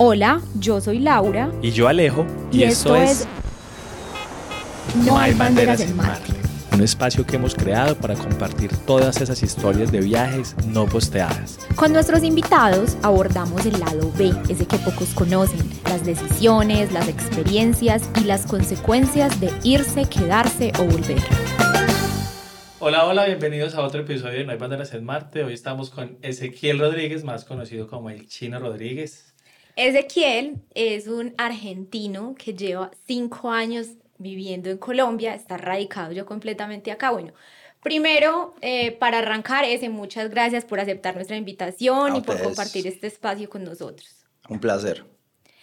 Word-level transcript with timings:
Hola, 0.00 0.40
yo 0.60 0.80
soy 0.80 1.00
Laura. 1.00 1.50
Y 1.60 1.72
yo 1.72 1.88
Alejo. 1.88 2.24
Y, 2.52 2.62
esto, 2.62 2.94
es... 2.94 3.26
No 5.04 5.18
hay 5.18 5.34
banderas 5.34 5.80
en 5.80 5.96
Marte. 5.96 6.34
Un 6.72 6.82
espacio 6.82 7.26
que 7.26 7.34
hemos 7.34 7.56
creado 7.56 7.96
para 7.96 8.14
compartir 8.14 8.70
todas 8.86 9.20
esas 9.20 9.42
historias 9.42 9.90
de 9.90 10.00
viajes 10.00 10.54
no 10.68 10.86
posteadas. 10.86 11.58
Con 11.74 11.92
nuestros 11.92 12.22
invitados 12.22 12.96
abordamos 13.02 13.66
el 13.66 13.80
lado 13.80 14.12
B, 14.16 14.32
ese 14.48 14.66
que 14.66 14.78
pocos 14.78 15.08
conocen, 15.14 15.68
las 15.86 16.06
decisiones, 16.06 16.92
las 16.92 17.08
experiencias 17.08 18.08
y 18.20 18.22
las 18.22 18.46
consecuencias 18.46 19.40
de 19.40 19.52
irse, 19.64 20.04
quedarse 20.04 20.70
o 20.78 20.84
volver. 20.84 21.24
Hola, 22.78 23.04
hola, 23.04 23.26
bienvenidos 23.26 23.74
a 23.74 23.82
otro 23.82 24.02
episodio 24.02 24.38
de 24.38 24.44
No 24.44 24.52
hay 24.52 24.58
banderas 24.58 24.94
en 24.94 25.04
Marte. 25.04 25.42
Hoy 25.42 25.54
estamos 25.54 25.90
con 25.90 26.18
Ezequiel 26.22 26.78
Rodríguez, 26.78 27.24
más 27.24 27.44
conocido 27.44 27.88
como 27.88 28.10
el 28.10 28.28
Chino 28.28 28.60
Rodríguez. 28.60 29.27
Ezequiel 29.78 30.56
es 30.74 31.06
un 31.06 31.34
argentino 31.38 32.34
que 32.36 32.52
lleva 32.52 32.90
cinco 33.06 33.52
años 33.52 33.90
viviendo 34.18 34.70
en 34.70 34.78
Colombia, 34.78 35.36
está 35.36 35.56
radicado 35.56 36.10
yo 36.10 36.26
completamente 36.26 36.90
acá. 36.90 37.12
Bueno, 37.12 37.32
primero, 37.80 38.56
eh, 38.60 38.90
para 38.90 39.18
arrancar, 39.18 39.64
ese, 39.64 39.88
muchas 39.88 40.30
gracias 40.30 40.64
por 40.64 40.80
aceptar 40.80 41.14
nuestra 41.14 41.36
invitación 41.36 42.16
y 42.16 42.22
por 42.22 42.42
compartir 42.42 42.88
este 42.88 43.06
espacio 43.06 43.48
con 43.48 43.62
nosotros. 43.62 44.26
Un 44.48 44.58
placer. 44.58 45.04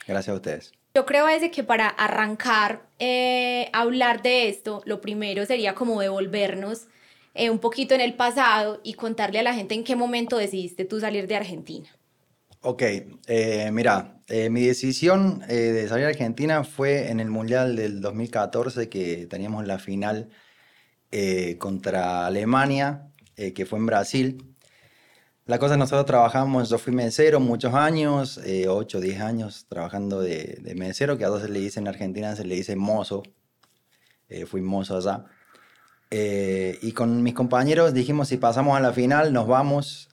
Gracias 0.08 0.32
a 0.32 0.36
ustedes. 0.36 0.72
Yo 0.94 1.06
creo 1.06 1.28
ese 1.28 1.52
que 1.52 1.66
para 1.66 1.90
arrancar 1.90 2.88
eh, 3.00 3.70
hablar 3.74 4.22
de 4.22 4.48
esto, 4.48 4.82
lo 4.86 5.02
primero 5.02 5.46
sería 5.46 5.76
como 5.76 6.00
devolvernos 6.00 6.88
eh, 7.34 7.50
un 7.50 7.60
poquito 7.60 7.94
en 7.94 8.00
el 8.00 8.14
pasado 8.14 8.80
y 8.82 8.94
contarle 8.94 9.40
a 9.40 9.44
la 9.44 9.54
gente 9.54 9.76
en 9.76 9.84
qué 9.84 9.98
momento 9.98 10.38
decidiste 10.38 10.86
tú 10.86 11.02
salir 11.02 11.28
de 11.28 11.36
Argentina. 11.36 11.90
Ok, 12.68 12.82
eh, 12.82 13.70
mira, 13.72 14.24
eh, 14.28 14.50
mi 14.50 14.66
decisión 14.66 15.44
eh, 15.48 15.54
de 15.54 15.88
salir 15.88 16.06
a 16.06 16.10
Argentina 16.10 16.64
fue 16.64 17.12
en 17.12 17.20
el 17.20 17.30
Mundial 17.30 17.76
del 17.76 18.02
2014 18.02 18.90
que 18.90 19.28
teníamos 19.28 19.68
la 19.68 19.78
final 19.78 20.30
contra 21.60 22.26
Alemania, 22.26 23.12
que 23.36 23.66
fue 23.66 23.80
en 23.80 23.86
Brasil. 23.86 24.56
La 25.46 25.60
cosa 25.60 25.78
nosotros 25.78 26.06
trabajamos, 26.08 26.70
yo 26.70 26.78
fui 26.78 26.92
mesero 26.92 27.40
muchos 27.40 27.74
años, 27.74 28.40
8 28.68 28.98
o 28.98 29.02
10 29.02 29.22
años 29.22 29.66
trabajando 29.70 30.20
de, 30.22 30.60
de, 30.62 30.76
mesero, 30.76 31.18
que 31.18 31.24
a 31.24 31.30
veces 31.30 31.52
le 31.52 31.60
dicen 31.60 31.84
en 31.84 31.90
Argentina, 31.90 32.36
se 32.36 32.44
le 32.46 32.56
dice 32.56 32.76
mozo, 32.76 33.24
fui 34.48 34.62
mozo 34.62 34.98
allá. 34.98 35.26
y 36.82 36.92
con 36.94 37.24
mis 37.24 37.34
compañeros 37.36 37.94
dijimos, 37.94 38.28
si 38.28 38.38
pasamos 38.38 38.76
a 38.76 38.82
la 38.82 38.92
final, 38.92 39.32
nos 39.32 39.48
vamos 39.48 40.10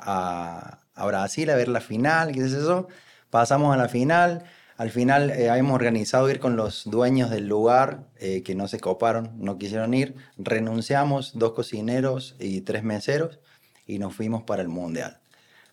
a 0.00 0.79
a 1.00 1.06
Brasil 1.06 1.48
a 1.48 1.56
ver 1.56 1.68
la 1.68 1.80
final, 1.80 2.32
qué 2.32 2.40
es 2.40 2.52
eso. 2.52 2.86
Pasamos 3.30 3.74
a 3.74 3.78
la 3.78 3.88
final. 3.88 4.44
Al 4.76 4.90
final 4.90 5.30
eh, 5.30 5.48
habíamos 5.48 5.74
organizado 5.74 6.30
ir 6.30 6.40
con 6.40 6.56
los 6.56 6.84
dueños 6.84 7.30
del 7.30 7.46
lugar 7.48 8.06
eh, 8.18 8.42
que 8.42 8.54
no 8.54 8.68
se 8.68 8.80
coparon, 8.80 9.32
no 9.38 9.58
quisieron 9.58 9.94
ir. 9.94 10.14
Renunciamos 10.36 11.38
dos 11.38 11.52
cocineros 11.52 12.36
y 12.38 12.60
tres 12.62 12.82
meseros 12.82 13.40
y 13.86 13.98
nos 13.98 14.14
fuimos 14.14 14.42
para 14.42 14.62
el 14.62 14.68
Mundial. 14.68 15.20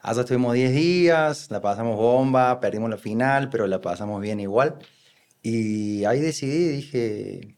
Hasta 0.02 0.22
estuvimos 0.22 0.54
10 0.54 0.74
días, 0.74 1.52
la 1.52 1.62
pasamos 1.62 1.98
bomba, 1.98 2.60
perdimos 2.62 2.90
la 2.90 2.98
final, 2.98 3.50
pero 3.50 3.68
la 3.68 3.82
pasamos 3.82 4.22
bien 4.22 4.40
igual. 4.40 4.78
Y 5.42 6.06
ahí 6.06 6.22
decidí, 6.22 6.68
dije, 6.70 7.58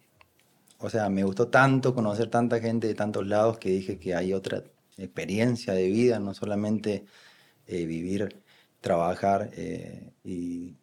o 0.79 0.89
sea, 0.89 1.09
me 1.09 1.23
gustó 1.23 1.49
tanto 1.49 1.93
conocer 1.93 2.29
tanta 2.29 2.59
gente 2.59 2.87
de 2.87 2.95
tantos 2.95 3.27
lados 3.27 3.59
que 3.59 3.69
dije 3.69 3.99
que 3.99 4.15
hay 4.15 4.33
otra 4.33 4.63
experiencia 4.97 5.73
de 5.73 5.87
vida, 5.87 6.19
no 6.19 6.33
solamente 6.33 7.05
eh, 7.69 7.85
vivir, 7.85 8.41
trabajar 8.81 9.51
eh, 9.53 10.11
y 10.23 10.75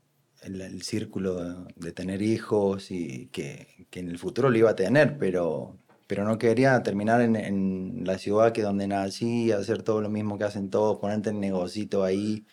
el, 0.42 0.82
círculo 0.82 1.66
de, 1.74 1.92
tener 1.92 2.22
hijos 2.22 2.92
y 2.92 3.26
que, 3.32 3.86
que, 3.90 4.00
en 4.00 4.08
el 4.08 4.18
futuro 4.18 4.50
lo 4.50 4.56
iba 4.56 4.70
a 4.70 4.76
tener, 4.76 5.18
pero, 5.18 5.76
pero 6.06 6.24
no 6.24 6.38
quería 6.38 6.80
terminar 6.84 7.22
en, 7.22 7.34
en, 7.34 8.04
la 8.04 8.18
ciudad 8.18 8.52
que 8.52 8.62
donde 8.62 8.86
nací, 8.86 9.50
hacer 9.50 9.82
todo 9.82 10.00
lo 10.00 10.10
mismo 10.10 10.38
que 10.38 10.44
hacen 10.44 10.70
todos, 10.70 10.98
ponerte 10.98 11.30
el 11.30 11.40
negocito 11.40 12.04
ahí, 12.04 12.46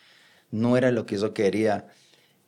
no 0.50 0.78
era 0.78 0.92
lo 0.92 1.06
que 1.06 1.18
yo 1.18 1.34
quería 1.34 1.88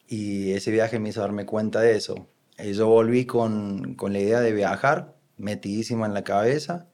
y 0.08 0.54
ese 0.54 0.72
viaje 0.72 1.00
me 1.00 1.10
hizo 1.10 1.22
darme 1.22 1.46
cuenta 1.46 1.82
de 1.82 1.96
eso. 1.96 2.28
Eh, 2.58 2.74
yo 2.74 2.88
volví 2.88 3.26
con, 3.26 3.96
con 3.96 4.14
la 4.14 4.20
idea 4.20 4.42
de 4.42 4.54
viajar, 4.54 5.16
metidísima 5.38 6.06
en 6.08 6.14
la 6.16 6.24
cabeza, 6.24 6.88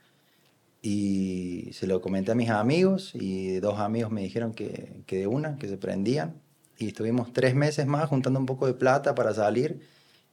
y 0.81 1.69
se 1.73 1.87
lo 1.87 2.01
comenté 2.01 2.31
a 2.31 2.35
mis 2.35 2.49
amigos 2.49 3.11
y 3.13 3.59
dos 3.59 3.79
amigos 3.79 4.11
me 4.11 4.21
dijeron 4.21 4.53
que, 4.53 5.03
que 5.05 5.19
de 5.19 5.27
una, 5.27 5.57
que 5.57 5.67
se 5.67 5.77
prendían. 5.77 6.41
Y 6.77 6.87
estuvimos 6.87 7.31
tres 7.33 7.53
meses 7.53 7.85
más 7.85 8.09
juntando 8.09 8.39
un 8.39 8.47
poco 8.47 8.65
de 8.65 8.73
plata 8.73 9.13
para 9.13 9.33
salir 9.33 9.81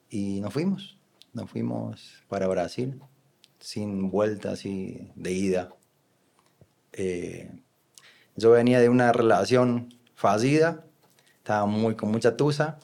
y 0.09 0.41
nos 0.41 0.53
fuimos. 0.55 0.99
Nos 1.35 1.51
fuimos 1.51 2.25
para 2.29 2.49
Brasil 2.49 2.99
sin 3.61 4.11
vuelta 4.11 4.53
así 4.53 5.11
de 5.15 5.33
ida. 5.33 5.69
Eh, 6.93 7.51
yo 8.37 8.51
venía 8.51 8.81
de 8.81 8.89
una 8.89 9.13
relación 9.13 9.95
fallida, 10.15 10.85
estaba 11.39 11.67
muy, 11.67 11.97
con 11.97 12.11
mucha 12.11 12.37
tusa. 12.37 12.79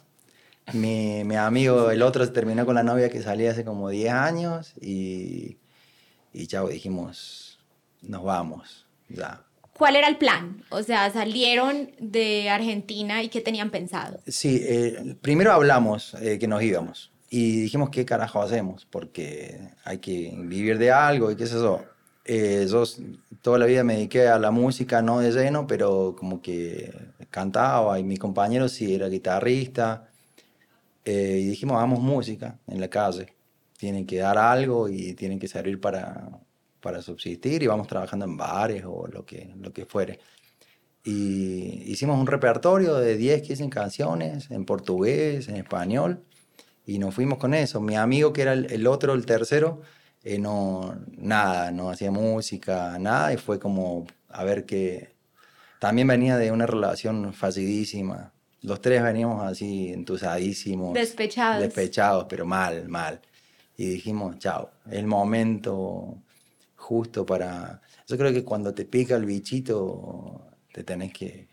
Mi, 0.72 1.24
mi, 1.24 1.36
amigo, 1.36 1.90
el 1.90 2.02
otro, 2.02 2.24
se 2.24 2.32
terminó 2.32 2.64
con 2.64 2.74
la 2.74 2.82
novia 2.82 3.10
que 3.10 3.22
salía 3.22 3.50
hace 3.50 3.64
como 3.64 3.90
10 3.90 4.12
años 4.12 4.72
y, 4.80 5.58
y 6.32 6.46
chao, 6.46 6.68
dijimos, 6.68 7.53
nos 8.08 8.24
vamos, 8.24 8.86
ya. 9.08 9.44
¿Cuál 9.76 9.96
era 9.96 10.08
el 10.08 10.16
plan? 10.16 10.62
O 10.70 10.82
sea, 10.82 11.10
salieron 11.12 11.90
de 11.98 12.48
Argentina 12.48 13.22
y 13.22 13.28
qué 13.28 13.40
tenían 13.40 13.70
pensado. 13.70 14.20
Sí, 14.26 14.60
eh, 14.62 15.16
primero 15.20 15.52
hablamos 15.52 16.14
eh, 16.20 16.38
que 16.38 16.46
nos 16.46 16.62
íbamos 16.62 17.10
y 17.28 17.62
dijimos 17.62 17.90
qué 17.90 18.04
carajo 18.04 18.40
hacemos, 18.40 18.86
porque 18.88 19.60
hay 19.84 19.98
que 19.98 20.32
vivir 20.36 20.78
de 20.78 20.92
algo 20.92 21.30
y 21.30 21.36
qué 21.36 21.44
es 21.44 21.52
eso. 21.52 21.84
Eh, 22.24 22.66
yo 22.70 22.84
toda 23.42 23.58
la 23.58 23.66
vida 23.66 23.82
me 23.82 23.96
dediqué 23.96 24.28
a 24.28 24.38
la 24.38 24.52
música, 24.52 25.02
no 25.02 25.18
de 25.18 25.32
lleno, 25.32 25.66
pero 25.66 26.14
como 26.16 26.40
que 26.40 26.94
cantaba 27.30 27.98
y 27.98 28.04
mi 28.04 28.16
compañero 28.16 28.68
sí 28.68 28.94
era 28.94 29.08
guitarrista. 29.08 30.08
y 31.04 31.46
dijimos, 31.48 31.76
hagamos 31.76 32.00
música 32.00 32.58
en 32.68 32.80
la 32.80 32.88
calle. 32.88 33.34
Tienen 33.76 34.06
que 34.06 34.18
dar 34.18 34.38
algo 34.38 34.88
y 34.88 35.14
tienen 35.14 35.38
que 35.38 35.48
servir 35.48 35.80
para, 35.80 36.28
para 36.84 37.00
subsistir 37.00 37.62
y 37.62 37.66
vamos 37.66 37.88
trabajando 37.88 38.26
en 38.26 38.36
bares 38.36 38.84
o 38.86 39.06
lo 39.06 39.24
que, 39.24 39.54
lo 39.58 39.72
que 39.72 39.86
fuere. 39.86 40.20
Y 41.02 41.82
hicimos 41.90 42.18
un 42.20 42.26
repertorio 42.26 42.96
de 42.96 43.16
10, 43.16 43.40
15 43.40 43.70
canciones 43.70 44.50
en 44.50 44.66
portugués, 44.66 45.48
en 45.48 45.56
español, 45.56 46.22
y 46.84 46.98
nos 46.98 47.14
fuimos 47.14 47.38
con 47.38 47.54
eso. 47.54 47.80
Mi 47.80 47.96
amigo, 47.96 48.34
que 48.34 48.42
era 48.42 48.52
el, 48.52 48.86
otro, 48.86 49.14
el 49.14 49.24
tercero, 49.24 49.80
eh, 50.22 50.38
no, 50.38 50.94
nada, 51.16 51.70
no 51.72 51.88
hacía 51.88 52.10
música, 52.10 52.98
nada, 52.98 53.32
y 53.32 53.38
fue 53.38 53.58
como 53.58 54.06
a 54.28 54.44
ver 54.44 54.66
que 54.66 55.14
también 55.78 56.06
venía 56.06 56.36
de 56.36 56.52
una 56.52 56.66
relación 56.66 57.32
fallidísima. 57.32 58.32
Los 58.60 58.82
tres 58.82 59.02
veníamos 59.02 59.42
así 59.42 59.90
entusadísimos. 59.90 60.92
Despechados. 60.92 61.62
Despechados, 61.62 62.26
pero 62.28 62.44
mal, 62.44 62.88
mal. 62.88 63.22
Y 63.76 63.86
dijimos, 63.86 64.38
chao, 64.38 64.70
el 64.90 65.06
momento 65.06 66.23
justo 66.84 67.24
para... 67.24 67.80
Yo 68.06 68.18
creo 68.18 68.32
que 68.32 68.44
cuando 68.44 68.74
te 68.74 68.84
pica 68.84 69.16
el 69.16 69.24
bichito, 69.24 70.50
te 70.72 70.84
tenés 70.84 71.12
que, 71.12 71.48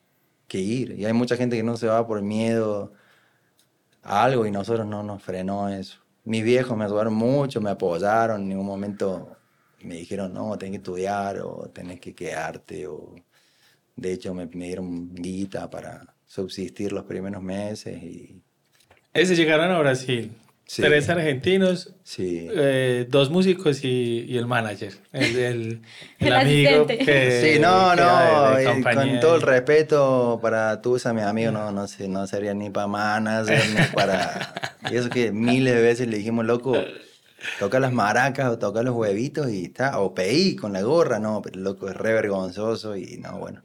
que 0.48 0.60
ir. 0.60 1.00
Y 1.00 1.06
hay 1.06 1.14
mucha 1.14 1.38
gente 1.38 1.56
que 1.56 1.64
no 1.64 1.78
se 1.78 1.88
va 1.88 2.06
por 2.06 2.22
miedo 2.22 2.92
a 4.04 4.24
algo 4.26 4.46
y 4.46 4.52
nosotros 4.52 4.86
no 4.86 5.04
nos 5.04 5.24
frenó 5.24 5.70
eso. 5.70 6.00
Mis 6.26 6.44
viejos 6.44 6.78
me 6.78 6.86
ayudaron 6.86 7.14
mucho, 7.14 7.62
me 7.62 7.70
apoyaron, 7.70 8.42
en 8.42 8.50
ningún 8.50 8.66
momento 8.66 9.38
me 9.84 9.96
dijeron, 9.96 10.34
no, 10.34 10.58
tenés 10.58 10.72
que 10.72 10.78
estudiar 10.78 11.40
o 11.40 11.70
tenés 11.74 12.00
que 12.02 12.14
quedarte. 12.14 12.88
O... 12.88 13.16
De 13.96 14.12
hecho, 14.12 14.34
me, 14.34 14.48
me 14.48 14.66
dieron 14.66 15.16
guita 15.16 15.70
para 15.70 16.14
subsistir 16.26 16.92
los 16.92 17.06
primeros 17.06 17.42
meses. 17.42 18.04
Y... 18.04 18.44
Ese 19.14 19.36
llegaron 19.36 19.72
a 19.72 19.80
Brasil. 19.80 20.36
Tres 20.76 21.10
argentinos, 21.10 21.94
sí. 22.04 22.48
Eh, 22.50 23.06
dos 23.10 23.30
músicos 23.30 23.84
y, 23.84 24.26
y, 24.28 24.38
el 24.38 24.46
manager, 24.46 24.94
el, 25.12 25.82
el, 26.20 26.32
amigo 26.34 26.88
que, 26.88 27.54
Sí, 27.54 27.60
no, 27.60 27.94
no, 27.96 28.04
con 28.82 29.20
todo 29.20 29.36
el 29.36 29.42
respeto 29.42 30.40
para 30.42 30.82
tú, 30.82 30.98
mi 31.14 31.22
amigo, 31.22 31.52
no, 31.52 31.72
no, 31.72 31.88
sé, 31.88 32.08
no 32.08 32.26
sería 32.26 32.54
ni 32.54 32.70
para 32.70 32.88
manager, 32.88 33.62
ni 33.70 33.86
para... 33.94 34.54
Y 34.90 34.96
eso 34.96 35.10
que 35.10 35.32
miles 35.32 35.76
de 35.76 35.82
veces 35.82 36.08
le 36.08 36.18
dijimos, 36.18 36.46
loco, 36.46 36.74
toca 37.60 37.80
las 37.80 37.94
maracas 37.94 38.50
o 38.50 38.58
toca 38.58 38.82
los 38.82 38.96
huevitos 38.96 39.50
y 39.50 39.66
está, 39.66 40.00
o 40.00 40.14
peí 40.14 40.56
con 40.56 40.74
la 40.74 40.82
gorra, 40.82 41.20
no, 41.20 41.42
pero 41.42 41.60
loco, 41.60 41.88
es 41.88 41.96
re 41.96 42.14
vergonzoso 42.14 42.96
y 42.96 43.18
no, 43.18 43.38
bueno. 43.38 43.62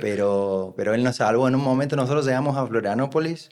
pero, 0.00 0.74
pero 0.76 0.94
él 0.94 1.02
nos 1.02 1.16
salvó 1.16 1.48
en 1.48 1.54
un 1.54 1.62
momento, 1.62 1.96
nosotros 1.96 2.24
llegamos 2.24 2.56
a 2.56 2.66
Florianópolis 2.66 3.50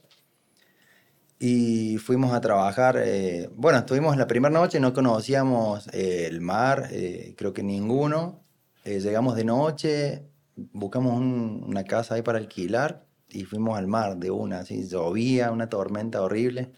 y 1.42 1.96
fuimos 1.96 2.32
a 2.34 2.40
trabajar. 2.42 2.96
Eh, 3.02 3.48
bueno, 3.56 3.78
estuvimos 3.78 4.16
la 4.18 4.26
primera 4.26 4.52
noche, 4.52 4.78
no 4.78 4.92
conocíamos 4.92 5.88
eh, 5.92 6.26
el 6.26 6.42
mar, 6.42 6.88
eh, 6.92 7.34
creo 7.36 7.54
que 7.54 7.62
ninguno. 7.62 8.44
llegamos 8.84 9.36
de 9.36 9.44
noche, 9.44 10.28
buscamos 10.56 11.18
una 11.18 11.84
casa 11.84 12.14
ahí 12.14 12.22
para 12.22 12.38
alquilar 12.38 13.06
y 13.28 13.44
fuimos 13.44 13.78
al 13.78 13.86
mar 13.86 14.18
de 14.18 14.30
una, 14.30 14.60
así, 14.60 14.86
llovía, 14.86 15.50
una 15.50 15.68
tormenta 15.68 16.20
horrible, 16.22 16.72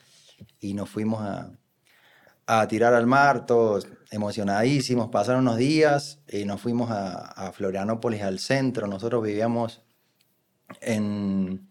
y 0.60 0.74
nos 0.74 0.90
fuimos 0.90 1.22
a, 1.22 1.52
a 2.46 2.68
tirar 2.68 2.94
al 2.94 3.06
mar, 3.06 3.46
todos 3.46 3.88
emocionadísimos. 4.12 5.08
Pasaron 5.10 5.42
unos 5.42 5.56
días 5.56 6.20
y 6.28 6.44
nos 6.44 6.60
fuimos 6.60 6.90
a, 6.90 7.16
a 7.32 7.52
Florianópolis, 7.52 8.22
al 8.22 8.38
centro. 8.38 8.86
Nosotros 8.86 9.22
vivíamos 9.24 9.82
en, 10.80 11.68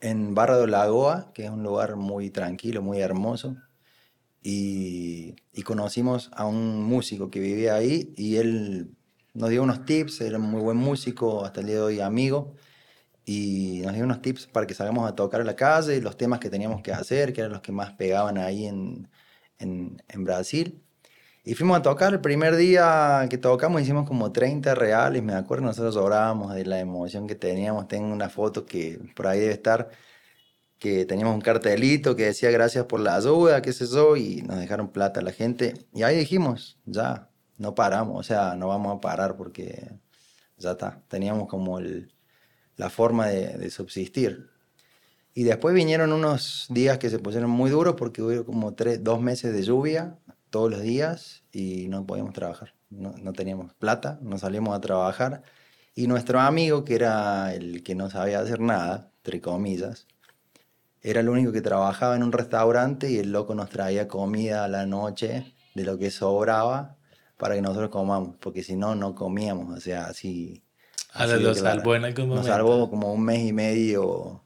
en 0.00 0.34
Barra 0.34 0.58
de 0.58 0.66
Lagoa, 0.66 1.32
que 1.34 1.44
es 1.44 1.50
un 1.50 1.62
lugar 1.62 1.96
muy 1.96 2.30
tranquilo, 2.30 2.82
muy 2.82 3.00
hermoso. 3.00 3.56
Y, 4.42 5.36
conocimos 5.64 6.30
a 6.34 6.46
un 6.46 6.82
músico 6.82 7.30
que 7.30 7.38
vivía 7.38 7.74
ahí 7.74 8.12
y 8.16 8.36
él 8.36 8.96
nos 9.34 9.50
dio 9.50 9.62
unos 9.62 9.84
tips, 9.84 10.22
era 10.22 10.38
muy 10.38 10.60
buen 10.62 10.78
músico, 10.78 11.44
hasta 11.44 11.60
el 11.60 11.66
día 11.66 11.76
de 11.76 11.82
hoy 11.82 12.00
amigo, 12.00 12.54
y 13.24 13.82
nos 13.84 13.94
dio 13.94 14.04
unos 14.04 14.22
tips 14.22 14.46
para 14.48 14.66
que 14.66 14.74
salgamos 14.74 15.08
a 15.08 15.14
tocar 15.14 15.42
a 15.42 15.44
la 15.44 15.54
calle, 15.56 16.00
los 16.00 16.16
temas 16.16 16.40
que 16.40 16.50
teníamos 16.50 16.82
que 16.82 16.92
hacer, 16.92 17.32
que 17.32 17.42
eran 17.42 17.52
los 17.52 17.62
que 17.62 17.72
más 17.72 17.92
pegaban 17.92 18.38
ahí 18.38 18.66
en, 18.66 19.08
en 19.58 20.24
Brasil. 20.24 20.82
Y 21.42 21.54
fuimos 21.54 21.78
a 21.78 21.82
tocar 21.82 22.12
el 22.12 22.20
primer 22.20 22.56
día 22.56 23.26
que 23.30 23.38
tocamos, 23.38 23.80
hicimos 23.80 24.06
como 24.06 24.30
30 24.30 24.74
reales, 24.74 25.22
me 25.22 25.32
acuerdo, 25.32 25.64
nosotros 25.64 25.94
llorábamos 25.94 26.54
de 26.54 26.66
la 26.66 26.78
emoción 26.80 27.26
que 27.26 27.34
teníamos. 27.34 27.88
Tengo 27.88 28.12
una 28.12 28.28
foto 28.28 28.66
que 28.66 29.00
por 29.16 29.26
ahí 29.26 29.40
debe 29.40 29.54
estar, 29.54 29.88
que 30.78 31.06
teníamos 31.06 31.34
un 31.34 31.40
cartelito 31.40 32.16
que 32.16 32.26
decía 32.26 32.50
gracias 32.50 32.84
por 32.86 33.00
la 33.00 33.16
ayuda, 33.16 33.62
qué 33.62 33.72
sé 33.72 33.86
yo, 33.86 34.16
y 34.16 34.42
nos 34.42 34.58
dejaron 34.58 34.88
plata 34.92 35.22
la 35.22 35.32
gente. 35.32 35.74
Y 35.94 36.02
ahí 36.02 36.18
dijimos, 36.18 36.78
ya, 36.86 37.30
no 37.58 37.74
paramos, 37.74 38.20
o 38.20 38.22
sea, 38.22 38.54
no 38.56 38.68
vamos 38.68 38.96
a 38.98 39.00
parar 39.00 39.36
porque 39.36 39.92
ya 40.58 40.72
está, 40.72 41.02
teníamos 41.08 41.48
como 41.48 41.78
el, 41.78 42.12
la 42.76 42.90
forma 42.90 43.28
de, 43.28 43.58
de 43.58 43.70
subsistir. 43.70 44.50
Y 45.34 45.44
después 45.44 45.74
vinieron 45.74 46.12
unos 46.12 46.66
días 46.70 46.98
que 46.98 47.08
se 47.10 47.18
pusieron 47.18 47.50
muy 47.50 47.70
duros 47.70 47.94
porque 47.96 48.22
hubo 48.22 48.44
como 48.44 48.74
tres, 48.74 49.02
dos 49.04 49.20
meses 49.20 49.52
de 49.54 49.62
lluvia 49.62 50.18
todos 50.50 50.70
los 50.70 50.82
días 50.82 51.44
y 51.52 51.88
no 51.88 52.06
podíamos 52.06 52.34
trabajar. 52.34 52.74
No, 52.90 53.14
no 53.22 53.32
teníamos 53.32 53.72
plata, 53.74 54.18
no 54.22 54.38
salimos 54.38 54.76
a 54.76 54.80
trabajar. 54.80 55.42
Y 55.94 56.06
nuestro 56.06 56.40
amigo, 56.40 56.84
que 56.84 56.94
era 56.94 57.54
el 57.54 57.82
que 57.82 57.94
no 57.94 58.10
sabía 58.10 58.40
hacer 58.40 58.60
nada, 58.60 59.10
entre 59.18 59.40
comillas, 59.40 60.06
era 61.02 61.20
el 61.20 61.28
único 61.28 61.52
que 61.52 61.62
trabajaba 61.62 62.16
en 62.16 62.22
un 62.22 62.32
restaurante 62.32 63.10
y 63.10 63.18
el 63.18 63.32
loco 63.32 63.54
nos 63.54 63.70
traía 63.70 64.06
comida 64.08 64.64
a 64.64 64.68
la 64.68 64.86
noche 64.86 65.54
de 65.74 65.84
lo 65.84 65.98
que 65.98 66.10
sobraba 66.10 66.96
para 67.36 67.54
que 67.54 67.62
nosotros 67.62 67.90
comamos, 67.90 68.36
porque 68.38 68.62
si 68.62 68.76
no, 68.76 68.94
no 68.94 69.14
comíamos. 69.14 69.76
O 69.76 69.80
sea, 69.80 70.04
así. 70.04 70.62
A 71.12 71.24
así 71.24 71.32
lo 71.42 71.52
claro. 71.52 71.54
salvó 71.54 71.96
en 71.96 72.04
algún 72.04 72.28
Nos 72.28 72.46
salvó 72.46 72.90
como 72.90 73.12
un 73.12 73.24
mes 73.24 73.40
y 73.40 73.52
medio 73.52 74.44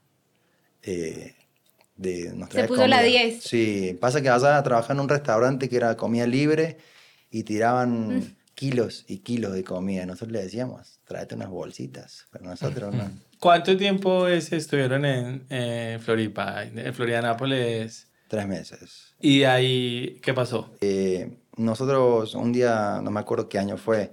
eh, 0.83 1.34
de... 1.97 2.33
nos 2.35 2.49
traía 2.49 2.67
puso 2.67 2.87
la 2.87 2.99
comida. 2.99 3.23
10. 3.23 3.43
Sí, 3.43 3.97
pasa 4.01 4.21
que 4.21 4.29
allá 4.29 4.63
trabajaba 4.63 4.95
en 4.95 5.01
un 5.01 5.09
restaurante 5.09 5.69
que 5.69 5.77
era 5.77 5.97
comida 5.97 6.27
libre 6.27 6.79
y 7.31 7.43
tiraban 7.43 8.19
Mm. 8.19 8.37
kilos 8.55 9.05
y 9.09 9.19
kilos 9.19 9.53
de 9.53 9.65
comida. 9.65 10.07
Nosotros 10.07 10.33
le 10.33 10.43
decíamos, 10.43 11.01
tráete 11.05 11.35
unas 11.35 11.51
bolsitas, 11.51 12.27
pero 12.31 12.45
nosotros 12.45 12.95
no. 12.95 13.11
¿Cuánto 13.41 13.77
tiempo 13.77 14.27
es, 14.29 14.53
estuvieron 14.53 15.05
en 15.05 15.45
eh, 15.51 15.99
Floripa, 16.03 16.63
en 16.63 16.95
Florianápolis? 16.95 18.09
Tres 18.29 18.47
meses. 18.47 19.15
Y 19.21 19.41
de 19.41 19.47
ahí, 19.47 20.21
¿qué 20.23 20.33
pasó? 20.33 20.75
Eh, 20.81 21.39
nosotros 21.57 22.35
un 22.35 22.53
día, 22.53 23.01
no 23.03 23.11
me 23.11 23.21
acuerdo 23.21 23.49
qué 23.49 23.59
año 23.59 23.77
fue, 23.77 24.13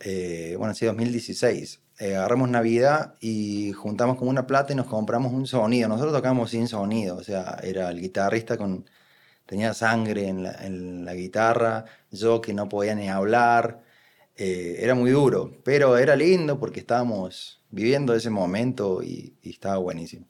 eh, 0.00 0.54
bueno, 0.58 0.74
sí, 0.74 0.84
2016, 0.84 1.80
eh, 2.02 2.16
agarramos 2.16 2.48
Navidad 2.50 3.14
y 3.20 3.70
juntamos 3.74 4.16
como 4.16 4.28
una 4.28 4.44
plata 4.44 4.72
y 4.72 4.76
nos 4.76 4.86
compramos 4.86 5.32
un 5.32 5.46
sonido. 5.46 5.88
Nosotros 5.88 6.12
tocábamos 6.12 6.50
sin 6.50 6.66
sonido, 6.66 7.16
o 7.16 7.22
sea, 7.22 7.60
era 7.62 7.90
el 7.90 8.00
guitarrista 8.00 8.56
con, 8.56 8.86
tenía 9.46 9.72
sangre 9.72 10.26
en 10.26 10.42
la, 10.42 10.52
en 10.66 11.04
la 11.04 11.14
guitarra, 11.14 11.84
yo 12.10 12.40
que 12.40 12.54
no 12.54 12.68
podía 12.68 12.96
ni 12.96 13.08
hablar, 13.08 13.82
eh, 14.36 14.78
era 14.80 14.96
muy 14.96 15.12
duro, 15.12 15.52
pero 15.62 15.96
era 15.96 16.16
lindo 16.16 16.58
porque 16.58 16.80
estábamos 16.80 17.62
viviendo 17.70 18.14
ese 18.16 18.30
momento 18.30 19.00
y, 19.00 19.36
y 19.40 19.50
estaba 19.50 19.76
buenísimo. 19.76 20.26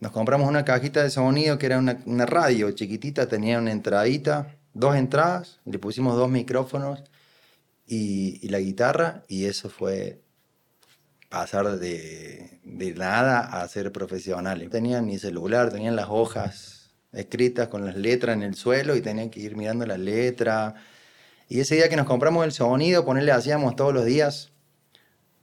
Nos 0.00 0.12
compramos 0.12 0.48
una 0.48 0.64
cajita 0.64 1.02
de 1.02 1.10
sonido 1.10 1.58
que 1.58 1.66
era 1.66 1.78
una, 1.78 2.26
radio 2.26 2.70
chiquitita, 2.70 3.28
tenía 3.28 3.58
una 3.58 3.72
entradita, 3.72 4.56
dos 4.72 4.96
entradas, 4.96 5.60
le 5.66 5.78
pusimos 5.78 6.16
dos 6.16 6.30
micrófonos 6.30 7.04
y, 7.86 8.38
y 8.40 8.48
la 8.48 8.60
guitarra, 8.60 9.24
y 9.28 9.44
eso 9.44 9.68
fue 9.68 10.21
pasar 11.32 11.78
de, 11.78 12.60
de 12.62 12.94
nada 12.94 13.40
a 13.40 13.66
ser 13.66 13.90
profesionales. 13.90 14.68
Tenían 14.68 15.06
ni 15.06 15.18
celular, 15.18 15.72
tenían 15.72 15.96
las 15.96 16.08
hojas 16.10 16.94
escritas 17.10 17.68
con 17.68 17.86
las 17.86 17.96
letras 17.96 18.36
en 18.36 18.42
el 18.42 18.54
suelo 18.54 18.94
y 18.96 19.00
tenían 19.00 19.30
que 19.30 19.40
ir 19.40 19.56
mirando 19.56 19.86
la 19.86 19.96
letra. 19.96 20.74
Y 21.48 21.60
ese 21.60 21.76
día 21.76 21.88
que 21.88 21.96
nos 21.96 22.06
compramos 22.06 22.44
el 22.44 22.52
sonido, 22.52 23.06
ponerle 23.06 23.32
hacíamos 23.32 23.76
todos 23.76 23.94
los 23.94 24.04
días 24.04 24.52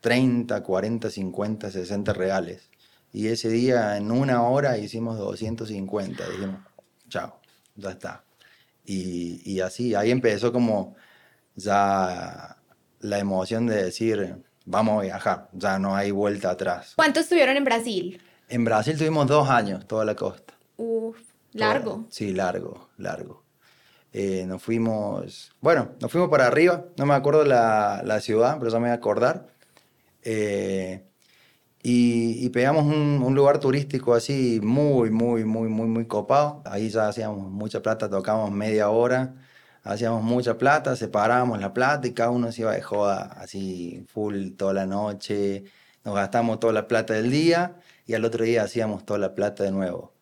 30, 0.01 0.61
40, 0.61 1.09
50, 1.09 1.71
60 1.71 2.13
reales. 2.13 2.69
Y 3.11 3.27
ese 3.27 3.49
día 3.49 3.97
en 3.97 4.11
una 4.11 4.43
hora 4.43 4.77
hicimos 4.77 5.17
250. 5.17 6.29
Dijimos, 6.29 6.59
chao, 7.09 7.41
ya 7.75 7.89
está. 7.89 8.23
Y, 8.85 9.41
y 9.43 9.61
así, 9.61 9.95
ahí 9.95 10.11
empezó 10.11 10.53
como 10.53 10.95
ya 11.55 12.57
la 12.99 13.17
emoción 13.17 13.65
de 13.65 13.85
decir, 13.85 14.43
vamos 14.69 14.99
a 14.99 15.01
viajar, 15.01 15.49
ya 15.53 15.79
no 15.79 15.95
hay 15.95 16.11
vuelta 16.11 16.51
atrás. 16.51 16.93
¿Cuánto 16.95 17.19
estuvieron 17.19 17.57
en 17.57 17.63
Brasil? 17.63 18.21
En 18.47 18.63
Brasil 18.63 18.97
tuvimos 18.97 19.27
dos 19.27 19.49
años, 19.49 19.87
toda 19.87 20.05
la 20.05 20.15
costa. 20.15 20.53
Uf, 20.77 21.17
largo. 21.53 21.91
Todo. 21.91 22.05
Sí, 22.09 22.33
largo, 22.33 22.89
largo. 22.97 23.43
Eh, 24.13 24.45
nos 24.47 24.61
fuimos, 24.61 25.51
bueno, 25.61 25.89
nos 25.99 26.11
fuimos 26.11 26.29
para 26.29 26.47
arriba, 26.47 26.85
no 26.97 27.05
me 27.05 27.13
acuerdo 27.13 27.43
la, 27.45 28.01
la 28.03 28.21
ciudad, 28.21 28.57
pero 28.59 28.71
ya 28.71 28.77
me 28.77 28.87
voy 28.87 28.91
a 28.91 28.93
acordar. 28.93 29.47
Eh, 30.23 31.03
y, 31.81 32.45
y 32.45 32.49
pegamos 32.49 32.85
un, 32.85 33.21
un 33.23 33.35
lugar 33.35 33.59
turístico 33.59 34.13
así 34.13 34.59
muy, 34.61 35.09
muy, 35.09 35.45
muy, 35.45 35.69
muy, 35.69 35.87
muy 35.87 36.05
copado. 36.05 36.61
Ahí 36.65 36.89
ya 36.89 37.07
hacíamos 37.07 37.51
mucha 37.51 37.81
plata, 37.81 38.09
tocábamos 38.09 38.51
media 38.51 38.89
hora, 38.89 39.35
hacíamos 39.83 40.23
mucha 40.23 40.57
plata, 40.57 40.95
separábamos 40.95 41.59
la 41.59 41.73
plata 41.73 42.07
y 42.07 42.13
cada 42.13 42.29
uno 42.29 42.51
se 42.51 42.61
iba 42.61 42.73
de 42.73 42.81
joda 42.81 43.35
así 43.37 44.05
full 44.07 44.51
toda 44.51 44.73
la 44.73 44.85
noche. 44.85 45.63
Nos 46.03 46.15
gastamos 46.15 46.59
toda 46.59 46.73
la 46.73 46.87
plata 46.87 47.13
del 47.13 47.31
día 47.31 47.75
y 48.05 48.13
al 48.13 48.25
otro 48.25 48.45
día 48.45 48.63
hacíamos 48.63 49.05
toda 49.05 49.19
la 49.19 49.35
plata 49.35 49.63
de 49.63 49.71
nuevo. 49.71 50.13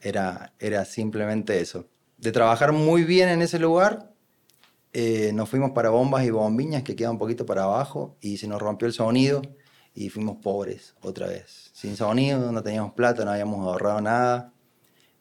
Era, 0.00 0.52
era 0.58 0.84
simplemente 0.84 1.60
eso. 1.60 1.86
De 2.18 2.32
trabajar 2.32 2.72
muy 2.72 3.04
bien 3.04 3.28
en 3.28 3.42
ese 3.42 3.58
lugar, 3.58 4.12
eh, 4.92 5.32
nos 5.34 5.50
fuimos 5.50 5.72
para 5.72 5.90
Bombas 5.90 6.24
y 6.24 6.30
Bombiñas, 6.30 6.82
que 6.82 6.96
queda 6.96 7.10
un 7.10 7.18
poquito 7.18 7.44
para 7.44 7.64
abajo, 7.64 8.16
y 8.22 8.38
se 8.38 8.48
nos 8.48 8.62
rompió 8.62 8.86
el 8.88 8.94
sonido 8.94 9.42
y 9.92 10.08
fuimos 10.10 10.38
pobres 10.38 10.94
otra 11.02 11.26
vez. 11.26 11.70
Sin 11.74 11.96
sonido, 11.96 12.52
no 12.52 12.62
teníamos 12.62 12.92
plata, 12.92 13.24
no 13.24 13.32
habíamos 13.32 13.66
ahorrado 13.66 14.00
nada, 14.00 14.52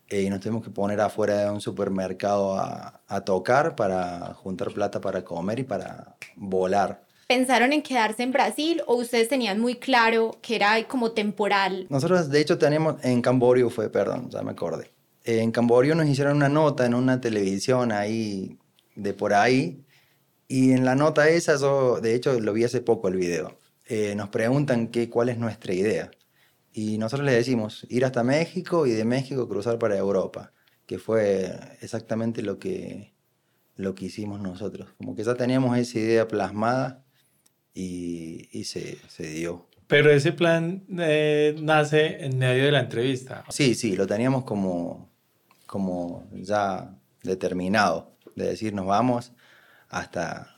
eh, 0.09 0.21
y 0.21 0.29
nos 0.29 0.39
tuvimos 0.39 0.63
que 0.63 0.69
poner 0.69 1.01
afuera 1.01 1.45
de 1.45 1.50
un 1.51 1.62
supermercado 1.62 2.55
a, 2.57 3.01
a 3.07 3.21
tocar 3.21 3.75
para 3.75 4.33
juntar 4.35 4.71
plata 4.71 5.01
para 5.01 5.24
comer 5.24 5.59
y 5.59 5.63
para 5.63 6.15
volar. 6.35 7.05
¿Pensaron 7.27 7.74
en 7.74 7.81
quedarse 7.81 8.21
en 8.21 8.31
Brasil 8.31 8.83
o 8.85 8.95
ustedes 8.97 9.29
tenían 9.29 9.59
muy 9.59 9.75
claro 9.75 10.38
que 10.43 10.55
era 10.55 10.88
como 10.88 11.12
temporal? 11.12 11.88
Nosotros, 11.89 12.29
de 12.29 12.39
hecho, 12.39 12.59
teníamos 12.59 13.03
en 13.03 13.21
Camborio, 13.21 13.71
fue, 13.71 13.89
perdón, 13.89 14.29
ya 14.29 14.43
me 14.43 14.51
acordé. 14.51 14.91
Eh, 15.24 15.39
en 15.41 15.51
Camborio 15.51 15.95
nos 15.95 16.07
hicieron 16.07 16.38
una 16.38 16.50
nota 16.50 16.85
en 16.85 16.93
una 16.93 17.19
televisión 17.19 17.91
ahí, 17.91 18.59
de 18.95 19.13
por 19.15 19.33
ahí, 19.33 19.83
y 20.47 20.74
en 20.74 20.85
la 20.85 20.93
nota 20.93 21.27
esa, 21.27 21.57
yo, 21.57 22.00
de 22.00 22.13
hecho, 22.13 22.39
lo 22.39 22.53
vi 22.53 22.63
hace 22.63 22.81
poco 22.81 23.07
el 23.07 23.15
video. 23.15 23.57
Eh, 23.88 24.13
nos 24.15 24.29
preguntan 24.29 24.89
qué, 24.89 25.09
cuál 25.09 25.29
es 25.29 25.39
nuestra 25.39 25.74
idea. 25.74 26.12
Y 26.77 26.98
nosotros 26.98 27.25
les 27.25 27.36
decimos 27.36 27.88
ir 27.89 28.03
hasta 28.03 28.22
México 28.22 28.86
y 28.86 28.91
de 28.91 29.05
México 29.05 29.48
cruzar 29.48 29.79
para 29.79 29.96
Europa, 29.98 30.51
que 30.86 31.00
fue 31.00 31.58
exactamente 31.79 32.41
lo 32.41 32.60
que, 32.60 33.13
lo 33.77 33.96
que 33.96 34.08
hicimos 34.08 34.41
nosotros. 34.41 34.89
Como 34.98 35.15
que 35.15 35.24
ya 35.24 35.36
teníamos 35.36 35.77
esa 35.77 36.00
idea 36.00 36.27
plasmada 36.27 37.05
y, 37.74 38.50
y 38.51 38.65
se, 38.65 38.98
se 39.08 39.25
dio. 39.25 39.70
Pero 39.88 40.12
ese 40.12 40.34
plan 40.34 40.84
eh, 41.00 41.55
nace 41.62 42.25
en 42.25 42.39
medio 42.39 42.65
de 42.65 42.74
la 42.74 42.82
entrevista. 42.82 43.46
Sí, 43.48 43.74
sí, 43.74 43.96
lo 43.96 44.05
teníamos 44.05 44.44
como, 44.44 45.10
como 45.67 46.27
ya 46.34 46.94
determinado, 47.24 48.17
de 48.36 48.48
decir 48.48 48.74
nos 48.74 48.86
vamos 48.86 49.32
hasta, 49.88 50.54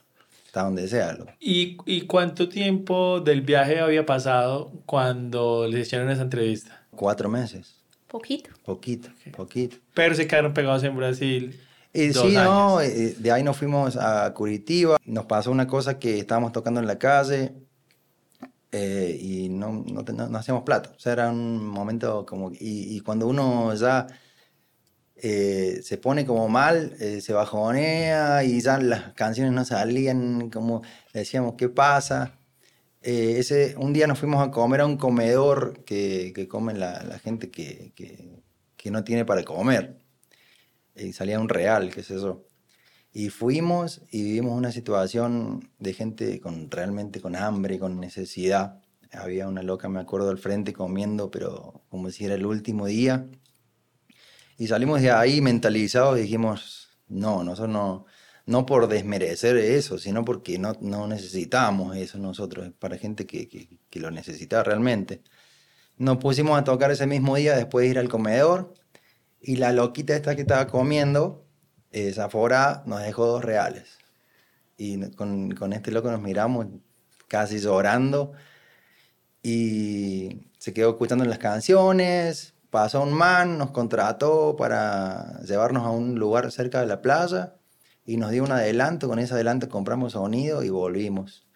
hasta 0.58 0.64
donde 0.64 0.88
sea. 0.88 1.18
¿Y, 1.40 1.78
¿Y 1.86 2.02
cuánto 2.02 2.50
tiempo 2.50 3.20
del 3.22 3.42
viaje 3.42 3.80
había 3.80 4.06
pasado 4.06 4.72
cuando 4.86 5.68
les 5.68 5.88
hicieron 5.88 6.10
esa 6.10 6.24
entrevista? 6.24 6.84
Cuatro 6.92 7.30
meses, 7.30 7.76
Poquito. 8.08 8.50
poquito, 8.66 9.10
poquito. 9.36 9.78
Pero 9.94 10.16
se 10.16 10.26
quedaron 10.28 10.54
pegados 10.54 10.84
en 10.84 10.96
Brasil. 10.96 11.60
Y 11.94 12.08
Dos 12.08 12.28
sí, 12.28 12.34
no, 12.34 12.78
años. 12.80 12.92
eh, 12.92 13.16
de 13.20 13.32
ahí 13.32 13.44
nos 13.44 13.58
fuimos 13.58 13.98
a 13.98 14.34
Curitiba, 14.34 14.98
nos 15.06 15.26
pasó 15.26 15.52
una 15.52 15.68
cosa 15.68 16.00
que 16.00 16.18
estábamos 16.20 16.52
tocando 16.52 16.80
en 16.80 16.88
la 16.88 16.98
calle 16.98 17.54
eh, 18.72 19.18
y 19.22 19.50
no, 19.50 19.84
no, 19.88 20.04
ten- 20.04 20.18
no 20.18 20.38
hacíamos 20.38 20.64
plata. 20.64 20.92
O 20.96 21.00
sea, 21.00 21.14
era 21.14 21.30
un 21.32 21.66
momento 21.66 22.26
como... 22.26 22.52
Y, 22.52 22.96
y 22.96 23.00
cuando 23.02 23.28
uno 23.28 23.74
ya 23.76 24.08
eh, 25.22 25.82
se 25.84 25.98
pone 25.98 26.26
como 26.26 26.48
mal, 26.48 26.96
eh, 27.00 27.22
se 27.22 27.34
bajonea 27.34 28.44
y 28.44 28.62
ya 28.62 28.78
las 28.78 29.14
canciones 29.14 29.54
no 29.54 29.66
salían, 29.66 30.50
como 30.50 30.84
decíamos, 31.14 31.56
¿qué 31.58 31.70
pasa? 31.70 32.38
Eh, 33.02 33.36
ese, 33.40 33.76
un 33.78 33.94
día 33.94 34.08
nos 34.08 34.20
fuimos 34.20 34.46
a 34.46 34.52
comer 34.52 34.82
a 34.82 34.86
un 34.86 34.98
comedor 34.98 35.84
que, 35.86 36.34
que 36.36 36.48
comen 36.48 36.80
la, 36.80 37.04
la 37.04 37.20
gente 37.20 37.50
que, 37.50 37.94
que, 37.96 38.44
que 38.76 38.92
no 38.92 39.04
tiene 39.04 39.26
para 39.26 39.44
comer. 39.44 39.98
Y 40.96 41.14
salía 41.14 41.40
un 41.40 41.50
real, 41.50 41.92
qué 41.94 42.04
sé 42.04 42.16
yo. 42.16 42.44
Y 43.14 43.30
fuimos 43.30 44.02
y 44.12 44.24
vivimos 44.24 44.54
una 44.58 44.72
situación 44.72 45.72
de 45.80 45.94
gente 45.94 46.40
con 46.40 46.70
realmente 46.70 47.22
con 47.22 47.36
hambre, 47.36 47.80
con 47.80 48.00
necesidad. 48.00 48.82
Había 49.12 49.48
una 49.48 49.64
loca, 49.64 49.90
me 49.90 50.00
acuerdo, 50.00 50.30
al 50.30 50.38
frente 50.38 50.74
comiendo, 50.74 51.32
pero 51.32 51.82
como 51.90 52.12
si 52.12 52.26
era 52.26 52.36
el 52.36 52.46
último 52.46 52.86
día. 52.88 53.28
Y 54.58 54.68
salimos 54.68 55.02
de 55.02 55.12
ahí 55.12 55.42
mentalizados 55.42 56.18
y 56.18 56.24
dijimos, 56.24 56.90
no, 57.08 57.44
nosotros 57.44 57.70
no, 57.70 58.06
no 58.46 58.66
por 58.66 58.88
desmerecer 58.88 59.58
eso, 59.58 59.98
sino 59.98 60.26
porque 60.26 60.58
no, 60.58 60.74
no 60.82 61.08
necesitamos 61.08 61.96
eso 61.98 62.18
nosotros, 62.18 62.72
para 62.80 62.98
gente 62.98 63.28
que, 63.28 63.48
que, 63.48 63.70
que 63.90 64.00
lo 64.00 64.10
necesita 64.10 64.64
realmente. 64.64 65.22
Nos 65.98 66.18
pusimos 66.18 66.58
a 66.58 66.64
tocar 66.64 66.92
ese 66.92 67.08
mismo 67.08 67.36
día 67.36 67.56
después 67.56 67.84
de 67.86 67.92
ir 67.92 68.00
al 68.00 68.10
comedor 68.10 68.74
y 69.42 69.58
la 69.58 69.72
loquita 69.72 70.16
esta 70.16 70.36
que 70.36 70.42
estaba 70.42 70.68
comiendo, 70.68 71.46
esa 71.92 72.30
fora, 72.30 72.84
nos 72.86 73.02
dejó 73.02 73.26
dos 73.28 73.44
reales. 73.44 73.98
Y 74.78 75.00
con, 75.12 75.52
con 75.52 75.74
este 75.74 75.92
loco 75.92 76.12
nos 76.12 76.22
miramos 76.22 76.68
casi 77.28 77.60
llorando 77.60 78.34
y 79.44 80.50
se 80.58 80.74
quedó 80.74 80.92
escuchando 80.92 81.26
las 81.26 81.38
canciones, 81.40 82.54
pasó 82.70 83.02
un 83.02 83.14
man, 83.14 83.58
nos 83.58 83.72
contrató 83.72 84.56
para 84.58 85.40
llevarnos 85.42 85.86
a 85.86 85.90
un 85.90 86.16
lugar 86.20 86.52
cerca 86.52 86.82
de 86.82 86.88
la 86.88 87.02
playa 87.02 87.56
y 88.06 88.18
nos 88.18 88.32
dio 88.32 88.44
un 88.44 88.52
adelanto, 88.52 89.08
con 89.08 89.20
ese 89.20 89.34
adelanto 89.34 89.70
compramos 89.70 90.14
sonido 90.14 90.64
y 90.64 90.70
volvimos 90.70 91.48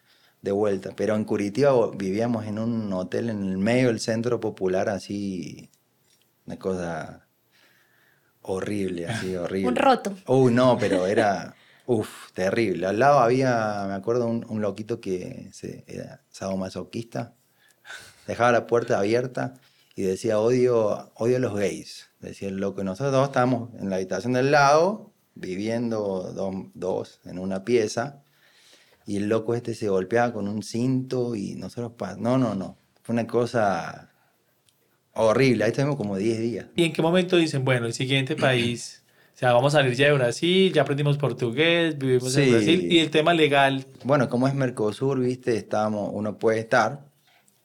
de 0.41 0.51
vuelta. 0.51 0.91
Pero 0.95 1.15
en 1.15 1.23
Curitiba 1.23 1.73
vivíamos 1.95 2.45
en 2.45 2.59
un 2.59 2.91
hotel 2.93 3.29
en 3.29 3.43
el 3.43 3.57
medio 3.57 3.87
del 3.87 3.99
centro 3.99 4.39
popular, 4.39 4.89
así, 4.89 5.69
una 6.45 6.57
cosa 6.57 7.27
horrible, 8.41 9.07
así, 9.07 9.35
horrible. 9.37 9.69
Un 9.69 9.75
roto. 9.75 10.17
Uy, 10.27 10.53
no, 10.53 10.77
pero 10.77 11.07
era, 11.07 11.55
uff, 11.85 12.31
terrible. 12.33 12.87
Al 12.87 12.99
lado 12.99 13.19
había, 13.19 13.85
me 13.87 13.93
acuerdo, 13.93 14.27
un, 14.27 14.45
un 14.49 14.61
loquito 14.61 14.99
que 14.99 15.49
se, 15.53 15.83
era 15.87 16.23
sadomasoquista, 16.29 17.35
dejaba 18.27 18.51
la 18.51 18.67
puerta 18.67 18.97
abierta 18.99 19.53
y 19.95 20.03
decía, 20.03 20.39
odio, 20.39 21.11
odio 21.15 21.37
a 21.37 21.39
los 21.39 21.53
gays, 21.55 22.09
decía 22.19 22.47
el 22.49 22.57
loco. 22.57 22.83
Nosotros 22.83 23.11
dos 23.11 23.27
estábamos 23.27 23.69
en 23.79 23.89
la 23.89 23.97
habitación 23.97 24.33
del 24.33 24.51
lado, 24.51 25.11
viviendo 25.35 26.31
dos, 26.33 26.55
dos 26.73 27.19
en 27.25 27.39
una 27.39 27.63
pieza, 27.65 28.23
y 29.05 29.17
el 29.17 29.27
loco 29.29 29.55
este 29.55 29.73
se 29.73 29.89
golpeaba 29.89 30.31
con 30.33 30.47
un 30.47 30.63
cinto 30.63 31.35
y 31.35 31.55
nosotros, 31.55 31.93
no, 32.19 32.37
no, 32.37 32.55
no, 32.55 32.77
fue 33.03 33.13
una 33.13 33.27
cosa 33.27 34.11
horrible. 35.13 35.63
Ahí 35.63 35.71
estuvimos 35.71 35.97
como 35.97 36.15
10 36.17 36.39
días. 36.39 36.65
¿Y 36.75 36.83
en 36.85 36.93
qué 36.93 37.01
momento 37.01 37.35
dicen, 37.37 37.65
bueno, 37.65 37.85
el 37.85 37.93
siguiente 37.93 38.35
país, 38.35 39.03
o 39.35 39.37
sea, 39.37 39.51
vamos 39.53 39.73
a 39.75 39.79
salir 39.79 39.95
ya 39.95 40.07
de 40.07 40.13
Brasil, 40.13 40.71
ya 40.71 40.83
aprendimos 40.83 41.17
portugués, 41.17 41.97
vivimos 41.97 42.35
en 42.37 42.45
Sí. 42.45 42.51
Brasil, 42.51 42.91
y 42.91 42.99
el 42.99 43.09
tema 43.09 43.33
legal, 43.33 43.85
Bueno, 44.03 44.29
como 44.29 44.47
es 44.47 44.53
Mercosur, 44.53 45.19
viste, 45.19 45.57
estamos, 45.57 46.11
uno 46.13 46.37
puede 46.37 46.59
estar, 46.59 47.05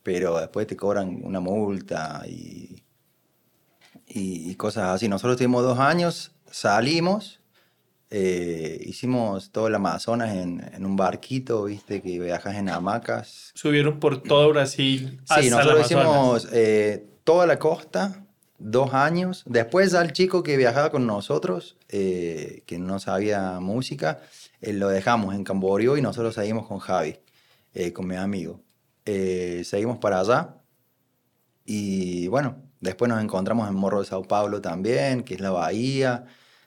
pero 0.06 0.38
después 0.38 0.68
te 0.68 0.76
cobran 0.76 1.20
una 1.24 1.40
multa 1.40 2.22
y, 2.28 2.80
y, 4.06 4.48
y 4.50 4.54
cosas 4.54 4.84
así. 4.94 5.08
Nosotros 5.08 5.36
tuvimos 5.36 5.64
dos 5.64 5.80
años, 5.80 6.30
salimos, 6.48 7.40
eh, 8.08 8.80
hicimos 8.86 9.50
todo 9.50 9.66
el 9.66 9.74
Amazonas 9.74 10.32
en, 10.36 10.62
en 10.72 10.86
un 10.86 10.94
barquito, 10.94 11.64
viste, 11.64 12.02
que 12.02 12.20
viajas 12.20 12.54
en 12.54 12.68
hamacas. 12.68 13.50
subieron 13.56 13.98
por 13.98 14.22
todo 14.22 14.48
Brasil 14.50 15.18
hasta 15.28 15.42
Sí, 15.42 15.50
nosotros 15.50 15.90
Amazonas. 15.90 16.44
hicimos 16.44 16.48
eh, 16.52 17.04
toda 17.24 17.44
la 17.48 17.58
costa, 17.58 18.24
dos 18.58 18.94
años. 18.94 19.42
Después 19.44 19.90
ya 19.90 20.02
el 20.02 20.12
chico 20.12 20.44
que 20.44 20.56
viajaba 20.56 20.92
con 20.92 21.04
nosotros, 21.04 21.78
eh, 21.88 22.62
que 22.66 22.78
no 22.78 23.00
sabía 23.00 23.58
música, 23.58 24.20
eh, 24.60 24.72
lo 24.72 24.86
dejamos 24.88 25.34
en 25.34 25.42
Camboriú 25.42 25.96
y 25.96 26.00
nosotros 26.00 26.36
seguimos 26.36 26.68
con 26.68 26.78
Javi, 26.78 27.18
con 27.92 28.06
mi 28.06 28.14
amigo. 28.14 28.60
Eh, 29.06 29.62
seguimos 29.64 29.98
para 29.98 30.20
allá 30.20 30.56
y 31.64 32.28
bueno, 32.28 32.56
después 32.80 33.08
nos 33.08 33.22
encontramos 33.22 33.68
en 33.68 33.74
Morro 33.74 34.00
de 34.00 34.06
Sao 34.06 34.22
Paulo 34.22 34.60
también, 34.60 35.22
que 35.24 35.34
es 35.34 35.40
la 35.40 35.50
bahía. 35.50 36.24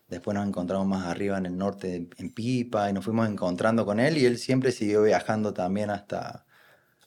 Después 0.10 0.36
nos 0.36 0.48
encontramos 0.48 0.88
más 0.88 1.06
arriba 1.06 1.38
en 1.38 1.46
el 1.46 1.58
norte, 1.58 2.08
en 2.18 2.32
Pipa, 2.32 2.90
y 2.90 2.94
nos 2.94 3.06
fuimos 3.06 3.30
encontrando 3.30 3.86
con 3.86 4.00
él 4.00 4.18
y 4.18 4.26
él 4.26 4.38
siempre 4.40 4.72
siguió 4.72 5.04
viajando 5.04 5.54
también 5.54 5.92
hasta, 5.92 6.46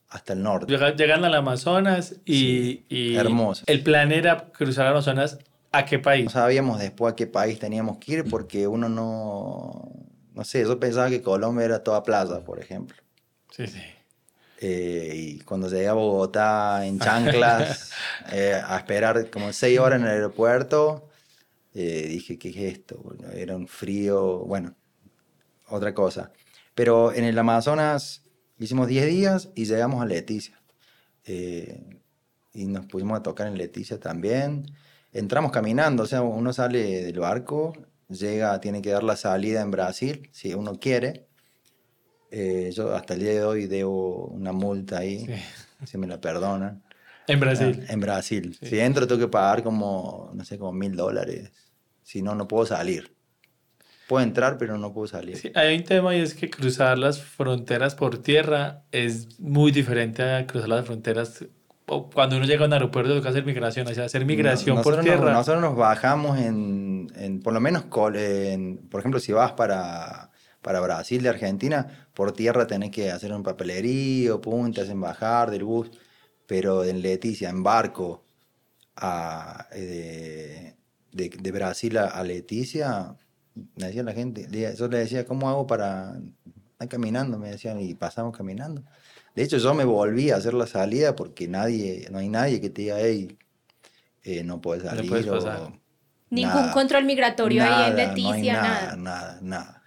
hasta 0.08 0.32
el 0.34 0.42
norte. 0.42 0.72
Llega- 0.72 0.94
Llegan 0.94 1.24
al 1.24 1.34
Amazonas 1.34 2.14
y, 2.24 2.84
y 2.88 3.16
hermoso. 3.16 3.64
el 3.66 3.82
plan 3.82 4.12
era 4.12 4.52
cruzar 4.52 4.86
el 4.86 4.92
Amazonas 4.92 5.38
a 5.72 5.84
qué 5.84 5.96
No 5.98 6.02
país. 6.04 6.30
sabíamos 6.32 6.78
después 6.78 7.12
a 7.12 7.16
qué 7.16 7.26
país 7.26 7.58
teníamos 7.58 7.98
que 7.98 8.12
ir 8.12 8.24
porque 8.30 8.68
uno 8.68 8.88
no, 8.88 9.90
no 10.32 10.44
sé, 10.44 10.62
yo 10.62 10.78
pensaba 10.78 11.08
que 11.10 11.22
Colombia 11.22 11.64
era 11.64 11.82
toda 11.82 12.02
playa, 12.04 12.44
por 12.44 12.60
ejemplo. 12.60 12.96
Sí, 13.50 13.66
sí. 13.66 13.80
Eh, 14.64 15.12
y 15.14 15.38
cuando 15.40 15.68
llegué 15.68 15.88
a 15.88 15.92
Bogotá 15.92 16.86
en 16.86 16.98
chanclas, 17.00 17.90
eh, 18.30 18.60
a 18.64 18.76
esperar 18.78 19.28
como 19.28 19.52
seis 19.52 19.78
horas 19.80 19.98
en 19.98 20.06
el 20.06 20.12
aeropuerto, 20.12 21.08
eh, 21.74 22.06
dije, 22.08 22.38
¿qué 22.38 22.50
es 22.50 22.56
esto? 22.56 22.98
Bueno, 23.02 23.30
era 23.32 23.56
un 23.56 23.66
frío, 23.66 24.38
bueno, 24.40 24.76
otra 25.68 25.94
cosa. 25.94 26.30
Pero 26.74 27.12
en 27.12 27.24
el 27.24 27.38
Amazonas 27.38 28.22
hicimos 28.58 28.86
10 28.88 29.06
días 29.06 29.48
y 29.54 29.64
llegamos 29.64 30.00
a 30.00 30.06
Leticia. 30.06 30.60
Eh, 31.24 32.00
y 32.54 32.66
nos 32.66 32.86
pusimos 32.86 33.18
a 33.18 33.22
tocar 33.22 33.46
en 33.46 33.58
Leticia 33.58 33.98
también. 33.98 34.66
Entramos 35.12 35.50
caminando, 35.52 36.04
o 36.04 36.06
sea, 36.06 36.22
uno 36.22 36.52
sale 36.52 37.02
del 37.02 37.18
barco, 37.18 37.72
llega, 38.08 38.60
tiene 38.60 38.82
que 38.82 38.90
dar 38.90 39.02
la 39.02 39.16
salida 39.16 39.60
en 39.62 39.70
Brasil, 39.70 40.28
si 40.32 40.54
uno 40.54 40.78
quiere. 40.78 41.26
Eh, 42.34 42.70
yo 42.74 42.94
hasta 42.96 43.12
el 43.12 43.20
día 43.20 43.32
de 43.32 43.44
hoy 43.44 43.66
debo 43.66 44.24
una 44.28 44.52
multa 44.52 44.98
ahí, 44.98 45.26
si 45.84 45.98
me 45.98 46.06
la 46.06 46.18
perdonan. 46.18 46.82
En 47.28 47.38
Brasil. 47.38 47.84
Ah, 47.86 47.92
en 47.92 48.00
Brasil. 48.00 48.56
Sí. 48.58 48.66
Si 48.66 48.80
entro 48.80 49.06
tengo 49.06 49.20
que 49.20 49.28
pagar 49.28 49.62
como, 49.62 50.30
no 50.34 50.42
sé, 50.44 50.58
como 50.58 50.72
mil 50.72 50.96
dólares. 50.96 51.50
Si 52.02 52.22
no, 52.22 52.34
no 52.34 52.48
puedo 52.48 52.64
salir. 52.64 53.14
Puedo 54.08 54.24
entrar, 54.24 54.56
pero 54.58 54.78
no 54.78 54.92
puedo 54.92 55.06
salir. 55.06 55.36
Sí, 55.36 55.52
hay 55.54 55.76
un 55.76 55.84
tema 55.84 56.16
y 56.16 56.20
es 56.20 56.34
que 56.34 56.48
cruzar 56.50 56.98
las 56.98 57.20
fronteras 57.22 57.94
por 57.94 58.18
tierra 58.22 58.82
es 58.92 59.38
muy 59.38 59.70
diferente 59.70 60.22
a 60.22 60.46
cruzar 60.46 60.70
las 60.70 60.86
fronteras 60.86 61.44
cuando 62.14 62.36
uno 62.36 62.46
llega 62.46 62.64
a 62.64 62.66
un 62.66 62.72
aeropuerto 62.72 63.14
toca 63.14 63.28
hacer 63.28 63.44
migración, 63.44 63.86
o 63.86 63.92
sea, 63.94 64.06
hacer 64.06 64.24
migración 64.24 64.76
No- 64.76 64.82
por 64.82 64.98
tierra. 65.00 65.26
Nos, 65.26 65.32
nosotros 65.32 65.60
nos 65.62 65.76
bajamos 65.76 66.38
en, 66.38 67.08
en 67.16 67.40
por 67.42 67.52
lo 67.52 67.60
menos, 67.60 67.84
en- 68.14 68.78
por 68.88 69.00
ejemplo, 69.00 69.20
si 69.20 69.32
vas 69.32 69.52
para, 69.52 70.30
para 70.62 70.80
Brasil 70.80 71.22
de 71.22 71.28
Argentina, 71.30 72.08
por 72.14 72.32
tierra 72.32 72.66
tenés 72.66 72.90
que 72.90 73.10
hacer 73.10 73.32
un 73.32 73.42
papelerío, 73.42 74.40
pum, 74.40 74.72
te 74.72 74.82
hacen 74.82 75.00
bajar 75.00 75.50
del 75.50 75.64
bus. 75.64 75.90
Pero 76.46 76.84
en 76.84 77.02
Leticia, 77.02 77.50
en 77.50 77.62
barco, 77.62 78.24
a, 78.96 79.68
eh, 79.72 80.74
de, 81.12 81.28
de, 81.30 81.36
de 81.38 81.52
Brasil 81.52 81.96
a, 81.98 82.06
a 82.08 82.24
Leticia, 82.24 83.16
me 83.76 83.86
decía 83.86 84.02
la 84.02 84.12
gente, 84.12 84.48
yo 84.76 84.88
le 84.88 84.98
decía, 84.98 85.24
¿cómo 85.26 85.48
hago 85.48 85.66
para 85.66 86.18
ir 86.80 86.88
caminando? 86.88 87.38
Me 87.38 87.50
decían, 87.50 87.80
y 87.80 87.94
pasamos 87.94 88.36
caminando. 88.36 88.82
De 89.34 89.42
hecho, 89.42 89.58
yo 89.58 89.74
me 89.74 89.84
volví 89.84 90.30
a 90.30 90.36
hacer 90.36 90.54
la 90.54 90.66
salida 90.66 91.16
porque 91.16 91.48
nadie, 91.48 92.08
no 92.10 92.18
hay 92.18 92.28
nadie 92.28 92.60
que 92.60 92.70
te 92.70 92.82
diga, 92.82 92.96
hey, 93.00 93.38
eh, 94.22 94.44
no 94.44 94.60
puedes 94.60 94.84
No 94.84 94.90
salir. 94.90 95.10
puedes 95.10 95.26
o 95.28 95.32
pasar. 95.32 95.72
Ningún 96.30 96.54
nada. 96.62 96.72
control 96.72 97.04
migratorio 97.04 97.64
ahí 97.64 97.82
en 97.84 97.96
Nada, 97.96 98.16
no 98.16 98.30
hay 98.30 98.42
Leticia, 98.44 98.52
nada, 98.52 98.96
nada. 98.96 98.96
nada, 98.96 99.38
nada, 99.42 99.81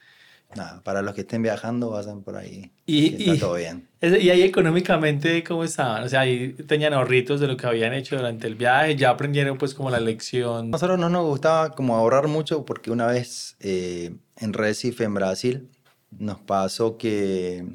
nada. 0.56 0.82
Para 0.84 1.02
los 1.02 1.16
que 1.16 1.22
estén 1.22 1.42
viajando, 1.42 1.92
vayan 1.92 2.22
por 2.22 2.38
ahí. 2.38 2.72
Y- 2.86 3.12
que 3.12 3.18
está 3.24 3.36
y- 3.36 3.40
todo 3.40 3.54
bien. 3.56 3.88
Y 4.02 4.30
ahí 4.30 4.44
económicamente, 4.44 5.44
¿cómo 5.44 5.64
estaban? 5.64 6.04
O 6.04 6.10
sea, 6.10 6.22
ahí 6.22 6.54
tenían 6.54 6.94
ahorritos 6.94 7.40
de 7.40 7.48
lo 7.48 7.58
que 7.58 7.66
habían 7.66 7.94
hecho 7.94 8.16
durante 8.18 8.46
el 8.48 8.56
viaje, 8.56 8.96
ya 8.96 9.10
aprendieron 9.10 9.58
pues 9.58 9.74
como 9.74 9.90
la 9.90 10.00
lección. 10.00 10.70
Nosotros 10.72 11.00
no 11.00 11.10
nos 11.10 11.26
gustaba 11.26 11.72
como 11.72 11.96
ahorrar 11.96 12.28
mucho 12.28 12.66
porque 12.66 12.92
una 12.92 13.08
vez 13.08 13.56
eh, 13.60 14.16
en 14.38 14.54
Recife, 14.54 15.04
en 15.06 15.14
Brasil, 15.16 15.70
nos 16.12 16.40
pasó 16.40 16.98
que 16.98 17.66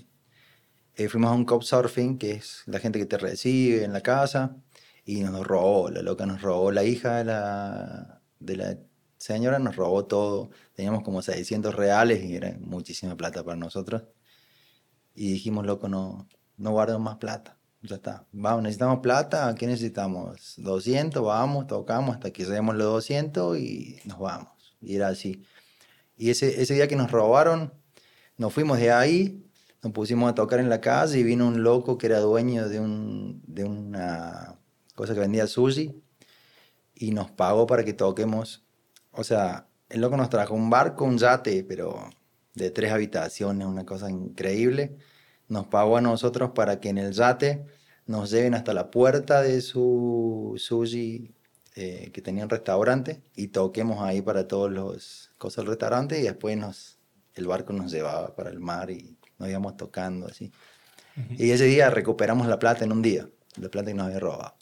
eh, 0.96 1.08
fuimos 1.08 1.30
a 1.30 1.34
un 1.34 1.44
couchsurfing, 1.44 2.18
que 2.18 2.32
es 2.32 2.62
la 2.66 2.78
gente 2.78 2.98
que 2.98 3.06
te 3.06 3.18
recibe 3.18 3.84
en 3.84 3.92
la 3.92 4.00
casa, 4.02 4.56
y 5.04 5.20
nos 5.20 5.46
robó, 5.46 5.90
la 5.90 6.02
loca 6.02 6.26
nos 6.26 6.40
robó, 6.42 6.70
la 6.70 6.84
hija 6.84 7.16
de 7.18 7.24
la, 7.24 8.20
de 8.38 8.56
la 8.56 8.76
señora 9.20 9.58
nos 9.58 9.76
robó 9.76 10.06
todo. 10.06 10.50
Teníamos 10.74 11.02
como 11.04 11.22
600 11.22 11.74
reales 11.74 12.24
y 12.24 12.36
era 12.36 12.56
muchísima 12.60 13.16
plata 13.16 13.44
para 13.44 13.56
nosotros. 13.56 14.02
Y 15.14 15.32
dijimos, 15.34 15.66
loco, 15.66 15.88
no, 15.88 16.28
no 16.56 16.70
guardemos 16.72 17.02
más 17.02 17.16
plata. 17.16 17.58
ya 17.82 17.96
está. 17.96 18.26
Vamos, 18.32 18.62
necesitamos 18.62 19.00
plata, 19.00 19.54
¿qué 19.56 19.66
necesitamos? 19.66 20.54
200, 20.58 21.22
vamos, 21.22 21.66
tocamos 21.66 22.16
hasta 22.16 22.30
que 22.32 22.44
lleguemos 22.44 22.76
los 22.76 22.86
200 22.86 23.58
y 23.58 24.00
nos 24.04 24.18
vamos. 24.18 24.48
Y 24.80 24.96
era 24.96 25.08
así. 25.08 25.44
Y 26.16 26.30
ese, 26.30 26.60
ese 26.62 26.74
día 26.74 26.88
que 26.88 26.96
nos 26.96 27.10
robaron, 27.10 27.72
nos 28.38 28.52
fuimos 28.52 28.78
de 28.78 28.90
ahí, 28.92 29.44
nos 29.82 29.92
pusimos 29.92 30.30
a 30.30 30.34
tocar 30.34 30.60
en 30.60 30.68
la 30.70 30.80
calle 30.80 31.18
y 31.18 31.22
vino 31.22 31.46
un 31.46 31.62
loco 31.62 31.98
que 31.98 32.06
era 32.06 32.20
dueño 32.20 32.68
de, 32.68 32.80
un, 32.80 33.42
de 33.46 33.64
una 33.64 34.58
cosa 34.94 35.14
que 35.14 35.20
vendía 35.20 35.46
sushi 35.46 36.02
y 36.94 37.12
nos 37.12 37.30
pagó 37.30 37.66
para 37.66 37.84
que 37.84 37.92
toquemos. 37.92 38.64
O 39.12 39.24
sea, 39.24 39.66
el 39.88 40.00
loco 40.00 40.16
nos 40.16 40.30
trajo 40.30 40.54
un 40.54 40.70
barco, 40.70 41.04
un 41.04 41.18
yate, 41.18 41.64
pero 41.64 42.10
de 42.54 42.70
tres 42.70 42.92
habitaciones, 42.92 43.66
una 43.66 43.84
cosa 43.84 44.10
increíble. 44.10 44.96
Nos 45.48 45.66
pagó 45.66 45.96
a 45.96 46.00
nosotros 46.00 46.50
para 46.54 46.80
que 46.80 46.90
en 46.90 46.98
el 46.98 47.12
yate 47.12 47.64
nos 48.06 48.30
lleven 48.30 48.54
hasta 48.54 48.74
la 48.74 48.90
puerta 48.90 49.42
de 49.42 49.60
su 49.60 50.54
sushi 50.56 51.32
eh, 51.76 52.10
que 52.12 52.20
tenía 52.20 52.44
un 52.44 52.50
restaurante 52.50 53.22
y 53.36 53.48
toquemos 53.48 54.02
ahí 54.02 54.22
para 54.22 54.48
todos 54.48 54.70
los 54.70 55.30
cosas 55.38 55.58
del 55.58 55.68
restaurante 55.68 56.18
y 56.18 56.22
después 56.22 56.56
nos, 56.56 56.98
el 57.34 57.46
barco 57.46 57.72
nos 57.72 57.92
llevaba 57.92 58.34
para 58.34 58.50
el 58.50 58.58
mar 58.58 58.90
y 58.90 59.16
nos 59.38 59.48
íbamos 59.48 59.76
tocando 59.76 60.26
así. 60.26 60.52
Y 61.36 61.50
ese 61.50 61.64
día 61.64 61.90
recuperamos 61.90 62.46
la 62.46 62.58
plata 62.58 62.84
en 62.84 62.92
un 62.92 63.02
día, 63.02 63.28
la 63.56 63.68
plata 63.68 63.88
que 63.88 63.94
nos 63.94 64.06
había 64.06 64.20
robado. 64.20 64.54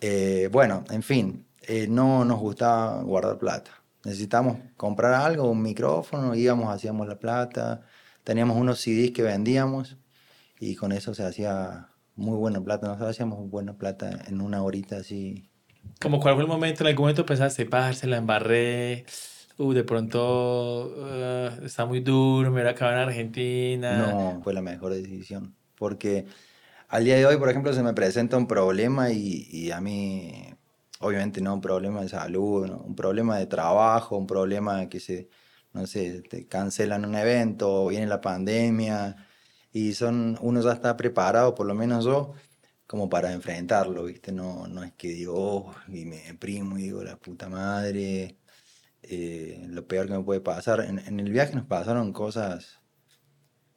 Eh, 0.00 0.48
bueno, 0.52 0.84
en 0.90 1.02
fin, 1.02 1.46
eh, 1.68 1.86
no 1.88 2.24
nos 2.24 2.38
gustaba 2.40 3.02
guardar 3.02 3.38
plata. 3.38 3.70
Necesitamos 4.04 4.58
comprar 4.76 5.14
algo, 5.14 5.50
un 5.50 5.62
micrófono, 5.62 6.34
íbamos, 6.34 6.72
hacíamos 6.74 7.08
la 7.08 7.18
plata, 7.18 7.82
teníamos 8.22 8.56
unos 8.56 8.80
CDs 8.80 9.12
que 9.12 9.22
vendíamos 9.22 9.96
y 10.60 10.74
con 10.76 10.92
eso 10.92 11.14
se 11.14 11.24
hacía 11.24 11.88
muy 12.16 12.36
buena 12.36 12.62
plata. 12.62 12.86
Nosotros 12.86 13.10
hacíamos 13.10 13.50
buena 13.50 13.74
plata 13.78 14.10
en 14.28 14.40
una 14.40 14.62
horita 14.62 14.96
así. 14.96 15.48
Como 16.00 16.20
cuál 16.20 16.34
fue 16.34 16.44
el 16.44 16.48
momento, 16.48 16.82
en 16.82 16.88
algún 16.88 17.04
momento 17.04 17.26
pensaste, 17.26 17.66
parce, 17.66 18.06
la 18.06 18.18
embarré, 18.18 19.04
uh, 19.58 19.72
de 19.72 19.84
pronto 19.84 20.94
uh, 20.96 21.64
está 21.64 21.86
muy 21.86 22.00
duro, 22.00 22.50
me 22.50 22.60
voy 22.60 22.68
a 22.68 22.72
acabar 22.72 22.94
en 22.94 23.00
Argentina. 23.00 23.98
No, 23.98 24.40
fue 24.42 24.52
la 24.54 24.62
mejor 24.62 24.92
decisión. 24.92 25.54
Porque 25.76 26.26
al 26.88 27.04
día 27.04 27.16
de 27.16 27.26
hoy, 27.26 27.36
por 27.36 27.48
ejemplo, 27.48 27.72
se 27.72 27.82
me 27.82 27.92
presenta 27.92 28.36
un 28.36 28.46
problema 28.46 29.10
y, 29.10 29.48
y 29.50 29.70
a 29.70 29.80
mí, 29.80 30.53
obviamente 31.00 31.40
no 31.40 31.54
un 31.54 31.60
problema 31.60 32.02
de 32.02 32.08
salud, 32.08 32.70
un 32.70 32.94
problema 32.94 33.38
de 33.38 33.46
trabajo, 33.46 34.16
un 34.16 34.26
problema 34.26 34.88
que 34.88 35.00
se, 35.00 35.28
no 35.72 35.86
sé, 35.86 36.22
te 36.22 36.46
cancelan 36.46 37.04
un 37.04 37.14
evento, 37.14 37.88
viene 37.88 38.06
la 38.06 38.20
pandemia 38.20 39.16
y 39.72 39.94
son, 39.94 40.38
uno 40.40 40.60
ya 40.62 40.72
está 40.72 40.96
preparado, 40.96 41.54
por 41.54 41.66
lo 41.66 41.74
menos 41.74 42.04
yo, 42.04 42.32
como 42.86 43.08
para 43.08 43.32
enfrentarlo, 43.32 44.04
¿viste? 44.04 44.32
No, 44.32 44.68
no 44.68 44.84
es 44.84 44.92
que 44.92 45.08
digo, 45.08 45.34
oh, 45.36 45.74
y 45.88 46.04
me 46.04 46.22
deprimo 46.22 46.78
y 46.78 46.82
digo, 46.84 47.02
la 47.02 47.16
puta 47.16 47.48
madre, 47.48 48.38
eh, 49.02 49.66
lo 49.68 49.86
peor 49.86 50.06
que 50.06 50.12
me 50.14 50.22
puede 50.24 50.40
pasar. 50.40 50.80
En 50.80 51.20
el 51.20 51.30
viaje 51.32 51.54
nos 51.54 51.66
pasaron 51.66 52.12
cosas 52.12 52.80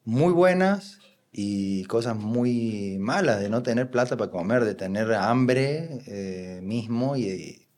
muy 0.04 0.32
buenas 0.32 1.00
y 1.30 1.84
cosas 1.84 2.16
muy 2.16 2.96
malas, 2.98 3.40
de 3.40 3.48
no 3.50 3.62
tener 3.62 3.90
plata 3.90 4.16
para 4.16 4.30
comer, 4.30 4.64
de 4.64 4.74
tener 4.74 5.12
hambre 5.14 6.00
eh, 6.06 6.60
mismo 6.62 7.16
y, 7.16 7.68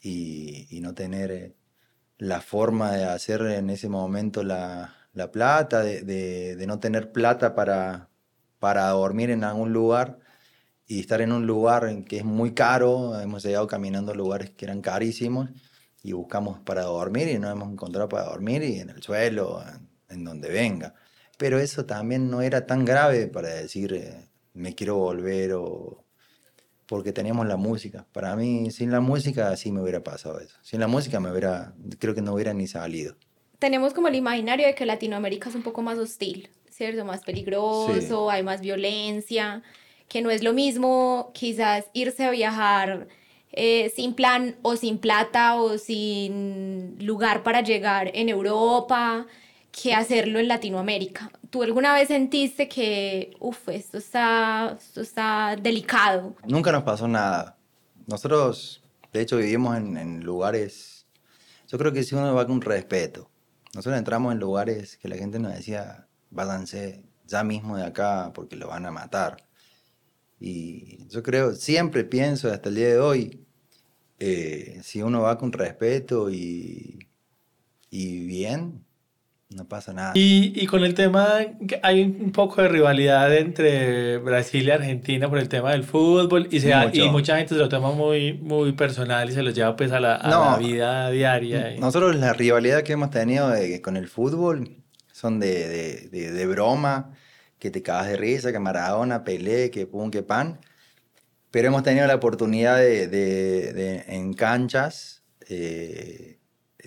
y, 0.00 0.80
no 0.82 0.94
tener 0.94 1.56
la 2.18 2.40
forma 2.42 2.92
de 2.92 3.04
hacer 3.04 3.40
en 3.42 3.70
ese 3.70 3.88
momento 3.88 4.42
la, 4.44 4.94
la 5.14 5.30
plata, 5.32 5.82
de, 5.82 6.02
de, 6.04 6.66
no 6.66 6.78
tener 6.78 7.10
plata 7.12 7.54
para, 7.54 8.10
para 8.58 8.88
dormir 8.90 9.30
en 9.30 9.44
algún 9.44 9.72
lugar 9.72 10.18
y 10.86 11.00
estar 11.00 11.22
en 11.22 11.32
un 11.32 11.46
lugar 11.46 11.86
en 11.88 12.04
que 12.04 12.18
es 12.18 12.24
muy 12.24 12.52
caro. 12.54 13.18
Hemos 13.20 13.42
llegado 13.44 13.66
caminando 13.66 14.12
a 14.12 14.14
lugares 14.14 14.50
que 14.50 14.66
eran 14.66 14.82
carísimos 14.82 15.48
y 16.02 16.12
buscamos 16.12 16.60
para 16.60 16.82
dormir 16.82 17.28
y 17.28 17.38
no 17.38 17.50
hemos 17.50 17.72
encontrado 17.72 18.08
para 18.08 18.24
dormir 18.24 18.62
y 18.62 18.80
en 18.80 18.90
el 18.90 19.02
suelo, 19.02 19.62
en 20.10 20.24
donde 20.24 20.50
venga 20.50 20.94
pero 21.44 21.58
eso 21.58 21.84
también 21.84 22.30
no 22.30 22.40
era 22.40 22.64
tan 22.64 22.86
grave 22.86 23.26
para 23.26 23.50
decir 23.50 23.92
eh, 23.92 24.30
me 24.54 24.74
quiero 24.74 24.96
volver 24.96 25.52
o 25.52 26.02
porque 26.86 27.12
teníamos 27.12 27.46
la 27.46 27.58
música. 27.58 28.06
Para 28.12 28.34
mí, 28.34 28.70
sin 28.70 28.90
la 28.90 29.00
música 29.00 29.54
sí 29.58 29.70
me 29.70 29.82
hubiera 29.82 30.02
pasado 30.02 30.40
eso. 30.40 30.56
Sin 30.62 30.80
la 30.80 30.86
música 30.86 31.20
me 31.20 31.30
hubiera, 31.30 31.74
creo 31.98 32.14
que 32.14 32.22
no 32.22 32.32
hubiera 32.32 32.54
ni 32.54 32.66
salido. 32.66 33.16
Tenemos 33.58 33.92
como 33.92 34.08
el 34.08 34.14
imaginario 34.14 34.66
de 34.66 34.74
que 34.74 34.86
Latinoamérica 34.86 35.50
es 35.50 35.54
un 35.54 35.62
poco 35.62 35.82
más 35.82 35.98
hostil, 35.98 36.48
¿cierto? 36.70 37.04
Más 37.04 37.20
peligroso, 37.20 38.00
sí. 38.00 38.34
hay 38.34 38.42
más 38.42 38.62
violencia, 38.62 39.62
que 40.08 40.22
no 40.22 40.30
es 40.30 40.42
lo 40.42 40.54
mismo 40.54 41.30
quizás 41.34 41.90
irse 41.92 42.24
a 42.24 42.30
viajar 42.30 43.06
eh, 43.52 43.92
sin 43.94 44.14
plan 44.14 44.56
o 44.62 44.76
sin 44.76 44.96
plata 44.96 45.56
o 45.56 45.76
sin 45.76 46.96
lugar 47.04 47.42
para 47.42 47.60
llegar 47.60 48.10
en 48.14 48.30
Europa 48.30 49.26
que 49.82 49.92
hacerlo 49.92 50.38
en 50.38 50.46
Latinoamérica. 50.46 51.30
¿Tú 51.50 51.62
alguna 51.62 51.92
vez 51.92 52.08
sentiste 52.08 52.68
que, 52.68 53.34
uff, 53.40 53.68
esto 53.68 53.98
está, 53.98 54.76
esto 54.78 55.00
está 55.00 55.56
delicado? 55.60 56.36
Nunca 56.46 56.70
nos 56.70 56.84
pasó 56.84 57.08
nada. 57.08 57.58
Nosotros, 58.06 58.82
de 59.12 59.20
hecho, 59.20 59.36
vivimos 59.36 59.76
en, 59.76 60.22
lugares, 60.22 61.06
yo 61.66 61.76
creo 61.76 61.92
que 61.92 62.04
si 62.04 62.14
uno 62.14 62.34
va 62.34 62.46
con 62.46 62.60
respeto. 62.60 63.30
Nosotros 63.74 63.98
entramos 63.98 64.32
en 64.32 64.38
lugares 64.38 64.96
que 64.96 65.08
la 65.08 65.16
gente 65.16 65.40
nos 65.40 65.52
decía, 65.52 66.06
váyanse 66.30 67.04
ya 67.26 67.42
mismo 67.42 67.76
de 67.76 67.84
acá 67.84 68.30
porque 68.32 68.54
lo 68.54 68.68
van 68.68 68.86
a 68.86 68.92
matar. 68.92 69.48
Y 70.38 71.08
yo 71.08 71.22
creo, 71.24 71.54
siempre 71.54 72.04
pienso 72.04 72.48
hasta 72.52 72.68
el 72.68 72.76
día 72.76 72.88
de 72.88 72.98
hoy, 73.00 73.44
eh, 74.20 74.78
si 74.84 75.02
uno 75.02 75.22
va 75.22 75.36
con 75.36 75.52
respeto 75.52 76.30
y, 76.30 77.08
y 77.90 78.24
bien, 78.26 78.84
no 79.54 79.68
pasa 79.68 79.92
nada. 79.92 80.12
Y, 80.14 80.52
y, 80.60 80.66
con 80.66 80.84
el 80.84 80.94
tema, 80.94 81.28
hay 81.82 82.02
un 82.02 82.32
poco 82.32 82.60
de 82.60 82.68
rivalidad 82.68 83.32
entre 83.34 84.18
Brasil 84.18 84.66
y 84.66 84.70
Argentina 84.70 85.28
por 85.28 85.38
el 85.38 85.48
tema 85.48 85.70
del 85.70 85.84
fútbol 85.84 86.48
y, 86.50 86.60
se 86.60 86.74
y 86.92 87.08
mucha 87.08 87.36
gente 87.36 87.54
se 87.54 87.60
lo 87.60 87.68
toma 87.68 87.92
muy, 87.92 88.32
muy 88.34 88.72
personal 88.72 89.30
y 89.30 89.32
se 89.32 89.42
lo 89.42 89.50
lleva 89.50 89.76
pues 89.76 89.92
a 89.92 90.00
la, 90.00 90.16
a 90.16 90.28
no, 90.28 90.50
la 90.50 90.56
vida 90.58 91.10
diaria. 91.10 91.74
Y... 91.74 91.78
Nosotros 91.78 92.16
la 92.16 92.32
rivalidad 92.32 92.82
que 92.82 92.94
hemos 92.94 93.10
tenido 93.10 93.48
de, 93.48 93.80
con 93.80 93.96
el 93.96 94.08
fútbol 94.08 94.82
son 95.12 95.38
de, 95.38 95.68
de, 95.68 96.08
de, 96.10 96.32
de, 96.32 96.46
broma, 96.46 97.12
que 97.60 97.70
te 97.70 97.82
cagas 97.82 98.08
de 98.08 98.16
risa, 98.16 98.50
que 98.50 98.58
Maradona, 98.58 99.22
Pelé, 99.22 99.70
que 99.70 99.86
pum, 99.86 100.10
que 100.10 100.24
pan. 100.24 100.58
Pero 101.52 101.68
hemos 101.68 101.84
tenido 101.84 102.08
la 102.08 102.16
oportunidad 102.16 102.78
de, 102.78 104.04
en 104.08 104.34
canchas 104.34 105.22
eh, 105.48 106.38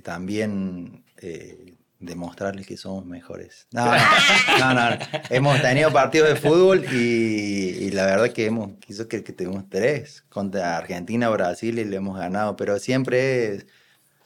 también... 0.03 1.05
Eh, 1.21 1.66
demostrarles 1.99 2.67
que 2.67 2.77
somos 2.77 3.05
mejores. 3.05 3.67
No, 3.71 3.85
no, 3.85 4.73
no, 4.73 4.89
no, 4.89 4.97
Hemos 5.29 5.61
tenido 5.61 5.91
partidos 5.91 6.29
de 6.29 6.35
fútbol 6.35 6.85
y, 6.91 7.85
y 7.85 7.91
la 7.91 8.05
verdad 8.05 8.31
que 8.31 8.45
hemos 8.45 8.73
quiso 8.79 9.07
que, 9.07 9.23
que 9.23 9.33
tuvimos 9.33 9.69
tres 9.69 10.23
contra 10.29 10.77
Argentina, 10.77 11.29
Brasil 11.29 11.79
y 11.79 11.85
le 11.85 11.97
hemos 11.97 12.17
ganado, 12.17 12.55
pero 12.55 12.77
siempre 12.79 13.55
es, 13.55 13.67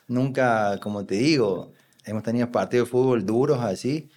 nunca, 0.07 0.79
como 0.79 1.05
te 1.05 1.15
digo, 1.15 1.73
hemos 2.05 2.23
tenido 2.23 2.51
partidos 2.51 2.87
de 2.87 2.91
fútbol 2.91 3.25
duros 3.25 3.59
así. 3.61 4.09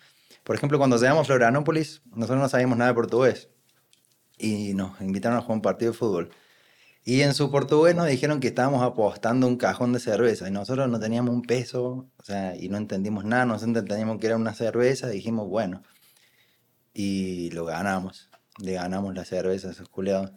Por 0.43 0.57
ejemplo, 0.57 0.79
cuando 0.79 0.99
llegamos 0.99 1.23
a 1.23 1.25
Florianópolis, 1.25 2.03
nosotros 2.07 2.41
no 2.41 2.49
sabíamos 2.49 2.77
nada 2.77 2.91
de 2.91 2.95
portugués 2.95 3.49
y 4.37 4.75
nos 4.75 5.01
invitaron 5.01 5.39
a 5.39 5.41
jugar 5.41 5.57
un 5.57 5.63
partido 5.63 5.93
de 5.93 5.99
fútbol. 5.99 6.31
Y 7.07 7.21
en 7.21 7.35
su 7.35 7.51
portugués 7.51 7.95
nos 7.95 8.07
dijeron 8.07 8.41
que 8.41 8.49
estábamos 8.49 8.83
apostando 8.83 9.47
un 9.47 9.57
cajón 9.57 9.93
de 9.93 10.01
cerveza 10.01 10.49
y 10.49 10.51
nosotros 10.51 10.89
no 10.89 10.99
teníamos 10.99 11.35
un 11.35 11.43
peso, 11.43 12.09
o 12.17 12.25
sea, 12.25 12.57
y 12.57 12.71
no 12.71 12.79
entendimos 12.79 13.27
nada, 13.27 13.45
no 13.45 13.57
entendíamos 13.57 14.19
que 14.19 14.27
era 14.27 14.37
una 14.37 14.55
cerveza, 14.55 15.09
dijimos, 15.09 15.47
bueno, 15.49 15.83
y 16.95 17.51
lo 17.51 17.67
ganamos, 17.67 18.31
le 18.59 18.73
ganamos 18.73 19.15
la 19.15 19.27
cerveza 19.27 19.69
a 19.69 19.73
esos 19.73 19.91
culeados. 19.91 20.33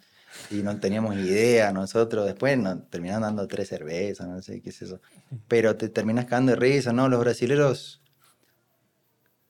Y 0.52 0.56
no 0.56 0.78
teníamos 0.80 1.16
idea 1.16 1.72
nosotros, 1.72 2.26
después 2.26 2.58
nos 2.58 2.80
dando 2.92 3.48
tres 3.48 3.70
cervezas, 3.70 4.28
no 4.28 4.42
sé 4.42 4.62
qué 4.62 4.70
es 4.70 4.82
eso. 4.82 5.00
Pero 5.48 5.78
te 5.78 5.88
terminas 5.88 6.26
cagando 6.26 6.52
de 6.52 6.58
risa, 6.58 6.92
¿no? 6.92 7.08
Los 7.08 7.22
brasileros 7.22 8.02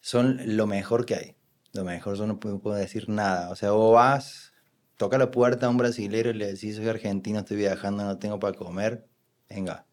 son 0.02 0.56
lo 0.56 0.68
mejor 0.68 1.08
que 1.08 1.16
hay, 1.16 1.36
lo 1.74 1.84
mejor, 1.84 2.16
yo 2.16 2.28
no 2.28 2.40
puedo 2.40 2.76
decir 2.76 3.10
nada, 3.10 3.50
o 3.50 3.56
sea, 3.56 3.72
vos 3.72 3.96
vas 3.96 4.54
toca 4.98 5.18
la 5.18 5.32
puerta 5.32 5.68
a 5.68 5.70
un 5.70 5.78
brasilero 5.78 6.32
y 6.32 6.34
le 6.34 6.48
decís, 6.48 6.76
soy 6.76 6.90
argentino, 6.90 7.40
estoy 7.40 7.58
viajando, 7.58 8.04
no 8.04 8.18
tengo 8.18 8.40
para 8.40 8.58
comer, 8.58 9.06
venga, 9.50 9.86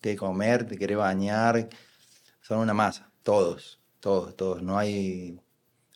que 0.00 0.16
comer, 0.16 0.66
te 0.66 0.76
quiere 0.76 0.96
bañar, 0.96 1.68
son 2.40 2.58
una 2.58 2.74
masa, 2.74 3.10
todos, 3.22 3.80
todos, 4.00 4.34
todos, 4.36 4.62
no 4.62 4.78
hay, 4.78 5.38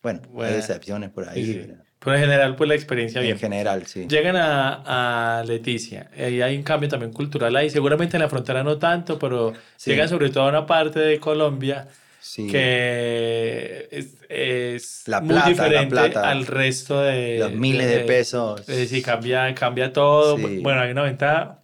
bueno, 0.03 0.21
bueno 0.31 0.53
hay 0.53 0.59
excepciones 0.59 1.11
por 1.11 1.29
ahí. 1.29 1.45
Sí, 1.45 1.53
sí. 1.65 1.73
Pero 1.99 2.15
en 2.15 2.23
general, 2.23 2.57
pues 2.57 2.69
la 2.69 2.75
experiencia 2.75 3.21
bien. 3.21 3.33
En 3.33 3.41
general, 3.41 3.87
sí. 3.87 4.07
Llegan 4.07 4.37
a, 4.37 5.39
a 5.41 5.45
Leticia, 5.45 6.11
y 6.15 6.41
hay 6.41 6.57
un 6.57 6.63
cambio 6.63 6.89
también 6.89 7.13
cultural 7.13 7.57
ahí, 7.57 7.71
seguramente 7.71 8.17
en 8.17 8.23
la 8.23 8.29
frontera 8.29 8.63
no 8.63 8.79
tanto, 8.79 9.19
pero 9.19 9.55
sí. 9.77 9.91
llegan 9.91 10.09
sobre 10.09 10.29
todo 10.29 10.45
a 10.45 10.51
una 10.51 10.67
parte 10.67 11.01
de 11.01 11.19
Colombia 11.19 11.89
que 12.35 13.89
es, 14.29 15.03
la 15.07 15.23
plata, 15.23 15.45
muy 15.45 15.53
diferente 15.53 16.19
al 16.19 16.47
resto 16.47 17.01
de... 17.01 17.39
Los 17.39 17.53
miles 17.53 17.89
de, 17.89 18.01
pesos. 18.01 18.61
Es 18.61 18.77
decir, 18.77 19.03
cambia, 19.03 19.55
cambia 19.55 19.93
todo. 19.93 20.37
Bueno, 20.37 20.81
hay 20.81 20.91
una 20.91 21.03
ventaja, 21.03 21.63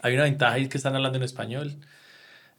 hay 0.00 0.14
una 0.14 0.24
ventaja 0.24 0.54
ahí 0.54 0.68
que 0.68 0.76
están 0.76 0.94
hablando 0.94 1.18
en 1.18 1.24
español. 1.24 1.76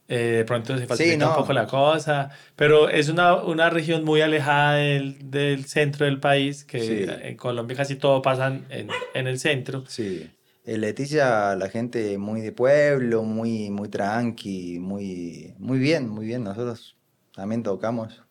Eh, 0.08 0.38
de 0.38 0.44
pronto 0.44 0.76
se 0.76 0.86
facilita 0.86 1.28
un 1.28 1.36
poco 1.36 1.52
la 1.52 1.66
cosa, 1.68 2.30
pero 2.56 2.88
es 2.88 3.08
una, 3.08 3.36
una 3.36 3.70
región 3.70 4.04
muy 4.04 4.20
alejada 4.22 4.74
del, 4.74 5.30
del 5.30 5.66
centro 5.66 6.04
del 6.04 6.18
país, 6.18 6.64
que 6.64 7.04
en 7.22 7.36
Colombia 7.36 7.76
casi 7.76 7.94
todo 7.94 8.20
pasa 8.20 8.48
en, 8.48 8.88
en 9.14 9.26
el 9.28 9.38
centro. 9.38 9.84
Sí. 9.86 10.28
En 10.64 10.82
Leticia, 10.82 11.56
la 11.56 11.68
gente 11.68 12.18
muy 12.18 12.40
de 12.42 12.52
pueblo, 12.52 13.22
muy, 13.22 13.70
muy 13.70 13.88
tranqui, 13.88 14.78
muy, 14.78 15.54
muy 15.58 15.78
bien, 15.78 16.08
muy 16.08 16.26
bien. 16.26 16.44
Nosotros 16.44 16.96
también 17.40 17.62
tocamos. 17.62 18.22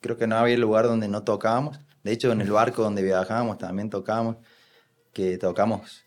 Creo 0.00 0.16
que 0.16 0.28
no 0.28 0.36
había 0.36 0.56
lugar 0.56 0.84
donde 0.84 1.08
no 1.08 1.24
tocábamos. 1.24 1.80
De 2.04 2.12
hecho, 2.12 2.30
en 2.30 2.40
el 2.40 2.52
barco 2.52 2.84
donde 2.84 3.02
viajábamos 3.02 3.58
también 3.58 3.90
tocábamos, 3.90 4.36
que 5.12 5.36
tocamos 5.36 6.04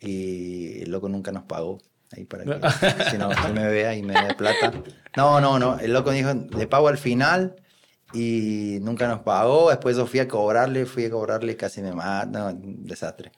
y 0.00 0.80
el 0.80 0.90
loco 0.90 1.10
nunca 1.10 1.30
nos 1.30 1.42
pagó 1.42 1.78
ahí 2.10 2.24
para 2.24 2.44
que 2.44 2.50
si 3.10 3.18
no 3.18 3.30
se 3.34 3.52
me 3.52 3.68
vea 3.68 3.94
y 3.94 4.02
me 4.02 4.14
dé 4.14 4.34
plata. 4.34 4.72
No, 5.14 5.42
no, 5.42 5.58
no. 5.58 5.78
El 5.78 5.92
loco 5.92 6.10
dijo, 6.10 6.32
le 6.56 6.66
pago 6.66 6.88
al 6.88 6.96
final 6.96 7.54
y 8.14 8.78
nunca 8.80 9.06
nos 9.06 9.20
pagó. 9.20 9.68
Después 9.68 9.98
yo 9.98 10.06
fui 10.06 10.20
a 10.20 10.26
cobrarle, 10.26 10.86
fui 10.86 11.04
a 11.04 11.10
cobrarle, 11.10 11.54
casi 11.54 11.82
me 11.82 11.92
mata. 11.92 12.24
No, 12.24 12.46
un 12.46 12.86
desastre. 12.86 13.30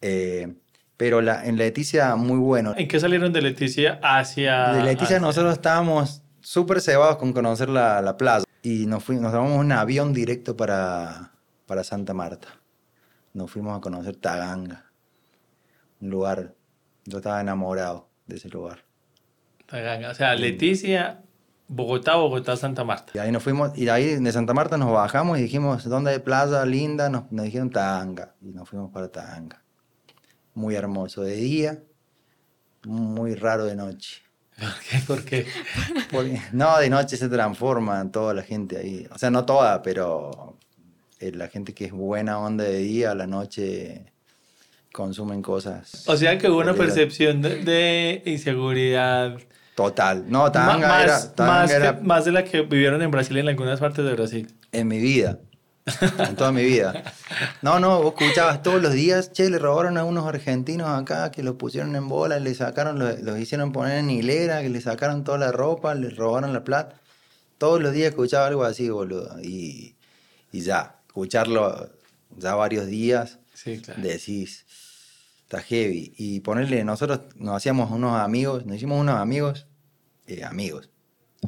Eh, 0.00 0.54
pero 0.96 1.20
la, 1.22 1.44
en 1.44 1.56
Leticia, 1.56 2.14
muy 2.14 2.38
bueno. 2.38 2.72
¿En 2.76 2.86
qué 2.86 3.00
salieron 3.00 3.32
de 3.32 3.42
Leticia 3.42 3.98
hacia...? 4.00 4.74
De 4.74 4.84
Leticia 4.84 5.18
nosotros 5.18 5.54
estábamos 5.54 6.22
súper 6.40 6.80
cebados 6.80 7.16
con 7.16 7.32
conocer 7.32 7.68
la, 7.68 8.00
la 8.02 8.16
plaza. 8.16 8.44
Y 8.62 8.86
nos, 8.86 9.04
fuimos, 9.04 9.24
nos 9.24 9.32
tomamos 9.32 9.58
un 9.58 9.72
avión 9.72 10.12
directo 10.12 10.56
para, 10.56 11.32
para 11.66 11.84
Santa 11.84 12.14
Marta. 12.14 12.48
Nos 13.32 13.50
fuimos 13.50 13.76
a 13.76 13.80
conocer 13.80 14.16
Taganga. 14.16 14.90
Un 16.00 16.10
lugar... 16.10 16.54
Yo 17.06 17.16
estaba 17.16 17.40
enamorado 17.40 18.10
de 18.26 18.36
ese 18.36 18.50
lugar. 18.50 18.84
O 19.72 20.14
sea, 20.14 20.34
Leticia, 20.34 21.22
Bogotá, 21.66 22.16
Bogotá, 22.16 22.56
Santa 22.56 22.84
Marta. 22.84 23.12
Y 23.14 23.18
ahí 23.18 23.32
nos 23.32 23.42
fuimos, 23.42 23.76
y 23.76 23.88
ahí 23.88 24.16
de 24.16 24.32
Santa 24.32 24.52
Marta 24.52 24.76
nos 24.76 24.92
bajamos 24.92 25.38
y 25.38 25.42
dijimos, 25.42 25.88
¿dónde 25.88 26.10
hay 26.10 26.18
plaza 26.18 26.64
linda? 26.66 27.08
Nos, 27.08 27.32
nos 27.32 27.46
dijeron 27.46 27.70
Tanga, 27.70 28.34
y 28.42 28.52
nos 28.52 28.68
fuimos 28.68 28.92
para 28.92 29.08
Tanga. 29.08 29.64
Muy 30.52 30.74
hermoso 30.74 31.22
de 31.22 31.36
día, 31.36 31.82
muy 32.84 33.34
raro 33.34 33.64
de 33.64 33.76
noche. 33.76 34.22
¿Por 35.06 35.24
qué? 35.24 35.46
Porque, 36.10 36.40
no, 36.52 36.78
de 36.78 36.90
noche 36.90 37.16
se 37.16 37.28
transforma 37.28 38.10
toda 38.10 38.34
la 38.34 38.42
gente 38.42 38.76
ahí. 38.76 39.06
O 39.10 39.18
sea, 39.18 39.30
no 39.30 39.44
toda, 39.44 39.82
pero 39.82 40.58
eh, 41.18 41.32
la 41.32 41.48
gente 41.48 41.72
que 41.74 41.86
es 41.86 41.92
buena 41.92 42.38
onda 42.38 42.64
de 42.64 42.78
día, 42.78 43.12
a 43.12 43.14
la 43.14 43.26
noche 43.26 44.12
consumen 44.92 45.40
cosas. 45.40 46.04
O 46.06 46.16
sea 46.16 46.36
que 46.38 46.48
hubo 46.48 46.58
una 46.58 46.74
percepción 46.74 47.40
de, 47.42 48.22
inseguridad. 48.26 49.38
Total. 49.74 50.24
No, 50.28 50.50
Tanga 50.52 50.88
más, 50.88 51.70
era, 51.70 51.98
más, 52.02 52.24
de 52.24 52.32
la 52.32 52.44
que 52.44 52.62
vivieron 52.62 53.00
en 53.00 53.10
Brasil 53.10 53.36
en 53.38 53.48
algunas 53.48 53.80
partes 53.80 54.04
de 54.04 54.12
Brasil. 54.12 54.54
En 54.72 54.88
mi 54.88 54.98
vida. 54.98 55.38
En 56.00 56.36
toda 56.36 56.52
mi 56.52 56.64
vida. 56.64 57.04
No, 57.62 57.80
no, 57.80 58.02
vos 58.02 58.14
escuchabas 58.18 58.62
todos 58.62 58.80
los 58.82 58.92
días, 58.92 59.32
che, 59.32 59.50
le 59.50 59.58
robaron 59.58 59.98
a 59.98 60.04
unos 60.04 60.26
argentinos 60.26 60.88
acá 60.88 61.30
que 61.30 61.42
los 61.42 61.56
pusieron 61.56 61.94
en 61.96 62.08
bola, 62.08 62.38
le 62.38 62.54
sacaron, 62.54 62.98
los, 62.98 63.38
hicieron 63.38 63.72
poner 63.72 63.98
en 63.98 64.10
hilera, 64.10 64.62
que 64.62 64.68
le 64.68 64.80
sacaron 64.80 65.24
toda 65.24 65.38
la 65.38 65.52
ropa, 65.52 65.94
le 65.94 66.10
robaron 66.10 66.52
la 66.52 66.64
plata. 66.64 67.00
Todos 67.58 67.80
los 67.80 67.92
días 67.92 68.10
escuchaba 68.10 68.46
algo 68.46 68.64
así, 68.64 68.88
boludo. 68.88 69.40
Y, 69.42 69.94
y 70.52 70.60
ya, 70.60 71.00
escucharlo 71.06 71.90
ya 72.36 72.54
varios 72.54 72.86
días, 72.86 73.38
sí, 73.54 73.80
claro. 73.80 74.00
decís, 74.02 74.64
está 75.42 75.60
heavy. 75.60 76.14
Y 76.16 76.40
ponerle, 76.40 76.84
nosotros 76.84 77.20
nos 77.36 77.56
hacíamos 77.56 77.90
unos 77.90 78.18
amigos, 78.18 78.66
nos 78.66 78.76
hicimos 78.76 79.00
unos 79.00 79.16
amigos, 79.16 79.66
eh, 80.26 80.44
amigos, 80.44 80.90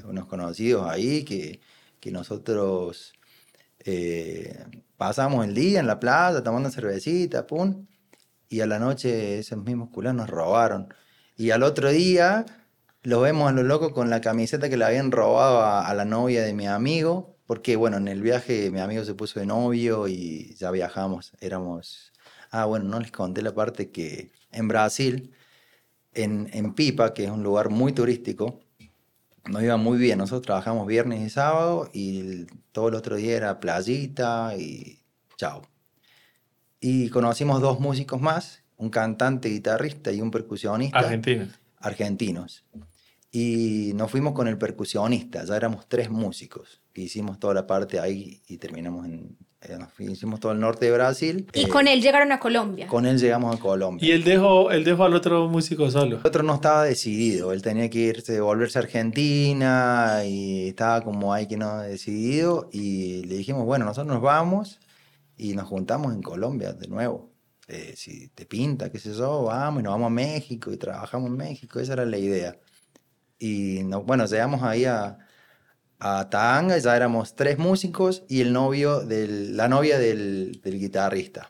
unos 0.05 0.27
conocidos 0.27 0.89
ahí 0.89 1.25
que, 1.25 1.61
que 2.01 2.11
nosotros 2.11 3.13
eh, 3.85 4.65
pasamos 4.97 5.45
el 5.47 5.55
día 5.55 5.81
en 5.81 5.87
la 5.87 6.01
plaza 6.01 6.43
tomando 6.43 6.71
cervecita, 6.71 7.47
pum, 7.47 7.87
y 8.49 8.61
a 8.61 8.67
la 8.67 8.79
noche 8.79 9.39
esos 9.39 9.59
mismos 9.59 9.91
culos 9.91 10.15
nos 10.15 10.29
robaron. 10.31 10.93
Y 11.37 11.51
al 11.51 11.63
otro 11.63 11.91
día 11.91 12.47
lo 13.03 13.21
vemos 13.21 13.49
a 13.51 13.53
los 13.53 13.65
locos 13.65 13.93
con 13.93 14.11
la 14.11 14.21
camiseta 14.21 14.69
que 14.69 14.77
le 14.77 14.85
habían 14.85 15.11
robado 15.13 15.61
a, 15.61 15.89
a 15.89 15.95
la 15.95 16.05
novia 16.05 16.43
de 16.43 16.55
mi 16.55 16.67
amigo, 16.67 17.37
porque 17.47 17.77
bueno, 17.77 17.97
en 17.97 18.09
el 18.09 18.23
viaje 18.23 18.71
mi 18.71 18.81
amigo 18.81 19.05
se 19.05 19.15
puso 19.15 19.41
de 19.41 19.47
novio 19.47 20.09
y 20.09 20.55
ya 20.57 20.71
viajamos, 20.71 21.33
éramos 21.41 22.13
Ah, 22.53 22.67
bueno, 22.67 22.85
no 22.85 23.01
les 23.01 23.11
conté 23.11 23.41
la 23.43 23.55
parte 23.55 23.91
que 23.91 24.31
en 24.53 24.69
Brasil, 24.69 25.33
en, 26.15 26.51
en 26.53 26.75
Pipa, 26.75 27.15
que 27.15 27.25
es 27.25 27.31
un 27.31 27.43
lugar 27.43 27.71
muy 27.71 27.93
turístico, 27.95 28.61
nos 29.49 29.63
iba 29.63 29.77
muy 29.77 29.99
bien. 29.99 30.19
Nosotros 30.19 30.43
trabajamos 30.43 30.87
viernes 30.87 31.21
y 31.21 31.31
sábado 31.31 31.91
y 31.93 32.47
todo 32.73 32.89
el 32.89 32.95
otro 32.95 33.17
día 33.17 33.37
era 33.37 33.61
playita 33.61 34.57
y 34.57 35.05
chao. 35.37 35.63
Y 36.81 37.11
conocimos 37.11 37.61
dos 37.61 37.81
músicos 37.81 38.21
más, 38.21 38.63
un 38.77 38.91
cantante, 38.91 39.49
guitarrista 39.49 40.13
y 40.13 40.21
un 40.21 40.31
percusionista. 40.31 40.99
Argentinos. 40.99 41.49
Argentinos. 41.79 42.65
Y 43.31 43.93
nos 43.95 44.11
fuimos 44.11 44.35
con 44.35 44.47
el 44.47 44.59
percusionista, 44.59 45.45
ya 45.45 45.57
éramos 45.57 45.89
tres 45.89 46.11
músicos. 46.11 46.83
Hicimos 46.95 47.39
toda 47.39 47.55
la 47.55 47.67
parte 47.67 47.99
ahí 47.99 48.43
y 48.47 48.59
terminamos 48.59 49.07
en 49.07 49.39
hicimos 49.99 50.41
todo 50.41 50.53
el 50.53 50.61
norte 50.61 50.87
de 50.87 50.93
Brasil. 50.93 51.47
¿Y 51.55 51.67
con 51.67 51.89
él 51.89 52.01
llegaron 52.01 52.33
a 52.33 52.41
Colombia? 52.41 52.87
Con 52.87 53.07
él 53.07 53.19
llegamos 53.19 53.55
a 53.55 53.59
Colombia. 53.59 54.07
¿Y 54.07 54.13
él 54.13 54.25
dejó, 54.25 54.71
él 54.71 54.85
dejó 54.85 55.05
al 55.05 55.15
otro 55.15 55.49
músico 55.49 55.91
solo? 55.91 56.17
El 56.17 56.27
otro 56.27 56.43
no 56.43 56.55
estaba 56.55 56.85
decidido, 56.85 57.53
él 57.53 57.63
tenía 57.63 57.89
que 57.89 57.99
irse, 57.99 58.41
volverse 58.41 58.79
a 58.79 58.83
Argentina 58.83 60.23
y 60.25 60.69
estaba 60.69 61.03
como 61.03 61.33
ahí 61.33 61.47
que 61.47 61.57
no 61.57 61.79
decidido 61.79 62.69
y 62.73 63.25
le 63.25 63.37
dijimos, 63.37 63.65
bueno, 63.65 63.85
nosotros 63.85 64.13
nos 64.13 64.23
vamos 64.23 64.81
y 65.37 65.55
nos 65.55 65.67
juntamos 65.69 66.15
en 66.15 66.23
Colombia 66.23 66.73
de 66.73 66.89
nuevo. 66.89 67.31
Eh, 67.69 67.95
si 67.97 68.29
te 68.29 68.45
pinta, 68.45 68.91
qué 68.91 68.99
sé 68.99 69.15
yo, 69.15 69.45
vamos 69.45 69.81
y 69.81 69.85
nos 69.85 69.93
vamos 69.93 70.09
a 70.09 70.11
México 70.11 70.73
y 70.73 70.77
trabajamos 70.77 71.31
en 71.31 71.37
México, 71.37 71.81
esa 71.81 71.95
era 71.95 72.05
la 72.05 72.19
idea. 72.19 72.57
Y 73.39 73.83
no, 73.85 74.03
bueno, 74.03 74.27
llegamos 74.27 74.63
ahí 74.63 74.85
a, 74.85 75.19
a 76.05 76.29
Tanga, 76.29 76.77
ya 76.79 76.97
éramos 76.97 77.37
tres 77.37 77.59
músicos 77.59 78.25
y 78.29 78.41
el 78.41 78.53
novio 78.53 79.03
del, 79.03 79.57
la 79.57 79.69
novia 79.69 80.01
del, 80.01 80.61
del 80.61 80.81
guitarrista. 80.81 81.49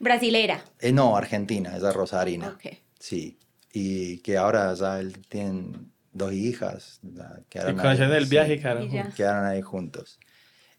¿Brasilera? 0.00 0.64
Eh, 0.80 0.90
no, 0.90 1.16
argentina, 1.16 1.76
ella 1.76 1.92
rosarina. 1.92 2.48
Okay. 2.56 2.80
Sí, 2.98 3.38
y 3.72 4.18
que 4.18 4.36
ahora 4.36 4.74
ya 4.74 4.98
él 4.98 5.24
tienen 5.28 5.92
dos 6.12 6.32
hijas. 6.32 7.00
Quedaron 7.48 7.78
ahí, 7.78 7.98
del 7.98 8.26
viaje, 8.26 8.60
claro. 8.60 8.84
Quedaron 9.14 9.44
ahí 9.44 9.62
juntos. 9.62 10.18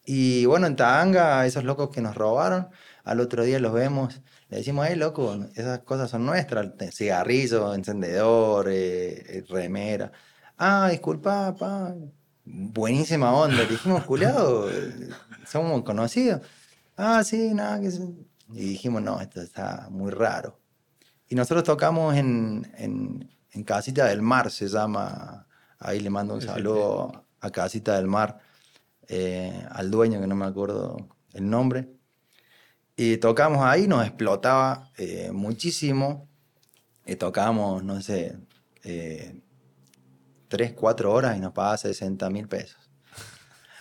Y 0.05 0.45
bueno, 0.45 0.67
en 0.67 0.75
Tanga, 0.75 1.45
esos 1.45 1.63
locos 1.63 1.91
que 1.91 2.01
nos 2.01 2.15
robaron, 2.15 2.67
al 3.05 3.21
otro 3.21 3.45
día 3.45 3.59
los 3.59 3.71
vemos, 3.71 4.19
le 4.49 4.57
decimos, 4.57 4.87
hey, 4.89 4.97
loco, 4.97 5.45
esas 5.55 5.79
cosas 5.79 6.09
son 6.09 6.25
nuestras, 6.25 6.67
cigarrillo, 6.91 7.73
encendedor, 7.73 8.67
eh, 8.69 9.37
eh, 9.37 9.43
remera. 9.47 10.11
Ah, 10.57 10.89
disculpa, 10.91 11.55
pa, 11.55 11.95
buenísima 12.49 13.33
onda. 13.33 13.63
dijimos, 13.65 14.03
culiado, 14.03 14.69
somos 15.45 15.83
conocidos. 15.83 16.41
Ah, 16.97 17.23
sí, 17.23 17.53
nada, 17.53 17.79
que 17.79 17.87
Y 18.53 18.69
dijimos, 18.71 19.01
no, 19.01 19.21
esto 19.21 19.41
está 19.41 19.87
muy 19.89 20.11
raro. 20.11 20.59
Y 21.27 21.35
nosotros 21.35 21.63
tocamos 21.63 22.15
en, 22.15 22.71
en, 22.77 23.29
en, 23.51 23.63
Casita 23.63 24.05
del 24.05 24.21
Mar, 24.21 24.49
se 24.51 24.67
llama. 24.67 25.47
Ahí 25.77 25.99
le 25.99 26.09
mando 26.09 26.33
un 26.33 26.41
saludo 26.41 27.25
a 27.39 27.51
Casita 27.51 27.95
del 27.95 28.07
Mar, 28.07 28.39
eh, 29.07 29.65
al 29.71 29.91
dueño, 29.91 30.19
que 30.19 30.27
no 30.27 30.35
me 30.35 30.45
acuerdo 30.45 30.97
el 31.33 31.49
nombre. 31.49 31.87
Y 32.95 33.17
tocamos 33.17 33.63
ahí, 33.63 33.87
nos 33.87 34.05
explotaba 34.05 34.89
eh, 34.97 35.31
muchísimo. 35.31 36.27
Y 37.05 37.15
tocamos, 37.15 37.83
no 37.83 38.01
sé, 38.01 38.37
eh, 38.83 39.41
tres, 40.49 40.73
cuatro 40.73 41.13
horas 41.13 41.37
y 41.37 41.39
nos 41.39 41.53
pagaba 41.53 41.77
60 41.77 42.29
mil 42.29 42.47
pesos. 42.47 42.77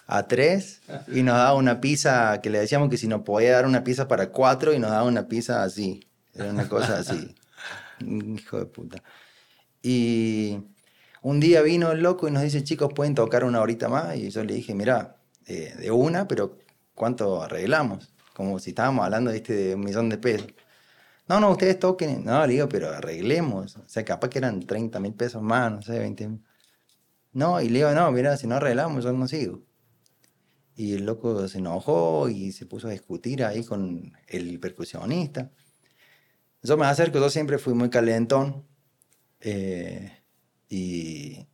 A 0.07 0.27
tres 0.27 0.81
y 1.09 1.23
nos 1.23 1.37
daba 1.37 1.55
una 1.55 1.81
pizza 1.81 2.41
que 2.41 2.49
le 2.49 2.61
decíamos 2.61 2.89
que 2.89 2.97
si 2.97 3.09
nos 3.09 3.23
podía 3.23 3.53
dar 3.53 3.67
una 3.67 3.85
pizza 3.85 4.09
para 4.09 4.31
cuatro 4.31 4.73
y 4.73 4.79
nos 4.79 4.91
daba 4.91 5.03
una 5.03 5.27
pizza 5.29 5.63
así. 5.63 6.07
Era 6.33 6.51
una 6.51 6.69
cosa 6.69 6.99
así. 6.99 7.35
Hijo 8.01 8.59
de 8.59 8.67
puta. 8.67 9.03
Y 9.83 10.61
un 11.23 11.41
día 11.41 11.63
vino 11.63 11.91
el 11.91 12.01
loco 12.01 12.29
y 12.29 12.31
nos 12.31 12.43
dice, 12.43 12.63
chicos, 12.63 12.91
¿pueden 12.95 13.15
tocar 13.15 13.45
una 13.45 13.61
horita 13.61 13.89
más? 13.89 14.17
Y 14.17 14.31
yo 14.31 14.45
le 14.45 14.55
dije, 14.55 14.75
mira, 14.75 15.17
eh, 15.47 15.75
de 15.79 15.91
una, 15.91 16.29
pero 16.29 16.59
¿cuánto 16.95 17.43
arreglamos? 17.43 18.13
Como 18.35 18.59
si 18.61 18.71
estábamos 18.71 19.05
hablando 19.05 19.31
de 19.31 19.75
un 19.75 19.81
millón 19.81 20.09
de 20.09 20.19
pesos. 20.19 20.49
No, 21.29 21.41
no, 21.41 21.51
ustedes 21.51 21.79
toquen. 21.79 22.25
No, 22.25 22.47
le 22.47 22.55
digo, 22.55 22.69
pero 22.69 22.89
arreglemos. 22.91 23.77
O 23.77 23.89
sea, 23.89 24.05
capaz 24.05 24.31
que 24.31 24.39
eran 24.39 24.61
30 24.61 24.99
mil 25.01 25.13
pesos 25.13 25.43
más, 25.43 25.71
no 25.71 25.83
sé, 25.83 25.99
20 25.99 26.29
mil. 26.29 26.48
No, 27.39 27.61
y 27.61 27.69
le 27.69 27.79
digo, 27.79 27.93
no, 27.93 28.11
mira, 28.11 28.37
si 28.37 28.49
no 28.49 28.57
arreglamos, 28.57 29.05
yo 29.05 29.13
no 29.13 29.29
sigo. 29.29 29.63
Y 30.75 30.95
el 30.95 31.07
loco 31.07 31.47
se 31.47 31.59
enojó 31.59 32.29
y 32.29 32.51
se 32.51 32.67
puso 32.67 32.89
a 32.89 32.91
discutir 32.91 33.45
ahí 33.45 33.63
con 33.63 34.13
el 34.27 34.59
percusionista. 34.59 35.53
Yo 36.65 36.77
me 36.77 36.87
acerco, 36.87 37.21
yo 37.21 37.31
siempre 37.31 37.59
fui 37.59 37.75
muy 37.75 37.91
calentón. 37.91 38.67
Eh, 39.39 40.21
y 40.69 41.47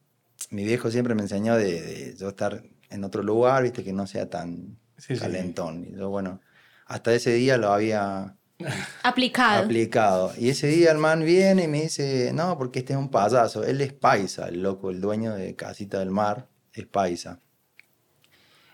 mi 0.48 0.64
viejo 0.64 0.90
siempre 0.90 1.14
me 1.14 1.20
enseñó 1.20 1.54
de, 1.54 2.16
yo 2.18 2.30
estar 2.30 2.64
en 2.88 3.04
otro 3.04 3.22
lugar, 3.22 3.62
viste, 3.62 3.84
que 3.84 3.92
no 3.92 4.06
sea 4.06 4.30
tan 4.30 4.78
calentón. 5.20 5.84
Y 5.84 5.98
yo, 5.98 6.08
bueno, 6.08 6.40
hasta 6.86 7.12
ese 7.12 7.34
día 7.34 7.58
lo 7.58 7.74
había 7.74 8.38
aplicado. 9.02 9.64
aplicado. 9.64 10.32
Y 10.38 10.48
ese 10.48 10.68
día 10.68 10.92
el 10.92 10.98
man 10.98 11.24
viene 11.24 11.64
y 11.64 11.68
me 11.68 11.82
dice, 11.82 12.32
no, 12.32 12.56
porque 12.56 12.80
este 12.80 12.92
es 12.92 12.98
un 12.98 13.10
payaso. 13.10 13.64
Él 13.64 13.80
es 13.80 13.92
paisa, 13.92 14.48
el 14.48 14.62
loco, 14.62 14.90
el 14.90 15.00
dueño 15.00 15.34
de 15.34 15.54
Casita 15.56 15.98
del 15.98 16.10
Mar, 16.10 16.48
es 16.72 16.86
paisa. 16.86 17.40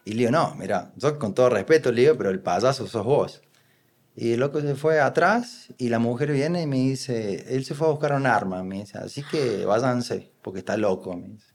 Y 0.05 0.13
le 0.13 0.19
digo, 0.19 0.31
no, 0.31 0.55
mira, 0.57 0.93
yo 0.97 1.19
con 1.19 1.35
todo 1.35 1.51
respeto 1.51 1.93
le 1.93 2.03
digo, 2.03 2.17
pero 2.17 2.31
el 2.31 2.41
payaso 2.41 2.87
sos 2.87 3.05
vos. 3.05 3.43
Y 4.17 4.33
el 4.33 4.41
loco 4.41 4.61
se 4.61 4.75
fue 4.75 5.01
atrás 5.01 5.73
y 5.79 5.89
la 5.89 5.99
mujer 5.99 6.33
viene 6.33 6.63
y 6.63 6.67
me 6.67 6.77
dice, 6.77 7.55
él 7.55 7.65
se 7.65 7.75
fue 7.75 7.87
a 7.87 7.91
buscar 7.91 8.13
un 8.13 8.27
arma, 8.27 8.63
me 8.63 8.81
dice, 8.81 8.99
así 8.99 9.23
que 9.23 9.65
váyanse, 9.65 10.33
porque 10.43 10.59
está 10.59 10.77
loco, 10.77 11.17
me 11.17 11.29
dice. 11.29 11.50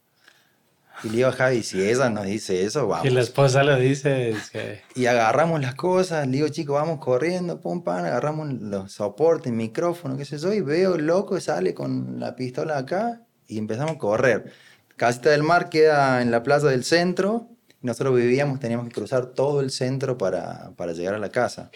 Y 1.03 1.09
le 1.09 1.17
digo 1.17 1.29
a 1.29 1.31
Javi, 1.31 1.61
si 1.63 1.81
ella 1.87 2.09
nos 2.09 2.25
dice 2.25 2.63
eso, 2.63 2.87
vamos. 2.87 3.05
Y 3.05 3.09
la 3.09 3.21
esposa 3.21 3.63
lo 3.63 3.75
dice, 3.77 4.29
es 4.29 4.49
que... 4.49 4.81
Y 4.95 5.05
agarramos 5.05 5.61
las 5.61 5.75
cosas, 5.75 6.25
le 6.25 6.37
digo, 6.37 6.47
chicos, 6.49 6.75
vamos 6.75 6.99
corriendo, 6.99 7.59
pum, 7.59 7.83
pam, 7.83 8.05
agarramos 8.05 8.53
los 8.53 8.91
soportes, 8.93 9.51
micrófono, 9.51 10.17
qué 10.17 10.25
sé 10.25 10.37
yo, 10.37 10.53
y 10.53 10.61
veo 10.61 10.97
loco 10.97 11.39
sale 11.39 11.73
con 11.73 12.19
la 12.19 12.35
pistola 12.35 12.77
acá 12.77 13.21
y 13.47 13.57
empezamos 13.57 13.95
a 13.95 13.97
correr. 13.97 14.51
Casita 14.95 15.29
del 15.29 15.43
Mar 15.43 15.69
queda 15.69 16.21
en 16.21 16.31
la 16.31 16.41
plaza 16.43 16.67
del 16.67 16.83
centro, 16.83 17.49
y 17.81 17.87
nosotros 17.87 18.15
vivíamos, 18.15 18.59
teníamos 18.59 18.87
que 18.87 18.93
cruzar 18.93 19.27
todo 19.27 19.61
el 19.61 19.71
centro 19.71 20.17
para, 20.17 20.71
para 20.75 20.93
llegar 20.93 21.13
a 21.13 21.19
la 21.19 21.29
casa. 21.29 21.69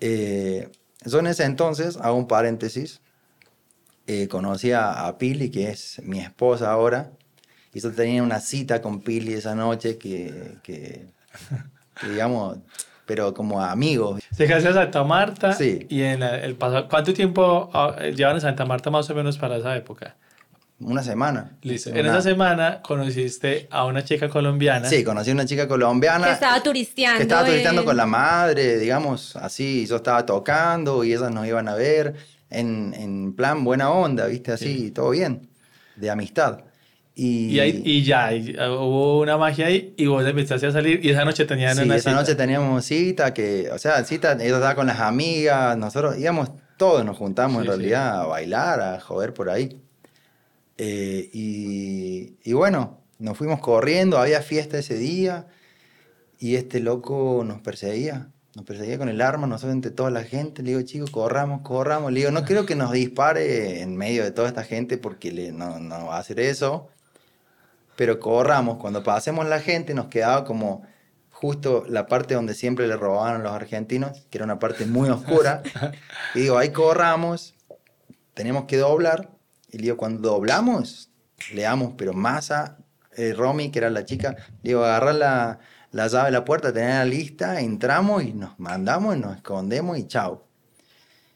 Eh, 0.00 0.68
yo 1.04 1.18
en 1.20 1.28
ese 1.28 1.44
entonces, 1.44 1.96
hago 1.98 2.16
un 2.16 2.26
paréntesis, 2.26 3.00
eh, 4.06 4.28
conocí 4.28 4.72
a, 4.72 5.16
Pili, 5.18 5.50
que 5.50 5.70
es 5.70 6.00
mi 6.02 6.20
esposa 6.20 6.70
ahora, 6.70 7.12
y 7.74 7.80
yo 7.80 7.90
tenía 7.92 8.22
una 8.22 8.38
cita 8.40 8.80
con 8.80 9.00
Pili 9.00 9.34
esa 9.34 9.54
noche 9.56 9.98
que, 9.98 10.58
que, 10.62 11.06
digamos, 12.08 12.58
pero 13.04 13.34
como 13.34 13.60
amigos. 13.60 14.22
Se 14.30 14.46
casó 14.46 14.68
en 14.68 14.74
Santa 14.74 15.02
Marta. 15.02 15.52
Sí. 15.52 15.84
Y 15.90 16.02
en 16.02 16.22
el 16.22 16.54
pasado, 16.54 16.88
¿cuánto 16.88 17.12
tiempo 17.12 17.68
ah, 17.74 17.96
llevan 18.14 18.36
en 18.36 18.40
Santa 18.40 18.64
Marta 18.64 18.90
más 18.90 19.10
o 19.10 19.14
menos 19.14 19.38
para 19.38 19.56
esa 19.56 19.76
época? 19.76 20.14
Una 20.78 21.02
semana. 21.02 21.56
Listo. 21.62 21.90
En 21.90 22.06
esa 22.06 22.22
semana 22.22 22.80
conociste 22.82 23.66
a 23.70 23.84
una 23.86 24.04
chica 24.04 24.28
colombiana. 24.28 24.88
Sí, 24.88 25.02
conocí 25.02 25.30
a 25.30 25.34
una 25.34 25.46
chica 25.46 25.66
colombiana. 25.66 26.26
Que 26.26 26.32
estaba 26.32 26.62
turisteando. 26.62 27.16
Que 27.18 27.22
estaba 27.22 27.44
turisteando 27.44 27.84
con 27.84 27.96
la 27.96 28.06
madre, 28.06 28.78
digamos, 28.78 29.34
así. 29.36 29.86
Yo 29.86 29.96
estaba 29.96 30.24
tocando 30.24 31.02
y 31.02 31.12
ellas 31.12 31.30
nos 31.32 31.46
iban 31.46 31.68
a 31.68 31.74
ver 31.74 32.14
en, 32.50 32.94
en 32.96 33.34
plan 33.34 33.64
buena 33.64 33.90
onda, 33.90 34.26
¿viste? 34.26 34.52
Así, 34.52 34.92
todo 34.92 35.10
bien, 35.10 35.48
de 35.96 36.10
amistad. 36.10 36.60
Y, 37.16 37.60
y, 37.60 38.02
ya, 38.02 38.30
ah, 38.58 38.72
hubo 38.72 39.20
una 39.20 39.36
magia 39.36 39.66
ahí 39.66 39.94
y 39.96 40.06
vos 40.06 40.26
empezaste 40.26 40.66
a 40.66 40.72
salir 40.72 40.98
y 41.04 41.10
esa 41.10 41.24
noche 41.24 41.44
tenían 41.44 41.76
sí, 41.76 41.82
una 41.82 41.94
esa 41.94 42.12
noche 42.12 42.34
teníamos 42.34 42.84
cita, 42.84 43.32
que, 43.32 43.70
o 43.70 43.78
sea, 43.78 44.02
cita, 44.02 44.32
ella 44.32 44.56
estaba 44.56 44.74
con 44.74 44.88
las 44.88 44.98
amigas, 44.98 45.78
nosotros 45.78 46.18
íbamos 46.18 46.50
todos, 46.76 47.04
nos 47.04 47.16
juntamos 47.16 47.62
en 47.62 47.68
realidad 47.68 48.22
a 48.22 48.26
bailar, 48.26 48.80
a 48.80 49.00
joder 49.00 49.32
por 49.32 49.48
ahí. 49.48 49.80
Eh, 50.76 51.30
y, 51.32 52.52
bueno, 52.52 53.00
nos 53.20 53.38
fuimos 53.38 53.60
corriendo, 53.60 54.18
había 54.18 54.42
fiesta 54.42 54.78
ese 54.78 54.96
día 54.96 55.46
y 56.40 56.56
este 56.56 56.80
loco 56.80 57.44
nos 57.46 57.60
perseguía, 57.60 58.28
nos 58.56 58.64
perseguía 58.64 58.98
con 58.98 59.08
el 59.08 59.20
arma, 59.20 59.46
nosotros 59.46 59.72
entre 59.74 59.92
toda 59.92 60.10
la 60.10 60.24
gente. 60.24 60.64
Le 60.64 60.70
digo, 60.70 60.82
chicos, 60.82 61.10
corramos, 61.10 61.62
corramos. 61.62 62.12
Le 62.12 62.20
digo, 62.20 62.32
no 62.32 62.44
creo 62.44 62.66
que 62.66 62.74
nos 62.74 62.90
dispare 62.90 63.82
en 63.82 63.96
medio 63.96 64.24
de 64.24 64.32
toda 64.32 64.48
esta 64.48 64.64
gente 64.64 64.98
porque 64.98 65.30
le, 65.30 65.52
no, 65.52 65.78
no 65.78 66.06
va 66.06 66.16
a 66.16 66.20
hacer 66.20 66.40
eso. 66.40 66.88
Pero 67.96 68.18
corramos, 68.18 68.78
cuando 68.78 69.02
pasemos 69.02 69.46
la 69.46 69.60
gente 69.60 69.94
nos 69.94 70.06
quedaba 70.06 70.44
como 70.44 70.82
justo 71.30 71.84
la 71.88 72.06
parte 72.06 72.34
donde 72.34 72.54
siempre 72.54 72.86
le 72.86 72.96
robaban 72.96 73.42
los 73.42 73.52
argentinos, 73.52 74.26
que 74.30 74.38
era 74.38 74.44
una 74.44 74.58
parte 74.58 74.86
muy 74.86 75.08
oscura. 75.08 75.62
y 76.34 76.40
digo, 76.40 76.58
ahí 76.58 76.70
corramos, 76.70 77.54
tenemos 78.34 78.64
que 78.64 78.78
doblar 78.78 79.30
y 79.70 79.78
digo, 79.78 79.96
cuando 79.96 80.30
doblamos, 80.30 81.10
le 81.52 81.62
damos, 81.62 81.94
pero 81.98 82.12
masa, 82.12 82.78
eh, 83.16 83.34
Romy, 83.36 83.70
que 83.70 83.80
era 83.80 83.90
la 83.90 84.04
chica, 84.04 84.36
le 84.62 84.70
digo, 84.70 84.84
agarrar 84.84 85.16
la, 85.16 85.58
la 85.90 86.06
llave 86.08 86.26
de 86.26 86.30
la 86.32 86.44
puerta, 86.44 86.72
tener 86.72 86.94
la 86.94 87.04
lista, 87.04 87.60
entramos 87.60 88.22
y 88.22 88.32
nos 88.32 88.58
mandamos 88.58 89.16
y 89.16 89.20
nos 89.20 89.36
escondemos 89.36 89.98
y 89.98 90.06
chao. 90.06 90.46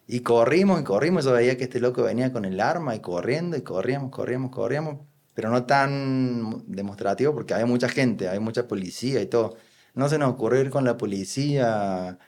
Y 0.07 0.21
corrimos 0.21 0.81
y 0.81 0.85
corrimos, 0.85 1.25
yo 1.25 1.33
veía 1.33 1.57
que 1.57 1.65
este 1.65 1.81
loco 1.81 2.03
venía 2.03 2.33
con 2.33 2.45
el 2.45 2.61
arma 2.61 2.95
y 2.95 3.01
corriendo 3.01 3.57
y 3.57 3.63
corríamos, 3.63 4.11
corríamos, 4.11 4.51
corríamos, 4.51 5.01
pero 5.39 5.51
no 5.51 5.67
tan 5.67 6.65
demostrativo 6.67 7.33
porque 7.33 7.55
hay 7.55 7.65
mucha 7.65 7.89
gente, 7.89 8.29
hay 8.29 8.41
mucha 8.41 8.67
policía 8.67 9.23
y 9.23 9.27
todo. 9.27 9.57
No 9.95 10.09
se 10.09 10.19
nos 10.19 10.31
ocurrió 10.33 10.61
ir 10.61 10.69
con 10.69 10.85
la 10.85 10.97
policía 10.97 12.19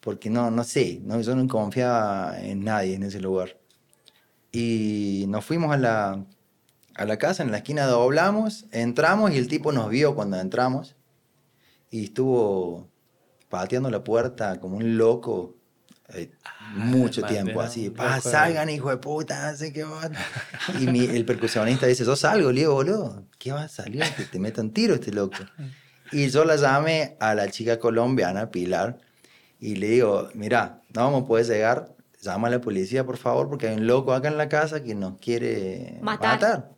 porque 0.00 0.28
no, 0.28 0.50
no 0.50 0.62
sé, 0.62 1.00
no, 1.02 1.18
yo 1.22 1.34
no 1.34 1.48
confiaba 1.48 2.38
en 2.38 2.62
nadie 2.62 2.96
en 2.96 3.04
ese 3.04 3.20
lugar. 3.20 3.58
Y 4.52 5.24
nos 5.28 5.46
fuimos 5.46 5.72
a 5.72 5.78
la, 5.78 6.26
a 6.94 7.04
la 7.06 7.16
casa, 7.16 7.42
en 7.42 7.52
la 7.52 7.56
esquina 7.56 7.86
doblamos, 7.86 8.66
entramos 8.70 9.30
y 9.30 9.38
el 9.38 9.48
tipo 9.48 9.72
nos 9.72 9.88
vio 9.88 10.14
cuando 10.14 10.38
entramos 10.38 10.94
y 11.90 12.04
estuvo 12.04 12.90
pateando 13.48 13.88
la 13.88 14.04
puerta 14.04 14.60
como 14.60 14.76
un 14.76 14.98
loco 14.98 15.56
ah, 16.44 16.72
mucho 16.74 17.22
tiempo, 17.22 17.60
así, 17.60 17.90
pa, 17.90 18.20
salgan 18.20 18.70
hijo 18.70 18.90
de 18.90 18.96
puta, 18.96 19.48
así 19.48 19.72
que 19.72 19.84
Y 20.80 20.86
mi, 20.86 21.04
el 21.04 21.24
percusionista 21.24 21.86
dice, 21.86 22.04
yo 22.04 22.16
salgo, 22.16 22.52
le 22.52 22.60
digo, 22.60 22.74
boludo, 22.74 23.24
¿qué 23.38 23.52
va 23.52 23.64
a 23.64 23.68
salir? 23.68 24.04
Que 24.16 24.24
te 24.24 24.38
metan 24.38 24.70
tiro 24.70 24.94
este 24.94 25.12
loco. 25.12 25.38
Y 26.10 26.28
yo 26.28 26.44
la 26.44 26.56
llamé 26.56 27.16
a 27.20 27.34
la 27.34 27.50
chica 27.50 27.78
colombiana, 27.78 28.50
Pilar, 28.50 28.98
y 29.58 29.76
le 29.76 29.88
digo, 29.88 30.28
mira, 30.34 30.82
no 30.94 31.04
vamos 31.04 31.22
a 31.22 31.26
poder 31.26 31.46
llegar 31.46 31.92
llama 32.22 32.48
a 32.48 32.50
la 32.52 32.60
policía, 32.60 33.04
por 33.04 33.16
favor, 33.16 33.48
porque 33.48 33.68
hay 33.68 33.76
un 33.76 33.86
loco 33.86 34.14
acá 34.14 34.28
en 34.28 34.38
la 34.38 34.48
casa 34.48 34.82
que 34.82 34.94
nos 34.94 35.18
quiere 35.18 35.98
matar. 36.00 36.70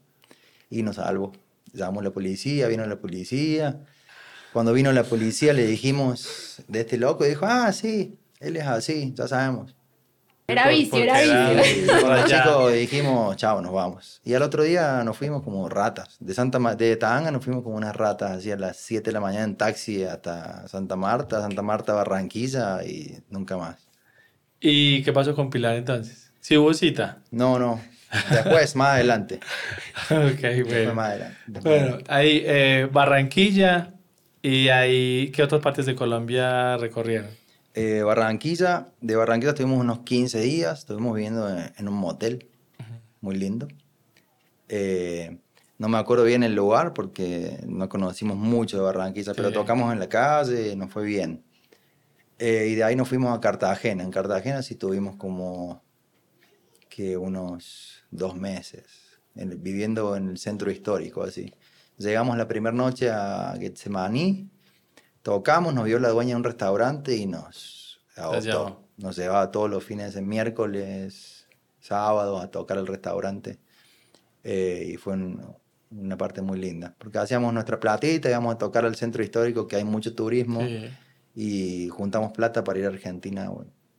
Y 0.70 0.82
nos 0.82 0.96
salvó. 0.96 1.32
Llamamos 1.72 2.00
a 2.00 2.04
la 2.04 2.10
policía, 2.10 2.66
vino 2.66 2.84
la 2.86 2.96
policía. 2.96 3.80
Cuando 4.52 4.72
vino 4.72 4.90
la 4.92 5.04
policía 5.04 5.52
le 5.52 5.66
dijimos 5.66 6.62
de 6.66 6.80
este 6.80 6.96
loco 6.96 7.26
y 7.26 7.28
dijo, 7.28 7.46
ah, 7.46 7.72
sí, 7.72 8.18
él 8.44 8.56
es 8.56 8.66
así, 8.66 9.12
ya 9.14 9.26
sabemos. 9.26 9.74
Era 10.46 10.68
vicio, 10.68 10.98
era 10.98 11.20
vicio. 11.20 12.00
Los 12.08 12.24
chicos 12.26 12.72
dijimos, 12.74 13.36
chao, 13.36 13.62
nos 13.62 13.72
vamos. 13.72 14.20
Y 14.24 14.34
al 14.34 14.42
otro 14.42 14.62
día 14.62 15.02
nos 15.02 15.16
fuimos 15.16 15.42
como 15.42 15.68
ratas. 15.70 16.16
De 16.20 16.34
Santa 16.34 16.58
de 16.74 16.96
Tanga 16.96 17.30
nos 17.30 17.42
fuimos 17.42 17.62
como 17.62 17.76
unas 17.76 17.96
ratas, 17.96 18.32
así 18.32 18.50
a 18.50 18.56
las 18.56 18.76
7 18.76 19.08
de 19.08 19.12
la 19.12 19.20
mañana 19.20 19.44
en 19.44 19.56
taxi 19.56 20.04
hasta 20.04 20.68
Santa 20.68 20.96
Marta, 20.96 21.40
Santa 21.40 21.62
Marta, 21.62 21.94
Barranquilla 21.94 22.84
y 22.84 23.22
nunca 23.30 23.56
más. 23.56 23.88
¿Y 24.60 25.02
qué 25.02 25.12
pasó 25.14 25.34
con 25.34 25.48
Pilar 25.48 25.76
entonces? 25.76 26.30
¿Sí 26.40 26.58
hubo 26.58 26.74
cita? 26.74 27.22
No, 27.30 27.58
no. 27.58 27.80
Después, 28.30 28.76
más 28.76 28.90
adelante. 28.90 29.40
ok, 30.10 30.68
bueno. 30.68 30.94
Más 30.94 31.08
adelante. 31.08 31.60
Bueno, 31.62 31.98
ahí 32.08 32.42
eh, 32.44 32.88
Barranquilla 32.92 33.94
y 34.42 34.68
ahí, 34.68 35.32
¿qué 35.34 35.42
otras 35.42 35.62
partes 35.62 35.86
de 35.86 35.94
Colombia 35.94 36.76
recorrieron? 36.76 37.30
Eh, 37.76 38.02
Barranquilla, 38.02 38.92
de 39.00 39.16
Barranquilla 39.16 39.50
estuvimos 39.50 39.80
unos 39.80 40.00
15 40.00 40.40
días, 40.40 40.78
estuvimos 40.80 41.14
viviendo 41.16 41.48
en, 41.48 41.88
un 41.88 41.94
motel, 41.94 42.48
muy 43.20 43.34
lindo. 43.34 43.66
Eh, 44.68 45.38
no 45.78 45.88
me 45.88 45.98
acuerdo 45.98 46.22
bien 46.22 46.44
el 46.44 46.54
lugar 46.54 46.94
porque 46.94 47.58
no 47.66 47.88
conocimos 47.88 48.36
mucho 48.36 48.76
de 48.76 48.84
Barranquilla, 48.84 49.34
pero 49.34 49.50
tocamos 49.50 49.92
en 49.92 49.98
la 49.98 50.08
calle, 50.08 50.76
nos 50.76 50.92
fue 50.92 51.04
bien. 51.04 51.42
Eh, 52.38 52.68
y 52.70 52.74
de 52.76 52.84
ahí 52.84 52.94
nos 52.94 53.08
fuimos 53.08 53.36
a 53.36 53.40
Cartagena. 53.40 54.04
En 54.04 54.12
Cartagena 54.12 54.62
sí 54.62 54.76
tuvimos 54.76 55.16
como 55.16 55.82
que 56.88 57.16
unos 57.16 58.04
dos 58.12 58.36
meses 58.36 58.84
viviendo 59.34 60.14
en 60.14 60.28
el 60.28 60.38
centro 60.38 60.70
histórico, 60.70 61.24
así. 61.24 61.52
Llegamos 61.98 62.36
la 62.38 62.46
primera 62.46 62.74
noche 62.74 63.10
a 63.10 63.56
Getsemaní, 63.58 64.48
tocamos, 65.24 65.74
nos 65.74 65.86
vio 65.86 65.98
la 65.98 66.10
dueña 66.10 66.30
de 66.30 66.36
un 66.36 66.44
restaurante 66.44 67.16
y 67.16 67.26
nos 67.26 68.00
adoptó. 68.14 68.84
Nos 68.96 69.16
llevaba 69.16 69.50
todos 69.50 69.68
los 69.68 69.82
fines 69.82 70.14
de 70.14 70.22
miércoles, 70.22 71.48
sábado 71.80 72.38
a 72.38 72.52
tocar 72.52 72.78
el 72.78 72.86
restaurante. 72.86 73.58
Eh, 74.44 74.90
y 74.92 74.96
fue 74.98 75.14
una 75.90 76.16
parte 76.16 76.42
muy 76.42 76.60
linda, 76.60 76.94
porque 76.96 77.18
hacíamos 77.18 77.52
nuestra 77.52 77.80
platita, 77.80 78.28
íbamos 78.28 78.54
a 78.54 78.58
tocar 78.58 78.84
al 78.84 78.94
centro 78.94 79.24
histórico, 79.24 79.66
que 79.66 79.74
hay 79.74 79.84
mucho 79.84 80.14
turismo. 80.14 80.60
Sí 80.60 80.88
y 81.34 81.88
juntamos 81.88 82.32
plata 82.32 82.62
para 82.62 82.78
ir 82.78 82.84
a 82.86 82.88
Argentina 82.88 83.50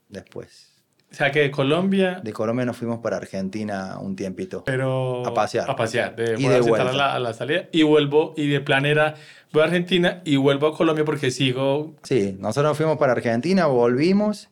después. 0.08 0.75
O 1.16 1.18
sea, 1.18 1.30
que 1.30 1.40
de 1.40 1.50
Colombia... 1.50 2.20
De 2.22 2.30
Colombia 2.34 2.66
nos 2.66 2.76
fuimos 2.76 2.98
para 2.98 3.16
Argentina 3.16 3.98
un 3.98 4.16
tiempito. 4.16 4.64
Pero... 4.64 5.26
A 5.26 5.32
pasear. 5.32 5.70
A 5.70 5.74
pasear. 5.74 6.14
De, 6.14 6.34
y 6.38 6.46
de 6.46 6.60
vuelta. 6.60 6.90
A 6.90 6.92
la, 6.92 7.14
a 7.14 7.18
la 7.18 7.32
salida. 7.32 7.70
Y 7.72 7.84
vuelvo, 7.84 8.34
y 8.36 8.48
de 8.48 8.60
plan 8.60 8.84
era, 8.84 9.14
voy 9.50 9.62
a 9.62 9.64
Argentina 9.64 10.20
y 10.26 10.36
vuelvo 10.36 10.66
a 10.66 10.76
Colombia 10.76 11.06
porque 11.06 11.30
sigo... 11.30 11.96
Sí, 12.02 12.36
nosotros 12.38 12.72
nos 12.72 12.76
fuimos 12.76 12.98
para 12.98 13.12
Argentina, 13.12 13.64
volvimos 13.64 14.50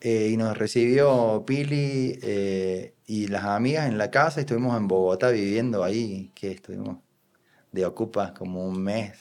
eh, 0.00 0.30
y 0.32 0.36
nos 0.36 0.58
recibió 0.58 1.44
Pili 1.46 2.18
eh, 2.20 2.94
y 3.06 3.28
las 3.28 3.44
amigas 3.44 3.88
en 3.88 3.96
la 3.96 4.10
casa. 4.10 4.40
Estuvimos 4.40 4.76
en 4.76 4.88
Bogotá 4.88 5.30
viviendo 5.30 5.84
ahí, 5.84 6.32
que 6.34 6.50
estuvimos 6.50 6.96
de 7.70 7.86
ocupas 7.86 8.32
como 8.32 8.66
un 8.66 8.82
mes 8.82 9.12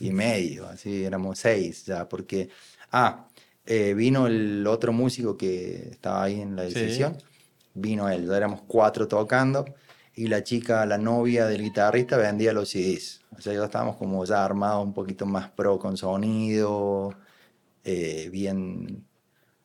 y 0.00 0.10
medio, 0.10 0.66
así 0.68 1.04
éramos 1.04 1.38
seis 1.38 1.84
ya, 1.84 2.08
porque... 2.08 2.48
Ah, 2.92 3.28
eh, 3.70 3.94
vino 3.94 4.26
el 4.26 4.66
otro 4.66 4.92
músico 4.92 5.36
que 5.36 5.90
estaba 5.92 6.24
ahí 6.24 6.40
en 6.40 6.56
la 6.56 6.64
decisión, 6.64 7.16
vino 7.72 8.08
él, 8.08 8.26
ya 8.26 8.36
éramos 8.36 8.62
cuatro 8.66 9.06
tocando 9.06 9.64
y 10.16 10.26
la 10.26 10.42
chica, 10.42 10.84
la 10.86 10.98
novia 10.98 11.46
del 11.46 11.62
guitarrista 11.62 12.16
vendía 12.16 12.52
los 12.52 12.70
CDs. 12.70 13.20
O 13.38 13.40
sea, 13.40 13.54
ya 13.54 13.64
estábamos 13.64 13.96
como 13.96 14.24
ya 14.24 14.44
armados 14.44 14.84
un 14.84 14.92
poquito 14.92 15.24
más 15.24 15.48
pro 15.50 15.78
con 15.78 15.96
sonido, 15.96 17.14
eh, 17.84 18.28
bien, 18.32 19.04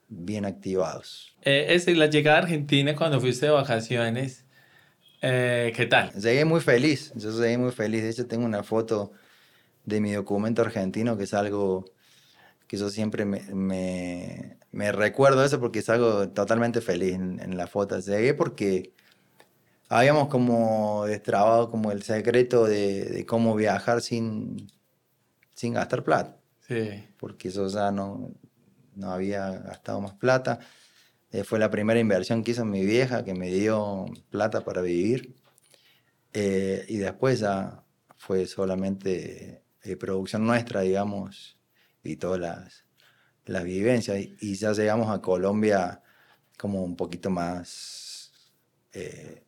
bien 0.08 0.46
activados. 0.46 1.36
Eh, 1.42 1.66
es 1.70 1.88
la 1.88 2.06
llegada 2.06 2.38
a 2.38 2.42
Argentina 2.44 2.96
cuando 2.96 3.20
fuiste 3.20 3.48
de 3.48 3.54
vacaciones. 3.54 4.46
Eh, 5.24 5.74
¿Qué 5.76 5.88
tal? 5.88 6.12
Llegué 6.14 6.46
muy 6.46 6.62
feliz, 6.62 7.12
yo 7.16 7.32
llegué 7.32 7.58
muy 7.58 7.72
feliz. 7.72 8.04
De 8.04 8.12
hecho, 8.12 8.28
tengo 8.28 8.46
una 8.46 8.62
foto 8.62 9.14
de 9.84 10.00
mi 10.00 10.14
documento 10.14 10.62
argentino 10.62 11.18
que 11.18 11.24
es 11.24 11.34
algo 11.34 11.86
que 12.68 12.78
yo 12.78 12.90
siempre 12.90 13.26
me, 13.26 13.42
me, 13.54 14.58
me 14.72 14.92
recuerdo 14.92 15.44
eso 15.44 15.60
porque 15.60 15.80
es 15.80 15.90
algo 15.90 16.30
totalmente 16.30 16.82
feliz 16.82 17.14
en, 17.14 17.58
la 17.58 17.68
foto. 17.68 18.00
Llegué 18.00 18.34
porque 18.34 18.94
habíamos 19.90 20.28
como 20.30 21.06
destrabado 21.06 21.70
como 21.70 21.92
el 21.92 22.04
secreto 22.04 22.66
de, 22.66 23.06
de, 23.06 23.26
cómo 23.26 23.56
viajar 23.56 24.02
sin, 24.02 24.72
sin 25.54 25.74
gastar 25.74 26.04
plata. 26.04 26.38
Sí. 26.68 27.06
Porque 27.18 27.50
eso 27.50 27.68
ya 27.68 27.92
no, 27.92 28.32
no 28.96 29.12
había 29.12 29.52
gastado 29.52 30.02
más 30.02 30.14
plata. 30.14 30.60
Eh, 31.32 31.44
fue 31.44 31.60
la 31.60 31.70
primera 31.70 32.00
inversión 32.00 32.44
que 32.44 32.52
hizo 32.52 32.66
mi 32.66 32.86
vieja, 32.86 33.24
que 33.24 33.34
me 33.34 33.50
dio 33.52 34.06
plata 34.30 34.62
para 34.62 34.82
vivir. 34.82 35.36
Eh, 36.34 36.86
y 36.88 36.98
después 36.98 37.40
ya 37.40 37.84
fue 38.18 38.46
solamente 38.46 39.64
eh, 39.84 39.96
producción 39.98 40.46
nuestra, 40.46 40.82
digamos, 40.82 41.58
y 42.06 42.16
todas 42.16 42.40
las, 42.40 42.86
las 43.46 43.64
vivencias. 43.64 44.18
Y 44.40 44.56
ya 44.56 44.72
llegamos 44.74 45.10
a 45.10 45.22
Colombia 45.22 46.02
como 46.58 46.84
un 46.84 46.96
poquito 46.96 47.30
más... 47.30 48.32
Eh, 48.94 49.42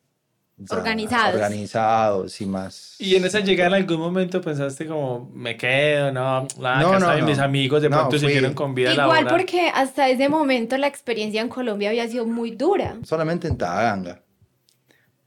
organizados. 0.70 1.36
Organizados 1.36 2.42
y 2.42 2.46
más... 2.46 2.96
¿Y 3.00 3.16
en 3.16 3.26
esa 3.26 3.40
llegada 3.42 3.78
en 3.78 3.84
algún 3.84 4.00
momento 4.00 4.42
pensaste 4.42 4.88
como, 4.88 5.30
me 5.34 5.56
quedo, 5.56 6.12
no, 6.12 6.48
la 6.60 6.82
no, 6.82 7.00
no, 7.00 7.26
mis 7.26 7.40
amigos 7.40 7.82
de 7.82 7.90
pronto 7.90 8.18
se 8.18 8.26
siguieron 8.26 8.54
con 8.54 8.74
vida 8.74 8.94
Igual 8.94 9.28
porque 9.28 9.70
hasta 9.74 10.10
ese 10.10 10.30
momento 10.30 10.78
la 10.78 10.88
experiencia 10.88 11.42
en 11.42 11.50
Colombia 11.50 11.90
había 11.90 12.08
sido 12.08 12.26
muy 12.26 12.52
dura. 12.52 12.98
Solamente 13.04 13.48
en 13.48 13.58
Taganga, 13.58 14.24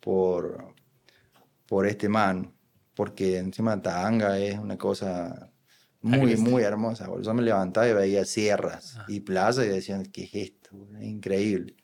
por, 0.00 0.74
por 1.66 1.86
este 1.86 2.08
man, 2.08 2.52
porque 2.94 3.38
encima 3.38 3.80
Taganga 3.80 4.36
es 4.36 4.58
una 4.58 4.76
cosa 4.76 5.50
muy, 6.02 6.36
muy 6.36 6.62
hermosa. 6.62 7.08
Yo 7.20 7.34
me 7.34 7.42
levantaba 7.42 7.88
y 7.88 7.92
veía 7.92 8.24
sierras 8.24 8.98
y 9.08 9.20
plazas 9.20 9.66
y 9.66 9.68
decían, 9.68 10.04
¿qué 10.06 10.24
es 10.24 10.34
esto? 10.34 10.70
Es 10.98 11.04
increíble. 11.04 11.74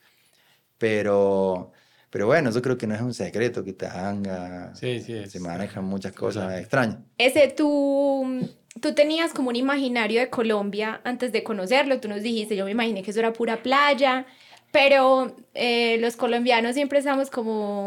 Pero, 0.78 1.72
pero 2.10 2.26
bueno, 2.26 2.50
yo 2.50 2.62
creo 2.62 2.76
que 2.76 2.86
no 2.86 2.94
es 2.94 3.00
un 3.00 3.14
secreto 3.14 3.64
que 3.64 3.72
Tanga 3.72 4.74
sí, 4.74 5.00
sí, 5.00 5.26
se 5.26 5.40
manejan 5.40 5.84
muchas 5.84 6.12
cosas 6.12 6.58
extrañas. 6.58 6.98
Ese, 7.18 7.48
tú, 7.48 8.48
tú 8.80 8.94
tenías 8.94 9.32
como 9.32 9.50
un 9.50 9.56
imaginario 9.56 10.20
de 10.20 10.30
Colombia 10.30 11.00
antes 11.04 11.32
de 11.32 11.42
conocerlo, 11.42 12.00
tú 12.00 12.08
nos 12.08 12.22
dijiste, 12.22 12.56
yo 12.56 12.64
me 12.64 12.72
imaginé 12.72 13.02
que 13.02 13.10
eso 13.10 13.20
era 13.20 13.32
pura 13.32 13.62
playa, 13.62 14.26
pero 14.70 15.34
eh, 15.54 15.96
los 16.00 16.16
colombianos 16.16 16.74
siempre 16.74 16.98
estamos 16.98 17.30
como 17.30 17.86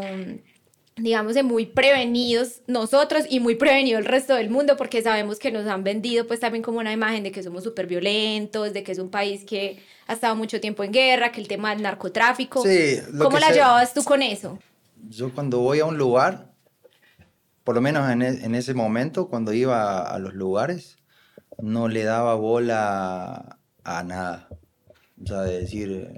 digamos, 0.96 1.34
de 1.34 1.42
muy 1.42 1.66
prevenidos 1.66 2.60
nosotros 2.66 3.24
y 3.28 3.40
muy 3.40 3.54
prevenido 3.54 3.98
el 3.98 4.04
resto 4.04 4.34
del 4.34 4.50
mundo 4.50 4.76
porque 4.76 5.02
sabemos 5.02 5.38
que 5.38 5.50
nos 5.50 5.66
han 5.66 5.82
vendido 5.82 6.26
pues 6.26 6.40
también 6.40 6.62
como 6.62 6.78
una 6.78 6.92
imagen 6.92 7.22
de 7.22 7.32
que 7.32 7.42
somos 7.42 7.64
súper 7.64 7.86
violentos, 7.86 8.72
de 8.72 8.82
que 8.82 8.92
es 8.92 8.98
un 8.98 9.10
país 9.10 9.44
que 9.44 9.82
ha 10.06 10.14
estado 10.14 10.34
mucho 10.36 10.60
tiempo 10.60 10.84
en 10.84 10.92
guerra, 10.92 11.32
que 11.32 11.40
el 11.40 11.48
tema 11.48 11.70
del 11.70 11.82
narcotráfico. 11.82 12.62
Sí, 12.62 12.98
¿Cómo 13.18 13.38
la 13.38 13.50
llevabas 13.50 13.94
tú 13.94 14.02
con 14.02 14.22
eso? 14.22 14.58
Yo 15.08 15.32
cuando 15.32 15.60
voy 15.60 15.80
a 15.80 15.86
un 15.86 15.96
lugar, 15.96 16.50
por 17.64 17.74
lo 17.74 17.80
menos 17.80 18.10
en, 18.10 18.22
e, 18.22 18.28
en 18.28 18.54
ese 18.54 18.74
momento, 18.74 19.28
cuando 19.28 19.52
iba 19.52 20.02
a, 20.02 20.18
los 20.18 20.34
lugares, 20.34 20.98
no 21.58 21.88
le 21.88 22.04
daba 22.04 22.34
bola 22.34 23.58
a 23.84 24.02
nada. 24.02 24.48
O 25.22 25.26
sea, 25.26 25.42
de 25.42 25.60
decir, 25.60 26.10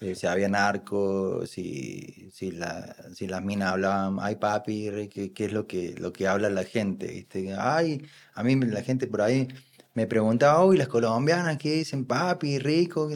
eh, 0.00 0.14
si 0.14 0.26
había 0.26 0.48
narcos, 0.48 1.50
si, 1.50 2.30
si, 2.32 2.50
la, 2.52 2.94
si 3.14 3.26
las 3.26 3.42
minas 3.42 3.72
hablaban, 3.72 4.18
ay 4.20 4.36
papi, 4.36 5.08
¿qué, 5.10 5.32
qué 5.32 5.44
es 5.46 5.52
lo 5.52 5.66
que, 5.66 5.94
lo 5.98 6.12
que 6.12 6.28
habla 6.28 6.50
la 6.50 6.64
gente? 6.64 7.06
¿viste? 7.06 7.54
Ay, 7.58 8.02
a 8.34 8.42
mí 8.42 8.54
la 8.56 8.82
gente 8.82 9.06
por 9.06 9.22
ahí 9.22 9.48
me 9.94 10.06
preguntaba, 10.06 10.64
uy, 10.64 10.76
las 10.76 10.88
colombianas, 10.88 11.58
¿qué 11.58 11.72
dicen 11.74 12.04
papi, 12.04 12.58
rico? 12.58 13.08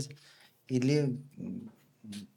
Y 0.69 0.81
le 0.81 1.13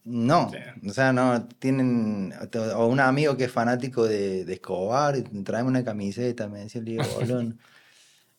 no, 0.05 0.51
o 0.85 0.93
sea, 0.93 1.13
no, 1.13 1.47
tienen, 1.59 2.33
o 2.75 2.87
un 2.87 2.99
amigo 2.99 3.37
que 3.37 3.45
es 3.45 3.51
fanático 3.51 4.05
de, 4.05 4.43
de 4.43 4.53
Escobar, 4.53 5.15
traeme 5.45 5.69
una 5.69 5.83
camiseta, 5.83 6.49
me 6.49 6.59
decía, 6.59 6.81
le 6.81 6.91
digo, 6.91 7.03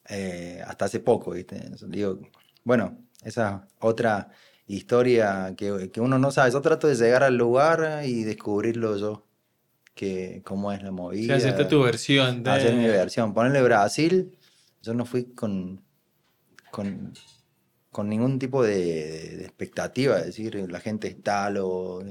eh, 0.09 0.63
hasta 0.67 0.85
hace 0.85 1.01
poco, 1.01 1.33
¿viste? 1.33 1.71
digo, 1.89 2.21
bueno, 2.65 2.99
esa 3.23 3.67
otra 3.81 4.29
historia 4.67 5.55
que, 5.57 5.91
que, 5.93 6.01
uno 6.01 6.19
no 6.19 6.31
sabe. 6.31 6.51
Yo 6.51 6.61
trato 6.61 6.89
de 6.89 6.95
llegar 6.95 7.23
al 7.23 7.37
lugar 7.37 8.03
y 8.05 8.25
descubrirlo 8.25 8.97
yo, 8.97 9.27
que 9.95 10.43
cómo 10.45 10.73
es 10.73 10.83
la 10.83 10.91
movida. 10.91 11.39
Sí, 11.39 11.47
hacerte 11.47 11.65
tu 11.67 11.83
versión. 11.83 12.43
De... 12.43 12.51
Hacer 12.51 12.75
mi 12.75 12.87
versión. 12.87 13.35
Ponerle 13.35 13.63
Brasil, 13.63 14.37
yo 14.83 14.95
no 14.95 15.05
fui 15.05 15.33
con, 15.35 15.83
con, 16.71 17.13
con 17.91 18.09
ningún 18.09 18.39
tipo 18.39 18.63
de, 18.63 19.37
de, 19.37 19.45
expectativa, 19.45 20.19
es 20.19 20.27
decir, 20.27 20.71
la 20.71 20.81
gente 20.81 21.09
está 21.09 21.51
lo... 21.51 22.03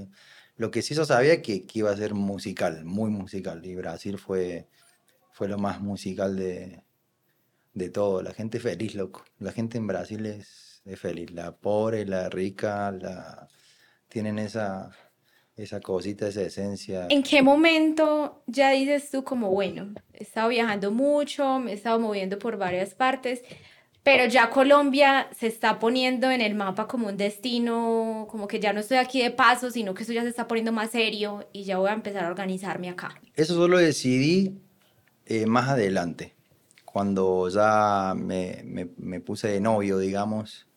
Lo 0.56 0.70
que 0.70 0.84
sí 0.84 0.94
yo 0.94 1.04
sabía 1.04 1.42
que, 1.42 1.66
que 1.66 1.80
iba 1.80 1.90
a 1.90 1.98
ser 1.98 2.14
musical, 2.14 2.86
muy 2.86 3.10
musical, 3.10 3.66
y 3.66 3.76
Brasil 3.76 4.20
fue, 4.20 4.68
fue 5.32 5.48
lo 5.48 5.58
más 5.58 5.82
musical 5.82 6.36
de, 6.36 6.84
de 7.74 7.90
todo. 7.90 8.22
La 8.22 8.34
gente 8.34 8.60
feliz, 8.60 8.94
loco. 8.94 9.26
La 9.40 9.52
gente 9.52 9.80
en 9.80 9.88
Brasil 9.88 10.26
es 10.28 10.63
es 10.86 11.00
feliz. 11.00 11.32
La 11.32 11.56
pobre, 11.56 12.06
la 12.06 12.30
rica, 12.30 12.92
la... 12.92 13.48
tienen 14.08 14.40
esa, 14.40 14.92
esa 15.56 15.80
cosita, 15.80 16.28
esa 16.28 16.42
esencia. 16.42 17.08
¿En 17.10 17.24
qué 17.24 17.42
momento 17.42 18.44
ya 18.48 18.72
dices 18.72 19.10
tú 19.12 19.24
como, 19.24 19.50
bueno, 19.52 19.94
he 20.14 20.24
estado 20.24 20.50
viajando 20.50 20.92
mucho, 20.92 21.60
me 21.60 21.72
he 21.72 21.76
estado 21.76 22.00
moviendo 22.00 22.40
por 22.40 22.58
varias 22.58 22.96
partes, 22.96 23.42
pero 24.04 24.26
ya 24.26 24.50
Colombia 24.50 25.30
se 25.38 25.48
está 25.48 25.80
poniendo 25.80 26.30
en 26.30 26.42
el 26.42 26.56
mapa 26.56 26.88
como 26.88 27.08
un 27.08 27.16
destino, 27.16 28.28
como 28.30 28.48
que 28.48 28.60
ya 28.60 28.74
no 28.74 28.82
estoy 28.82 28.98
aquí 28.98 29.22
de 29.22 29.32
paso, 29.32 29.72
sino 29.72 29.94
que 29.94 30.04
eso 30.04 30.12
ya 30.12 30.24
se 30.24 30.30
está 30.30 30.48
poniendo 30.48 30.74
más 30.74 30.92
serio 30.92 31.48
y 31.54 31.64
ya 31.64 31.78
voy 31.78 31.90
a 31.90 31.94
empezar 31.94 32.26
a 32.26 32.28
organizarme 32.28 32.90
acá? 32.90 33.16
Eso 33.36 33.56
solo 33.56 33.78
decidí 33.78 34.60
eh, 35.26 35.46
más 35.46 35.70
adelante, 35.70 36.36
cuando 36.84 37.48
ya 37.48 38.14
me, 38.14 38.62
me, 38.66 38.90
me, 38.98 39.22
puse 39.22 39.48
de 39.48 39.62
novio, 39.62 39.98
digamos, 40.00 40.68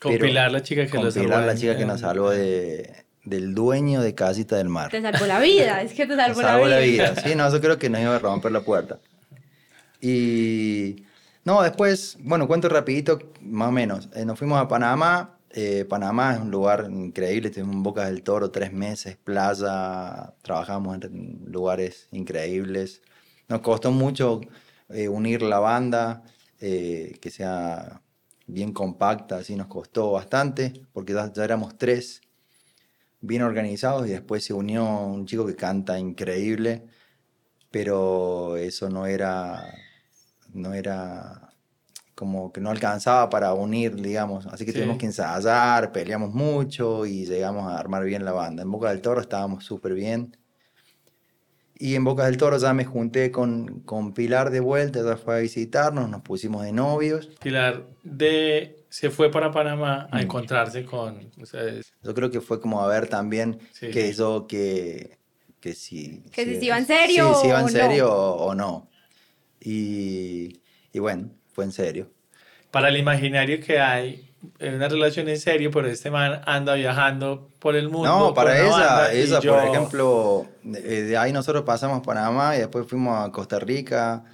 con 0.00 0.16
Pilar, 0.18 0.50
la 0.50 0.62
chica 0.62 0.86
que 0.86 0.98
nos 0.98 1.14
salvó. 1.14 1.28
la 1.28 1.54
chica 1.54 1.76
que 1.76 1.84
nos 1.84 2.00
salvó 2.00 2.30
de, 2.30 3.04
del 3.24 3.54
dueño 3.54 4.00
de 4.00 4.14
Casita 4.14 4.56
del 4.56 4.68
Mar. 4.68 4.90
Te 4.90 5.02
salvó 5.02 5.26
la 5.26 5.40
vida, 5.40 5.82
es 5.82 5.92
que 5.92 6.06
te 6.06 6.16
salvó, 6.16 6.42
la, 6.42 6.56
vida. 6.56 6.68
la 6.68 6.80
vida. 6.80 7.14
Sí, 7.16 7.34
no, 7.34 7.50
yo 7.50 7.60
creo 7.60 7.78
que 7.78 7.90
nos 7.90 8.00
iba 8.00 8.16
a 8.16 8.18
romper 8.18 8.52
la 8.52 8.60
puerta. 8.60 8.98
Y 10.00 11.04
no, 11.44 11.62
después, 11.62 12.16
bueno, 12.20 12.46
cuento 12.46 12.68
rapidito, 12.68 13.18
más 13.40 13.68
o 13.68 13.72
menos. 13.72 14.08
Eh, 14.14 14.24
nos 14.24 14.38
fuimos 14.38 14.60
a 14.60 14.68
Panamá. 14.68 15.38
Eh, 15.50 15.86
Panamá 15.88 16.34
es 16.34 16.40
un 16.40 16.50
lugar 16.50 16.88
increíble, 16.90 17.48
estuvimos 17.48 17.74
en 17.74 17.82
Bocas 17.82 18.06
del 18.06 18.22
Toro 18.22 18.50
tres 18.50 18.70
meses, 18.70 19.16
playa, 19.16 20.34
trabajamos 20.42 21.02
en 21.02 21.44
lugares 21.46 22.08
increíbles. 22.12 23.00
Nos 23.48 23.60
costó 23.60 23.90
mucho 23.90 24.42
eh, 24.90 25.08
unir 25.08 25.40
la 25.42 25.58
banda, 25.58 26.22
que 26.60 27.30
sea 27.30 28.02
bien 28.48 28.72
compacta, 28.72 29.36
así 29.36 29.54
nos 29.54 29.68
costó 29.68 30.12
bastante, 30.12 30.82
porque 30.92 31.12
ya, 31.12 31.30
éramos 31.44 31.78
tres 31.78 32.22
bien 33.20 33.42
organizados 33.42 34.06
y 34.06 34.10
después 34.10 34.44
se 34.44 34.54
unió 34.54 34.84
un 34.84 35.26
chico 35.26 35.46
que 35.46 35.54
canta 35.54 35.98
increíble, 35.98 36.86
pero 37.70 38.56
eso 38.56 38.88
no 38.88 39.06
era, 39.06 39.62
no 40.54 40.72
era 40.72 41.50
como 42.14 42.50
que 42.52 42.60
no 42.60 42.70
alcanzaba 42.70 43.28
para 43.28 43.52
unir, 43.52 43.94
digamos. 43.94 44.46
Así 44.46 44.64
que 44.64 44.72
tuvimos 44.72 44.98
que 44.98 45.06
ensayar, 45.06 45.92
peleamos 45.92 46.34
mucho 46.34 47.06
y 47.06 47.26
llegamos 47.26 47.70
a 47.70 47.78
armar 47.78 48.04
bien 48.04 48.24
la 48.24 48.32
banda. 48.32 48.62
En 48.62 48.70
Boca 48.70 48.90
del 48.90 49.02
Toro 49.02 49.20
estábamos 49.20 49.64
súper 49.64 49.94
bien. 49.94 50.37
Y 51.78 51.94
en 51.94 52.02
Boca 52.02 52.24
del 52.26 52.36
Toro 52.36 52.58
ya 52.58 52.74
me 52.74 52.84
junté 52.84 53.30
con, 53.30 53.80
con 53.80 54.12
Pilar 54.12 54.50
de 54.50 54.58
vuelta, 54.58 55.00
ya 55.02 55.16
fue 55.16 55.36
a 55.36 55.38
visitarnos, 55.38 56.10
nos 56.10 56.22
pusimos 56.22 56.64
de 56.64 56.72
novios. 56.72 57.28
Pilar 57.40 57.84
de, 58.02 58.84
se 58.88 59.10
fue 59.10 59.30
para 59.30 59.52
Panamá 59.52 60.08
a 60.10 60.16
mm. 60.16 60.20
encontrarse 60.20 60.84
con 60.84 61.30
ustedes. 61.36 61.92
Yo 62.02 62.14
creo 62.14 62.30
que 62.30 62.40
fue 62.40 62.60
como 62.60 62.82
a 62.82 62.88
ver 62.88 63.08
también 63.08 63.60
que 63.78 64.08
eso 64.08 64.48
que, 64.48 65.18
que 65.60 65.72
si... 65.74 66.24
Que 66.32 66.58
si, 66.58 66.66
iba 66.66 66.78
en 66.78 66.86
serio 66.86 67.34
si 67.40 67.48
iba 67.48 67.60
en 67.60 67.68
serio 67.68 68.12
o 68.12 68.54
no. 68.56 68.90
Y, 69.60 70.60
y 70.92 70.98
bueno, 70.98 71.30
fue 71.52 71.64
en 71.64 71.72
serio. 71.72 72.10
Para 72.72 72.88
el 72.88 72.96
imaginario 72.96 73.60
que 73.60 73.78
hay, 73.78 74.32
en 74.58 74.74
una 74.74 74.88
relación 74.88 75.28
en 75.28 75.38
serio, 75.38 75.70
pero 75.70 75.86
este 75.86 76.10
man 76.10 76.40
anda 76.44 76.74
viajando 76.74 77.47
por 77.58 77.76
el 77.76 77.88
mundo. 77.88 78.08
No, 78.08 78.34
para 78.34 78.58
esa, 78.58 79.12
esa 79.12 79.40
por 79.40 79.64
ejemplo, 79.64 80.46
de 80.62 81.16
ahí 81.16 81.32
nosotros 81.32 81.64
pasamos 81.64 82.06
Panamá 82.06 82.56
y 82.56 82.60
después 82.60 82.86
fuimos 82.86 83.18
a 83.18 83.30
Costa 83.32 83.58
Rica. 83.58 84.24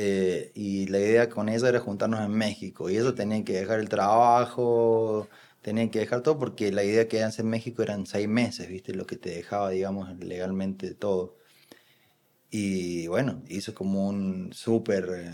Eh, 0.00 0.52
y 0.54 0.86
la 0.86 1.00
idea 1.00 1.28
con 1.28 1.48
ella 1.48 1.68
era 1.68 1.80
juntarnos 1.80 2.20
en 2.20 2.30
México. 2.30 2.88
Y 2.88 2.96
eso 2.96 3.14
tenía 3.14 3.42
que 3.44 3.54
dejar 3.54 3.80
el 3.80 3.88
trabajo, 3.88 5.28
tenían 5.60 5.90
que 5.90 5.98
dejar 5.98 6.22
todo, 6.22 6.38
porque 6.38 6.70
la 6.70 6.84
idea 6.84 7.08
que 7.08 7.20
en 7.20 7.48
México 7.48 7.82
eran 7.82 8.06
seis 8.06 8.28
meses, 8.28 8.68
¿viste? 8.68 8.94
Lo 8.94 9.06
que 9.06 9.16
te 9.16 9.30
dejaba, 9.30 9.70
digamos, 9.70 10.16
legalmente 10.20 10.94
todo. 10.94 11.36
Y 12.50 13.08
bueno, 13.08 13.42
hizo 13.48 13.74
como 13.74 14.08
un 14.08 14.52
súper. 14.52 15.08
Eh, 15.16 15.32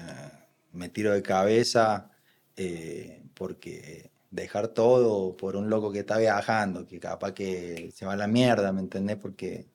me 0.73 0.89
tiro 0.89 1.13
de 1.13 1.23
cabeza 1.23 2.11
eh, 2.57 3.23
porque 3.35 4.11
dejar 4.35 4.69
todo 4.69 5.37
por 5.37 5.57
un 5.57 5.71
loco 5.71 5.93
que 5.93 6.01
está 6.01 6.19
viajando, 6.19 6.87
que 6.87 6.99
capaz 6.99 7.33
que 7.33 7.91
se 7.95 8.05
va 8.05 8.15
a 8.15 8.17
la 8.17 8.27
mierda, 8.27 8.73
¿me 8.73 8.81
entendés? 8.81 9.17
Porque 9.17 9.67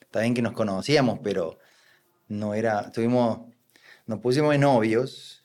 está 0.00 0.20
bien 0.20 0.34
que 0.34 0.42
nos 0.42 0.54
conocíamos, 0.54 1.20
pero 1.22 1.58
no 2.28 2.54
era, 2.54 2.90
tuvimos, 2.90 3.40
nos 4.06 4.20
pusimos 4.20 4.52
de 4.52 4.58
novios 4.58 5.44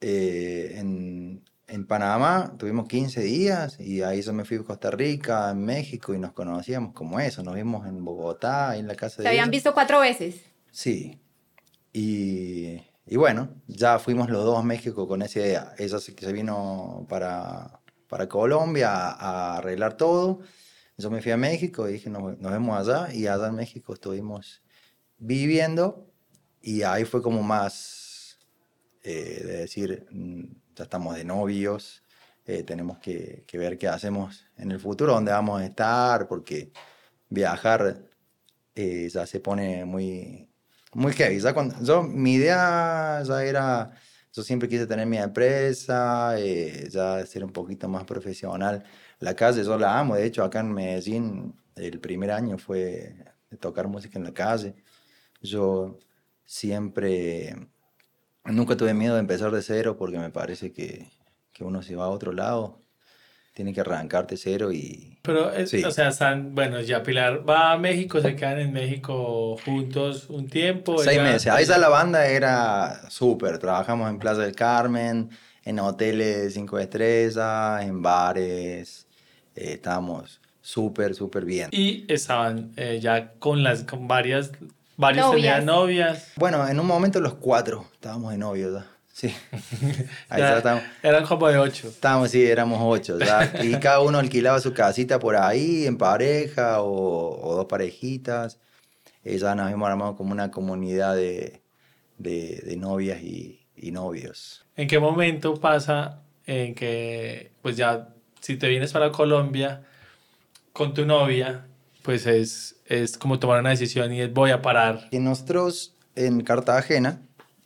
eh, 0.00 0.74
en, 0.76 1.42
en, 1.66 1.86
Panamá, 1.86 2.54
tuvimos 2.58 2.88
15 2.88 3.22
días 3.22 3.80
y 3.80 4.02
ahí 4.02 4.20
yo 4.20 4.32
me 4.34 4.44
fui 4.44 4.58
a 4.58 4.62
Costa 4.64 4.90
Rica, 4.90 5.50
en 5.50 5.64
México 5.64 6.12
y 6.12 6.18
nos 6.18 6.32
conocíamos 6.32 6.92
como 6.92 7.20
eso, 7.20 7.42
nos 7.42 7.54
vimos 7.54 7.86
en 7.86 8.04
Bogotá, 8.04 8.76
en 8.76 8.86
la 8.86 8.94
casa 8.94 9.18
de... 9.18 9.22
¿Se 9.22 9.28
habían 9.28 9.50
visto 9.50 9.72
cuatro 9.72 10.00
veces? 10.00 10.42
Sí, 10.70 11.18
y 11.92 12.80
y 13.06 13.16
bueno, 13.16 13.50
ya 13.66 13.98
fuimos 13.98 14.30
los 14.30 14.44
dos 14.44 14.58
a 14.58 14.62
México 14.62 15.06
con 15.06 15.20
esa 15.22 15.40
idea. 15.40 15.74
Ella 15.78 15.98
se, 15.98 16.14
se 16.18 16.32
vino 16.32 17.06
para, 17.08 17.80
para 18.08 18.28
Colombia 18.28 18.90
a, 18.90 19.56
arreglar 19.58 19.96
todo. 19.96 20.40
Yo 20.96 21.10
me 21.10 21.20
fui 21.22 21.32
a 21.32 21.36
México 21.36 21.88
y 21.88 21.94
dije, 21.94 22.10
nos, 22.10 22.38
nos, 22.38 22.52
vemos 22.52 22.78
allá. 22.78 23.12
Y 23.12 23.26
allá 23.26 23.48
en 23.48 23.56
México 23.56 23.94
estuvimos 23.94 24.62
viviendo. 25.18 26.10
Y 26.60 26.82
ahí 26.82 27.04
fue 27.04 27.22
como 27.22 27.42
más 27.42 28.38
eh, 29.02 29.42
de 29.44 29.56
decir, 29.58 30.06
mm, 30.10 30.44
ya 30.76 30.84
estamos 30.84 31.16
de 31.16 31.24
novios. 31.24 32.02
Eh, 32.46 32.62
tenemos 32.62 32.98
que, 32.98 33.44
que, 33.46 33.58
ver 33.58 33.78
qué 33.78 33.88
hacemos 33.88 34.46
en 34.58 34.70
el 34.70 34.80
futuro, 34.80 35.14
dónde 35.14 35.32
vamos 35.32 35.60
a 35.60 35.64
estar, 35.64 36.28
porque 36.28 36.72
viajar 37.30 38.04
eh, 38.74 39.08
ya 39.08 39.26
se 39.26 39.40
pone 39.40 39.84
muy, 39.84 40.48
muy 40.94 41.12
heavy. 41.12 41.40
cuando, 41.52 41.74
yo, 41.82 42.02
mi 42.02 42.34
idea 42.34 43.22
ya 43.24 43.44
era, 43.44 43.92
yo 44.34 44.42
siempre 44.42 44.68
quise 44.68 44.86
tener 44.86 45.06
mi 45.06 45.18
empresa, 45.18 46.38
eh, 46.38 46.88
ya 46.90 47.24
ser 47.24 47.44
un 47.44 47.52
poquito 47.52 47.88
más 47.88 48.04
profesional. 48.04 48.84
La 49.20 49.34
calle 49.36 49.64
yo 49.64 49.78
la 49.78 49.98
amo, 49.98 50.16
de 50.16 50.26
hecho 50.26 50.42
acá 50.44 50.60
en 50.60 50.72
Medellín 50.72 51.54
el 51.76 52.00
primer 52.00 52.32
año 52.32 52.58
fue 52.58 53.16
de 53.50 53.56
tocar 53.58 53.86
música 53.88 54.18
en 54.18 54.24
la 54.24 54.34
calle. 54.34 54.74
Yo 55.42 55.98
siempre, 56.44 57.54
nunca 58.44 58.76
tuve 58.76 58.94
miedo 58.94 59.14
de 59.14 59.20
empezar 59.20 59.52
de 59.52 59.62
cero 59.62 59.96
porque 59.96 60.18
me 60.18 60.30
parece 60.30 60.72
que, 60.72 61.10
que 61.52 61.64
uno 61.64 61.82
se 61.82 61.96
va 61.96 62.06
a 62.06 62.08
otro 62.10 62.32
lado 62.32 62.83
tiene 63.54 63.72
que 63.72 63.80
arrancarte 63.80 64.36
cero 64.36 64.72
y... 64.72 65.16
Pero, 65.22 65.50
o 65.52 65.90
sea, 65.90 66.08
están, 66.08 66.54
bueno, 66.54 66.80
ya 66.80 67.02
Pilar 67.02 67.48
va 67.48 67.72
a 67.72 67.78
México, 67.78 68.20
se 68.20 68.36
quedan 68.36 68.58
en 68.58 68.72
México 68.72 69.56
juntos 69.64 70.28
un 70.28 70.48
tiempo. 70.48 70.98
Seis 70.98 71.22
meses. 71.22 71.46
Ahí 71.46 71.62
está 71.62 71.78
la 71.78 71.88
banda 71.88 72.26
era 72.26 73.08
súper. 73.08 73.58
Trabajamos 73.58 74.10
en 74.10 74.18
Plaza 74.18 74.42
del 74.42 74.54
Carmen, 74.54 75.30
en 75.64 75.78
hoteles 75.78 76.52
cinco 76.52 76.78
estrellas, 76.78 77.82
en 77.82 78.02
bares. 78.02 79.06
Eh, 79.54 79.74
estábamos 79.74 80.40
súper, 80.60 81.14
súper 81.14 81.44
bien. 81.44 81.68
Y 81.70 82.04
estaban 82.12 82.72
eh, 82.76 82.98
ya 83.00 83.32
con 83.38 83.62
las, 83.62 83.84
con 83.84 84.08
varias, 84.08 84.50
varias 84.96 85.26
novias. 85.26 85.64
novias. 85.64 86.32
Bueno, 86.36 86.68
en 86.68 86.80
un 86.80 86.86
momento 86.86 87.20
los 87.20 87.34
cuatro 87.34 87.86
estábamos 87.94 88.32
de 88.32 88.38
novios 88.38 88.74
ya. 88.74 88.93
Sí. 89.14 89.28
Ahí 90.28 90.40
ya, 90.40 90.82
Eran 91.00 91.24
como 91.24 91.46
de 91.46 91.56
ocho. 91.56 91.86
Estábamos, 91.86 92.32
sí, 92.32 92.44
éramos 92.44 92.80
ocho. 92.82 93.16
Y 93.62 93.76
cada 93.80 94.00
uno 94.00 94.18
alquilaba 94.18 94.58
su 94.58 94.74
casita 94.74 95.20
por 95.20 95.36
ahí, 95.36 95.86
en 95.86 95.96
pareja 95.96 96.82
o, 96.82 97.54
dos 97.54 97.66
parejitas. 97.66 98.58
Y 99.24 99.38
ya 99.38 99.54
nos 99.54 99.70
hemos 99.70 99.88
armado 99.88 100.16
como 100.16 100.32
una 100.32 100.50
comunidad 100.50 101.14
de, 101.14 101.62
de, 102.18 102.74
novias 102.76 103.22
y, 103.22 103.64
y, 103.76 103.92
novios. 103.92 104.66
¿En 104.76 104.88
qué 104.88 104.98
momento 104.98 105.60
pasa 105.60 106.24
en 106.44 106.74
que, 106.74 107.52
pues 107.62 107.76
ya, 107.76 108.08
si 108.40 108.56
te 108.56 108.68
vienes 108.68 108.92
para 108.92 109.12
Colombia 109.12 109.84
con 110.72 110.92
tu 110.92 111.06
novia, 111.06 111.68
pues 112.02 112.26
es, 112.26 112.80
es 112.86 113.16
como 113.16 113.38
tomar 113.38 113.60
una 113.60 113.70
decisión 113.70 114.12
y 114.12 114.22
es 114.22 114.32
voy 114.32 114.50
a 114.50 114.60
parar? 114.60 115.06
Y 115.12 115.20
nosotros 115.20 115.94
en 116.16 116.40
Cartagena 116.40 117.22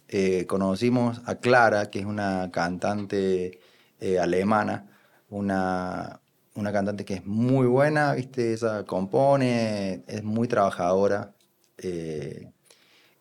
eh, 0.09 0.47
conocimos 0.47 1.21
a 1.27 1.35
Clara, 1.37 1.91
que 1.91 2.01
es 2.01 2.07
una 2.07 2.51
cantante 2.51 3.61
eh, 4.01 4.19
alemana, 4.19 4.87
una, 5.29 6.21
una 6.55 6.73
cantante 6.73 7.05
que 7.05 7.15
es 7.15 7.27
muy 7.27 7.67
buena, 7.67 8.15
¿viste? 8.15 8.55
Esa 8.55 8.85
compone, 8.85 10.05
es 10.07 10.25
muy 10.25 10.49
trabajadora. 10.49 11.35
Eh, 11.77 12.51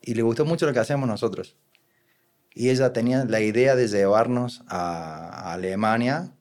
y 0.01 0.13
le 0.13 0.21
gustó 0.21 0.45
mucho 0.45 0.65
lo 0.65 0.73
que 0.73 0.79
hacemos 0.79 1.09
nosotros. 1.09 1.57
Y 2.53 2.69
ella 2.69 2.93
tenía 2.93 3.25
la 3.25 3.41
idea 3.41 3.75
de 3.75 3.87
llevarnos 3.87 4.63
a, 4.67 5.53
Alemania. 5.53 6.33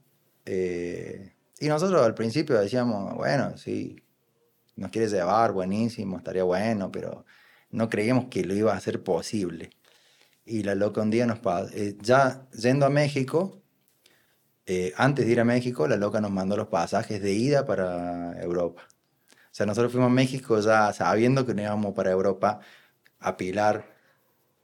y 0.47 1.69
nosotros 1.69 2.03
al 2.03 2.15
principio 2.15 2.59
decíamos, 2.59 3.15
bueno, 3.17 3.57
sí, 3.59 4.03
nos 4.77 4.91
quieres 4.91 5.11
llevar, 5.11 5.53
buenísimo, 5.53 6.19
estaría 6.19 6.45
bueno, 6.45 6.93
pero 6.93 7.25
no 7.71 7.89
creíamos 7.91 8.27
que 8.27 8.45
lo 8.45 8.55
iba 8.55 8.73
a 8.73 8.77
hacer 8.77 9.03
posible. 9.03 9.71
Y 10.47 10.63
la 10.63 10.77
loca 10.77 11.03
un 11.03 11.11
día 11.11 11.27
nos 11.27 11.41
eh, 11.75 11.97
ya 12.01 12.49
yendo 12.53 12.87
a 12.87 12.89
México, 12.89 13.61
eh, 14.65 14.93
antes 14.97 15.27
de 15.27 15.33
ir 15.33 15.41
a 15.41 15.45
México, 15.45 15.89
la 15.89 15.97
loca 15.97 16.21
nos 16.21 16.31
mandó 16.31 16.57
los 16.57 16.69
pasajes 16.69 17.21
de 17.21 17.33
ida 17.33 17.67
para 17.67 18.41
Europa. 18.41 18.87
O 19.29 19.55
sea, 19.57 19.67
nosotros 19.67 19.91
fuimos 19.91 20.11
a 20.11 20.15
México 20.15 20.61
ya 20.61 20.93
sabiendo 20.93 21.45
que 21.45 21.55
no 21.55 21.63
íbamos 21.63 21.95
para 21.95 22.13
Europa 22.13 22.61
a 23.19 23.37
Pilar. 23.37 23.97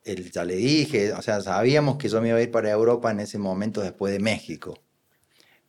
El, 0.05 0.31
ya 0.31 0.45
le 0.45 0.55
dije, 0.55 1.13
o 1.13 1.23
sea, 1.23 1.41
sabíamos 1.41 1.97
que 1.97 2.09
yo 2.09 2.21
me 2.21 2.29
iba 2.29 2.39
a 2.39 2.43
ir 2.43 2.51
para 2.53 2.71
Europa 2.71 3.11
en 3.11 3.19
ese 3.21 3.39
momento 3.39 3.81
después 3.81 4.13
de 4.13 4.21
México. 4.21 4.79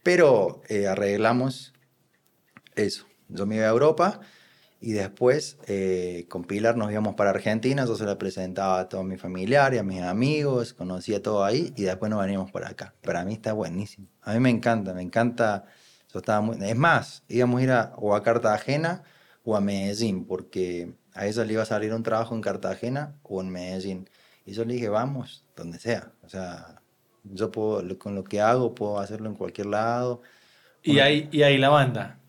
Pero 0.04 0.62
eh, 0.68 0.88
arreglamos 0.88 1.74
eso. 2.76 3.08
Yo 3.30 3.48
me 3.48 3.56
iba 3.56 3.66
a 3.66 3.70
Europa 3.70 4.20
y 4.86 4.92
después, 4.92 5.58
eh, 5.66 6.26
con 6.28 6.44
Pilar 6.44 6.76
nos 6.76 6.92
íbamos 6.92 7.16
para 7.16 7.30
Argentina, 7.30 7.86
yo 7.86 7.96
se 7.96 8.04
la 8.04 8.18
presentaba 8.18 8.82
a 8.82 8.90
todos 8.90 9.06
mis 9.06 9.22
familiares, 9.22 9.80
a 9.80 9.84
mis 9.84 10.02
amigos, 10.02 10.74
conocía 10.74 11.24
todo 11.24 11.46
ahí 11.46 11.74
y 11.78 11.84
después 11.84 12.10
nos 12.10 12.20
veníamos 12.20 12.52
para 12.52 12.68
acá. 12.68 12.94
Para 13.02 13.24
mí 13.24 13.32
está 13.32 13.54
buenísimo. 13.54 14.10
A 14.22 14.34
mí 14.34 14.42
me 14.42 14.50
encanta, 14.50 14.94
me 14.94 15.02
encanta. 15.02 15.64
Yo 16.14 16.20
estaba 16.20 16.42
muy... 16.42 16.58
Es 16.62 16.76
más, 16.76 17.24
íbamos 17.30 17.62
a 17.62 17.64
ir 17.64 17.72
a, 17.72 17.94
o 17.96 18.14
a 18.14 18.24
Cartagena 18.24 19.04
o 19.46 19.56
a 19.56 19.62
Medellín, 19.62 20.26
porque 20.26 20.94
a 21.14 21.28
ella 21.28 21.46
le 21.46 21.54
iba 21.54 21.64
a 21.64 21.66
salir 21.66 21.94
un 21.94 22.04
trabajo 22.04 22.36
en 22.36 22.42
Cartagena 22.42 23.16
o 23.24 23.40
en 23.40 23.52
Medellín. 23.52 24.10
Y 24.46 24.52
yo 24.52 24.66
le 24.66 24.74
dije, 24.74 24.90
vamos, 24.90 25.46
donde 25.56 25.80
sea. 25.80 26.12
O 26.24 26.28
sea, 26.28 26.82
yo 27.24 27.52
puedo, 27.52 27.98
con 27.98 28.16
lo 28.16 28.26
que 28.26 28.42
hago 28.42 28.76
puedo 28.76 29.00
hacerlo 29.00 29.30
en 29.30 29.36
cualquier 29.36 29.68
lado. 29.68 30.22
¿Y, 30.82 31.00
ahí, 31.00 31.30
y 31.32 31.44
ahí 31.44 31.58
la 31.58 31.70
banda? 31.70 32.20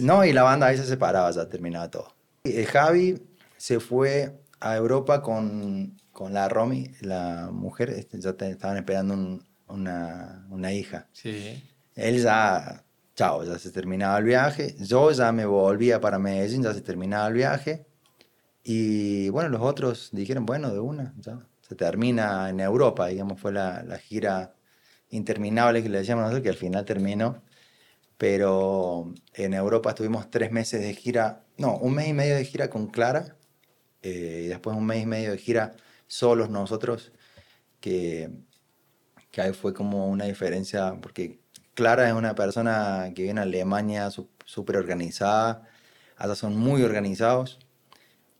No, 0.00 0.24
y 0.24 0.32
la 0.32 0.42
banda 0.42 0.66
ahí 0.66 0.76
se 0.76 0.84
separaba, 0.84 1.30
ya 1.30 1.48
terminaba 1.48 1.90
todo. 1.90 2.14
Y 2.44 2.64
Javi 2.64 3.22
se 3.56 3.80
fue 3.80 4.40
a 4.60 4.76
Europa 4.76 5.22
con, 5.22 5.96
con 6.12 6.32
la 6.34 6.48
Romy, 6.48 6.90
la 7.00 7.50
mujer, 7.52 7.90
este, 7.90 8.20
ya 8.20 8.30
estaban 8.30 8.76
esperando 8.76 9.40
una, 9.68 10.46
una, 10.50 10.72
hija. 10.72 11.08
Sí. 11.12 11.62
Él 11.94 12.22
ya, 12.22 12.84
chao, 13.14 13.44
ya 13.44 13.58
se 13.58 13.70
terminaba 13.70 14.18
el 14.18 14.24
viaje. 14.24 14.76
Yo 14.78 15.10
ya 15.12 15.32
me 15.32 15.46
volvía 15.46 16.00
para 16.00 16.18
Medellín, 16.18 16.62
ya 16.62 16.74
se 16.74 16.80
terminaba 16.80 17.28
el 17.28 17.34
viaje. 17.34 17.86
Y 18.64 19.28
bueno, 19.30 19.48
los 19.48 19.62
otros 19.62 20.10
dijeron, 20.12 20.44
bueno, 20.44 20.70
de 20.70 20.80
una, 20.80 21.14
ya 21.18 21.38
se 21.60 21.74
termina 21.74 22.50
en 22.50 22.60
Europa, 22.60 23.06
digamos, 23.06 23.40
fue 23.40 23.52
la, 23.52 23.82
la 23.82 23.98
gira 23.98 24.54
interminable 25.10 25.82
que 25.82 25.88
le 25.88 25.98
decíamos 25.98 26.22
nosotros, 26.22 26.42
que 26.42 26.50
al 26.50 26.56
final 26.56 26.84
terminó. 26.84 27.42
Pero 28.18 29.14
en 29.34 29.54
Europa 29.54 29.90
estuvimos 29.90 30.30
tres 30.30 30.52
meses 30.52 30.80
de 30.82 30.94
gira, 30.94 31.44
no, 31.56 31.76
un 31.78 31.94
mes 31.94 32.08
y 32.08 32.12
medio 32.12 32.36
de 32.36 32.44
gira 32.44 32.68
con 32.70 32.88
Clara, 32.88 33.36
eh, 34.02 34.42
y 34.46 34.48
después 34.48 34.76
un 34.76 34.86
mes 34.86 35.02
y 35.02 35.06
medio 35.06 35.32
de 35.32 35.38
gira 35.38 35.76
solos 36.08 36.50
nosotros, 36.50 37.12
que, 37.80 38.30
que 39.30 39.40
ahí 39.40 39.52
fue 39.52 39.74
como 39.74 40.08
una 40.08 40.24
diferencia, 40.26 40.96
porque 41.00 41.40
Clara 41.74 42.08
es 42.08 42.14
una 42.14 42.34
persona 42.34 43.12
que 43.14 43.22
viene 43.22 43.40
a 43.40 43.44
Alemania 43.44 44.10
súper 44.10 44.76
organizada, 44.76 45.68
allá 46.16 46.34
son 46.34 46.56
muy 46.56 46.82
organizados, 46.82 47.60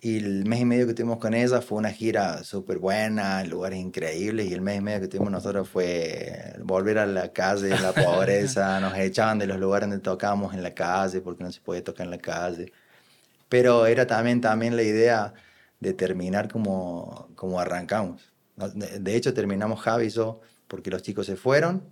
y 0.01 0.19
el 0.19 0.45
mes 0.47 0.61
y 0.61 0.65
medio 0.65 0.87
que 0.87 0.95
tuvimos 0.95 1.19
con 1.19 1.35
ella 1.35 1.61
fue 1.61 1.79
una 1.79 1.91
gira 1.91 2.45
súper 2.45 2.79
buena, 2.79 3.43
lugares 3.45 3.81
increíbles. 3.81 4.47
Y 4.47 4.55
el 4.55 4.61
mes 4.61 4.79
y 4.79 4.81
medio 4.81 5.01
que 5.01 5.09
tuvimos 5.09 5.33
nosotros 5.33 5.69
fue 5.69 6.55
volver 6.63 6.99
a 6.99 7.07
la 7.07 7.33
calle, 7.33 7.71
la 7.71 7.93
pobreza. 8.05 8.79
Nos 8.81 8.97
echaban 8.97 9.39
de 9.41 9.47
los 9.49 9.59
lugares 9.59 9.89
donde 9.89 10.03
tocábamos 10.03 10.55
en 10.55 10.63
la 10.63 10.73
calle 10.73 11.21
porque 11.21 11.43
no 11.43 11.51
se 11.51 11.61
podía 11.61 11.83
tocar 11.83 12.07
en 12.07 12.13
la 12.13 12.19
calle. 12.19 12.73
Pero 13.49 13.87
era 13.87 14.07
también, 14.07 14.41
también 14.41 14.77
la 14.77 14.83
idea 14.83 15.35
de 15.81 15.95
terminar 15.95 16.49
como, 16.49 17.29
como 17.35 17.61
arrancamos. 17.61 18.33
De 18.57 19.17
hecho, 19.17 19.35
terminamos 19.35 19.81
Javi 19.81 20.07
y 20.07 20.11
yo 20.11 20.41
porque 20.69 20.91
los 20.91 21.03
chicos 21.03 21.27
se 21.27 21.37
fueron 21.37 21.83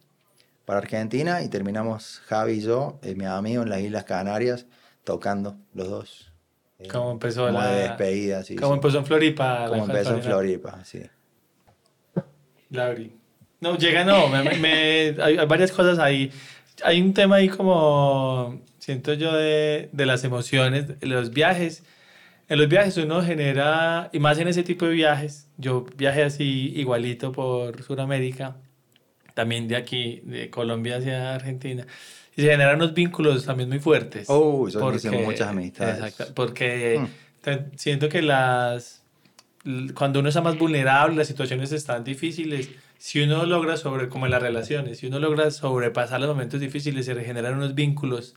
para 0.65 0.79
Argentina 0.79 1.43
y 1.43 1.49
terminamos 1.49 2.21
Javi 2.27 2.55
y 2.55 2.61
yo, 2.61 2.99
eh, 3.03 3.15
mi 3.15 3.25
amigo, 3.25 3.63
en 3.63 3.71
las 3.71 3.81
Islas 3.81 4.05
Canarias, 4.05 4.67
tocando 5.05 5.57
los 5.75 5.89
dos. 5.89 6.26
Eh, 6.79 6.89
¿Cómo 6.89 7.13
empezó 7.13 7.47
como 7.47 7.59
la 7.59 7.71
de 7.71 7.83
despedida, 7.83 8.43
sí. 8.43 8.57
¿Cómo 8.57 8.75
empezó 8.75 8.99
en 8.99 9.07
Floripa? 9.07 9.67
Como 9.69 9.85
empezó 9.85 10.15
en 10.15 10.23
Floripa, 10.23 10.85
sí. 10.85 11.03
Lauri. 12.71 13.13
No, 13.61 13.79
llega 13.79 14.05
no, 14.05 14.29
me, 14.29 15.17
hay, 15.19 15.37
varias 15.47 15.73
cosas 15.73 15.99
ahí. 15.99 16.31
Hay 16.85 17.01
un 17.01 17.15
tema 17.15 17.37
ahí 17.37 17.49
como, 17.49 18.61
siento 18.79 19.15
yo, 19.15 19.35
de, 19.35 19.89
de 19.93 20.07
las 20.07 20.25
emociones, 20.25 20.87
los 21.01 21.33
viajes. 21.33 21.83
En 22.49 22.59
los 22.59 22.69
viajes 22.69 22.97
uno 22.99 23.23
genera, 23.23 24.11
y 24.13 24.19
más 24.19 24.39
en 24.39 24.49
ese 24.49 24.63
tipo 24.63 24.85
de 24.85 24.93
viajes, 24.93 25.49
yo 25.57 25.87
viajé 25.97 26.25
así 26.25 26.73
igualito 26.77 27.33
por 27.33 27.83
Sudamérica, 27.83 28.57
también 29.35 29.67
de 29.67 29.77
aquí, 29.77 30.21
de 30.25 30.51
Colombia 30.51 30.99
hacia 30.99 31.35
Argentina 31.35 31.87
y 32.37 32.43
se 32.43 32.51
generan 32.51 32.77
unos 32.77 32.95
vínculos 32.95 33.47
también 33.47 33.69
muy 33.69 33.81
fuertes. 33.81 34.27
Oh, 34.29 34.69
eso 34.69 34.79
porque, 34.79 35.11
muchas 35.11 35.49
amistades. 35.49 35.97
Exacto, 35.97 36.35
porque 36.35 37.01
hmm. 37.45 37.77
siento 37.77 38.09
que 38.09 38.23
las 38.23 39.03
cuando 39.95 40.21
uno 40.21 40.29
está 40.29 40.43
más 40.43 40.57
vulnerable, 40.57 41.17
las 41.17 41.27
situaciones 41.27 41.73
están 41.73 42.05
difíciles, 42.05 42.71
si 42.99 43.21
uno 43.21 43.45
logra 43.47 43.77
sobre, 43.77 44.09
como 44.09 44.27
en 44.27 44.33
las 44.33 44.41
relaciones, 44.41 44.99
si 44.99 45.07
uno 45.09 45.19
logra 45.19 45.51
sobrepasar 45.51 46.21
los 46.21 46.29
momentos 46.29 46.61
difíciles, 46.61 47.05
se 47.07 47.15
regeneran 47.15 47.55
unos 47.55 47.75
vínculos 47.75 48.35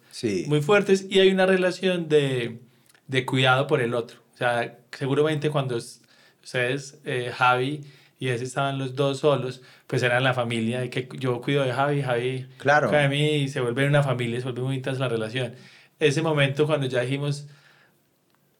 muy 0.48 0.62
fuertes 0.62 1.06
y 1.10 1.20
hay 1.20 1.30
una 1.32 1.46
relación 1.46 2.10
de, 2.10 2.60
de, 3.08 3.26
cuidado 3.26 3.68
por 3.68 3.82
el 3.82 3.94
otro. 3.94 4.18
O 4.34 4.38
sea, 4.38 4.80
seguramente 4.92 5.50
cuando 5.50 5.78
ustedes, 5.78 6.98
eh, 7.06 7.32
Javi 7.34 7.82
y 8.20 8.28
ese 8.28 8.44
estaban 8.44 8.78
los 8.78 8.96
dos 8.96 9.20
solos, 9.20 9.62
pues 9.88 10.04
eran 10.04 10.24
la 10.26 10.34
familia, 10.34 10.90
que 10.90 11.08
yo 11.18 11.40
cuido 11.40 11.64
de 11.64 11.72
Javi, 11.72 12.02
Javi 12.02 12.48
claro. 12.58 12.92
de 12.92 13.08
mí 13.08 13.36
y 13.36 13.48
se 13.48 13.62
vuelve 13.62 13.88
una 13.88 14.04
familia, 14.04 14.40
se 14.40 14.44
vuelve 14.44 14.62
muy 14.62 14.76
intensa 14.76 15.00
la 15.00 15.08
relación. 15.08 15.54
Ese 16.00 16.22
momento 16.22 16.68
cuando 16.68 16.86
ya 16.88 17.00
dijimos, 17.02 17.48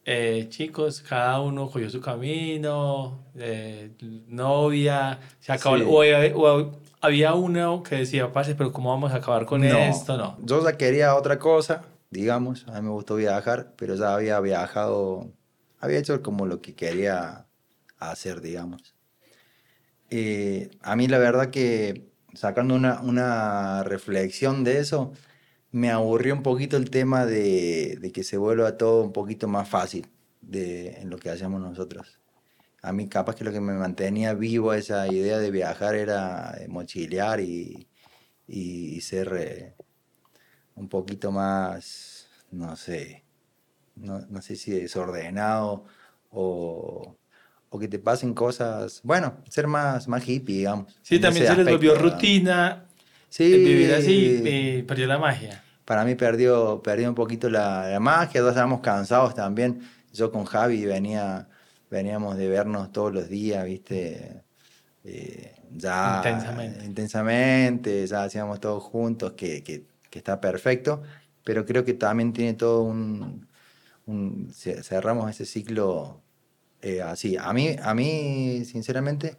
eh, 0.06 0.46
chicos, 0.48 1.02
cada 1.06 1.40
uno 1.42 1.68
cogió 1.70 1.90
su 1.90 2.00
camino, 2.00 3.26
eh, 3.36 3.90
novia, 4.28 5.20
se 5.40 5.52
acabó, 5.52 5.76
o, 5.76 6.80
había 7.02 7.34
uno 7.34 7.82
que 7.82 7.96
decía, 7.96 8.32
pase, 8.32 8.54
pero 8.54 8.72
¿cómo 8.72 8.88
vamos 8.88 9.12
a 9.12 9.16
acabar 9.16 9.44
con 9.44 9.62
esto? 9.62 10.16
No. 10.16 10.38
Yo 10.42 10.64
ya 10.64 10.78
quería 10.78 11.14
otra 11.14 11.38
cosa, 11.38 11.82
digamos, 12.08 12.66
a 12.66 12.80
mí 12.80 12.82
me 12.82 12.90
gustó 12.90 13.16
viajar, 13.16 13.74
pero 13.76 13.94
ya 13.94 14.14
había 14.14 14.40
viajado, 14.40 15.30
había 15.80 15.98
hecho 15.98 16.22
como 16.22 16.46
lo 16.46 16.62
que 16.62 16.74
quería 16.74 17.46
hacer, 17.98 18.40
digamos. 18.40 18.94
Eh, 20.10 20.70
a 20.82 20.96
mí 20.96 21.08
la 21.08 21.18
verdad 21.18 21.50
que 21.50 22.10
sacando 22.34 22.74
una, 22.74 23.00
una, 23.02 23.84
reflexión 23.84 24.64
de 24.64 24.78
eso, 24.78 25.12
me 25.72 25.90
aburrió 25.90 26.34
un 26.34 26.42
poquito 26.42 26.76
el 26.76 26.90
tema 26.90 27.26
de, 27.26 28.10
que 28.14 28.24
se 28.24 28.36
vuelva 28.36 28.76
todo 28.76 29.02
un 29.04 29.12
poquito 29.12 29.48
más 29.48 29.68
fácil 29.68 30.06
de, 30.40 31.00
en 31.00 31.10
lo 31.10 31.18
que 31.18 31.30
hacemos 31.30 31.60
nosotros. 31.60 32.20
A 32.82 32.92
mí 32.92 33.08
capaz 33.08 33.36
que 33.36 33.44
lo 33.44 33.52
que 33.52 33.60
me 33.60 33.74
mantenía 33.74 34.34
vivo 34.34 34.74
esa 34.74 35.06
idea 35.12 35.38
de 35.38 35.50
viajar 35.50 35.94
era 35.94 36.58
mochilear 36.68 37.40
y, 37.40 37.88
y 38.48 39.00
ser 39.02 39.32
eh, 39.38 39.74
un 40.76 40.88
poquito 40.88 41.30
más, 41.32 42.28
no 42.50 42.76
sé, 42.76 43.24
no 43.96 44.42
sé 44.42 44.56
si 44.56 44.72
desordenado 44.72 45.84
o, 46.30 47.16
o 47.70 47.78
que 47.78 47.88
te 47.88 47.98
pasen 47.98 48.34
cosas, 48.34 49.00
bueno, 49.04 49.36
ser 49.48 49.68
más, 49.68 50.08
más 50.08 50.28
hippie, 50.28 50.58
digamos. 50.58 50.92
Sí, 51.02 51.20
también 51.20 51.46
se 51.46 51.56
les 51.56 51.66
volvió 51.66 51.94
rutina 51.94 52.84
sí, 53.28 53.48
vivir 53.48 53.94
así, 53.94 54.42
y 54.44 54.82
perdió 54.82 55.06
la 55.06 55.18
magia. 55.18 55.62
Para 55.84 56.04
mí 56.04 56.16
perdió, 56.16 56.82
perdió 56.82 57.08
un 57.08 57.14
poquito 57.14 57.48
la, 57.48 57.88
la 57.88 58.00
magia, 58.00 58.40
todos 58.40 58.50
estábamos 58.50 58.80
cansados 58.80 59.34
también. 59.34 59.80
Yo 60.12 60.32
con 60.32 60.44
Javi 60.44 60.84
venía, 60.84 61.48
veníamos 61.90 62.36
de 62.36 62.48
vernos 62.48 62.90
todos 62.90 63.12
los 63.12 63.28
días, 63.28 63.64
viste, 63.64 64.42
eh, 65.04 65.54
ya 65.72 66.16
intensamente. 66.24 66.84
intensamente, 66.84 68.06
ya 68.06 68.24
hacíamos 68.24 68.60
todos 68.60 68.82
juntos, 68.82 69.32
que, 69.32 69.62
que, 69.62 69.86
que, 70.10 70.18
está 70.18 70.40
perfecto, 70.40 71.02
pero 71.44 71.64
creo 71.64 71.84
que 71.84 71.94
también 71.94 72.32
tiene 72.32 72.54
todo 72.54 72.82
un, 72.82 73.46
un 74.06 74.52
cerramos 74.52 75.30
ese 75.30 75.44
ciclo 75.44 76.20
eh, 76.82 77.02
así. 77.02 77.36
A 77.36 77.52
mí, 77.52 77.76
a 77.82 77.94
mí, 77.94 78.64
sinceramente, 78.64 79.36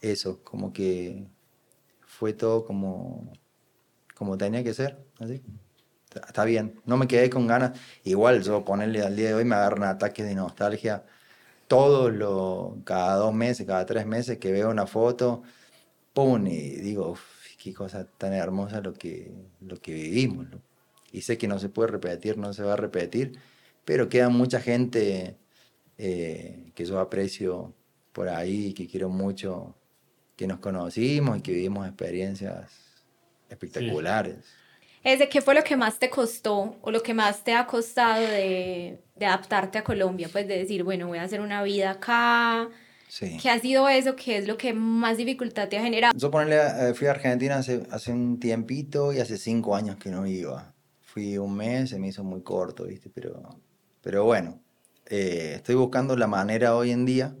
eso, 0.00 0.42
como 0.44 0.72
que 0.72 1.26
fue 2.06 2.32
todo 2.32 2.64
como, 2.64 3.32
como 4.14 4.36
tenía 4.38 4.64
que 4.64 4.74
ser, 4.74 4.98
así. 5.20 5.42
Está 6.14 6.44
bien, 6.44 6.80
no 6.86 6.96
me 6.96 7.08
quedé 7.08 7.30
con 7.30 7.46
ganas. 7.46 7.78
Igual 8.04 8.42
yo 8.42 8.64
ponerle 8.64 9.02
al 9.02 9.16
día 9.16 9.28
de 9.28 9.34
hoy 9.34 9.44
me 9.44 9.56
agarran 9.56 9.84
ataques 9.84 10.26
de 10.26 10.34
nostalgia. 10.34 11.04
Todos 11.68 12.12
los, 12.12 12.84
cada 12.84 13.16
dos 13.16 13.34
meses, 13.34 13.66
cada 13.66 13.86
tres 13.86 14.06
meses 14.06 14.38
que 14.38 14.52
veo 14.52 14.70
una 14.70 14.86
foto, 14.86 15.42
pum, 16.14 16.44
digo, 16.44 17.16
qué 17.62 17.74
cosa 17.74 18.06
tan 18.06 18.34
hermosa 18.34 18.80
lo 18.80 18.94
que, 18.94 19.32
lo 19.60 19.80
que 19.80 19.94
vivimos. 19.94 20.46
Y 21.12 21.22
sé 21.22 21.38
que 21.38 21.48
no 21.48 21.58
se 21.58 21.68
puede 21.70 21.90
repetir, 21.92 22.38
no 22.38 22.52
se 22.52 22.62
va 22.62 22.74
a 22.74 22.76
repetir, 22.76 23.38
pero 23.84 24.08
queda 24.08 24.28
mucha 24.28 24.60
gente 24.60 25.38
eh, 25.98 26.72
que 26.74 26.84
yo 26.84 26.98
aprecio 27.00 27.74
por 28.12 28.28
ahí, 28.28 28.72
que 28.72 28.86
quiero 28.86 29.08
mucho, 29.08 29.74
que 30.36 30.46
nos 30.46 30.58
conocimos 30.58 31.38
y 31.38 31.42
que 31.42 31.52
vivimos 31.52 31.86
experiencias 31.86 32.70
espectaculares. 33.48 34.36
¿Ese 35.02 35.28
qué 35.28 35.42
fue 35.42 35.54
lo 35.54 35.62
que 35.62 35.76
más 35.76 35.98
te 35.98 36.08
costó 36.08 36.76
o 36.80 36.90
lo 36.90 37.02
que 37.02 37.12
más 37.12 37.44
te 37.44 37.52
ha 37.52 37.66
costado 37.66 38.22
de, 38.22 39.02
de 39.16 39.26
adaptarte 39.26 39.78
a 39.78 39.84
Colombia? 39.84 40.28
Pues 40.32 40.48
de 40.48 40.58
decir, 40.58 40.82
bueno, 40.82 41.08
voy 41.08 41.18
a 41.18 41.24
hacer 41.24 41.42
una 41.42 41.62
vida 41.62 41.90
acá. 41.90 42.70
Sí. 43.08 43.36
¿Qué 43.40 43.50
ha 43.50 43.60
sido 43.60 43.88
eso? 43.88 44.16
¿Qué 44.16 44.38
es 44.38 44.48
lo 44.48 44.56
que 44.56 44.72
más 44.72 45.18
dificultad 45.18 45.68
te 45.68 45.76
ha 45.76 45.82
generado? 45.82 46.14
Yo 46.16 46.30
ponerle, 46.30 46.88
eh, 46.88 46.94
fui 46.94 47.06
a 47.06 47.10
Argentina 47.10 47.58
hace, 47.58 47.82
hace 47.90 48.12
un 48.12 48.40
tiempito 48.40 49.12
y 49.12 49.20
hace 49.20 49.36
cinco 49.36 49.76
años 49.76 49.96
que 49.96 50.08
no 50.10 50.26
iba. 50.26 50.74
Fui 51.02 51.36
un 51.36 51.54
mes, 51.54 51.90
se 51.90 51.98
me 51.98 52.08
hizo 52.08 52.24
muy 52.24 52.42
corto, 52.42 52.84
¿viste? 52.86 53.10
Pero, 53.10 53.60
pero 54.00 54.24
bueno, 54.24 54.58
eh, 55.16 55.54
estoy 55.54 55.76
buscando 55.76 56.16
la 56.16 56.26
manera 56.26 56.74
hoy 56.74 56.90
en 56.90 57.04
día 57.06 57.36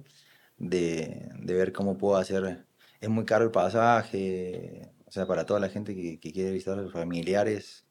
de, 0.58 1.28
de, 1.40 1.54
ver 1.54 1.72
cómo 1.72 1.98
puedo 1.98 2.16
hacer. 2.16 2.64
Es 3.00 3.08
muy 3.08 3.24
caro 3.24 3.44
el 3.44 3.50
pasaje, 3.50 4.92
o 5.06 5.10
sea, 5.10 5.26
para 5.26 5.44
toda 5.44 5.58
la 5.58 5.68
gente 5.68 5.92
que, 5.92 6.20
que 6.20 6.32
quiere 6.32 6.52
visitar 6.52 6.78
a 6.78 6.82
sus 6.82 6.92
familiares, 6.92 7.84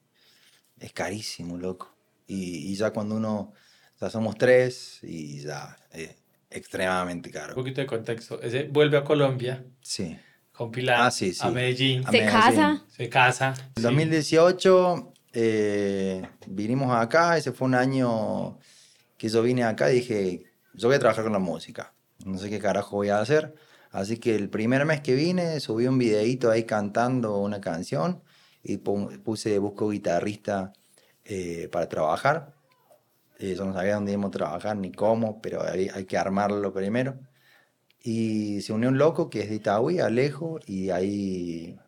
es 0.80 0.92
carísimo, 0.94 1.58
loco. 1.58 1.94
Y, 2.26 2.72
y, 2.72 2.74
ya 2.76 2.92
cuando 2.92 3.16
uno, 3.16 3.52
ya 4.00 4.08
somos 4.08 4.38
tres 4.38 5.00
y 5.02 5.42
ya 5.42 5.76
es 5.92 6.16
extremadamente 6.48 7.30
caro. 7.30 7.48
Un 7.48 7.56
poquito 7.56 7.82
de 7.82 7.86
contexto. 7.86 8.40
Ese 8.40 8.62
vuelve 8.64 8.96
a 8.96 9.04
Colombia. 9.04 9.66
Sí. 9.82 10.16
Con 10.50 10.70
Pilar. 10.70 10.98
Ah, 10.98 11.10
sí, 11.10 11.34
sí. 11.34 11.40
A 11.42 11.50
Medellín. 11.50 12.04
¿Se 12.10 12.24
casa? 12.24 12.82
Se 12.88 13.08
casa. 13.10 13.54
En 13.76 13.82
2018 13.82 15.12
eh, 15.34 16.22
vinimos 16.46 16.90
acá, 16.96 17.36
ese 17.36 17.52
fue 17.52 17.68
un 17.68 17.74
año 17.74 18.58
que 19.24 19.30
yo 19.30 19.40
vine 19.40 19.64
acá 19.64 19.90
y 19.90 19.94
dije, 19.94 20.44
yo 20.74 20.88
voy 20.88 20.96
a 20.96 20.98
trabajar 20.98 21.24
con 21.24 21.32
la 21.32 21.38
música, 21.38 21.94
no 22.26 22.36
sé 22.36 22.50
qué 22.50 22.58
carajo 22.58 22.96
voy 22.96 23.08
a 23.08 23.20
hacer. 23.20 23.54
Así 23.90 24.18
que 24.18 24.34
el 24.34 24.50
primer 24.50 24.84
mes 24.84 25.00
que 25.00 25.14
vine 25.14 25.60
subí 25.60 25.86
un 25.86 25.96
videito 25.96 26.50
ahí 26.50 26.64
cantando 26.64 27.38
una 27.38 27.58
canción 27.58 28.22
y 28.62 28.76
puse 28.76 29.58
busco 29.58 29.88
guitarrista 29.88 30.74
eh, 31.24 31.70
para 31.72 31.88
trabajar. 31.88 32.52
Eh, 33.38 33.54
yo 33.56 33.64
no 33.64 33.72
sabía 33.72 33.94
dónde 33.94 34.12
íbamos 34.12 34.28
a 34.28 34.32
trabajar 34.32 34.76
ni 34.76 34.92
cómo, 34.92 35.40
pero 35.40 35.62
hay, 35.62 35.88
hay, 35.88 36.04
que 36.04 36.18
armarlo 36.18 36.74
primero. 36.74 37.18
Y 38.02 38.60
se 38.60 38.74
unió 38.74 38.90
un 38.90 38.98
loco 38.98 39.30
que 39.30 39.40
es 39.40 39.48
de 39.48 39.54
Itaúi, 39.54 40.00
Alejo, 40.00 40.60
y 40.66 40.90
ahí 40.90 41.78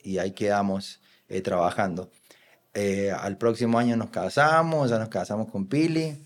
y 0.00 0.18
ahí 0.18 0.30
quedamos 0.30 1.00
eh, 1.28 1.40
trabajando. 1.40 2.12
Eh, 2.72 3.10
al 3.10 3.36
próximo 3.36 3.80
año 3.80 3.96
nos 3.96 4.10
casamos, 4.10 4.90
ya 4.90 5.00
nos 5.00 5.08
casamos 5.08 5.50
con 5.50 5.66
Pili 5.66 6.24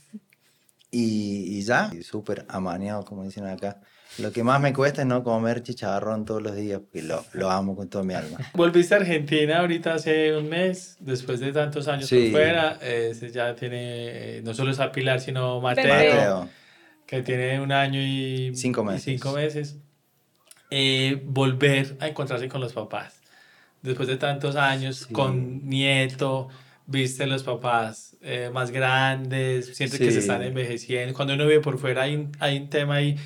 y, 0.90 1.58
y 1.58 1.62
ya, 1.62 1.90
súper 2.02 2.44
amaneado, 2.48 3.04
como 3.04 3.24
dicen 3.24 3.46
acá. 3.46 3.80
Lo 4.18 4.32
que 4.32 4.42
más 4.42 4.60
me 4.60 4.72
cuesta 4.72 5.02
es 5.02 5.06
no 5.06 5.22
comer 5.22 5.62
chicharrón 5.62 6.24
todos 6.24 6.42
los 6.42 6.56
días, 6.56 6.80
porque 6.80 7.02
lo, 7.02 7.24
lo 7.34 7.50
amo 7.50 7.76
con 7.76 7.88
toda 7.88 8.04
mi 8.04 8.14
alma. 8.14 8.38
Volviste 8.54 8.94
a 8.94 8.98
Argentina 8.98 9.58
ahorita 9.58 9.94
hace 9.94 10.34
un 10.36 10.48
mes, 10.48 10.96
después 10.98 11.40
de 11.40 11.52
tantos 11.52 11.86
años 11.88 12.08
por 12.08 12.30
fuera. 12.30 12.78
Eh, 12.80 13.14
ya 13.32 13.54
tiene, 13.54 14.40
no 14.42 14.54
solo 14.54 14.72
es 14.72 14.80
a 14.80 14.90
Pilar, 14.90 15.20
sino 15.20 15.60
Mateo, 15.60 16.48
que 17.06 17.22
tiene 17.22 17.60
un 17.60 17.70
año 17.70 18.00
y 18.00 18.52
cinco 18.54 18.82
meses. 18.82 19.04
cinco 19.04 19.32
meses. 19.32 19.76
Eh, 20.70 21.22
volver 21.24 21.96
a 22.00 22.08
encontrarse 22.08 22.48
con 22.48 22.60
los 22.60 22.72
papás. 22.72 23.20
Después 23.82 24.08
de 24.08 24.16
tantos 24.16 24.56
años, 24.56 25.06
con 25.06 25.68
nieto, 25.68 26.48
viste 26.88 27.28
los 27.28 27.44
papás 27.44 28.16
eh, 28.20 28.50
más 28.52 28.72
grandes, 28.72 29.76
sientes 29.76 30.00
que 30.00 30.10
se 30.10 30.18
están 30.18 30.42
envejeciendo. 30.42 31.14
Cuando 31.14 31.34
uno 31.34 31.46
vive 31.46 31.60
por 31.60 31.78
fuera 31.78 32.02
hay 32.02 32.28
hay 32.40 32.56
un 32.58 32.68
tema 32.68 32.96
ahí 32.96 33.16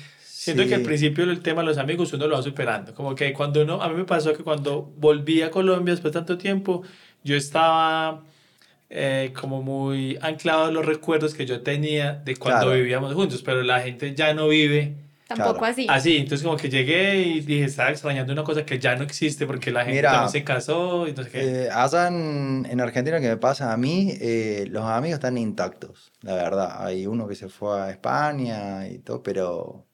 Siento 0.43 0.67
que 0.67 0.75
al 0.75 0.81
principio 0.81 1.23
el 1.23 1.39
tema 1.39 1.61
de 1.61 1.67
los 1.67 1.77
amigos 1.77 2.11
uno 2.11 2.27
lo 2.27 2.35
va 2.35 2.43
superando. 2.43 2.93
Como 2.93 3.15
que 3.15 3.31
cuando 3.31 3.61
uno, 3.61 3.81
a 3.81 3.87
mí 3.87 3.95
me 3.95 4.03
pasó 4.03 4.35
que 4.35 4.43
cuando 4.43 4.91
volví 4.97 5.41
a 5.41 5.49
Colombia 5.49 5.93
después 5.93 6.13
de 6.13 6.19
tanto 6.19 6.37
tiempo, 6.37 6.83
yo 7.23 7.37
estaba 7.37 8.25
eh, 8.89 9.31
como 9.33 9.61
muy 9.61 10.17
anclado 10.21 10.67
en 10.67 10.73
los 10.73 10.85
recuerdos 10.85 11.33
que 11.33 11.45
yo 11.45 11.61
tenía 11.61 12.15
de 12.15 12.35
cuando 12.35 12.73
vivíamos 12.73 13.13
juntos, 13.13 13.41
pero 13.41 13.63
la 13.63 13.79
gente 13.79 14.13
ya 14.15 14.33
no 14.33 14.49
vive. 14.49 14.95
Tampoco 15.35 15.65
así. 15.65 15.87
Así, 15.89 16.17
entonces 16.17 16.45
como 16.45 16.57
que 16.57 16.69
llegué 16.69 17.17
y 17.17 17.41
dije, 17.41 17.65
estaba 17.65 17.89
extrañando 17.89 18.33
una 18.33 18.43
cosa 18.43 18.65
que 18.65 18.79
ya 18.79 18.95
no 18.95 19.03
existe 19.03 19.45
porque 19.45 19.71
la 19.71 19.85
gente 19.85 20.01
no 20.03 20.29
se 20.29 20.43
casó 20.43 21.07
y 21.07 21.13
no 21.13 21.23
sé 21.23 21.29
qué. 21.29 21.63
Eh, 21.63 21.69
allá 21.71 22.07
en, 22.07 22.67
en, 22.69 22.81
Argentina, 22.81 23.19
que 23.19 23.29
me 23.29 23.37
pasa 23.37 23.73
a 23.73 23.77
mí, 23.77 24.13
eh, 24.19 24.65
los 24.69 24.83
amigos 24.83 25.15
están 25.15 25.37
intactos, 25.37 26.11
la 26.21 26.35
verdad. 26.35 26.85
Hay 26.85 27.07
uno 27.07 27.27
que 27.27 27.35
se 27.35 27.49
fue 27.49 27.81
a 27.81 27.89
España 27.89 28.87
y 28.87 28.99
todo, 28.99 29.23
pero 29.23 29.85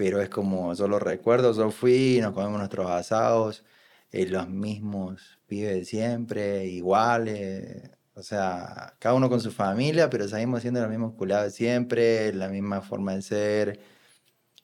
pero 0.00 0.22
es 0.22 0.30
como, 0.30 0.72
yo 0.72 0.88
lo 0.88 0.98
recuerdo, 0.98 1.52
yo 1.52 1.70
fui, 1.70 2.20
nos 2.22 2.32
comemos 2.32 2.56
nuestros 2.56 2.90
asados, 2.90 3.66
eh, 4.12 4.24
los 4.24 4.48
mismos 4.48 5.38
pibes 5.46 5.74
de 5.74 5.84
siempre, 5.84 6.64
iguales, 6.64 7.90
o 8.14 8.22
sea, 8.22 8.94
cada 8.98 9.14
uno 9.14 9.28
con 9.28 9.42
su 9.42 9.50
familia, 9.52 10.08
pero 10.08 10.26
seguimos 10.26 10.62
siendo 10.62 10.80
los 10.80 10.88
mismos 10.88 11.12
culados 11.16 11.52
siempre, 11.52 12.32
la 12.32 12.48
misma 12.48 12.80
forma 12.80 13.14
de 13.14 13.20
ser, 13.20 13.80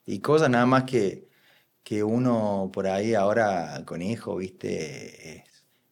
y 0.06 0.20
cosas 0.20 0.50
nada 0.50 0.66
más 0.66 0.84
que, 0.84 1.28
que 1.84 2.04
uno 2.04 2.70
por 2.72 2.86
ahí 2.88 3.14
ahora 3.14 3.82
con 3.86 4.02
hijo, 4.02 4.36
viste, 4.36 5.44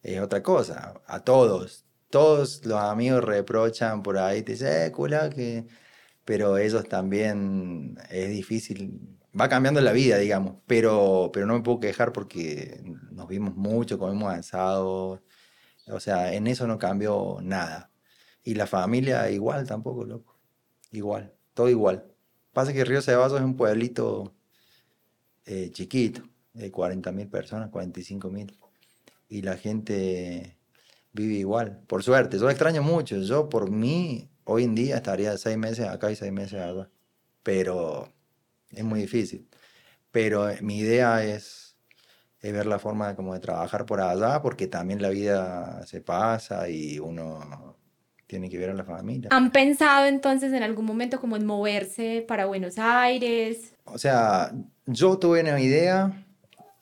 es, 0.03 0.21
otra 0.21 0.43
cosa, 0.43 1.03
a 1.07 1.21
todos, 1.25 1.87
todos 2.11 2.65
los 2.67 2.81
amigos 2.81 3.25
reprochan 3.25 4.03
por 4.03 4.19
ahí, 4.19 4.43
te 4.43 4.53
dicen, 4.53 4.89
eh, 4.89 4.93
culado, 4.93 5.31
que... 5.31 5.67
Pero 6.25 6.59
ellos 6.59 6.89
también 6.89 7.99
es 8.11 8.31
difícil 8.31 9.15
va 9.39 9.49
cambiando 9.49 9.81
la 9.81 9.93
vida, 9.93 10.19
digamos, 10.19 10.57
pero, 10.67 11.31
pero 11.33 11.47
no 11.47 11.55
me 11.55 11.63
puedo 11.63 11.81
quejar 11.81 12.13
porque 12.13 12.81
nos 13.13 13.29
vimos 13.29 13.55
mucho, 13.57 13.99
comimos 13.99 14.25
avanzado, 14.31 15.23
o 15.89 16.01
sea, 16.01 16.35
en 16.35 16.47
eso 16.47 16.67
no 16.67 16.79
cambió 16.79 17.39
nada. 17.43 17.91
Y 18.45 18.55
la 18.55 18.67
familia 18.67 19.31
igual 19.31 19.67
tampoco, 19.67 20.05
loco, 20.05 20.39
igual, 20.93 21.35
todo 21.55 21.69
igual. 21.71 22.14
Pasa 22.55 22.73
que 22.73 22.85
Río 22.85 23.03
Cebaso 23.03 23.37
es 23.37 23.43
un 23.43 23.57
pueblito 23.57 24.33
eh, 25.45 25.71
chiquito, 25.73 26.23
de 26.55 26.71
40 26.71 27.11
mil 27.13 27.29
personas, 27.29 27.69
45 27.71 28.31
mil, 28.31 28.57
y 29.29 29.43
la 29.43 29.57
gente 29.57 30.57
vive 31.13 31.35
igual, 31.35 31.81
por 31.89 32.05
suerte. 32.05 32.39
Yo 32.39 32.49
extraño 32.49 32.83
mucho, 32.83 33.19
yo 33.19 33.49
por 33.49 33.71
mí 33.71 34.31
hoy 34.45 34.65
en 34.65 34.77
día 34.77 34.97
estaría 34.97 35.37
seis 35.37 35.59
meses 35.59 35.89
acá 35.89 36.13
y 36.13 36.17
seis 36.17 36.33
meses 36.33 36.61
allá, 36.61 36.89
pero 37.43 38.13
es 38.71 38.85
muy 38.85 39.01
difícil. 39.01 39.49
Pero 40.13 40.49
eh, 40.49 40.59
mi 40.63 40.79
idea 40.79 41.25
es, 41.25 41.77
ver 42.41 42.67
la 42.67 42.79
forma 42.79 43.17
como 43.17 43.35
de 43.35 43.41
trabajar 43.41 43.85
por 43.87 44.01
allá, 44.01 44.43
porque 44.43 44.69
también 44.69 45.03
la 45.03 45.09
vida 45.09 45.85
se 45.87 46.01
pasa 46.01 46.69
y 46.69 47.01
uno 47.01 47.77
tiene 48.27 48.49
que 48.49 48.59
ver 48.59 48.71
a 48.71 48.75
la 48.75 48.85
familia. 48.85 49.29
¿Han 49.33 49.51
pensado 49.51 50.07
entonces 50.07 50.53
en 50.53 50.63
algún 50.63 50.85
momento 50.85 51.21
como 51.21 51.37
en 51.37 51.47
moverse 51.47 52.25
para 52.27 52.47
Buenos 52.47 52.79
Aires? 52.79 53.75
O 53.85 53.99
sea, 53.99 54.53
yo 54.87 55.19
tuve 55.19 55.41
una 55.41 55.61
idea, 55.61 56.25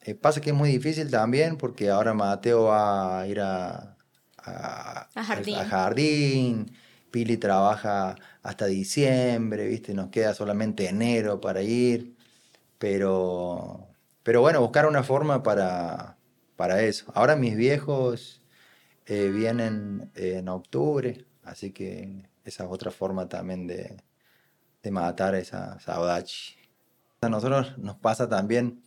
eh, 0.03 0.15
pasa 0.15 0.41
que 0.41 0.51
es 0.51 0.57
muy 0.57 0.71
difícil 0.71 1.11
también 1.11 1.57
porque 1.57 1.91
ahora 1.91 2.15
Mateo 2.15 2.65
va 2.65 3.21
a 3.21 3.27
ir 3.27 3.41
a, 3.41 3.97
a, 4.39 5.09
jardín. 5.15 5.57
a 5.57 5.65
jardín, 5.65 6.73
Pili 7.11 7.37
trabaja 7.37 8.17
hasta 8.43 8.67
diciembre, 8.67 9.67
¿viste? 9.67 9.95
Nos 9.95 10.09
queda 10.09 10.35
solamente 10.35 10.89
enero 10.89 11.41
para 11.41 11.63
ir, 11.63 12.17
pero, 12.79 13.89
pero 14.23 14.41
bueno, 14.41 14.61
buscar 14.61 14.87
una 14.87 15.03
forma 15.03 15.43
para, 15.43 16.17
para 16.57 16.83
eso. 16.83 17.13
Ahora 17.15 17.37
mis 17.37 17.57
viejos 17.57 18.43
eh, 19.07 19.31
vienen 19.31 20.11
en 20.15 20.49
octubre, 20.49 21.27
así 21.43 21.73
que 21.73 22.29
esa 22.45 22.65
es 22.65 22.71
otra 22.71 22.91
forma 22.91 23.29
también 23.29 23.67
de, 23.67 23.97
de 24.83 24.91
matar 24.91 25.35
esa 25.35 25.79
saudade. 25.81 26.27
A 27.21 27.29
nosotros 27.29 27.79
nos 27.79 27.97
pasa 27.97 28.29
también 28.29 28.83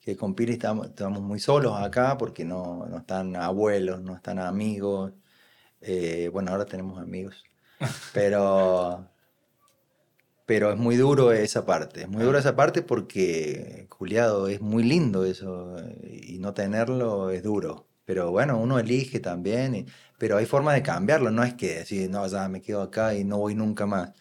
que 0.00 0.16
con 0.16 0.34
Pili 0.34 0.52
estamos, 0.52 0.88
estamos 0.88 1.22
muy 1.22 1.40
solos 1.40 1.80
acá 1.80 2.18
porque 2.18 2.44
no, 2.44 2.86
no 2.86 2.98
están 2.98 3.36
abuelos, 3.36 4.02
no 4.02 4.14
están 4.14 4.38
amigos. 4.38 5.12
Eh, 5.80 6.30
bueno, 6.32 6.50
ahora 6.50 6.64
tenemos 6.64 6.98
amigos 6.98 7.44
pero, 8.14 9.08
pero 10.46 10.72
es 10.72 10.78
muy 10.78 10.96
duro 10.96 11.32
esa 11.32 11.64
parte. 11.66 12.02
Es 12.02 12.08
muy 12.08 12.22
duro 12.24 12.38
esa 12.38 12.56
parte 12.56 12.82
porque, 12.82 13.86
culiado, 13.88 14.48
es 14.48 14.60
muy 14.60 14.82
lindo 14.84 15.24
eso. 15.24 15.76
Y 16.02 16.38
no 16.38 16.54
tenerlo 16.54 17.30
es 17.30 17.42
duro. 17.42 17.86
Pero 18.04 18.30
bueno, 18.30 18.58
uno 18.58 18.78
elige 18.78 19.20
también. 19.20 19.86
Pero 20.24 20.38
hay 20.38 20.46
forma 20.46 20.72
de 20.72 20.82
cambiarlo. 20.82 21.30
No 21.30 21.44
es 21.44 21.52
que 21.52 21.80
decir, 21.80 22.08
no, 22.08 22.26
ya 22.26 22.48
me 22.48 22.62
quedo 22.62 22.80
acá 22.80 23.14
y 23.14 23.24
no 23.24 23.36
voy 23.36 23.54
nunca 23.54 23.84
más. 23.84 24.12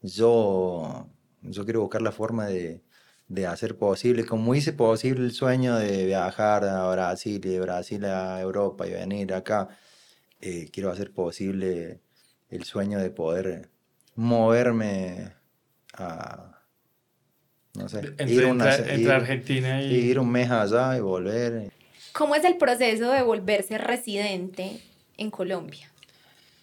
Yo, 0.00 1.08
yo 1.42 1.64
quiero 1.64 1.80
buscar 1.80 2.02
la 2.02 2.12
forma 2.12 2.46
de, 2.46 2.84
de 3.26 3.48
hacer 3.48 3.76
posible, 3.76 4.24
como 4.24 4.54
hice 4.54 4.72
posible 4.72 5.24
el 5.24 5.32
sueño 5.32 5.74
de 5.74 6.06
viajar 6.06 6.64
a 6.64 6.88
Brasil 6.92 7.44
y 7.44 7.48
de 7.48 7.58
Brasil 7.58 8.04
a 8.04 8.40
Europa 8.40 8.86
y 8.86 8.92
venir 8.92 9.34
acá, 9.34 9.70
eh, 10.40 10.68
quiero 10.72 10.92
hacer 10.92 11.12
posible 11.12 12.00
el 12.48 12.62
sueño 12.62 13.00
de 13.00 13.10
poder 13.10 13.70
moverme 14.14 15.32
a, 15.94 16.60
no 17.74 17.88
sé, 17.88 18.14
ir, 18.24 18.44
una, 18.44 18.72
entre 18.76 19.12
Argentina 19.12 19.82
y... 19.82 19.96
ir 19.96 20.20
un 20.20 20.30
mes 20.30 20.48
allá 20.48 20.96
y 20.96 21.00
volver. 21.00 21.72
¿Cómo 22.12 22.36
es 22.36 22.44
el 22.44 22.56
proceso 22.56 23.10
de 23.10 23.22
volverse 23.22 23.78
residente 23.78 24.80
en 25.20 25.30
Colombia? 25.30 25.90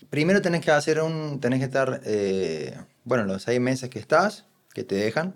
Primero 0.10 0.42
tenés 0.42 0.62
que 0.62 0.72
hacer 0.72 1.02
un, 1.02 1.40
tenés 1.40 1.60
que 1.60 1.66
estar, 1.66 2.02
eh, 2.06 2.78
bueno, 3.04 3.24
los 3.26 3.44
seis 3.44 3.60
meses 3.60 3.90
que 3.90 4.00
estás, 4.00 4.46
que 4.74 4.84
te 4.84 4.96
dejan, 4.96 5.36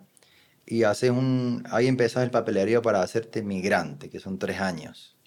y 0.65 0.83
haces 0.83 1.11
un, 1.11 1.63
ahí 1.71 1.87
empezás 1.87 2.23
el 2.23 2.31
papelerío 2.31 2.81
para 2.81 3.01
hacerte 3.01 3.41
migrante, 3.41 4.09
que 4.09 4.19
son 4.19 4.37
tres 4.37 4.59
años. 4.59 5.17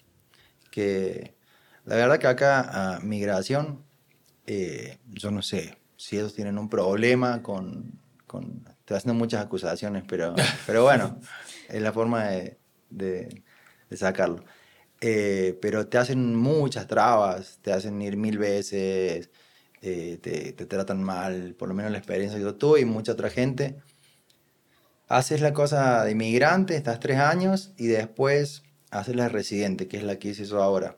Que 0.71 1.35
la 1.85 1.95
verdad 1.95 2.19
que 2.19 2.27
acá 2.27 2.99
migración 3.03 3.83
eh, 4.47 4.99
yo 5.07 5.31
no 5.31 5.41
sé 5.41 5.77
si 5.97 6.17
ellos 6.17 6.35
tienen 6.35 6.57
un 6.57 6.69
problema 6.69 7.41
con, 7.41 7.99
con 8.27 8.63
estoy 8.79 8.97
haciendo 8.97 9.15
muchas 9.15 9.43
acusaciones, 9.43 10.03
pero, 10.07 10.35
pero 10.67 10.83
bueno, 10.83 11.19
es 11.69 11.81
la 11.81 11.91
forma 11.91 12.25
de, 12.25 12.59
de, 12.89 13.43
sacarlo. 13.95 14.43
Eh, 15.01 15.57
pero 15.61 15.87
te 15.87 15.97
hacen 15.97 16.35
muchas 16.35 16.87
trabas, 16.87 17.59
te 17.61 17.73
hacen 17.73 18.01
ir 18.01 18.17
mil 18.17 18.37
veces, 18.37 19.29
eh, 19.81 20.17
te, 20.21 20.53
te, 20.53 20.65
tratan 20.65 21.03
mal, 21.03 21.55
por 21.57 21.69
lo 21.69 21.75
menos 21.75 21.91
la 21.91 21.97
experiencia 21.97 22.39
que 22.39 22.45
yo 22.45 22.55
tuve 22.55 22.81
y 22.81 22.85
mucha 22.85 23.11
otra 23.13 23.29
gente. 23.29 23.77
Haces 25.07 25.41
la 25.41 25.53
cosa 25.53 26.03
de 26.03 26.11
inmigrante, 26.11 26.75
estás 26.75 26.99
tres 26.99 27.19
años 27.19 27.73
y 27.77 27.87
después 27.87 28.63
haces 28.89 29.15
la 29.15 29.29
residente, 29.29 29.87
que 29.87 29.97
es 29.97 30.03
la 30.03 30.17
que 30.17 30.29
hice 30.29 30.45
yo 30.45 30.61
ahora 30.63 30.97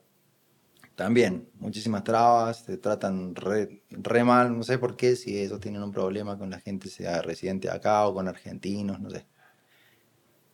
también 0.98 1.48
muchísimas 1.60 2.02
trabas, 2.02 2.64
te 2.64 2.76
tratan 2.76 3.36
re, 3.36 3.84
mal, 4.24 4.58
no 4.58 4.64
sé 4.64 4.78
por 4.78 4.96
qué, 4.96 5.14
si 5.14 5.38
ellos 5.38 5.60
tienen 5.60 5.80
un 5.80 5.92
problema 5.92 6.36
con 6.36 6.50
la 6.50 6.58
gente, 6.58 6.88
sea 6.88 7.22
residente 7.22 7.70
acá 7.70 8.04
o 8.08 8.14
con 8.14 8.26
argentinos, 8.26 8.98
no 8.98 9.08
sé. 9.08 9.24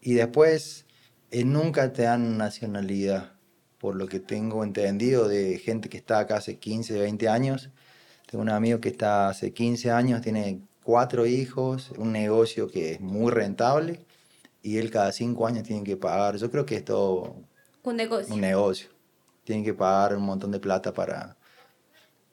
Y 0.03 0.13
después, 0.13 0.85
eh, 1.31 1.47
nunca 1.47 1.95
te 1.95 2.03
dan 2.03 2.37
nacionalidad, 2.37 3.34
por 3.85 3.97
lo 3.97 4.07
que 4.09 4.19
tengo 4.19 4.65
entendido 4.65 5.29
de 5.29 5.59
gente 5.59 5.91
que 5.91 5.99
está 5.99 6.21
acá 6.21 6.39
hace 6.39 6.59
15, 6.59 6.99
20 7.01 7.29
años. 7.29 7.69
Tengo 8.25 8.41
un 8.41 8.49
amigo 8.49 8.81
que 8.81 8.89
está 8.89 9.29
hace 9.29 9.53
15 9.53 9.91
años, 9.91 10.23
tiene 10.23 10.63
cuatro 10.83 11.27
hijos, 11.27 11.91
un 11.99 12.11
negocio 12.11 12.67
que 12.67 12.93
es 12.93 13.01
muy 13.03 13.31
rentable 13.31 14.01
y 14.63 14.79
él 14.79 14.91
cada 14.91 15.13
cinco 15.13 15.47
años 15.47 15.65
tiene 15.65 15.85
que 15.85 15.99
pagar. 15.99 16.39
Yo 16.39 16.51
creo 16.51 16.65
que 16.65 16.77
es 16.77 16.85
todo 16.87 17.37
un 17.83 17.97
negocio. 17.97 18.35
Un 18.35 18.41
negocio 18.41 18.89
tienen 19.45 19.63
que 19.63 19.75
pagar 19.75 20.17
un 20.17 20.25
montón 20.25 20.51
de 20.51 20.61
plata 20.61 20.95
para, 20.95 21.37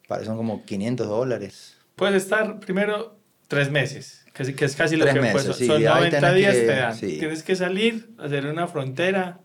para 0.07 0.23
son 0.23 0.37
como 0.37 0.63
500 0.63 1.05
dólares. 1.05 1.75
Puedes 1.97 2.23
estar 2.23 2.61
primero 2.61 3.19
tres 3.49 3.69
meses, 3.69 4.25
que, 4.33 4.55
que 4.55 4.63
es 4.63 4.77
casi 4.77 4.95
lo 4.95 5.05
que 5.05 5.19
meses, 5.19 5.57
son 5.57 5.83
90 5.83 6.33
días 6.33 6.53
te 6.53 6.65
dan. 6.67 6.97
Tienes 6.97 7.43
que 7.43 7.57
salir, 7.57 8.11
hacer 8.19 8.45
una 8.45 8.69
frontera. 8.69 9.41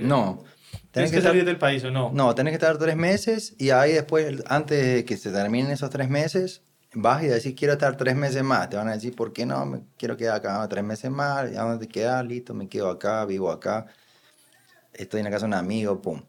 no. 0.00 0.44
¿Tienes 0.90 1.12
que, 1.12 1.20
salir 1.20 1.44
del 1.44 1.58
país 1.58 1.84
o 1.84 1.90
no? 1.90 2.10
No, 2.12 2.34
tienes 2.34 2.52
que 2.52 2.56
estar 2.56 2.76
tres 2.78 2.96
meses 2.96 3.54
y 3.58 3.70
ahí 3.70 3.92
después, 3.92 4.42
antes 4.46 4.94
de 4.94 5.04
que 5.04 5.16
se 5.16 5.30
terminen 5.30 5.70
esos 5.70 5.90
tres 5.90 6.08
meses, 6.08 6.62
vas 6.94 7.22
y 7.22 7.26
decís 7.26 7.54
quiero 7.56 7.74
estar 7.74 7.96
tres 7.96 8.16
meses 8.16 8.42
más. 8.42 8.68
Te 8.68 8.76
van 8.76 8.88
a 8.88 8.92
decir, 8.92 9.14
¿por 9.14 9.32
qué 9.32 9.46
no? 9.46 9.64
Me 9.66 9.82
quiero 9.96 10.16
quedar 10.16 10.36
acá 10.36 10.66
tres 10.68 10.84
meses 10.84 11.10
más. 11.10 11.44
¿A 11.56 11.62
dónde 11.62 11.86
te 11.86 11.92
quedas? 11.92 12.24
Listo, 12.24 12.54
me 12.54 12.68
quedo 12.68 12.90
acá, 12.90 13.24
vivo 13.24 13.50
acá. 13.50 13.86
Estoy 14.92 15.20
en 15.20 15.24
la 15.24 15.30
casa 15.30 15.46
de 15.46 15.48
un 15.48 15.54
amigo, 15.54 16.00
pum. 16.02 16.22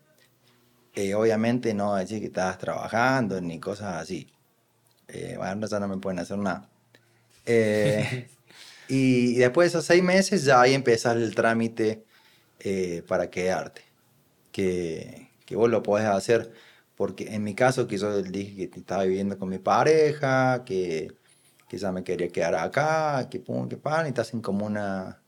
Eh, 0.94 1.16
obviamente 1.16 1.74
no 1.74 1.96
decir 1.96 2.20
que 2.20 2.28
estás 2.28 2.58
trabajando 2.58 3.40
ni 3.42 3.60
cosas 3.60 3.96
así. 3.96 4.28
Eh, 5.08 5.36
bueno, 5.38 5.68
ya 5.68 5.80
no 5.80 5.88
me 5.88 5.98
pueden 5.98 6.20
hacer 6.20 6.38
nada. 6.38 6.70
Eh, 7.46 8.28
y, 8.88 9.36
después 9.36 9.66
de 9.66 9.78
esos 9.78 9.86
seis 9.86 10.04
meses 10.04 10.44
ya 10.44 10.62
ahí 10.62 10.74
empieza 10.74 11.12
el 11.12 11.34
trámite 11.36 12.06
eh, 12.60 13.04
para 13.08 13.30
quedarte. 13.30 13.91
Que, 14.52 15.32
que 15.46 15.56
vos 15.56 15.70
lo 15.70 15.84
podés 15.84 16.08
hacer 16.08 16.52
porque 17.02 17.34
en 17.34 17.44
mi 17.44 17.56
caso, 17.56 17.88
que 17.88 17.98
yo 17.98 18.22
dije 18.22 18.70
que 18.70 18.80
estaba 18.80 19.06
viviendo 19.06 19.36
con 19.40 19.50
mi 19.50 19.58
pareja, 19.58 20.64
que, 20.66 21.12
que 21.68 21.78
ya 21.80 21.92
me 21.92 22.04
quería 22.04 22.28
quedar 22.28 22.54
acá, 22.54 23.28
que 23.28 23.40
pum, 23.40 23.68
que 23.68 23.76
pan, 23.76 24.08
y 24.08 24.12
te 24.12 24.22
hacen 24.22 24.40
como 24.40 24.68
una, 24.68 25.20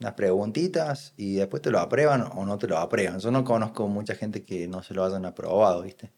unas 0.00 0.14
preguntitas 0.14 1.12
y 1.18 1.34
después 1.36 1.60
te 1.60 1.70
lo 1.70 1.80
aprueban 1.80 2.22
o 2.34 2.46
no 2.46 2.56
te 2.56 2.66
lo 2.66 2.78
aprueban. 2.78 3.18
Yo 3.18 3.30
no 3.30 3.44
conozco 3.44 3.88
mucha 3.88 4.14
gente 4.14 4.42
que 4.42 4.68
no 4.68 4.82
se 4.82 4.94
lo 4.94 5.04
hayan 5.04 5.26
aprobado, 5.26 5.82
¿viste? 5.82 6.12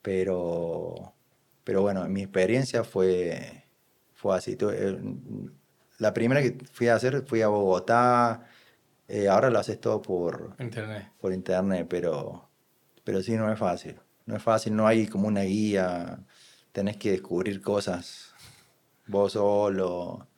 Pero, 0.00 1.12
pero 1.64 1.82
bueno, 1.82 2.08
mi 2.08 2.22
experiencia 2.22 2.84
fue, 2.84 3.64
fue 4.14 4.34
así. 4.34 4.56
Eh, 4.58 4.98
la 5.98 6.14
primera 6.14 6.40
que 6.40 6.56
fui 6.72 6.88
a 6.88 6.94
hacer 6.94 7.26
fui 7.26 7.42
a 7.42 7.48
Bogotá, 7.48 8.46
eh, 9.08 9.28
ahora 9.28 9.50
lo 9.50 9.58
haces 9.58 9.80
todo 9.80 10.00
por 10.02 10.54
internet. 10.58 11.08
Por 11.18 11.32
internet, 11.32 11.86
pero 11.88 12.48
pero 13.08 13.22
sí, 13.22 13.36
no 13.36 13.50
es 13.50 13.58
fácil. 13.58 13.96
No 14.26 14.36
es 14.36 14.42
fácil, 14.42 14.76
no 14.76 14.86
hay 14.86 15.06
como 15.06 15.28
una 15.28 15.40
guía. 15.40 16.18
Tenés 16.72 16.98
que 16.98 17.12
descubrir 17.12 17.62
cosas 17.62 18.34
vos 19.06 19.32
solo 19.32 20.28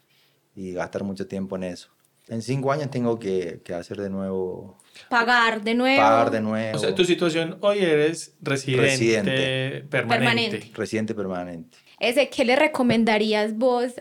y 0.55 0.73
gastar 0.73 1.03
mucho 1.03 1.27
tiempo 1.27 1.57
en 1.57 1.65
eso. 1.65 1.91
En 2.29 2.43
cinco 2.43 2.71
años 2.71 2.89
tengo 2.93 3.19
que, 3.19 3.61
que 3.65 3.75
hacer 3.75 3.97
de 3.97 4.09
nuevo. 4.09 4.79
Pagar 5.09 5.65
de 5.65 5.75
nuevo. 5.75 6.01
Pagar 6.01 6.31
de 6.31 6.41
nuevo. 6.41 6.77
O 6.77 6.81
sea, 6.81 6.95
tu 6.95 7.05
situación 7.05 7.59
hoy 7.61 7.81
eres 7.81 8.37
residente, 8.41 9.85
permanente. 9.91 10.71
Residente 10.73 11.13
permanente. 11.13 11.77
Ese, 11.99 12.29
¿qué 12.29 12.45
le 12.45 12.55
recomendarías 12.55 13.57
vos 13.57 13.95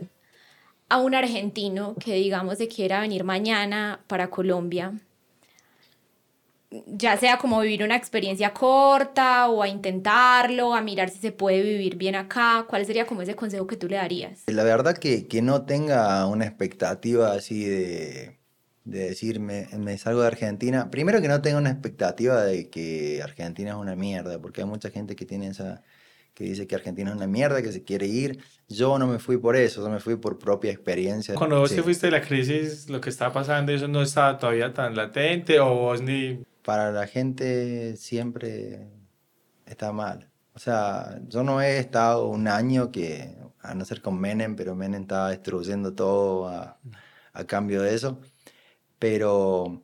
a 0.89 0.97
un 0.97 1.15
argentino 1.15 1.95
que 1.95 2.15
digamos 2.15 2.57
se 2.57 2.67
quiera 2.67 3.01
venir 3.01 3.23
mañana 3.23 4.01
para 4.07 4.29
Colombia? 4.29 4.93
ya 6.85 7.17
sea 7.17 7.37
como 7.37 7.59
vivir 7.61 7.83
una 7.83 7.95
experiencia 7.95 8.53
corta 8.53 9.49
o 9.49 9.63
a 9.63 9.67
intentarlo, 9.67 10.75
a 10.75 10.81
mirar 10.81 11.09
si 11.09 11.17
se 11.17 11.31
puede 11.31 11.63
vivir 11.63 11.95
bien 11.95 12.15
acá, 12.15 12.65
¿cuál 12.69 12.85
sería 12.85 13.07
como 13.07 13.21
ese 13.21 13.35
consejo 13.35 13.65
que 13.65 13.75
tú 13.75 13.87
le 13.87 13.95
darías? 13.95 14.43
La 14.47 14.63
verdad 14.63 14.97
que, 14.97 15.27
que 15.27 15.41
no 15.41 15.63
tenga 15.63 16.25
una 16.27 16.45
expectativa 16.45 17.33
así 17.33 17.63
de, 17.65 18.37
de 18.83 18.99
decir 18.99 19.39
me, 19.39 19.67
me, 19.77 19.97
salgo 19.97 20.21
de 20.21 20.27
Argentina. 20.27 20.91
Primero 20.91 21.21
que 21.21 21.27
no 21.27 21.41
tenga 21.41 21.57
una 21.57 21.71
expectativa 21.71 22.43
de 22.43 22.69
que 22.69 23.21
Argentina 23.23 23.71
es 23.71 23.77
una 23.77 23.95
mierda, 23.95 24.39
porque 24.39 24.61
hay 24.61 24.67
mucha 24.67 24.91
gente 24.91 25.15
que 25.15 25.25
tiene 25.25 25.47
esa 25.47 25.81
que 26.39 26.45
dice 26.45 26.67
que 26.67 26.75
Argentina 26.75 27.09
es 27.09 27.17
una 27.17 27.27
mierda, 27.27 27.61
que 27.61 27.73
se 27.73 27.83
quiere 27.83 28.07
ir. 28.07 28.39
Yo 28.69 28.97
no 28.97 29.07
me 29.07 29.19
fui 29.19 29.37
por 29.37 29.57
eso, 29.57 29.83
yo 29.83 29.89
me 29.89 29.99
fui 29.99 30.15
por 30.15 30.39
propia 30.39 30.71
experiencia. 30.71 31.35
Cuando 31.35 31.59
vos 31.59 31.75
te 31.75 31.83
fuiste 31.83 32.07
de 32.07 32.11
la 32.11 32.21
crisis, 32.21 32.89
lo 32.89 33.01
que 33.01 33.09
estaba 33.09 33.33
pasando, 33.33 33.73
eso 33.73 33.89
no 33.89 34.01
estaba 34.01 34.37
todavía 34.37 34.73
tan 34.73 34.95
latente 34.95 35.59
o 35.59 35.75
vos 35.75 36.01
ni 36.01 36.39
para 36.63 36.93
la 36.93 37.07
gente 37.07 37.97
siempre 37.97 38.87
está 39.65 39.91
mal. 39.91 40.29
O 40.53 40.59
sea, 40.59 41.19
yo 41.27 41.43
no 41.43 41.61
he 41.61 41.77
estado 41.77 42.29
un 42.29 42.47
año 42.47 42.89
que, 42.89 43.35
a 43.59 43.75
no 43.75 43.83
ser 43.83 44.01
con 44.01 44.17
Menem, 44.17 44.55
pero 44.55 44.75
Menem 44.75 45.01
estaba 45.01 45.31
destruyendo 45.31 45.93
todo 45.93 46.47
a, 46.47 46.79
cambio 47.47 47.81
de 47.81 47.95
eso. 47.95 48.21
Pero 48.97 49.83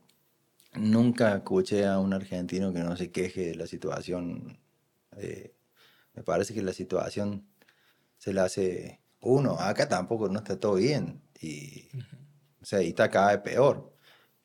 nunca 0.76 1.36
escuché 1.36 1.86
a 1.86 2.00
un 2.00 2.14
argentino 2.14 2.72
que 2.72 2.80
no 2.80 2.96
se 2.96 3.12
queje 3.12 3.48
de 3.48 3.56
la 3.56 3.68
situación. 3.68 4.58
Eh, 5.18 5.55
me 6.16 6.24
parece 6.24 6.54
que 6.54 6.62
la 6.62 6.74
situación 6.74 7.48
se 8.18 8.34
la 8.34 8.46
hace 8.46 9.02
uno. 9.22 9.58
Acá 9.60 9.88
tampoco 9.90 10.30
no 10.30 10.40
está 10.40 10.60
todo 10.60 10.76
bien. 10.76 11.22
Y, 11.42 11.90
o 12.62 12.66
sea, 12.66 12.82
y 12.82 12.90
está 12.90 13.10
cada 13.10 13.32
vez 13.32 13.42
peor 13.42 13.96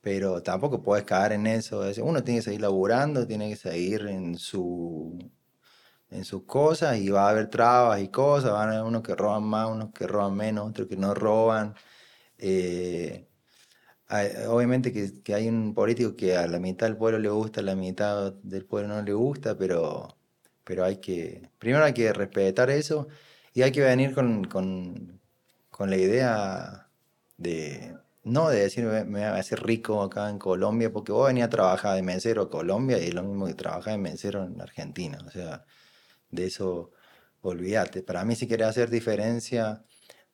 pero 0.01 0.43
tampoco 0.43 0.83
puedes 0.83 1.05
caer 1.05 1.33
en 1.33 1.47
eso. 1.47 1.83
Uno 2.03 2.25
tiene 2.25 2.41
que 2.41 2.45
seguir 2.45 2.61
laburando, 2.63 3.27
tiene 3.27 3.51
que 3.51 3.57
seguir 3.57 4.07
en 4.07 4.37
su 4.39 5.19
en 6.11 6.25
sus 6.25 6.45
cosas 6.45 6.99
y 6.99 7.11
va 7.11 7.27
a 7.29 7.31
haber 7.31 7.49
trabas 7.51 8.01
y 8.03 8.09
cosas, 8.09 8.53
van 8.53 8.71
a 8.71 8.73
haber 8.73 8.85
unos 8.85 9.03
que 9.03 9.15
roban 9.15 9.45
más, 9.45 9.71
unos 9.71 9.93
que 9.93 10.07
roban 10.07 10.35
menos, 10.37 10.69
otros 10.71 10.89
que 10.89 10.97
no 10.97 11.15
roban. 11.15 11.75
Eh, 12.39 13.29
obviamente 14.49 14.93
que, 14.93 15.23
que, 15.23 15.35
hay 15.35 15.49
un 15.49 15.75
político 15.75 16.17
que 16.17 16.37
a 16.37 16.47
la 16.49 16.59
mitad 16.59 16.87
del 16.87 16.97
pueblo 16.97 17.19
le 17.19 17.29
gusta, 17.31 17.61
a 17.61 17.65
la 17.65 17.77
mitad 17.77 18.33
del 18.43 18.67
pueblo 18.67 18.89
no 18.89 19.03
le 19.03 19.13
gusta, 19.13 19.57
pero, 19.57 20.17
pero 20.71 20.85
hay 20.85 20.99
que, 20.99 21.51
primero 21.59 21.85
hay 21.85 21.93
que 21.93 22.13
respetar 22.13 22.71
eso 22.71 23.09
y 23.53 23.63
hay 23.63 23.73
que 23.73 23.81
venir 23.81 24.15
con, 24.15 24.45
con, 24.45 25.21
con 25.69 25.91
la 25.91 25.97
idea 25.97 26.89
de, 27.39 27.97
no 28.23 28.51
de 28.51 28.61
decir 28.61 28.85
me, 28.85 29.03
voy 29.03 29.23
a 29.23 29.35
hacer 29.35 29.65
rico 29.65 30.01
acá 30.01 30.31
en 30.31 30.39
Colombia, 30.39 30.93
porque 30.93 31.11
vos 31.11 31.27
venías 31.27 31.49
a 31.49 31.51
trabajar 31.51 31.97
de 31.97 32.03
mesero 32.03 32.43
a 32.43 32.51
Colombia 32.51 32.99
y 32.99 33.09
es 33.09 33.15
lo 33.15 33.25
mismo 33.25 33.47
que 33.49 33.55
trabajar 33.55 33.95
de 33.95 33.99
mesero 33.99 34.45
en 34.45 34.61
Argentina. 34.61 35.19
O 35.27 35.31
sea, 35.33 35.65
de 36.31 36.47
eso 36.47 36.93
olvídate. 37.43 38.05
Para 38.05 38.25
mí 38.25 38.37
si 38.37 38.47
querés 38.47 38.69
hacer 38.69 38.91
diferencia 38.91 39.83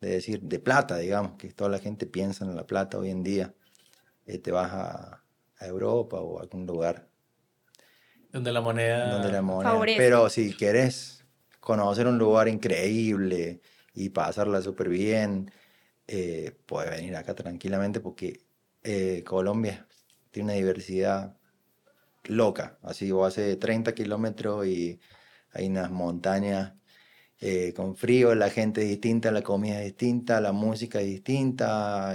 de 0.02 0.10
decir 0.10 0.42
de 0.42 0.58
plata, 0.58 0.98
digamos, 0.98 1.38
que 1.38 1.50
toda 1.54 1.70
la 1.70 1.78
gente 1.78 2.04
piensa 2.06 2.44
en 2.44 2.54
la 2.54 2.66
plata 2.66 2.98
hoy 2.98 3.08
en 3.08 3.22
día, 3.22 3.54
eh, 4.26 4.38
te 4.38 4.52
vas 4.52 4.70
a, 4.72 5.22
Europa 5.60 6.20
o 6.20 6.38
a 6.38 6.42
algún 6.42 6.66
lugar. 6.66 7.08
Donde 8.36 8.52
la 8.52 8.60
moneda... 8.60 9.14
Donde 9.14 9.32
la 9.32 9.40
moneda. 9.40 9.80
Pero 9.96 10.28
si 10.28 10.54
querés 10.54 11.24
conocer 11.58 12.06
un 12.06 12.18
lugar 12.18 12.48
increíble 12.48 13.62
y 13.94 14.10
pasarla 14.10 14.60
súper 14.60 14.90
bien, 14.90 15.50
eh, 16.06 16.54
puede 16.66 16.90
venir 16.90 17.16
acá 17.16 17.34
tranquilamente 17.34 18.00
porque 18.00 18.42
eh, 18.82 19.24
Colombia 19.26 19.86
tiene 20.30 20.52
una 20.52 20.52
diversidad 20.52 21.34
loca. 22.24 22.76
Así 22.82 23.10
vos 23.10 23.28
hace 23.28 23.56
30 23.56 23.94
kilómetros 23.94 24.66
y 24.66 25.00
hay 25.52 25.68
unas 25.68 25.90
montañas 25.90 26.74
eh, 27.40 27.72
con 27.74 27.96
frío, 27.96 28.34
la 28.34 28.50
gente 28.50 28.82
es 28.82 28.88
distinta, 28.88 29.30
la 29.30 29.40
comida 29.40 29.80
es 29.80 29.86
distinta, 29.86 30.42
la 30.42 30.52
música 30.52 31.00
es 31.00 31.06
distinta, 31.06 32.14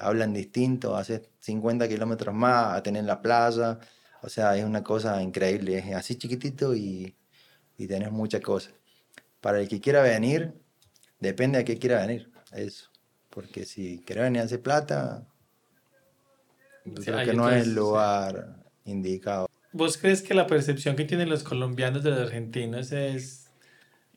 hablan 0.00 0.32
distinto, 0.32 0.96
hace 0.96 1.28
50 1.40 1.88
kilómetros 1.88 2.34
más 2.34 2.74
a 2.74 2.82
tener 2.82 3.04
la 3.04 3.20
playa. 3.20 3.78
O 4.22 4.28
sea, 4.28 4.56
es 4.56 4.64
una 4.64 4.82
cosa 4.82 5.22
increíble, 5.22 5.78
es 5.78 5.94
así 5.94 6.16
chiquitito 6.16 6.74
y, 6.74 7.16
y 7.76 7.86
tenés 7.86 8.10
muchas 8.10 8.40
cosas. 8.40 8.74
Para 9.40 9.60
el 9.60 9.68
que 9.68 9.80
quiera 9.80 10.02
venir, 10.02 10.54
depende 11.20 11.58
a 11.58 11.64
qué 11.64 11.78
quiera 11.78 12.00
venir, 12.00 12.30
eso. 12.52 12.90
Porque 13.30 13.64
si 13.64 14.00
querés 14.00 14.24
venir 14.24 14.42
a 14.42 14.44
hacer 14.44 14.60
plata, 14.60 15.26
creo 17.04 17.24
que 17.24 17.34
no 17.34 17.48
es 17.50 17.64
el 17.64 17.74
lugar 17.74 18.56
indicado. 18.84 19.48
¿Vos 19.72 19.98
crees 19.98 20.22
que 20.22 20.34
la 20.34 20.46
percepción 20.46 20.96
que 20.96 21.04
tienen 21.04 21.28
los 21.28 21.44
colombianos 21.44 22.02
de 22.02 22.10
los 22.10 22.20
argentinos 22.20 22.90
es, 22.90 23.50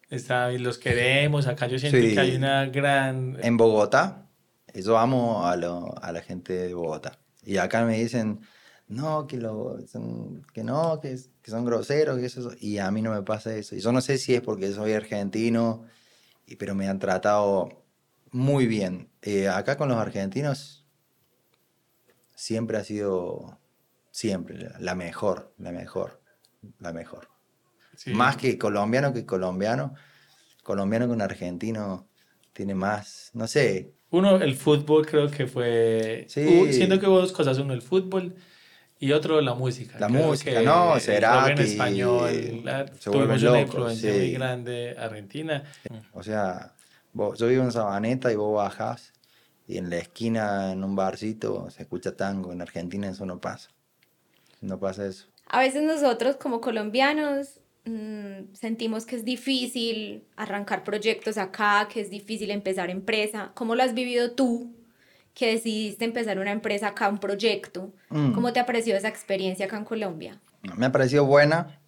está, 0.10 0.49
los 0.52 0.78
queremos, 0.78 1.45
acá 1.45 1.68
yo 1.68 1.78
siento 1.78 1.99
que 1.99 2.20
hay 2.20 2.36
una 2.36 2.66
gran... 2.68 3.38
En 3.43 3.58
Bogotá, 3.58 4.30
yo 4.74 4.97
amo 4.97 5.45
a, 5.45 5.56
lo, 5.58 5.93
a 6.02 6.12
la 6.12 6.22
gente 6.22 6.54
de 6.54 6.74
Bogotá. 6.74 7.20
Y 7.43 7.58
acá 7.58 7.84
me 7.86 7.97
dicen, 7.97 8.39
no, 8.91 9.25
que, 9.25 9.37
lo, 9.37 9.79
son, 9.87 10.45
que 10.53 10.63
no, 10.63 10.99
que, 10.99 11.17
que 11.41 11.51
son 11.51 11.65
groseros, 11.65 12.19
que 12.19 12.25
eso, 12.25 12.51
y 12.59 12.77
a 12.77 12.91
mí 12.91 13.01
no 13.01 13.11
me 13.11 13.23
pasa 13.23 13.55
eso. 13.55 13.75
Y 13.75 13.79
yo 13.79 13.91
no 13.91 14.01
sé 14.01 14.17
si 14.17 14.35
es 14.35 14.41
porque 14.41 14.71
soy 14.73 14.93
argentino, 14.93 15.85
y, 16.45 16.57
pero 16.57 16.75
me 16.75 16.89
han 16.89 16.99
tratado 16.99 17.83
muy 18.31 18.67
bien. 18.67 19.09
Eh, 19.21 19.47
acá 19.47 19.77
con 19.77 19.87
los 19.87 19.97
argentinos 19.97 20.85
siempre 22.35 22.77
ha 22.77 22.83
sido, 22.83 23.59
siempre, 24.11 24.69
la 24.79 24.93
mejor, 24.93 25.53
la 25.57 25.71
mejor, 25.71 26.21
la 26.79 26.91
mejor. 26.91 27.29
Más 28.07 28.35
que 28.35 28.57
colombiano 28.57 29.13
que 29.13 29.25
colombiano. 29.25 29.93
Colombiano 30.63 31.07
con 31.07 31.21
argentino 31.21 32.07
tiene 32.53 32.75
más, 32.75 33.31
no 33.33 33.47
sé. 33.47 33.93
Uno, 34.09 34.35
el 34.35 34.55
fútbol 34.55 35.05
creo 35.05 35.29
que 35.31 35.47
fue... 35.47 36.25
Sí. 36.27 36.73
siento 36.73 36.99
que 36.99 37.07
hubo 37.07 37.21
dos 37.21 37.31
cosas. 37.31 37.57
Uno, 37.57 37.73
el 37.73 37.81
fútbol 37.81 38.35
y 39.02 39.14
otro 39.14 39.41
la 39.41 39.56
música. 39.56 39.99
La 39.99 40.08
música, 40.08 40.62
no, 40.62 40.97
será 40.99 41.45
que 41.45 41.54
en 41.54 41.60
español 41.60 42.64
tuvimos 43.04 43.41
una 43.41 43.62
influencia 43.62 44.14
muy 44.14 44.32
grande 44.32 44.95
argentina. 44.97 45.64
O 46.14 46.22
sea, 46.22 46.76
yo 47.16 47.47
vivo 47.47 47.64
en 47.64 47.72
Sabaneta 47.72 48.32
y 48.32 48.36
vos 48.36 48.56
bajás 48.56 49.12
y 49.68 49.80
en 49.80 49.89
la 49.89 49.97
esquina, 49.97 50.72
en 50.72 50.84
un 50.84 50.95
barcito, 50.95 51.68
se 51.72 51.82
escucha 51.82 52.16
tango. 52.16 52.54
En 52.54 52.62
Argentina 52.62 53.10
eso 53.10 53.26
no 53.26 53.41
pasa. 53.41 53.72
No 54.62 54.80
pasa 54.80 55.08
eso. 55.08 55.26
A 55.47 55.60
veces 55.62 55.82
nosotros 55.82 56.36
como 56.36 56.62
colombianos 56.62 57.60
mm, 57.86 58.54
sentimos 58.54 59.08
que 59.08 59.16
es 59.16 59.26
difícil 59.26 60.28
arrancar 60.36 60.84
proyectos 60.84 61.39
acá, 61.39 61.88
que 61.91 62.02
es 62.02 62.12
difícil 62.12 62.52
empezar 62.52 62.91
empresa. 62.91 63.52
¿Cómo 63.56 63.74
lo 63.74 63.82
has 63.82 63.95
vivido 63.95 64.34
tú 64.34 64.76
que 65.34 65.47
decidiste 65.47 66.05
empezar 66.05 66.39
una 66.39 66.51
empresa 66.51 66.89
acá, 66.89 67.09
un 67.09 67.19
proyecto? 67.19 67.93
Mm. 68.09 68.34
¿Cómo 68.34 68.53
te 68.53 68.59
ha 68.59 68.65
parecido 68.65 68.97
esa 68.97 69.07
experiencia 69.07 69.65
acá 69.65 69.77
en 69.77 69.86
Colombia? 69.86 70.39
Me 70.77 70.86
ha 70.86 70.91
parecido 70.91 71.25
buena, 71.25 71.79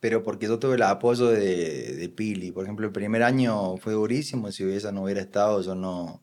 pero 0.00 0.22
porque 0.22 0.46
yo 0.46 0.58
tuve 0.58 0.74
el 0.74 0.82
apoyo 0.82 1.26
de, 1.26 1.94
de 1.96 2.08
Pili. 2.08 2.52
Por 2.52 2.64
ejemplo, 2.64 2.86
el 2.86 2.92
primer 2.92 3.22
año 3.22 3.76
fue 3.76 3.92
durísimo. 3.92 4.50
Si 4.52 4.64
ella 4.64 4.92
no 4.92 5.04
hubiera 5.04 5.20
estado, 5.20 5.62
yo 5.62 5.74
no, 5.74 6.22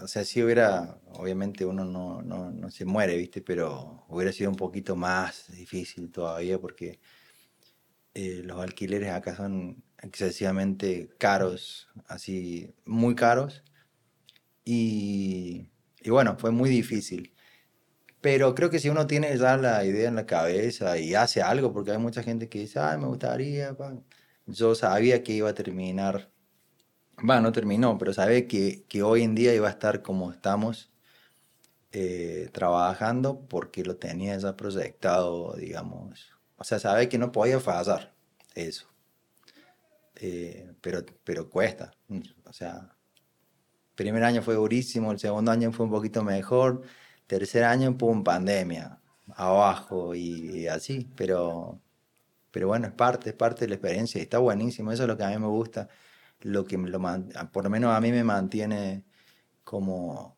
o 0.00 0.08
sea, 0.08 0.24
si 0.24 0.42
hubiera, 0.42 0.98
obviamente 1.12 1.64
uno 1.64 1.84
no, 1.84 2.20
no, 2.20 2.50
no, 2.50 2.70
se 2.70 2.84
muere, 2.84 3.16
¿viste? 3.16 3.40
Pero 3.40 4.04
hubiera 4.08 4.32
sido 4.32 4.50
un 4.50 4.56
poquito 4.56 4.96
más 4.96 5.50
difícil 5.52 6.10
todavía 6.10 6.58
porque 6.58 7.00
eh, 8.14 8.42
los 8.44 8.60
alquileres 8.60 9.10
acá 9.10 9.36
son 9.36 9.82
excesivamente 10.02 11.10
caros, 11.18 11.88
así, 12.06 12.74
muy 12.84 13.14
caros. 13.14 13.62
Y, 14.64 15.70
y 16.00 16.10
bueno, 16.10 16.36
fue 16.38 16.50
muy 16.50 16.70
difícil. 16.70 17.32
Pero 18.20 18.54
creo 18.54 18.70
que 18.70 18.78
si 18.78 18.88
uno 18.88 19.06
tiene 19.06 19.36
ya 19.36 19.56
la 19.56 19.84
idea 19.84 20.08
en 20.08 20.16
la 20.16 20.26
cabeza 20.26 20.98
y 20.98 21.14
hace 21.14 21.42
algo, 21.42 21.72
porque 21.72 21.92
hay 21.92 21.98
mucha 21.98 22.22
gente 22.22 22.48
que 22.48 22.60
dice, 22.60 22.78
ay, 22.80 22.98
me 22.98 23.06
gustaría, 23.06 23.76
yo 24.46 24.74
sabía 24.74 25.22
que 25.22 25.32
iba 25.34 25.50
a 25.50 25.54
terminar 25.54 26.30
va, 27.18 27.40
no 27.40 27.52
terminó, 27.52 27.98
pero 27.98 28.12
sabe 28.12 28.46
que, 28.46 28.84
que, 28.88 29.02
hoy 29.02 29.22
en 29.22 29.34
día 29.34 29.54
iba 29.54 29.68
a 29.68 29.70
estar 29.70 30.02
como 30.02 30.32
estamos 30.32 30.90
eh, 31.92 32.50
trabajando 32.52 33.46
porque 33.48 33.84
lo 33.84 33.96
tenía 33.96 34.36
ya 34.38 34.56
proyectado, 34.56 35.54
digamos. 35.54 36.32
O 36.56 36.64
sea, 36.64 36.78
sabe 36.78 37.08
que 37.08 37.18
no 37.18 37.32
podía 37.32 37.60
fallar 37.60 38.14
eso. 38.54 38.88
Eh, 40.16 40.72
pero, 40.80 41.04
pero 41.24 41.50
cuesta. 41.50 41.92
O 42.46 42.52
sea, 42.52 42.96
primer 43.94 44.24
año 44.24 44.42
fue 44.42 44.54
durísimo, 44.54 45.12
el 45.12 45.18
segundo 45.18 45.50
año 45.50 45.72
fue 45.72 45.86
un 45.86 45.92
poquito 45.92 46.22
mejor, 46.24 46.82
tercer 47.26 47.64
año, 47.64 47.96
pum, 47.96 48.24
pandemia, 48.24 48.98
abajo 49.36 50.14
y, 50.14 50.66
así. 50.68 51.08
Pero, 51.16 51.80
pero 52.50 52.68
bueno, 52.68 52.86
es 52.86 52.92
parte, 52.92 53.30
es 53.30 53.36
parte 53.36 53.62
de 53.62 53.68
la 53.68 53.74
experiencia 53.76 54.18
y 54.18 54.22
está 54.22 54.38
buenísimo. 54.38 54.92
Eso 54.92 55.04
es 55.04 55.08
lo 55.08 55.16
que 55.16 55.24
a 55.24 55.30
mí 55.30 55.38
me 55.38 55.46
gusta 55.46 55.88
lo 56.44 56.64
que 56.64 56.76
lo, 56.76 57.00
por 57.52 57.64
lo 57.64 57.70
menos 57.70 57.94
a 57.94 58.00
mí 58.00 58.12
me 58.12 58.22
mantiene 58.22 59.02
como, 59.64 60.36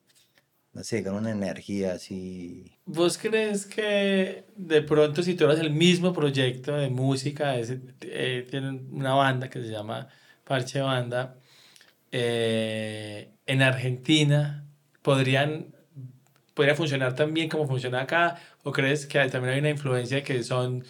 no 0.73 0.85
sé, 0.85 1.03
con 1.03 1.15
una 1.15 1.33
energía 1.33 1.95
así. 1.95 2.79
¿Vos 2.87 3.19
crees 3.19 3.67
que 3.67 4.45
de 4.57 4.83
pronto 4.83 5.23
si 5.23 5.35
tuvieras 5.35 5.61
el 5.61 5.73
mismo 5.73 6.13
proyecto 6.13 6.77
de 6.77 6.89
música, 6.91 7.59
eh, 7.59 8.47
tienen 8.49 8.89
una 8.93 9.15
banda 9.15 9.51
que 9.51 9.61
se 9.61 9.69
llama 9.69 10.09
Parche 10.45 10.81
Banda, 10.81 11.37
eh, 12.13 13.33
en 13.47 13.63
Argentina 13.63 14.67
podrían 15.03 15.75
podría 16.57 16.75
funcionar 16.75 17.15
tan 17.15 17.35
bien 17.35 17.49
como 17.51 17.67
funciona 17.69 18.01
acá? 18.03 18.39
¿O 18.65 18.73
crees 18.73 19.07
que 19.07 19.19
también 19.29 19.55
hay 19.55 19.61
una 19.61 19.71
influencia 19.71 20.23
que 20.23 20.43
son 20.43 20.85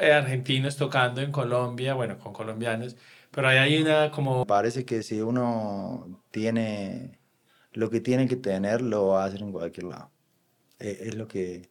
eh, 0.00 0.12
argentinos 0.12 0.76
tocando 0.76 1.20
en 1.20 1.30
Colombia, 1.30 1.94
bueno, 1.94 2.18
con 2.18 2.32
colombianos, 2.32 2.96
pero 3.30 3.48
ahí 3.48 3.58
hay 3.58 3.82
una 3.82 4.10
como... 4.10 4.46
Parece 4.46 4.84
que 4.84 5.02
si 5.02 5.20
uno 5.20 6.24
tiene 6.30 7.20
lo 7.72 7.90
que 7.90 8.00
tiene 8.00 8.26
que 8.26 8.36
tener, 8.36 8.80
lo 8.80 9.08
va 9.08 9.24
a 9.24 9.26
hacer 9.26 9.42
en 9.42 9.52
cualquier 9.52 9.86
lado. 9.86 10.10
E, 10.78 10.98
es, 11.02 11.14
lo, 11.14 11.28
que, 11.28 11.70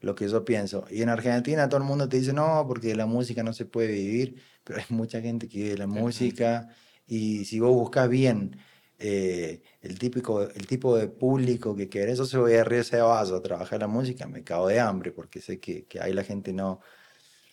lo 0.00 0.14
que 0.14 0.28
yo 0.28 0.44
pienso. 0.44 0.84
Y 0.90 1.02
en 1.02 1.08
Argentina 1.08 1.68
todo 1.68 1.78
el 1.80 1.86
mundo 1.86 2.08
te 2.08 2.18
dice, 2.18 2.32
no, 2.34 2.64
porque 2.68 2.94
la 2.94 3.06
música 3.06 3.42
no 3.42 3.52
se 3.54 3.64
puede 3.64 3.88
vivir, 3.92 4.42
pero 4.64 4.80
hay 4.80 4.86
mucha 4.90 5.20
gente 5.22 5.48
que 5.48 5.58
vive 5.58 5.78
la 5.78 5.86
música 5.86 6.68
y 7.06 7.44
si 7.46 7.58
vos 7.60 7.72
buscas 7.72 8.08
bien 8.08 8.56
eh, 9.04 9.62
el, 9.80 9.98
típico, 9.98 10.42
el 10.42 10.66
tipo 10.68 10.96
de 10.96 11.08
público 11.08 11.74
que 11.74 11.88
querés, 11.88 12.18
yo 12.18 12.24
se 12.24 12.38
voy 12.38 12.52
a 12.52 12.62
ese 12.62 13.00
vaso 13.00 13.34
a 13.34 13.42
trabajar 13.42 13.80
la 13.80 13.88
música, 13.88 14.28
me 14.28 14.44
cago 14.44 14.68
de 14.68 14.78
hambre 14.78 15.10
porque 15.10 15.40
sé 15.40 15.58
que, 15.58 15.86
que 15.86 16.00
ahí 16.00 16.12
la 16.12 16.22
gente 16.22 16.52
no, 16.52 16.80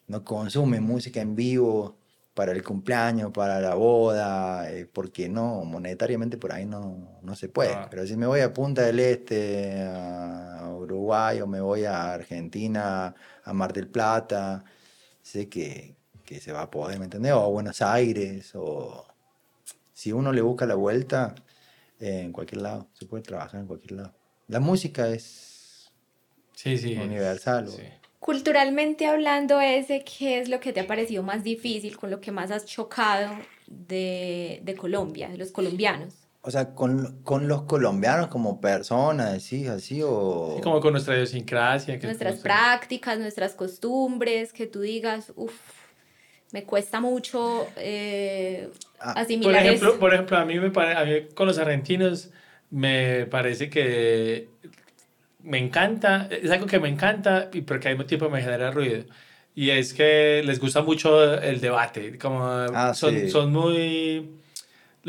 no 0.07 0.23
consume 0.23 0.79
música 0.79 1.21
en 1.21 1.35
vivo 1.35 1.97
para 2.35 2.51
el 2.51 2.63
cumpleaños, 2.63 3.31
para 3.31 3.59
la 3.59 3.73
boda, 3.73 4.71
eh, 4.71 4.85
porque 4.85 5.27
no, 5.27 5.65
monetariamente 5.65 6.37
por 6.37 6.51
ahí 6.51 6.67
no, 6.67 7.19
no 7.23 7.35
se 7.35 7.49
puede. 7.49 7.75
Pero 7.89 8.05
si 8.05 8.15
me 8.15 8.27
voy 8.27 8.41
a 8.41 8.53
Punta 8.53 8.83
del 8.83 8.99
Este, 8.99 9.81
a 9.81 10.71
Uruguay, 10.77 11.41
o 11.41 11.47
me 11.47 11.61
voy 11.61 11.85
a 11.85 12.13
Argentina, 12.13 13.15
a 13.43 13.53
Mar 13.53 13.73
del 13.73 13.87
Plata, 13.87 14.63
sé 15.23 15.49
que, 15.49 15.95
que 16.23 16.39
se 16.39 16.51
va 16.51 16.61
a 16.61 16.71
poder, 16.71 16.99
¿me 16.99 17.05
entendés? 17.05 17.33
O 17.33 17.43
a 17.43 17.47
Buenos 17.47 17.81
Aires, 17.81 18.51
o 18.53 19.08
si 19.99 20.13
uno 20.13 20.31
le 20.31 20.39
busca 20.39 20.65
la 20.65 20.75
vuelta, 20.75 21.35
eh, 21.99 22.21
en 22.23 22.31
cualquier 22.31 22.61
lado, 22.61 22.87
se 22.93 23.05
puede 23.05 23.21
trabajar 23.21 23.59
en 23.59 23.67
cualquier 23.67 23.91
lado. 23.91 24.13
La 24.47 24.61
música 24.61 25.09
es 25.09 25.91
sí, 26.55 26.77
sí, 26.77 26.95
universal. 26.95 27.67
Sí. 27.67 27.83
Culturalmente 28.17 29.07
hablando, 29.07 29.59
ese, 29.59 30.05
¿qué 30.05 30.39
es 30.39 30.47
lo 30.47 30.61
que 30.61 30.71
te 30.71 30.79
ha 30.79 30.87
parecido 30.87 31.21
más 31.21 31.43
difícil, 31.43 31.97
con 31.97 32.11
lo 32.11 32.21
que 32.21 32.31
más 32.31 32.49
has 32.49 32.65
chocado 32.65 33.35
de, 33.67 34.61
de 34.63 34.75
Colombia, 34.75 35.27
de 35.27 35.37
los 35.37 35.51
colombianos? 35.51 36.13
O 36.43 36.49
sea, 36.49 36.73
con, 36.73 37.21
con, 37.23 37.49
los 37.49 37.63
colombianos 37.63 38.29
como 38.29 38.61
personas, 38.61 39.43
¿sí? 39.43 39.67
Así 39.67 40.01
o... 40.01 40.53
Sí, 40.55 40.61
como 40.61 40.79
con 40.79 40.93
nuestra 40.93 41.15
idiosincrasia. 41.15 41.99
nuestras 42.01 42.39
prácticas, 42.39 43.19
nuestras 43.19 43.53
costumbres, 43.53 44.53
que 44.53 44.65
tú 44.65 44.79
digas, 44.79 45.33
uff, 45.35 45.78
me 46.51 46.63
cuesta 46.63 46.99
mucho 46.99 47.67
eh, 47.77 48.69
ah, 48.99 49.13
asimilar 49.17 49.53
por 49.53 49.65
ejemplo, 49.65 49.99
Por 49.99 50.13
ejemplo, 50.13 50.37
a 50.37 50.45
mí, 50.45 50.59
me 50.59 50.67
a 50.67 51.05
mí 51.05 51.11
con 51.33 51.47
los 51.47 51.57
argentinos 51.57 52.29
me 52.71 53.25
parece 53.25 53.69
que 53.69 54.47
me 55.43 55.57
encanta, 55.57 56.27
es 56.29 56.51
algo 56.51 56.65
que 56.65 56.79
me 56.79 56.89
encanta, 56.89 57.49
y 57.53 57.61
porque 57.61 57.87
al 57.87 57.95
mismo 57.95 58.05
tiempo 58.05 58.29
me 58.29 58.41
genera 58.41 58.71
ruido. 58.71 59.03
Y 59.55 59.71
es 59.71 59.93
que 59.93 60.41
les 60.45 60.59
gusta 60.59 60.81
mucho 60.81 61.39
el 61.41 61.59
debate, 61.59 62.17
como 62.17 62.43
ah, 62.43 62.93
son, 62.93 63.29
son 63.29 63.51
muy 63.51 64.38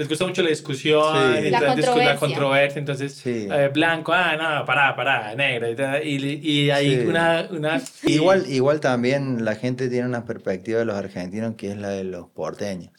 les 0.00 0.08
gusta 0.08 0.26
mucho 0.26 0.42
la 0.42 0.48
discusión, 0.48 1.12
la, 1.50 1.58
controversia. 1.60 2.04
la, 2.04 2.16
controversia. 2.16 2.78
Entonces, 2.78 3.22
eh, 3.26 3.70
blanco, 3.70 4.14
ah, 4.14 4.34
no, 4.34 4.64
pará, 4.64 4.96
pará, 4.96 5.34
negro. 5.34 5.68
Y, 6.02 6.40
y 6.42 6.70
hay 6.70 7.00
una. 7.00 7.46
una 7.50 7.82
igual, 8.04 8.46
igual 8.48 8.80
también 8.80 9.44
la 9.44 9.56
gente 9.56 9.90
tiene 9.90 10.06
una 10.06 10.24
perspectiva 10.24 10.78
de 10.78 10.86
los 10.86 10.96
argentinos 10.96 11.54
que 11.54 11.72
es 11.72 11.76
la 11.76 11.90
de 11.90 12.04
los 12.04 12.28
porteños. 12.30 12.92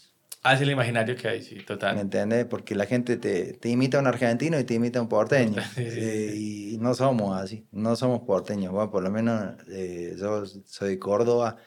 Ah, 0.43 0.53
es 0.53 0.61
el 0.61 0.69
imaginario 0.69 1.15
que 1.15 1.27
hay, 1.27 1.41
sí, 1.41 1.55
total. 1.65 1.95
¿Me 1.95 2.01
entiendes? 2.01 2.45
Porque 2.45 2.75
la 2.75 2.85
gente 2.85 3.17
te, 3.17 3.53
te, 3.53 3.69
imita 3.69 3.97
a 3.97 4.01
un 4.01 4.07
argentino 4.07 4.59
y 4.59 4.63
te 4.63 4.75
imita 4.75 4.99
a 4.99 5.01
un 5.01 5.09
porteño. 5.09 5.59
Eh, 5.77 6.35
y 6.37 6.77
no 6.77 6.93
somos 6.93 7.35
así, 7.41 7.65
no 7.71 7.95
somos 7.95 8.21
porteños. 8.21 8.71
Bueno, 8.71 8.91
por 8.91 9.01
lo 9.01 9.09
menos 9.09 9.55
eh, 9.71 10.15
yo 10.19 10.45
soy 10.45 10.89
de 10.89 10.99
Córdoba, 10.99 11.57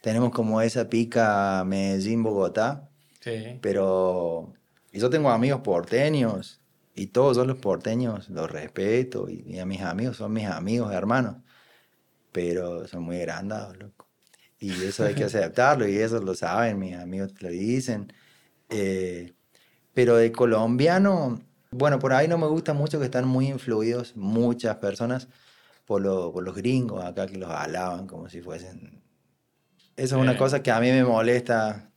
tenemos 0.00 0.32
como 0.32 0.60
esa 0.60 0.88
pica 0.88 1.62
Medellín-Bogotá. 1.64 2.88
Sí. 3.20 3.60
Pero 3.60 4.54
yo 4.98 5.10
tengo 5.10 5.30
amigos 5.30 5.60
porteños 5.62 6.60
y 6.94 7.08
todos 7.08 7.36
son 7.36 7.48
los 7.48 7.58
porteños 7.58 8.28
los 8.28 8.50
respeto 8.50 9.28
y, 9.28 9.44
y, 9.46 9.58
a 9.58 9.66
mis 9.66 9.80
amigos 9.80 10.18
son 10.18 10.32
mis 10.32 10.46
amigos, 10.46 10.92
hermanos. 10.92 11.36
Pero 12.32 12.86
son 12.88 13.02
muy 13.02 13.16
agrandados, 13.16 13.76
loco. 13.78 14.08
Y 14.58 14.70
eso 14.84 15.04
hay 15.04 15.14
que 15.14 15.24
aceptarlo 15.24 15.88
y 15.88 15.96
eso 15.96 16.20
lo 16.20 16.34
saben, 16.34 16.78
mis 16.78 16.94
amigos 16.94 17.34
lo 17.40 17.48
dicen. 17.48 18.12
Eh, 18.68 19.32
pero 19.94 20.16
de 20.16 20.32
colombiano, 20.32 21.40
bueno, 21.70 21.98
por 21.98 22.12
ahí 22.12 22.28
no 22.28 22.38
me 22.38 22.46
gusta 22.46 22.72
mucho 22.74 22.98
que 22.98 23.06
están 23.06 23.26
muy 23.26 23.48
influidos 23.48 24.16
muchas 24.16 24.76
personas 24.76 25.28
por, 25.84 26.02
por 26.32 26.42
los 26.42 26.54
gringos 26.54 27.04
acá 27.04 27.26
que 27.26 27.38
los 27.38 27.50
alaban 27.50 28.06
como 28.06 28.28
si 28.28 28.40
fuesen... 28.40 29.02
Eso 29.94 30.16
es 30.16 30.22
una 30.22 30.38
cosa 30.38 30.62
que 30.62 30.70
a 30.70 30.80
mí 30.80 30.90
me 30.90 31.04
molesta, 31.04 31.92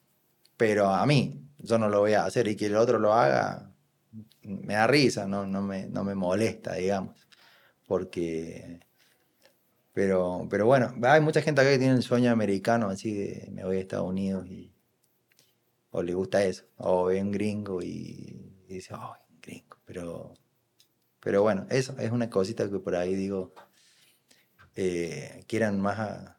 pero 0.58 0.90
a 0.90 1.06
mí, 1.06 1.45
yo 1.66 1.78
no 1.78 1.90
lo 1.90 2.00
voy 2.00 2.14
a 2.14 2.26
hacer 2.26 2.48
y 2.48 2.56
que 2.56 2.68
el 2.68 2.76
otro 2.76 3.00
lo 3.00 3.14
haga, 3.14 3.72
me 4.44 4.76
da 4.76 4.88
risa, 4.88 5.28
no, 5.28 5.46
no, 5.46 5.62
me, 5.62 5.88
no 5.88 6.04
me 6.04 6.16
molesta, 6.16 6.76
digamos, 6.76 7.28
porque 7.88 8.80
pero, 9.96 10.46
pero 10.50 10.66
bueno, 10.66 10.94
hay 11.04 11.22
mucha 11.22 11.42
gente 11.42 11.62
acá 11.62 11.70
que 11.72 11.80
tiene 11.80 11.94
el 11.96 12.04
sueño 12.04 12.30
americano, 12.30 12.90
así 12.90 13.14
de 13.14 13.50
me 13.54 13.64
voy 13.64 13.78
a 13.78 13.80
Estados 13.80 14.10
Unidos 14.10 14.46
y. 14.48 14.74
O 15.92 16.04
le 16.04 16.14
gusta 16.14 16.44
eso. 16.44 16.66
O 16.78 17.06
ve 17.06 17.22
un 17.22 17.32
gringo 17.32 17.82
y, 17.82 18.66
dice, 18.68 18.94
oh, 18.94 19.16
gringo. 19.42 19.78
Pero, 19.86 20.34
pero 21.22 21.44
bueno, 21.44 21.66
eso 21.70 21.96
es 21.98 22.12
una 22.12 22.30
cosita 22.30 22.70
que 22.70 22.80
por 22.80 22.96
ahí 22.96 23.16
digo. 23.16 23.54
eh, 24.76 25.44
quieran 25.48 25.80
más 25.80 26.00
a 26.00 26.38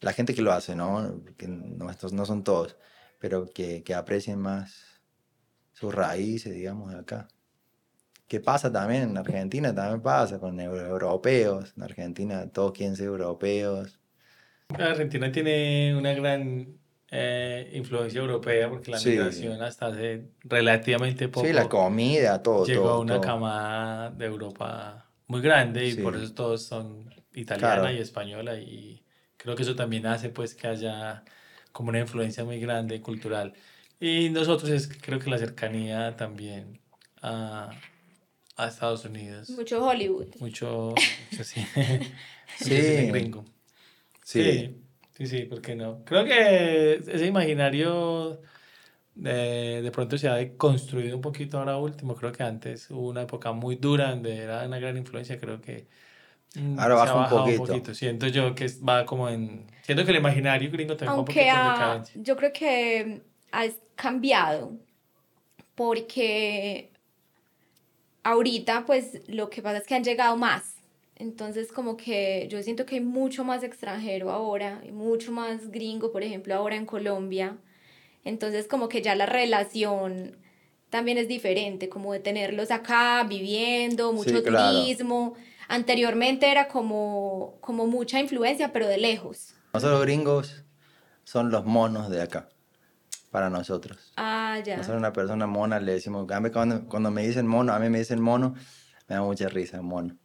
la 0.00 0.12
gente 0.12 0.34
que 0.34 0.42
lo 0.42 0.52
hace, 0.52 0.74
¿no? 0.74 1.22
Que 1.36 1.48
no, 1.48 1.90
estos 1.90 2.12
no 2.12 2.26
son 2.26 2.44
todos, 2.44 2.76
pero 3.18 3.46
que, 3.46 3.82
que 3.82 3.94
aprecien 3.94 4.38
más 4.38 5.02
sus 5.72 5.94
raíces, 5.94 6.54
digamos, 6.54 6.92
de 6.92 6.98
acá. 6.98 7.28
¿Qué 8.26 8.40
pasa 8.40 8.70
también 8.70 9.02
en 9.04 9.16
Argentina? 9.16 9.74
También 9.74 10.02
pasa 10.02 10.38
con 10.38 10.60
europeos. 10.60 11.72
En 11.76 11.82
Argentina 11.82 12.46
todos 12.50 12.72
quieren 12.72 12.94
ser 12.94 13.06
europeos. 13.06 13.98
Argentina 14.68 15.32
tiene 15.32 15.96
una 15.96 16.12
gran 16.12 16.78
eh, 17.10 17.70
influencia 17.72 18.20
europea 18.20 18.68
porque 18.68 18.90
la 18.90 19.00
migración 19.00 19.62
hasta 19.62 19.86
hace 19.86 20.28
relativamente 20.40 21.28
poco. 21.28 21.46
Sí, 21.46 21.54
la 21.54 21.68
comida, 21.70 22.42
todo. 22.42 22.66
Llegó 22.66 22.90
a 22.90 22.98
una 22.98 23.18
camada 23.18 24.10
de 24.10 24.26
Europa 24.26 25.06
muy 25.26 25.40
grande 25.40 25.88
y 25.88 25.94
por 25.94 26.14
eso 26.16 26.34
todos 26.34 26.64
son 26.64 27.08
italiana 27.32 27.92
y 27.92 27.98
española 27.98 28.58
y 28.58 29.06
creo 29.38 29.56
que 29.56 29.62
eso 29.62 29.74
también 29.74 30.04
hace 30.06 30.28
pues 30.28 30.54
que 30.54 30.66
haya 30.66 31.24
como 31.78 31.90
una 31.90 32.00
influencia 32.00 32.42
muy 32.42 32.58
grande 32.58 33.00
cultural. 33.00 33.54
Y 34.00 34.30
nosotros 34.30 34.68
es 34.68 34.88
creo 34.88 35.20
que 35.20 35.30
la 35.30 35.38
cercanía 35.38 36.16
también 36.16 36.80
a, 37.22 37.70
a 38.56 38.66
Estados 38.66 39.04
Unidos. 39.04 39.48
Mucho 39.50 39.86
Hollywood. 39.86 40.26
Mucho, 40.40 40.92
sí. 41.30 41.64
sí. 42.58 43.06
gringo. 43.06 43.44
Sí. 44.24 44.74
sí. 45.14 45.26
Sí, 45.26 45.44
¿por 45.44 45.62
qué 45.62 45.76
no? 45.76 46.04
Creo 46.04 46.24
que 46.24 46.94
ese 46.94 47.26
imaginario 47.26 48.40
de, 49.14 49.80
de 49.80 49.90
pronto 49.92 50.18
se 50.18 50.28
ha 50.28 50.56
construido 50.56 51.14
un 51.14 51.22
poquito 51.22 51.60
ahora 51.60 51.76
último. 51.76 52.16
Creo 52.16 52.32
que 52.32 52.42
antes 52.42 52.90
hubo 52.90 53.08
una 53.08 53.22
época 53.22 53.52
muy 53.52 53.76
dura 53.76 54.10
donde 54.10 54.36
era 54.36 54.66
una 54.66 54.80
gran 54.80 54.96
influencia. 54.96 55.38
Creo 55.38 55.60
que 55.60 55.86
Ahora 56.78 56.94
baja 56.94 57.14
un 57.14 57.28
poquito. 57.28 57.94
Siento 57.94 58.26
yo 58.26 58.54
que 58.54 58.66
va 58.86 59.04
como 59.04 59.28
en... 59.28 59.66
Siento 59.82 60.04
que 60.04 60.10
el 60.10 60.18
imaginario 60.18 60.70
gringo 60.70 60.96
también 60.96 61.16
Aunque 61.16 61.50
va 61.50 61.96
un 61.96 62.02
poquito 62.02 62.20
Yo 62.22 62.36
creo 62.36 62.52
que 62.52 63.22
ha 63.52 63.66
cambiado 63.94 64.72
porque 65.74 66.90
ahorita 68.24 68.84
pues 68.84 69.20
lo 69.28 69.48
que 69.48 69.62
pasa 69.62 69.78
es 69.78 69.86
que 69.86 69.94
han 69.94 70.04
llegado 70.04 70.36
más. 70.36 70.74
Entonces 71.16 71.72
como 71.72 71.96
que 71.96 72.48
yo 72.50 72.62
siento 72.62 72.84
que 72.84 72.96
hay 72.96 73.00
mucho 73.00 73.44
más 73.44 73.62
extranjero 73.62 74.30
ahora, 74.30 74.80
y 74.86 74.92
mucho 74.92 75.32
más 75.32 75.70
gringo, 75.70 76.12
por 76.12 76.22
ejemplo, 76.22 76.54
ahora 76.54 76.76
en 76.76 76.86
Colombia. 76.86 77.56
Entonces 78.24 78.66
como 78.66 78.88
que 78.88 79.02
ya 79.02 79.14
la 79.14 79.26
relación 79.26 80.36
también 80.90 81.18
es 81.18 81.28
diferente, 81.28 81.88
como 81.88 82.12
de 82.12 82.20
tenerlos 82.20 82.70
acá 82.70 83.24
viviendo, 83.28 84.12
mucho 84.12 84.42
turismo. 84.42 85.34
Anteriormente 85.68 86.50
era 86.50 86.66
como, 86.66 87.58
como 87.60 87.86
mucha 87.86 88.18
influencia, 88.18 88.72
pero 88.72 88.88
de 88.88 88.96
lejos. 88.96 89.54
Nosotros 89.74 90.00
gringos 90.02 90.64
son 91.24 91.50
los 91.50 91.66
monos 91.66 92.08
de 92.08 92.22
acá 92.22 92.48
para 93.30 93.50
nosotros. 93.50 94.12
Ah, 94.16 94.58
ya. 94.64 94.78
Nosotros 94.78 94.98
una 94.98 95.12
persona 95.12 95.46
mona 95.46 95.78
le 95.78 95.92
decimos, 95.92 96.26
cuando, 96.52 96.86
cuando 96.86 97.10
me 97.10 97.26
dicen 97.26 97.46
mono, 97.46 97.74
a 97.74 97.78
mí 97.78 97.90
me 97.90 97.98
dicen 97.98 98.20
mono, 98.20 98.54
me 99.08 99.16
da 99.16 99.22
mucha 99.22 99.48
risa, 99.48 99.82
mono, 99.82 100.16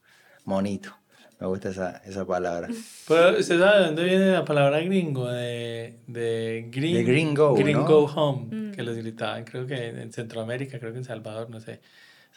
monito. 0.45 0.95
Me 1.41 1.47
gusta 1.47 1.69
esa, 1.69 1.97
esa 2.05 2.25
palabra. 2.25 2.69
Pero, 3.09 3.37
¿usted 3.37 3.59
sabe 3.59 3.79
de 3.79 3.85
dónde 3.87 4.03
viene 4.05 4.31
la 4.31 4.45
palabra 4.45 4.79
gringo? 4.79 5.27
De, 5.27 5.99
de, 6.07 6.69
green, 6.71 6.93
de 6.95 7.03
gringo, 7.03 7.53
Gringo 7.53 8.05
home, 8.05 8.69
mm. 8.69 8.71
que 8.71 8.81
los 8.81 8.95
gritaban, 8.95 9.43
creo 9.43 9.67
que 9.67 9.89
en 9.89 10.13
Centroamérica, 10.13 10.79
creo 10.79 10.93
que 10.93 10.99
en 10.99 11.03
Salvador, 11.03 11.49
no 11.49 11.59
sé 11.59 11.81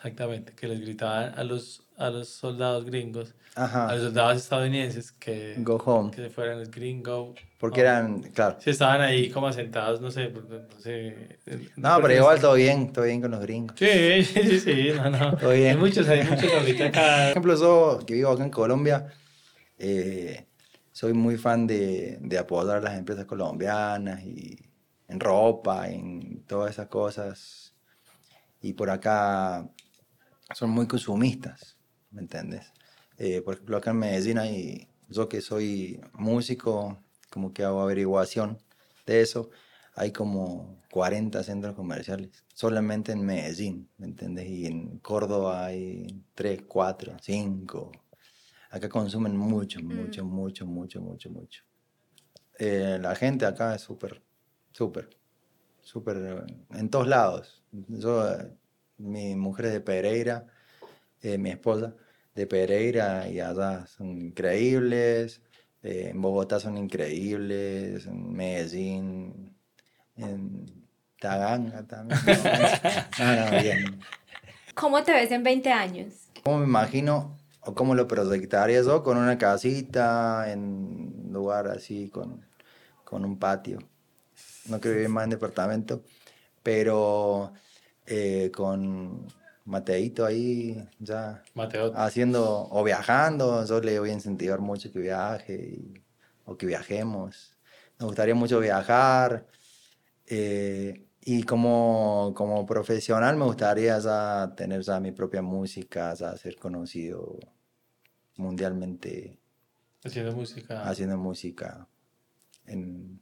exactamente, 0.06 0.52
que 0.54 0.68
les 0.68 0.80
gritaban 0.80 1.32
a 1.36 1.42
los, 1.42 1.82
a 1.96 2.10
los 2.10 2.28
soldados 2.28 2.84
gringos, 2.84 3.34
a 3.54 3.92
los 3.94 4.04
soldados 4.04 4.36
estadounidenses 4.36 5.10
que, 5.12 5.56
Go 5.58 5.76
home. 5.84 6.10
que 6.10 6.22
se 6.22 6.30
fueran 6.30 6.60
el 6.60 6.70
gringo. 6.70 7.34
Porque 7.58 7.80
eran, 7.80 8.22
claro. 8.22 8.56
Si 8.60 8.70
estaban 8.70 9.00
ahí 9.00 9.30
como 9.30 9.48
asentados, 9.48 10.00
no 10.00 10.10
sé, 10.10 10.30
no 10.30 10.80
sé. 10.80 11.38
No, 11.76 11.98
pero 12.00 12.14
igual 12.14 12.40
todo 12.40 12.54
bien, 12.54 12.92
todo 12.92 13.04
bien 13.04 13.20
con 13.20 13.30
los 13.32 13.40
gringos. 13.40 13.76
Sí, 13.78 14.22
sí, 14.24 14.60
sí, 14.60 14.88
no, 14.94 15.10
no. 15.10 15.36
Todo 15.38 15.50
bien. 15.50 15.70
Hay 15.70 15.76
muchos, 15.76 16.08
hay 16.08 16.22
muchos 16.22 16.52
ahorita 16.52 16.86
acá. 16.86 17.00
Por 17.00 17.30
ejemplo, 17.30 17.56
yo 17.56 17.98
que 18.06 18.14
vivo 18.14 18.30
acá 18.30 18.44
en 18.44 18.50
Colombia, 18.50 19.06
eh, 19.78 20.46
soy 20.92 21.14
muy 21.14 21.36
fan 21.36 21.66
de, 21.66 22.18
de 22.20 22.38
apoyar 22.38 22.82
las 22.82 22.96
empresas 22.96 23.24
colombianas 23.24 24.22
y 24.22 24.56
en 25.08 25.18
ropa, 25.18 25.88
en 25.88 26.44
todas 26.46 26.70
esas 26.70 26.86
cosas. 26.88 27.74
Y 28.60 28.72
por 28.74 28.90
acá 28.90 29.68
son 30.54 30.70
muy 30.70 30.86
consumistas, 30.86 31.76
¿me 32.10 32.22
entiendes? 32.22 32.72
Eh, 33.18 33.40
por 33.42 33.54
ejemplo, 33.54 33.76
acá 33.76 33.90
en 33.90 33.98
Medellín 33.98 34.38
hay, 34.38 34.88
yo 35.08 35.28
que 35.28 35.40
soy 35.40 36.00
músico, 36.12 36.98
como 37.30 37.52
que 37.52 37.64
hago 37.64 37.80
averiguación 37.80 38.58
de 39.06 39.22
eso, 39.22 39.50
hay 39.94 40.12
como 40.12 40.82
40 40.90 41.42
centros 41.42 41.74
comerciales, 41.74 42.44
solamente 42.52 43.12
en 43.12 43.24
Medellín, 43.24 43.88
¿me 43.96 44.06
entiendes? 44.06 44.46
Y 44.46 44.66
en 44.66 44.98
Córdoba 44.98 45.66
hay 45.66 46.22
3, 46.34 46.62
4, 46.66 47.16
5. 47.20 47.92
Acá 48.70 48.88
consumen 48.88 49.36
mucho, 49.36 49.80
mm. 49.80 49.86
mucho, 49.86 50.24
mucho, 50.24 50.66
mucho, 50.66 51.00
mucho, 51.00 51.30
mucho. 51.30 51.62
Eh, 52.58 52.98
la 53.00 53.14
gente 53.14 53.46
acá 53.46 53.74
es 53.74 53.82
súper, 53.82 54.22
súper, 54.72 55.08
súper, 55.80 56.46
en 56.70 56.90
todos 56.90 57.06
lados. 57.06 57.62
Yo 57.72 58.22
mi 58.98 59.34
mujer 59.36 59.66
es 59.66 59.72
de 59.72 59.80
Pereira, 59.80 60.46
eh, 61.22 61.38
mi 61.38 61.50
esposa 61.50 61.94
de 62.34 62.46
Pereira 62.46 63.28
y 63.28 63.40
allá 63.40 63.86
son 63.86 64.20
increíbles. 64.20 65.40
Eh, 65.82 66.08
en 66.10 66.20
Bogotá 66.20 66.60
son 66.60 66.76
increíbles, 66.76 68.06
en 68.06 68.32
Medellín, 68.32 69.56
en 70.16 70.66
Taganga 71.20 71.82
también. 71.86 72.20
¿Cómo 74.74 75.02
te 75.02 75.12
ves 75.12 75.30
en 75.30 75.42
20 75.42 75.72
años? 75.72 76.14
¿Cómo 76.42 76.58
me 76.58 76.66
imagino 76.66 77.36
o 77.60 77.74
cómo 77.74 77.94
lo 77.94 78.06
proyectaría 78.06 78.82
yo 78.82 79.02
con 79.02 79.16
una 79.16 79.38
casita 79.38 80.50
en 80.50 80.60
un 80.60 81.30
lugar 81.32 81.68
así 81.68 82.10
con, 82.10 82.44
con 83.04 83.24
un 83.24 83.38
patio? 83.38 83.78
No 84.68 84.80
quiero 84.80 84.96
vivir 84.96 85.08
más 85.08 85.24
en 85.24 85.30
departamento, 85.30 86.02
pero 86.62 87.52
eh, 88.06 88.50
con 88.54 89.26
Mateito 89.64 90.24
ahí 90.24 90.88
ya 91.00 91.42
haciendo 91.94 92.68
o 92.70 92.84
viajando. 92.84 93.64
Yo 93.66 93.80
le 93.80 93.98
voy 93.98 94.10
a 94.10 94.14
incentivar 94.14 94.60
mucho 94.60 94.92
que 94.92 95.00
viaje 95.00 95.80
o 96.44 96.56
que 96.56 96.66
viajemos. 96.66 97.56
Me 97.98 98.06
gustaría 98.06 98.34
mucho 98.34 98.60
viajar. 98.60 99.46
Eh, 100.26 101.06
y 101.28 101.42
como, 101.42 102.32
como 102.36 102.64
profesional 102.64 103.36
me 103.36 103.44
gustaría 103.44 103.98
ya 103.98 104.52
tener 104.56 104.82
ya 104.82 105.00
mi 105.00 105.10
propia 105.10 105.42
música, 105.42 106.14
ya 106.14 106.36
ser 106.36 106.56
conocido 106.56 107.38
mundialmente. 108.36 109.40
Haciendo 110.04 110.32
música. 110.32 110.88
Haciendo 110.88 111.16
música. 111.16 111.88
En, 112.66 113.20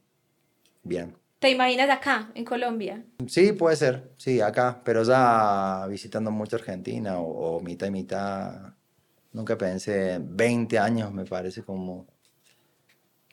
bien. 0.82 1.16
¿Te 1.44 1.50
imaginas 1.50 1.90
acá, 1.90 2.30
en 2.34 2.42
Colombia? 2.42 3.04
Sí, 3.26 3.52
puede 3.52 3.76
ser, 3.76 4.14
sí, 4.16 4.40
acá, 4.40 4.80
pero 4.82 5.02
ya 5.02 5.86
visitando 5.90 6.30
mucho 6.30 6.56
Argentina 6.56 7.18
o, 7.18 7.60
mitad 7.60 7.86
y 7.86 7.90
mitad. 7.90 8.72
Nunca 9.30 9.58
pensé, 9.58 10.18
20 10.22 10.78
años 10.78 11.12
me 11.12 11.26
parece 11.26 11.62
como, 11.62 12.06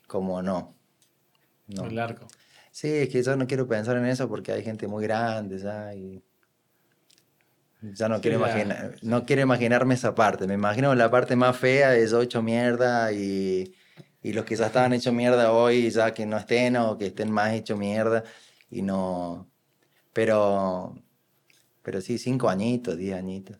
como 0.06 0.42
no. 0.42 0.74
no. 1.68 1.84
Muy 1.84 1.94
largo. 1.94 2.26
Sí, 2.70 2.88
es 2.88 3.08
que 3.08 3.22
yo 3.22 3.34
no 3.34 3.46
quiero 3.46 3.66
pensar 3.66 3.96
en 3.96 4.04
eso 4.04 4.28
porque 4.28 4.52
hay 4.52 4.62
gente 4.62 4.86
muy 4.86 5.04
grande 5.04 5.56
ya 5.56 5.94
y 5.94 6.22
ya 7.80 8.10
no 8.10 8.20
quiero 8.20 8.36
imaginar, 8.36 8.96
no 9.00 9.24
quiero 9.24 9.40
imaginarme 9.40 9.94
esa 9.94 10.14
parte. 10.14 10.46
Me 10.46 10.52
imagino 10.52 10.94
la 10.94 11.10
parte 11.10 11.34
más 11.34 11.56
fea 11.56 11.92
de 11.92 12.06
yo 12.06 12.20
hecho 12.20 12.42
mierda 12.42 13.10
y 13.10 13.72
y 14.22 14.32
los 14.32 14.44
que 14.44 14.56
ya 14.56 14.66
estaban 14.66 14.92
hechos 14.92 15.12
mierda 15.12 15.52
hoy, 15.52 15.90
ya 15.90 16.14
que 16.14 16.26
no 16.26 16.36
estén 16.36 16.76
o 16.76 16.96
que 16.96 17.06
estén 17.06 17.30
más 17.30 17.52
hechos 17.54 17.78
mierda 17.78 18.24
y 18.70 18.82
no... 18.82 19.48
Pero, 20.12 20.94
pero 21.82 22.00
sí, 22.00 22.18
cinco 22.18 22.48
añitos, 22.48 22.98
diez 22.98 23.16
añitos. 23.16 23.56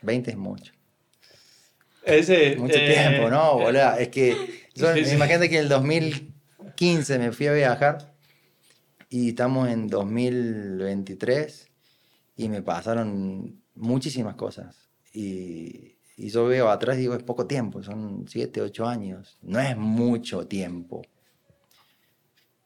Veinte 0.00 0.30
es 0.30 0.36
mucho. 0.36 0.72
Ese, 2.04 2.56
mucho 2.56 2.78
eh, 2.78 2.86
tiempo, 2.86 3.28
¿no? 3.28 3.60
Eh, 3.60 3.64
boludo? 3.64 3.94
Es 3.96 4.08
que 4.08 4.36
yo, 4.74 4.96
imagínate 4.96 5.50
que 5.50 5.56
en 5.56 5.64
el 5.64 5.68
2015 5.68 7.18
me 7.18 7.32
fui 7.32 7.48
a 7.48 7.52
viajar 7.52 8.14
y 9.10 9.30
estamos 9.30 9.68
en 9.68 9.88
2023 9.88 11.68
y 12.36 12.48
me 12.48 12.62
pasaron 12.62 13.60
muchísimas 13.74 14.36
cosas. 14.36 14.88
Y, 15.12 15.96
y 16.20 16.28
yo 16.28 16.44
veo 16.46 16.68
atrás 16.68 16.96
y 16.98 17.00
digo, 17.00 17.14
es 17.14 17.22
poco 17.22 17.46
tiempo, 17.46 17.82
son 17.82 18.26
siete, 18.28 18.60
ocho 18.60 18.86
años. 18.86 19.38
No 19.42 19.58
es 19.58 19.76
mucho 19.76 20.46
tiempo. 20.46 21.02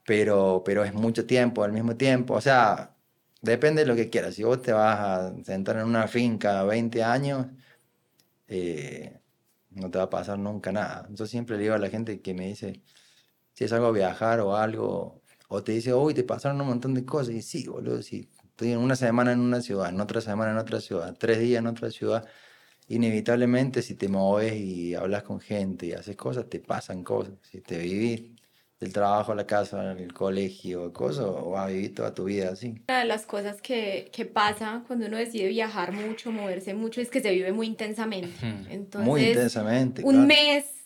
Pero, 0.05 0.63
pero 0.65 0.85
es 0.85 0.93
mucho 0.93 1.25
tiempo 1.25 1.63
al 1.63 1.73
mismo 1.73 1.97
tiempo. 1.97 2.35
O 2.35 2.41
sea, 2.41 2.97
depende 3.41 3.83
de 3.83 3.87
lo 3.87 3.95
que 3.95 4.11
quieras. 4.11 4.35
Si 4.35 4.43
vos 4.43 4.61
te 4.61 4.73
vas 4.73 4.99
a 4.99 5.45
sentar 5.45 5.77
en 5.77 5.85
una 5.85 6.09
finca 6.09 6.65
20 6.65 7.05
años, 7.05 7.47
eh, 8.49 9.21
no 9.71 9.91
te 9.91 9.99
va 9.99 10.05
a 10.05 10.11
pasar 10.11 10.39
nunca 10.39 10.73
nada. 10.73 11.09
Yo 11.11 11.27
siempre 11.27 11.57
le 11.57 11.63
digo 11.63 11.75
a 11.75 11.79
la 11.79 11.91
gente 11.91 12.21
que 12.21 12.35
me 12.35 12.49
dice, 12.49 12.83
si 13.55 13.65
es 13.65 13.73
algo 13.73 13.93
viajar 13.93 14.41
o 14.41 14.57
algo, 14.57 15.23
o 15.49 15.63
te 15.63 15.73
dice, 15.73 15.93
hoy 15.93 16.15
te 16.15 16.25
pasaron 16.25 16.61
un 16.61 16.69
montón 16.69 16.95
de 16.95 17.05
cosas, 17.05 17.35
y 17.35 17.43
sí, 17.43 17.69
boludo, 17.69 18.03
sí, 18.03 18.31
estoy 18.43 18.73
en 18.73 18.79
una 18.79 18.97
semana 18.97 19.33
en 19.33 19.41
una 19.41 19.61
ciudad, 19.61 19.91
en 19.91 20.01
otra 20.01 20.21
semana 20.21 20.53
en 20.53 20.59
otra 20.59 20.81
ciudad, 20.81 21.17
tres 21.19 21.41
días 21.41 21.61
en 21.61 21.69
otra 21.69 21.91
ciudad, 21.91 22.27
inevitablemente 22.89 23.83
si 23.83 23.95
te 23.95 24.09
mueves 24.09 24.55
y 24.55 24.95
hablas 24.95 25.23
con 25.23 25.41
gente 25.41 25.87
y 25.87 25.93
haces 25.93 26.17
cosas, 26.17 26.49
te 26.49 26.61
pasan 26.61 27.03
cosas. 27.03 27.35
Si 27.43 27.61
te 27.61 27.79
vivís 27.79 28.23
del 28.81 28.93
trabajo 28.93 29.33
a 29.33 29.35
la 29.35 29.47
casa, 29.47 29.93
el 29.93 30.13
colegio, 30.13 30.93
cosas, 30.93 31.25
o 31.27 31.51
vas 31.51 31.67
a 31.67 31.69
vivir 31.69 31.95
toda 31.95 32.13
tu 32.15 32.25
vida 32.25 32.51
así. 32.51 32.75
Una 32.89 32.99
de 32.99 33.05
las 33.07 33.25
cosas 33.25 33.63
que, 33.63 34.11
que 34.13 34.27
pasa 34.27 34.85
cuando 34.87 35.07
uno 35.07 35.17
decide 35.17 35.49
viajar 35.49 35.93
mucho, 35.93 36.31
moverse 36.33 36.75
mucho, 36.75 37.01
es 37.01 37.09
que 37.09 37.21
se 37.21 37.31
vive 37.31 37.53
muy 37.53 37.67
intensamente. 37.67 38.31
Entonces, 38.69 39.09
muy 39.09 39.23
intensamente. 39.23 40.03
Un 40.05 40.27
mes 40.27 40.65
Mm, 40.65 40.84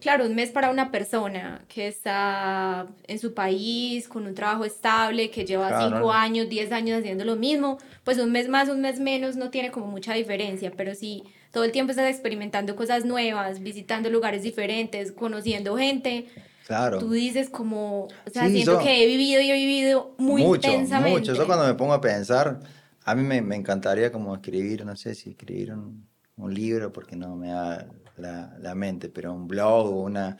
claro, 0.00 0.26
un 0.26 0.34
mes 0.34 0.50
para 0.50 0.70
una 0.70 0.90
persona 0.90 1.64
que 1.68 1.88
está 1.88 2.86
en 3.06 3.18
su 3.18 3.32
país 3.32 4.06
con 4.08 4.26
un 4.26 4.34
trabajo 4.34 4.64
estable, 4.64 5.30
que 5.30 5.44
lleva 5.44 5.88
cinco 5.88 6.12
años, 6.12 6.48
diez 6.48 6.70
años 6.72 6.98
haciendo 6.98 7.24
lo 7.24 7.36
mismo, 7.36 7.78
pues 8.04 8.18
un 8.18 8.30
mes 8.30 8.48
más, 8.48 8.68
un 8.68 8.80
mes 8.80 9.00
menos 9.00 9.36
no 9.36 9.50
tiene 9.50 9.70
como 9.70 9.86
mucha 9.86 10.12
diferencia, 10.12 10.72
pero 10.76 10.94
si 10.94 11.22
todo 11.50 11.64
el 11.64 11.72
tiempo 11.72 11.92
estás 11.92 12.10
experimentando 12.10 12.76
cosas 12.76 13.04
nuevas, 13.04 13.60
visitando 13.60 14.10
lugares 14.10 14.42
diferentes, 14.42 15.12
conociendo 15.12 15.76
gente, 15.76 16.26
claro. 16.66 16.98
tú 16.98 17.10
dices 17.10 17.48
como, 17.48 18.04
o 18.04 18.30
sea, 18.30 18.48
siento 18.48 18.80
que 18.80 19.02
he 19.02 19.06
vivido 19.06 19.40
y 19.40 19.50
he 19.50 19.54
vivido 19.54 20.14
muy 20.18 20.42
mucho, 20.42 20.70
intensamente. 20.70 21.20
Mucho, 21.20 21.34
yo 21.34 21.46
cuando 21.46 21.66
me 21.66 21.74
pongo 21.74 21.94
a 21.94 22.00
pensar, 22.02 22.60
a 23.04 23.14
mí 23.14 23.22
me, 23.22 23.40
me 23.40 23.56
encantaría 23.56 24.12
como 24.12 24.34
escribir, 24.34 24.84
no 24.84 24.94
sé 24.94 25.14
si 25.14 25.30
escribir 25.30 25.72
un, 25.72 26.06
un 26.36 26.52
libro, 26.52 26.92
porque 26.92 27.16
no 27.16 27.34
me 27.34 27.48
da 27.48 27.86
la, 28.22 28.74
mente, 28.74 29.08
pero 29.08 29.32
un 29.34 29.48
blog 29.48 29.94
una, 29.94 30.38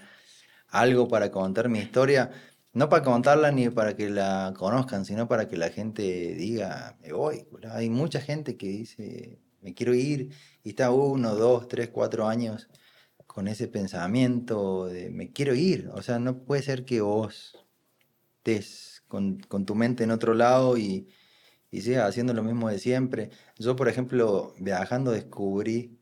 algo 0.68 1.08
para 1.08 1.30
contar 1.30 1.68
mi 1.68 1.80
historia, 1.80 2.30
no 2.72 2.88
para 2.88 3.04
contarla 3.04 3.52
ni 3.52 3.68
para 3.70 3.96
que 3.96 4.10
la 4.10 4.54
conozcan, 4.56 5.04
sino 5.04 5.28
para 5.28 5.48
que 5.48 5.56
la 5.56 5.70
gente 5.70 6.34
diga, 6.34 6.96
me 7.02 7.12
voy. 7.12 7.46
Hay 7.70 7.90
mucha 7.90 8.20
gente 8.20 8.56
que 8.56 8.68
dice, 8.68 9.40
me 9.60 9.74
quiero 9.74 9.94
ir, 9.94 10.30
y 10.62 10.70
está 10.70 10.90
uno, 10.90 11.34
dos, 11.34 11.68
tres, 11.68 11.90
cuatro 11.90 12.26
años 12.28 12.68
con 13.26 13.48
ese 13.48 13.68
pensamiento 13.68 14.86
de 14.86 15.10
me 15.10 15.32
quiero 15.32 15.54
ir. 15.54 15.90
O 15.94 16.02
sea, 16.02 16.18
no 16.18 16.44
puede 16.44 16.62
ser 16.62 16.84
que 16.84 17.00
vos 17.00 17.56
estés 18.38 19.02
con, 19.08 19.38
con 19.40 19.66
tu 19.66 19.74
mente 19.74 20.04
en 20.04 20.10
otro 20.10 20.34
lado 20.34 20.76
y, 20.78 21.08
y 21.70 21.82
sigas 21.82 22.08
haciendo 22.08 22.34
lo 22.34 22.42
mismo 22.42 22.68
de 22.68 22.78
siempre. 22.78 23.30
Yo, 23.58 23.76
por 23.76 23.88
ejemplo, 23.88 24.54
viajando 24.58 25.12
descubrí 25.12 25.98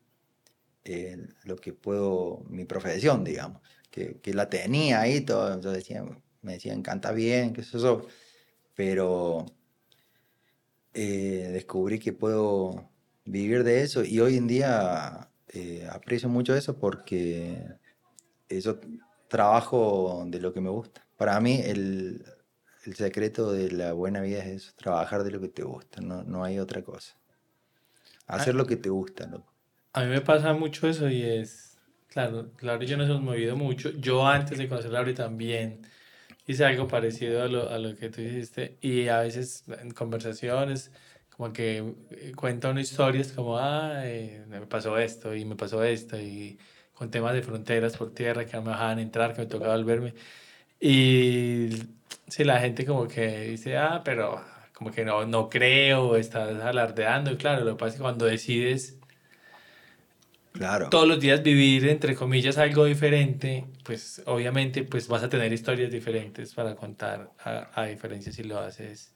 eh, 0.84 1.18
lo 1.44 1.56
que 1.56 1.72
puedo, 1.72 2.42
mi 2.48 2.64
profesión, 2.64 3.24
digamos, 3.24 3.60
que, 3.90 4.20
que, 4.20 4.34
la 4.34 4.48
tenía 4.48 5.00
ahí, 5.00 5.20
todo, 5.20 5.60
yo 5.60 5.72
decía, 5.72 6.04
me 6.42 6.54
decían, 6.54 6.82
canta 6.82 7.12
bien, 7.12 7.52
qué 7.52 7.60
es 7.62 7.74
eso, 7.74 8.06
pero 8.74 9.46
eh, 10.94 11.50
descubrí 11.52 11.98
que 11.98 12.12
puedo 12.12 12.90
vivir 13.24 13.62
de 13.62 13.82
eso 13.82 14.02
y 14.04 14.20
hoy 14.20 14.36
en 14.36 14.46
día 14.48 15.30
eh, 15.48 15.86
aprecio 15.90 16.28
mucho 16.28 16.54
eso 16.54 16.78
porque 16.78 17.64
eso 18.48 18.80
trabajo 19.28 20.24
de 20.26 20.40
lo 20.40 20.52
que 20.52 20.60
me 20.60 20.70
gusta. 20.70 21.06
Para 21.16 21.38
mí 21.40 21.60
el, 21.64 22.24
el 22.86 22.96
secreto 22.96 23.52
de 23.52 23.70
la 23.70 23.92
buena 23.92 24.20
vida 24.20 24.38
es 24.40 24.62
eso, 24.62 24.72
trabajar 24.76 25.22
de 25.24 25.30
lo 25.30 25.40
que 25.40 25.48
te 25.48 25.62
gusta, 25.62 26.00
no, 26.00 26.24
no 26.24 26.42
hay 26.42 26.58
otra 26.58 26.82
cosa. 26.82 27.14
Hacer 28.26 28.54
ah. 28.54 28.58
lo 28.58 28.66
que 28.66 28.76
te 28.76 28.88
gusta, 28.88 29.26
loco. 29.26 29.49
A 29.92 30.02
mí 30.04 30.08
me 30.08 30.20
pasa 30.20 30.52
mucho 30.52 30.88
eso 30.88 31.08
y 31.08 31.22
es, 31.22 31.78
claro, 32.08 32.52
claro, 32.56 32.82
yo 32.84 32.96
nos 32.96 33.08
hemos 33.08 33.22
movido 33.22 33.56
mucho. 33.56 33.90
Yo 33.90 34.26
antes 34.26 34.58
de 34.58 34.68
conocer 34.68 34.90
a 34.90 34.94
Laura 34.94 35.14
también 35.14 35.82
hice 36.46 36.64
algo 36.64 36.88
parecido 36.88 37.42
a 37.42 37.48
lo, 37.48 37.68
a 37.70 37.78
lo 37.78 37.96
que 37.96 38.10
tú 38.10 38.20
hiciste 38.20 38.78
y 38.80 39.08
a 39.08 39.20
veces 39.20 39.64
en 39.80 39.90
conversaciones 39.92 40.92
como 41.36 41.52
que 41.52 41.78
eh, 42.10 42.32
cuenta 42.36 42.70
una 42.70 42.82
historia, 42.82 43.20
es 43.22 43.32
como, 43.32 43.58
ah, 43.58 44.02
me 44.48 44.60
pasó 44.66 44.98
esto 44.98 45.34
y 45.34 45.44
me 45.44 45.56
pasó 45.56 45.82
esto 45.84 46.18
y 46.20 46.58
con 46.94 47.10
temas 47.10 47.32
de 47.34 47.42
fronteras 47.42 47.96
por 47.96 48.12
tierra 48.14 48.44
que 48.46 48.56
no 48.56 48.62
me 48.62 48.70
dejaban 48.72 48.98
entrar, 48.98 49.34
que 49.34 49.40
me 49.42 49.46
tocaba 49.46 49.74
volverme. 49.76 50.14
Y 50.80 51.70
sí, 52.28 52.44
la 52.44 52.60
gente 52.60 52.86
como 52.86 53.08
que 53.08 53.42
dice, 53.50 53.76
ah, 53.78 54.02
pero 54.04 54.44
como 54.74 54.90
que 54.92 55.04
no, 55.04 55.26
no 55.26 55.48
creo, 55.48 56.16
estás 56.16 56.60
alardeando. 56.62 57.32
Y 57.32 57.36
claro, 57.38 57.64
lo 57.64 57.72
que 57.72 57.78
pasa 57.80 57.88
es 57.90 57.94
que 57.96 58.02
cuando 58.02 58.26
decides 58.26 58.99
todos 60.90 61.06
los 61.08 61.20
días 61.20 61.42
vivir, 61.42 61.88
entre 61.88 62.14
comillas, 62.14 62.58
algo 62.58 62.84
diferente, 62.84 63.66
pues 63.84 64.22
obviamente 64.26 64.82
pues 64.84 65.08
vas 65.08 65.22
a 65.22 65.28
tener 65.28 65.52
historias 65.52 65.90
diferentes 65.90 66.54
para 66.54 66.74
contar, 66.74 67.30
a, 67.44 67.70
a 67.74 67.86
diferencia 67.86 68.32
si 68.32 68.42
lo 68.42 68.58
haces 68.58 69.12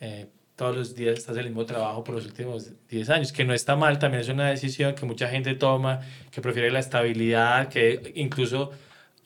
eh, 0.00 0.28
todos 0.56 0.76
los 0.76 0.94
días, 0.94 1.18
estás 1.18 1.36
en 1.36 1.44
el 1.44 1.48
mismo 1.50 1.64
trabajo 1.64 2.02
por 2.02 2.16
los 2.16 2.26
últimos 2.26 2.72
10 2.88 3.10
años, 3.10 3.32
que 3.32 3.44
no 3.44 3.54
está 3.54 3.76
mal, 3.76 3.98
también 4.00 4.22
es 4.22 4.28
una 4.28 4.48
decisión 4.48 4.94
que 4.96 5.06
mucha 5.06 5.28
gente 5.28 5.54
toma, 5.54 6.00
que 6.32 6.40
prefiere 6.40 6.70
la 6.72 6.80
estabilidad, 6.80 7.68
que 7.68 8.12
incluso 8.16 8.72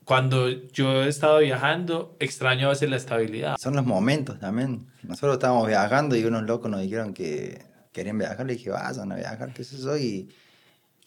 cuando 0.04 0.50
yo 0.50 1.04
he 1.04 1.08
estado 1.08 1.38
viajando, 1.38 2.16
extraño 2.20 2.66
a 2.66 2.70
veces 2.70 2.90
la 2.90 2.96
estabilidad. 2.96 3.56
Son 3.58 3.74
los 3.74 3.86
momentos 3.86 4.38
también. 4.40 4.86
Nosotros 5.02 5.34
estábamos 5.34 5.66
viajando 5.68 6.16
y 6.16 6.24
unos 6.24 6.42
locos 6.42 6.70
nos 6.70 6.82
dijeron 6.82 7.14
que 7.14 7.62
querían 7.92 8.18
viajar, 8.18 8.44
le 8.44 8.54
dije, 8.54 8.68
vayan 8.68 9.10
a 9.10 9.16
viajar, 9.16 9.54
¿qué 9.54 9.62
es 9.62 9.72
eso? 9.72 9.96
Y 9.96 10.28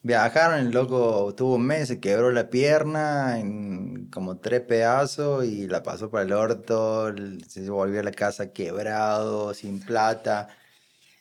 Viajaron, 0.06 0.60
el 0.60 0.72
loco 0.72 1.34
tuvo 1.36 1.56
un 1.56 1.66
mes, 1.66 1.88
se 1.88 2.00
quebró 2.00 2.32
la 2.32 2.52
pierna 2.52 3.40
en 3.40 4.06
como 4.12 4.38
tres 4.38 4.62
pedazos 4.62 5.46
y 5.46 5.68
la 5.68 5.82
pasó 5.82 6.12
para 6.12 6.24
el 6.26 6.32
orto, 6.34 7.12
se 7.48 7.68
volvió 7.72 8.02
a 8.02 8.04
la 8.04 8.12
casa 8.12 8.54
quebrado, 8.54 9.56
sin 9.56 9.80
plata. 9.80 10.50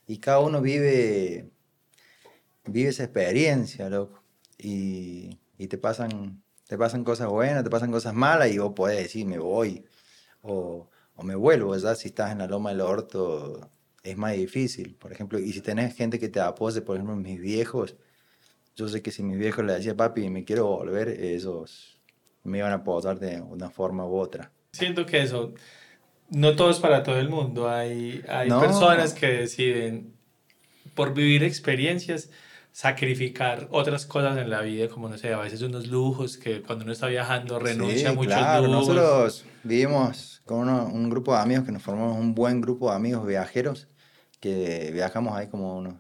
Y 0.07 0.19
cada 0.19 0.41
uno 0.41 0.61
vive, 0.61 1.51
vive 2.67 2.91
esa 2.91 3.05
experiencia, 3.05 3.89
loco. 3.89 4.23
Y, 4.59 5.41
y 5.57 5.69
te, 5.69 5.79
pasan, 5.79 6.43
te 6.69 6.77
pasan 6.77 7.05
cosas 7.05 7.29
buenas, 7.29 7.65
te 7.65 7.71
pasan 7.71 7.91
cosas 7.91 8.13
malas 8.15 8.51
y 8.53 8.59
vos 8.59 8.75
podés 8.77 8.99
decir, 8.99 9.27
me 9.27 9.39
voy 9.39 9.87
o, 10.43 10.91
o 11.17 11.23
me 11.23 11.35
vuelvo, 11.37 11.71
¿verdad? 11.71 11.97
Si 11.97 12.09
estás 12.09 12.33
en 12.33 12.39
la 12.39 12.47
loma 12.49 12.71
del 12.71 12.83
orto 12.83 13.71
es 14.03 14.17
más 14.19 14.35
difícil, 14.35 14.95
por 14.97 15.11
ejemplo. 15.13 15.39
Y 15.39 15.53
si 15.55 15.63
tenés 15.63 15.95
gente 15.97 16.19
que 16.19 16.29
te 16.29 16.41
apoye, 16.41 16.83
por 16.83 16.97
ejemplo, 16.97 17.17
mis 17.17 17.41
viejos, 17.41 17.97
yo 18.77 18.89
sé 18.89 19.03
que 19.03 19.11
si 19.11 19.23
mi 19.23 19.37
viejo 19.37 19.63
le 19.63 19.75
decía, 19.75 19.97
papi, 19.97 20.29
me 20.31 20.45
quiero 20.45 20.67
volver, 20.67 21.09
esos 21.09 22.01
me 22.43 22.59
iban 22.59 22.73
a 22.73 22.77
apoyar 22.77 23.19
de 23.19 23.41
una 23.41 23.71
forma 23.71 24.07
u 24.07 24.17
otra. 24.17 24.51
Siento 24.73 25.07
que 25.07 25.23
eso, 25.23 25.55
no 26.31 26.57
todo 26.57 26.71
es 26.71 26.79
para 26.79 27.03
todo 27.03 27.19
el 27.19 27.29
mundo. 27.29 27.69
Hay, 27.69 28.23
hay 28.29 28.49
personas 28.49 29.15
que 29.15 29.27
deciden, 29.29 30.13
por 30.95 31.15
vivir 31.15 31.45
experiencias, 31.45 32.31
sacrificar 32.73 33.69
otras 33.71 34.05
cosas 34.05 34.37
en 34.37 34.51
la 34.51 34.61
vida, 34.61 34.89
como 34.89 35.09
no 35.09 35.17
sé, 35.17 35.33
a 35.33 35.39
veces 35.39 35.63
unos 35.63 35.87
lujos 35.87 36.37
que 36.37 36.61
cuando 36.61 36.85
uno 36.85 36.93
está 36.93 37.07
viajando 37.07 37.61
renuncia 37.61 38.11
a 38.11 38.13
muchos 38.15 38.35
claro. 38.35 38.67
Nosotros 38.67 39.45
vivimos 39.63 40.43
con 40.45 40.69
un 40.69 41.09
grupo 41.09 41.33
de 41.33 41.41
amigos 41.41 41.65
que 41.65 41.73
nos 41.73 41.83
formamos 41.83 42.19
un 42.19 42.35
buen 42.35 42.61
grupo 42.61 42.91
de 42.91 42.97
amigos 42.97 43.25
viajeros 43.25 43.87
que 44.41 44.91
viajamos 44.93 45.35
ahí 45.37 45.47
como 45.47 45.79
unos 45.79 45.95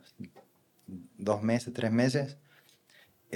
dos 1.17 1.43
meses, 1.43 1.73
tres 1.73 1.93
meses 1.93 2.37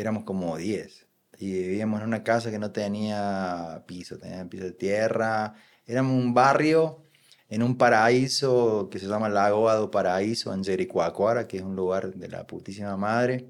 éramos 0.01 0.25
como 0.25 0.57
10 0.57 1.09
y 1.39 1.53
vivíamos 1.53 2.01
en 2.01 2.09
una 2.09 2.25
casa 2.25 2.51
que 2.51 2.59
no 2.59 2.73
tenía 2.73 3.85
piso, 3.87 4.19
tenía 4.19 4.45
piso 4.49 4.65
de 4.65 4.73
tierra. 4.73 5.55
Éramos 5.87 6.13
un 6.13 6.35
barrio 6.35 7.03
en 7.49 7.63
un 7.63 7.79
paraíso 7.79 8.89
que 8.91 8.99
se 8.99 9.07
llama 9.07 9.29
Lago 9.29 9.73
do 9.73 9.91
Paraíso 9.91 10.53
en 10.53 10.65
Jericoacoara, 10.65 11.47
que 11.47 11.59
es 11.59 11.63
un 11.63 11.77
lugar 11.77 12.13
de 12.15 12.29
la 12.29 12.47
putísima 12.47 12.97
madre. 12.97 13.49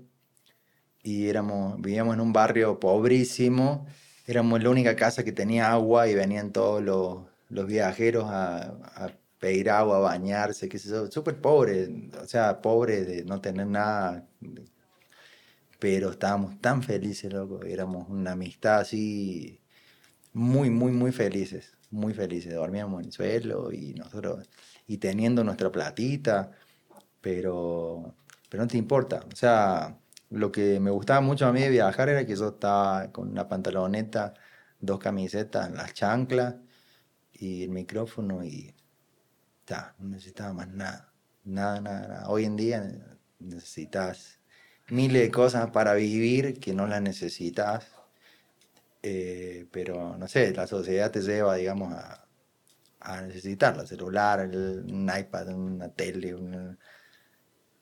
Y 1.02 1.28
éramos, 1.28 1.80
vivíamos 1.80 2.14
en 2.14 2.20
un 2.20 2.32
barrio 2.32 2.78
pobrísimo. 2.78 3.86
Éramos 4.26 4.62
la 4.62 4.70
única 4.70 4.94
casa 4.94 5.24
que 5.24 5.32
tenía 5.32 5.72
agua 5.72 6.08
y 6.08 6.14
venían 6.14 6.52
todos 6.52 6.82
los, 6.82 7.24
los 7.48 7.66
viajeros 7.66 8.24
a, 8.28 8.58
a, 8.94 9.12
pedir 9.38 9.70
agua, 9.70 9.98
a 9.98 10.00
bañarse, 10.00 10.68
que 10.68 10.78
súper 10.78 11.40
pobre, 11.40 12.10
o 12.20 12.26
sea, 12.26 12.60
pobre 12.60 13.04
de 13.04 13.24
no 13.24 13.40
tener 13.40 13.66
nada 13.66 14.28
pero 15.78 16.10
estábamos 16.10 16.60
tan 16.60 16.82
felices, 16.82 17.32
loco, 17.32 17.64
éramos 17.64 18.08
una 18.08 18.32
amistad 18.32 18.80
así 18.80 19.60
muy, 20.32 20.70
muy, 20.70 20.92
muy 20.92 21.12
felices, 21.12 21.76
muy 21.90 22.14
felices, 22.14 22.54
dormíamos 22.54 23.00
en 23.00 23.06
el 23.06 23.12
suelo 23.12 23.72
y 23.72 23.94
nosotros, 23.94 24.48
y 24.86 24.98
teniendo 24.98 25.44
nuestra 25.44 25.70
platita, 25.72 26.52
pero, 27.20 28.14
pero 28.48 28.62
no 28.64 28.68
te 28.68 28.78
importa, 28.78 29.24
o 29.32 29.36
sea, 29.36 29.98
lo 30.30 30.52
que 30.52 30.80
me 30.80 30.90
gustaba 30.90 31.20
mucho 31.20 31.46
a 31.46 31.52
mí 31.52 31.60
de 31.60 31.70
viajar 31.70 32.08
era 32.08 32.26
que 32.26 32.36
yo 32.36 32.48
estaba 32.48 33.10
con 33.12 33.28
una 33.30 33.48
pantaloneta, 33.48 34.34
dos 34.80 34.98
camisetas, 34.98 35.70
las 35.72 35.94
chanclas 35.94 36.56
y 37.32 37.64
el 37.64 37.70
micrófono 37.70 38.44
y 38.44 38.74
ya, 39.66 39.94
no 39.98 40.08
necesitaba 40.08 40.52
más 40.52 40.68
nada, 40.68 41.12
nada, 41.44 41.80
nada, 41.80 42.08
nada. 42.08 42.28
Hoy 42.28 42.44
en 42.44 42.56
día 42.56 43.18
necesitas 43.38 44.37
miles 44.90 45.22
de 45.22 45.30
cosas 45.30 45.70
para 45.70 45.94
vivir 45.94 46.60
que 46.60 46.74
no 46.74 46.86
las 46.86 47.02
necesitas. 47.02 47.86
Eh, 49.02 49.66
pero 49.70 50.16
no 50.18 50.26
sé, 50.28 50.52
la 50.54 50.66
sociedad 50.66 51.10
te 51.10 51.20
lleva, 51.22 51.54
digamos, 51.56 51.92
a, 51.94 52.26
a 53.00 53.22
necesitarla, 53.22 53.86
celular, 53.86 54.40
el, 54.40 54.84
un 54.90 55.10
iPad, 55.16 55.48
una 55.50 55.88
tele, 55.94 56.34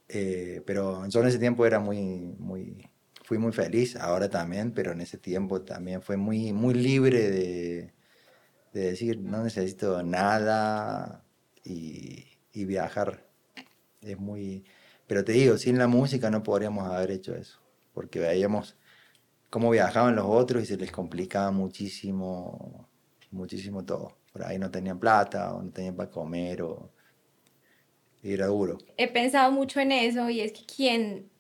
eh, 0.09 0.63
pero 0.67 1.07
yo 1.09 1.21
en 1.21 1.27
ese 1.27 1.39
tiempo 1.39 1.67
era 1.67 1.81
muy, 1.81 1.99
muy, 2.39 2.89
fui 3.25 3.39
muy 3.39 3.53
feliz, 3.53 3.97
ahora 3.97 4.29
también, 4.31 4.73
pero 4.73 4.93
en 4.93 5.01
ese 5.01 5.19
tiempo 5.19 5.63
también 5.63 6.03
fue 6.03 6.17
muy, 6.17 6.53
muy 6.53 6.75
libre 6.75 7.31
de, 7.31 7.95
de 8.73 8.81
decir, 8.91 9.21
no 9.21 9.43
necesito 9.45 10.03
nada 10.03 11.25
y, 11.65 12.27
y 12.53 12.65
viajar. 12.67 13.27
Es 14.03 14.19
muy... 14.19 14.65
Pero 15.07 15.25
te 15.25 15.33
digo, 15.33 15.57
sin 15.59 15.79
la 15.79 15.87
música 15.87 16.31
no 16.31 16.43
podríamos 16.43 16.89
haber 16.89 17.11
hecho 17.13 17.35
eso, 17.35 17.61
porque 17.93 18.19
veíamos 18.19 18.77
cómo 19.51 19.71
viajaban 19.71 20.17
los 20.17 20.27
otros 20.27 20.63
y 20.63 20.67
se 20.67 20.77
les 20.77 20.91
complicaba 20.91 21.51
muchísimo, 21.51 22.89
muchísimo 23.31 23.85
todo. 23.85 24.17
Por 24.33 24.45
ahí 24.45 24.59
no 24.59 24.71
tenían 24.71 24.99
plata 24.99 25.55
o 25.55 25.63
no 25.63 25.71
tenían 25.71 25.97
para 25.97 26.11
comer 26.11 26.63
o... 26.63 26.91
Y 28.23 28.33
era 28.33 28.47
duro. 28.47 28.79
He 28.97 29.09
pensado 29.09 29.53
mucho 29.53 29.79
en 29.79 29.93
eso 29.93 30.29
y 30.31 30.41
es 30.41 30.53
que 30.53 30.65
quien 30.65 31.31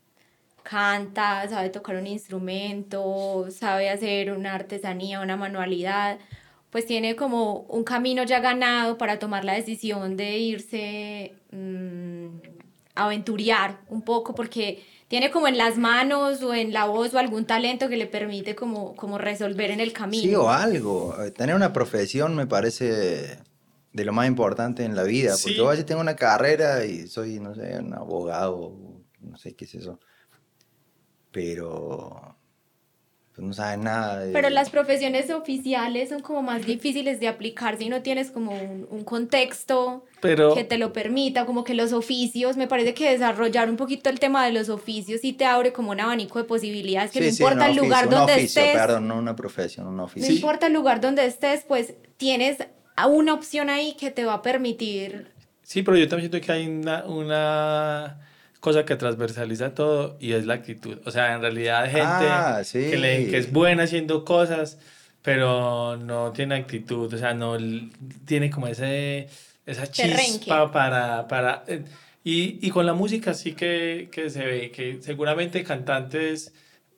canta, 0.62 1.48
sabe 1.48 1.70
tocar 1.70 1.96
un 1.96 2.06
instrumento, 2.06 3.46
sabe 3.50 3.88
hacer 3.90 4.32
una 4.32 4.54
artesanía, 4.54 5.20
una 5.20 5.36
manualidad, 5.36 6.18
pues 6.70 6.86
tiene 6.86 7.16
como 7.16 7.60
un 7.68 7.84
camino 7.84 8.24
ya 8.24 8.40
ganado 8.40 8.98
para 8.98 9.18
tomar 9.18 9.44
la 9.44 9.54
decisión 9.54 10.16
de 10.16 10.38
irse 10.38 11.34
mm, 11.50 11.65
aventurear 12.96 13.80
un 13.88 14.02
poco 14.02 14.34
porque 14.34 14.84
tiene 15.08 15.30
como 15.30 15.46
en 15.46 15.56
las 15.56 15.78
manos 15.78 16.42
o 16.42 16.52
en 16.52 16.72
la 16.72 16.86
voz 16.86 17.14
o 17.14 17.18
algún 17.18 17.44
talento 17.44 17.88
que 17.88 17.96
le 17.96 18.06
permite 18.06 18.56
como, 18.56 18.96
como 18.96 19.18
resolver 19.18 19.70
en 19.70 19.80
el 19.80 19.92
camino. 19.92 20.22
Sí, 20.22 20.34
o 20.34 20.50
algo. 20.50 21.14
Tener 21.36 21.54
una 21.54 21.72
profesión 21.72 22.34
me 22.34 22.46
parece 22.46 23.38
de 23.92 24.04
lo 24.04 24.12
más 24.12 24.26
importante 24.26 24.84
en 24.84 24.96
la 24.96 25.04
vida. 25.04 25.34
Porque 25.40 25.56
yo 25.56 25.68
a 25.68 25.70
veces 25.70 25.86
tengo 25.86 26.00
una 26.00 26.16
carrera 26.16 26.84
y 26.84 27.06
soy, 27.06 27.38
no 27.38 27.54
sé, 27.54 27.78
un 27.78 27.94
abogado, 27.94 28.76
no 29.20 29.38
sé 29.38 29.54
qué 29.54 29.64
es 29.64 29.76
eso. 29.76 30.00
Pero 31.30 32.36
no 33.38 33.52
sabes 33.52 33.78
nada. 33.78 34.20
De... 34.20 34.32
Pero 34.32 34.48
las 34.50 34.70
profesiones 34.70 35.30
oficiales 35.30 36.08
son 36.08 36.20
como 36.20 36.42
más 36.42 36.64
difíciles 36.64 37.20
de 37.20 37.28
aplicar 37.28 37.76
si 37.76 37.88
no 37.88 38.02
tienes 38.02 38.30
como 38.30 38.52
un, 38.52 38.86
un 38.90 39.04
contexto 39.04 40.04
que 40.20 40.64
te 40.64 40.78
lo 40.78 40.92
permita, 40.92 41.46
como 41.46 41.62
que 41.62 41.74
los 41.74 41.92
oficios, 41.92 42.56
me 42.56 42.66
parece 42.66 42.94
que 42.94 43.10
desarrollar 43.10 43.68
un 43.68 43.76
poquito 43.76 44.10
el 44.10 44.18
tema 44.18 44.44
de 44.44 44.52
los 44.52 44.68
oficios 44.68 45.20
sí 45.20 45.32
te 45.32 45.44
abre 45.44 45.72
como 45.72 45.92
un 45.92 46.00
abanico 46.00 46.38
de 46.38 46.44
posibilidades, 46.44 47.10
que 47.10 47.20
no 47.20 47.26
importa 47.26 47.68
el 47.68 47.76
lugar 47.76 48.08
donde 48.08 48.32
oficio, 48.32 48.62
estés. 48.62 48.76
Perdón, 48.76 49.08
no 49.08 49.18
una 49.18 49.36
profesión, 49.36 49.86
un 49.86 50.00
oficio. 50.00 50.28
No 50.28 50.34
importa 50.34 50.66
el 50.66 50.72
lugar 50.72 51.00
donde 51.00 51.26
estés, 51.26 51.64
pues 51.64 51.94
tienes 52.16 52.58
una 53.08 53.34
opción 53.34 53.70
ahí 53.70 53.94
que 53.98 54.10
te 54.10 54.24
va 54.24 54.34
a 54.34 54.42
permitir. 54.42 55.32
Sí, 55.62 55.82
pero 55.82 55.96
yo 55.96 56.08
también 56.08 56.30
siento 56.30 56.44
que 56.44 56.52
hay 56.52 56.66
una, 56.66 57.04
una 57.04 58.25
cosa 58.60 58.84
que 58.84 58.96
transversaliza 58.96 59.74
todo 59.74 60.16
y 60.20 60.32
es 60.32 60.46
la 60.46 60.54
actitud. 60.54 60.98
O 61.04 61.10
sea, 61.10 61.34
en 61.34 61.40
realidad 61.40 61.82
hay 61.82 61.90
gente 61.90 62.04
ah, 62.06 62.62
que, 62.70 62.96
le, 62.96 63.28
que 63.28 63.38
es 63.38 63.52
buena 63.52 63.84
haciendo 63.84 64.24
cosas, 64.24 64.78
pero 65.22 65.96
no 65.96 66.32
tiene 66.32 66.56
actitud, 66.56 67.12
o 67.12 67.18
sea, 67.18 67.34
no 67.34 67.56
tiene 68.24 68.50
como 68.50 68.68
ese, 68.68 69.28
esa 69.64 69.90
chispa 69.90 70.70
para... 70.72 71.28
para 71.28 71.64
eh, 71.66 71.84
y, 72.24 72.58
y, 72.66 72.70
con 72.70 72.86
la 72.86 72.92
música 72.92 73.34
sí 73.34 73.52
que, 73.52 74.08
que, 74.10 74.30
se 74.30 74.44
ve 74.44 74.72
que 74.72 74.98
seguramente 75.00 75.62
cantantes 75.62 76.52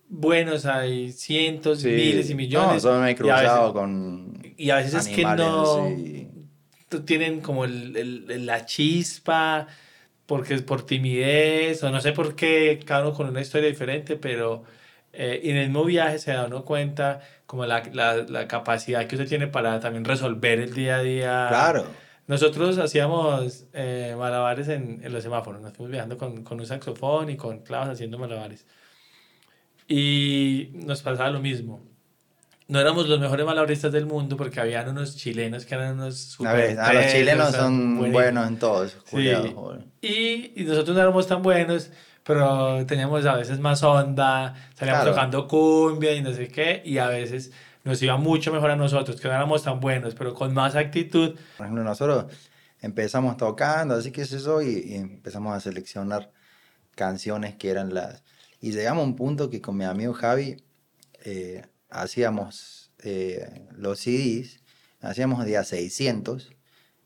buenos 0.09 0.67
hay 0.67 1.13
cientos, 1.13 1.85
miles 1.85 2.31
y 2.31 2.35
millones. 2.35 2.85
No, 2.85 3.01
me 3.01 3.11
he 3.11 3.15
cruzado 3.15 3.73
con. 3.73 4.41
Y 4.57 4.71
a 4.71 4.77
veces 4.77 4.95
es 4.95 5.09
que 5.09 5.23
no. 5.23 5.89
Tienen 7.05 7.41
como 7.41 7.67
el, 7.67 7.95
el, 7.97 8.47
la 8.47 8.65
chispa 8.65 9.67
porque 10.29 10.53
es 10.53 10.63
por 10.63 10.85
timidez 10.85 11.83
o 11.83 11.91
no 11.91 12.03
sé 12.03 12.13
por 12.13 12.37
qué, 12.37 12.81
cada 12.85 13.01
uno 13.01 13.15
con 13.15 13.29
una 13.29 13.41
historia 13.41 13.67
diferente, 13.67 14.17
pero 14.17 14.63
eh, 15.15 15.41
en 15.45 15.57
el 15.57 15.69
mismo 15.69 15.85
viaje 15.87 16.19
se 16.19 16.33
da 16.33 16.45
uno 16.47 16.67
cuenta 16.67 17.23
como 17.47 17.65
la, 17.65 17.83
la, 17.95 18.15
la, 18.29 18.47
capacidad 18.47 19.07
que 19.07 19.17
usted 19.17 19.27
tiene 19.27 19.47
para 19.47 19.81
también 19.81 20.05
resolver 20.05 20.61
el 20.61 20.75
día 20.75 20.97
a 20.97 21.03
día. 21.03 21.47
Claro. 21.49 21.87
Nosotros 22.27 22.77
hacíamos 22.77 23.69
eh, 23.73 24.15
malabares 24.19 24.69
en, 24.69 25.01
en, 25.03 25.15
los 25.15 25.23
semáforos, 25.23 25.63
nos 25.63 25.73
fuimos 25.73 25.93
viajando 25.93 26.19
con, 26.19 26.45
con 26.45 26.61
un 26.61 26.67
saxofón 26.67 27.31
y 27.31 27.39
con 27.39 27.61
clavos 27.61 27.89
haciendo 27.89 28.19
malabares. 28.19 28.67
Y 29.89 30.73
nos 30.75 31.01
pasaba 31.01 31.31
lo 31.31 31.41
mismo 31.41 31.88
no 32.69 32.79
éramos 32.79 33.09
los 33.09 33.19
mejores 33.19 33.47
malabaristas 33.47 33.91
del 33.91 34.05
mundo 34.05 34.37
porque 34.37 34.61
habían 34.61 34.91
unos 34.91 35.17
chilenos 35.17 35.65
que 35.65 35.75
eran 35.75 35.95
unos 35.95 36.19
super 36.19 36.51
a 36.51 36.55
ver, 36.55 36.79
a 36.79 36.93
los 36.93 37.07
chilenos 37.07 37.53
son 37.55 38.13
buenos 38.13 38.47
en 38.47 38.59
todos. 38.59 38.97
Sí. 39.07 39.31
Y, 40.03 40.53
y, 40.55 40.65
nosotros 40.65 40.95
no 40.95 41.03
éramos 41.03 41.27
tan 41.27 41.43
buenos, 41.43 41.91
pero 42.25 42.85
teníamos 42.85 43.25
a 43.25 43.37
veces 43.37 43.59
más 43.59 43.83
onda, 43.83 44.55
salíamos 44.75 45.07
tocando 45.07 45.49
cumbia 45.49 46.13
y 46.13 46.21
no 46.21 46.33
sé 46.35 46.49
qué, 46.49 46.83
y 46.85 46.99
a 46.99 47.09
veces 47.09 47.53
nos 47.85 48.03
iba 48.03 48.19
mucho 48.19 48.53
mejor 48.53 48.71
a 48.71 48.77
nosotros, 48.77 49.19
que 49.19 49.29
no 49.29 49.35
éramos 49.35 49.63
tan 49.63 49.81
buenos, 49.81 50.15
pero 50.15 50.35
con 50.35 50.53
más 50.53 50.77
actitud. 50.77 51.37
Por 51.57 51.67
ejemplo, 51.67 51.83
nosotros 51.83 52.27
empezamos 52.83 53.39
tocando, 53.39 53.95
así 53.95 54.13
que 54.13 54.21
es 54.21 54.33
eso, 54.33 54.61
y, 54.61 54.85
y 54.89 54.95
empezamos 54.97 55.57
a 55.57 55.61
seleccionar 55.61 56.31
canciones 56.95 57.57
que 57.57 57.71
eran 57.71 57.95
las... 57.95 58.23
Y 58.61 58.73
llegamos 58.73 59.05
a 59.05 59.07
un 59.07 59.17
punto 59.17 59.49
que 59.49 59.63
con 59.63 59.75
mi 59.79 59.85
amigo 59.87 60.13
Javi... 60.13 60.63
Eh, 61.25 61.63
hacíamos 61.89 62.93
eh, 63.03 63.67
los 63.73 64.01
CDs, 64.01 64.61
hacíamos 65.01 65.45
día 65.45 65.65
600 65.65 66.51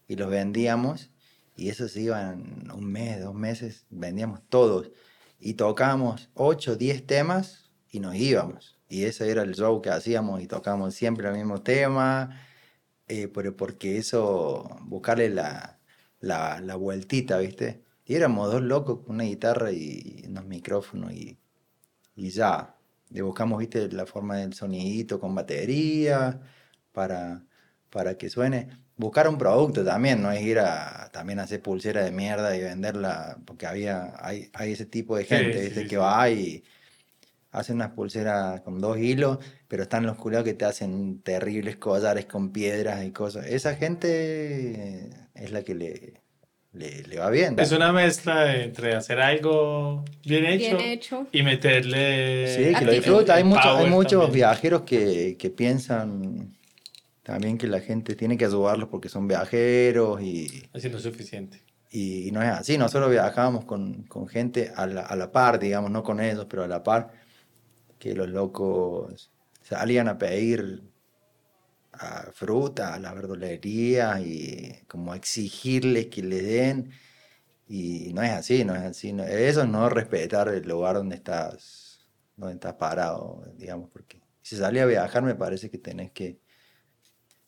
y 0.08 0.16
los 0.16 0.30
vendíamos 0.30 1.10
y 1.56 1.68
esos 1.68 1.96
iban 1.96 2.70
un 2.74 2.90
mes, 2.90 3.20
dos 3.20 3.34
meses, 3.34 3.86
vendíamos 3.90 4.40
todos 4.48 4.90
y 5.38 5.54
tocábamos 5.54 6.30
8, 6.34 6.76
10 6.76 7.06
temas 7.06 7.70
y 7.90 8.00
nos 8.00 8.14
íbamos. 8.14 8.78
Y 8.88 9.04
ese 9.04 9.30
era 9.30 9.42
el 9.42 9.54
show 9.54 9.80
que 9.82 9.90
hacíamos 9.90 10.42
y 10.42 10.46
tocábamos 10.46 10.94
siempre 10.94 11.28
el 11.28 11.34
mismo 11.34 11.62
tema, 11.62 12.40
eh, 13.08 13.28
pero 13.28 13.56
porque 13.56 13.98
eso, 13.98 14.78
buscarle 14.82 15.30
la, 15.30 15.80
la, 16.20 16.60
la, 16.60 16.76
vueltita, 16.76 17.38
¿viste? 17.38 17.84
Y 18.04 18.14
éramos 18.14 18.52
dos 18.52 18.62
locos 18.62 19.00
con 19.00 19.16
una 19.16 19.24
guitarra 19.24 19.72
y 19.72 20.24
unos 20.26 20.46
micrófonos 20.46 21.12
y, 21.12 21.38
y 22.14 22.30
ya 22.30 22.76
le 23.12 23.22
buscamos, 23.22 23.58
viste, 23.58 23.88
la 23.90 24.06
forma 24.06 24.38
del 24.38 24.54
sonidito 24.54 25.20
con 25.20 25.34
batería 25.34 26.40
para, 26.92 27.44
para 27.90 28.16
que 28.16 28.30
suene. 28.30 28.68
Buscar 28.96 29.28
un 29.28 29.38
producto 29.38 29.84
también, 29.84 30.22
no 30.22 30.30
es 30.32 30.42
ir 30.42 30.58
a 30.60 31.10
también 31.12 31.38
hacer 31.40 31.62
pulsera 31.62 32.04
de 32.04 32.12
mierda 32.12 32.56
y 32.56 32.60
venderla, 32.62 33.38
porque 33.46 33.66
había, 33.66 34.14
hay, 34.18 34.50
hay 34.54 34.72
ese 34.72 34.86
tipo 34.86 35.16
de 35.16 35.24
gente, 35.24 35.86
que 35.86 35.96
va 35.96 36.30
y 36.30 36.64
hace 37.50 37.72
unas 37.72 37.90
pulseras 37.92 38.62
con 38.62 38.80
dos 38.80 38.98
hilos, 38.98 39.38
pero 39.68 39.82
están 39.84 40.06
los 40.06 40.16
culiados 40.16 40.46
que 40.46 40.54
te 40.54 40.64
hacen 40.64 41.22
terribles 41.22 41.76
collares 41.76 42.26
con 42.26 42.52
piedras 42.52 43.04
y 43.04 43.12
cosas. 43.12 43.46
Esa 43.46 43.74
gente 43.76 45.10
es 45.34 45.52
la 45.52 45.62
que 45.62 45.74
le, 45.74 46.21
le, 46.72 47.18
va 47.18 47.30
bien. 47.30 47.58
Es 47.58 47.72
una 47.72 47.92
mezcla 47.92 48.56
entre 48.56 48.94
hacer 48.94 49.20
algo 49.20 50.04
bien 50.24 50.46
hecho, 50.46 51.26
y 51.30 51.42
meterle... 51.42 52.48
Sí, 52.48 52.74
que 52.74 52.84
lo 52.84 52.92
disfruta. 52.92 53.34
Hay, 53.34 53.44
muchos, 53.44 53.66
hay 53.66 53.90
muchos 53.90 54.32
viajeros 54.32 54.82
que, 54.82 55.36
que, 55.38 55.50
piensan 55.50 56.56
también 57.22 57.58
que 57.58 57.66
la 57.66 57.80
gente 57.80 58.14
tiene 58.14 58.38
que 58.38 58.46
ayudarlos 58.46 58.88
porque 58.88 59.10
son 59.10 59.28
viajeros 59.28 60.22
y... 60.22 60.62
Así 60.72 60.88
no 60.88 60.96
es 60.96 61.02
suficiente. 61.02 61.62
Y, 61.90 62.30
no 62.32 62.42
es 62.42 62.48
así, 62.48 62.78
nosotros 62.78 63.10
viajamos 63.10 63.66
con, 63.66 64.04
con 64.04 64.26
gente 64.26 64.72
a 64.74 64.86
la, 64.86 65.02
a 65.02 65.14
la, 65.14 65.30
par, 65.30 65.58
digamos, 65.58 65.90
no 65.90 66.02
con 66.02 66.20
ellos, 66.20 66.46
pero 66.48 66.64
a 66.64 66.68
la 66.68 66.82
par, 66.82 67.12
que 67.98 68.14
los 68.14 68.30
locos 68.30 69.30
salían 69.60 70.08
a 70.08 70.16
pedir 70.16 70.82
fruta, 72.32 72.94
a 72.94 72.98
la 72.98 73.14
verdulería 73.14 74.20
y 74.20 74.84
como 74.88 75.14
exigirles 75.14 76.06
que 76.06 76.22
le 76.22 76.42
den. 76.42 76.90
Y 77.68 78.12
no 78.14 78.22
es 78.22 78.32
así, 78.32 78.64
no 78.64 78.74
es 78.74 78.82
así. 78.82 79.10
eso 79.28 79.62
es 79.62 79.68
no 79.68 79.88
respetar 79.88 80.48
el 80.48 80.68
lugar 80.68 80.96
donde 80.96 81.16
estás, 81.16 82.06
donde 82.36 82.54
estás 82.54 82.74
parado, 82.74 83.42
digamos, 83.56 83.90
porque 83.90 84.20
si 84.42 84.56
salís 84.56 84.82
a 84.82 84.86
viajar 84.86 85.22
me 85.22 85.34
parece 85.34 85.70
que 85.70 85.78
tenés 85.78 86.12
que, 86.12 86.40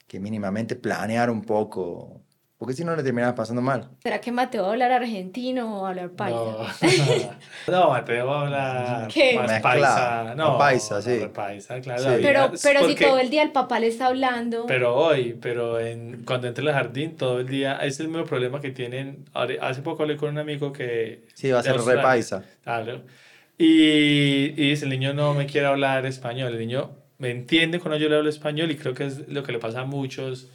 que 0.07 0.21
mínimamente 0.21 0.77
planear 0.77 1.31
un 1.31 1.43
poco 1.43 2.25
porque 2.65 2.77
si 2.79 2.83
no 2.83 2.97
le 2.97 3.03
terminabas 3.03 3.35
pasando 3.35 3.61
mal. 3.61 3.91
¿Será 4.03 4.23
que 4.23 4.33
Mateo 4.33 4.63
va 4.63 4.69
a 4.69 4.73
hablar 4.73 4.91
argentino 4.91 5.83
o 5.83 5.87
hablar 5.87 6.09
paisa? 6.13 6.39
No, 7.69 7.91
Mateo 7.91 8.27
va 8.27 8.39
a 8.39 8.45
hablar 8.45 9.09
¿Qué? 9.09 9.35
más 9.39 9.61
paisa. 9.61 10.35
No, 10.35 10.57
paisa, 10.57 11.03
sí. 11.03 11.21
Paisa, 11.35 11.79
claro. 11.83 12.03
Pero, 12.23 12.53
pero 12.63 12.89
si 12.89 12.95
todo 12.95 13.19
el 13.19 13.29
día 13.29 13.43
el 13.43 13.53
papá 13.53 13.81
le 13.81 13.89
está 13.89 14.07
hablando. 14.07 14.65
Pero 14.65 14.97
hoy, 14.97 15.37
pero 15.39 15.79
en, 15.79 16.25
cuando 16.25 16.47
entra 16.47 16.65
al 16.65 16.73
jardín, 16.73 17.19
todo 17.19 17.41
el 17.41 17.49
día, 17.49 17.77
es 17.83 18.01
el 18.01 18.09
mismo 18.09 18.25
problema 18.25 18.63
que 18.63 18.71
tienen. 18.71 19.27
Hace 19.61 19.83
poco 19.83 20.05
hablé 20.05 20.17
con 20.17 20.31
un 20.31 20.39
amigo 20.39 20.73
que. 20.73 21.27
Sí, 21.35 21.51
va 21.51 21.59
a 21.59 21.63
ser 21.63 21.79
re 21.83 21.99
paisa. 21.99 22.45
Claro. 22.63 23.03
Y, 23.59 24.55
y 24.57 24.71
dice, 24.71 24.87
el 24.87 24.91
niño 24.91 25.13
no 25.13 25.35
me 25.35 25.45
quiere 25.45 25.67
hablar 25.67 26.07
español. 26.07 26.55
El 26.55 26.61
niño 26.61 26.93
me 27.19 27.31
entiende 27.31 27.79
cuando 27.79 27.99
yo 27.99 28.09
le 28.09 28.17
hablo 28.17 28.31
español 28.31 28.71
y 28.71 28.77
creo 28.77 28.95
que 28.95 29.05
es 29.05 29.29
lo 29.29 29.43
que 29.43 29.53
le 29.53 29.59
pasa 29.59 29.83
a 29.83 29.85
muchos 29.85 30.49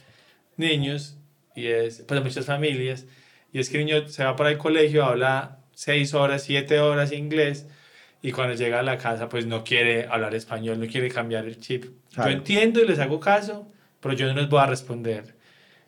niños 0.56 1.19
y 1.54 1.66
es, 1.66 2.02
pues 2.06 2.20
a 2.20 2.24
muchas 2.24 2.46
familias. 2.46 3.06
Y 3.52 3.58
es 3.58 3.68
que 3.68 3.78
el 3.78 3.86
niño 3.86 4.08
se 4.08 4.24
va 4.24 4.36
para 4.36 4.50
el 4.50 4.58
colegio, 4.58 5.04
habla 5.04 5.58
seis 5.74 6.14
horas, 6.14 6.42
siete 6.42 6.78
horas 6.80 7.12
inglés 7.12 7.66
y 8.22 8.32
cuando 8.32 8.54
llega 8.54 8.80
a 8.80 8.82
la 8.82 8.98
casa 8.98 9.28
pues 9.28 9.46
no 9.46 9.64
quiere 9.64 10.06
hablar 10.06 10.34
español, 10.34 10.78
no 10.78 10.86
quiere 10.86 11.10
cambiar 11.10 11.46
el 11.46 11.58
chip. 11.58 11.86
Yo 12.10 12.28
entiendo 12.28 12.80
y 12.80 12.86
les 12.86 12.98
hago 12.98 13.18
caso, 13.18 13.66
pero 14.00 14.14
yo 14.14 14.26
no 14.26 14.34
les 14.34 14.48
voy 14.48 14.60
a 14.60 14.66
responder 14.66 15.36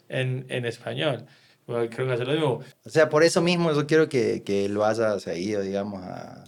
en, 0.08 0.46
en 0.48 0.64
español. 0.64 1.26
Creo 1.66 1.88
que 1.88 2.12
hacer 2.12 2.26
lo 2.26 2.32
mismo. 2.32 2.60
O 2.84 2.90
sea, 2.90 3.08
por 3.08 3.22
eso 3.22 3.40
mismo 3.40 3.72
yo 3.72 3.86
quiero 3.86 4.08
que, 4.08 4.42
que 4.42 4.68
lo 4.68 4.84
haya 4.84 5.18
seguido, 5.20 5.62
digamos. 5.62 6.02
A... 6.02 6.44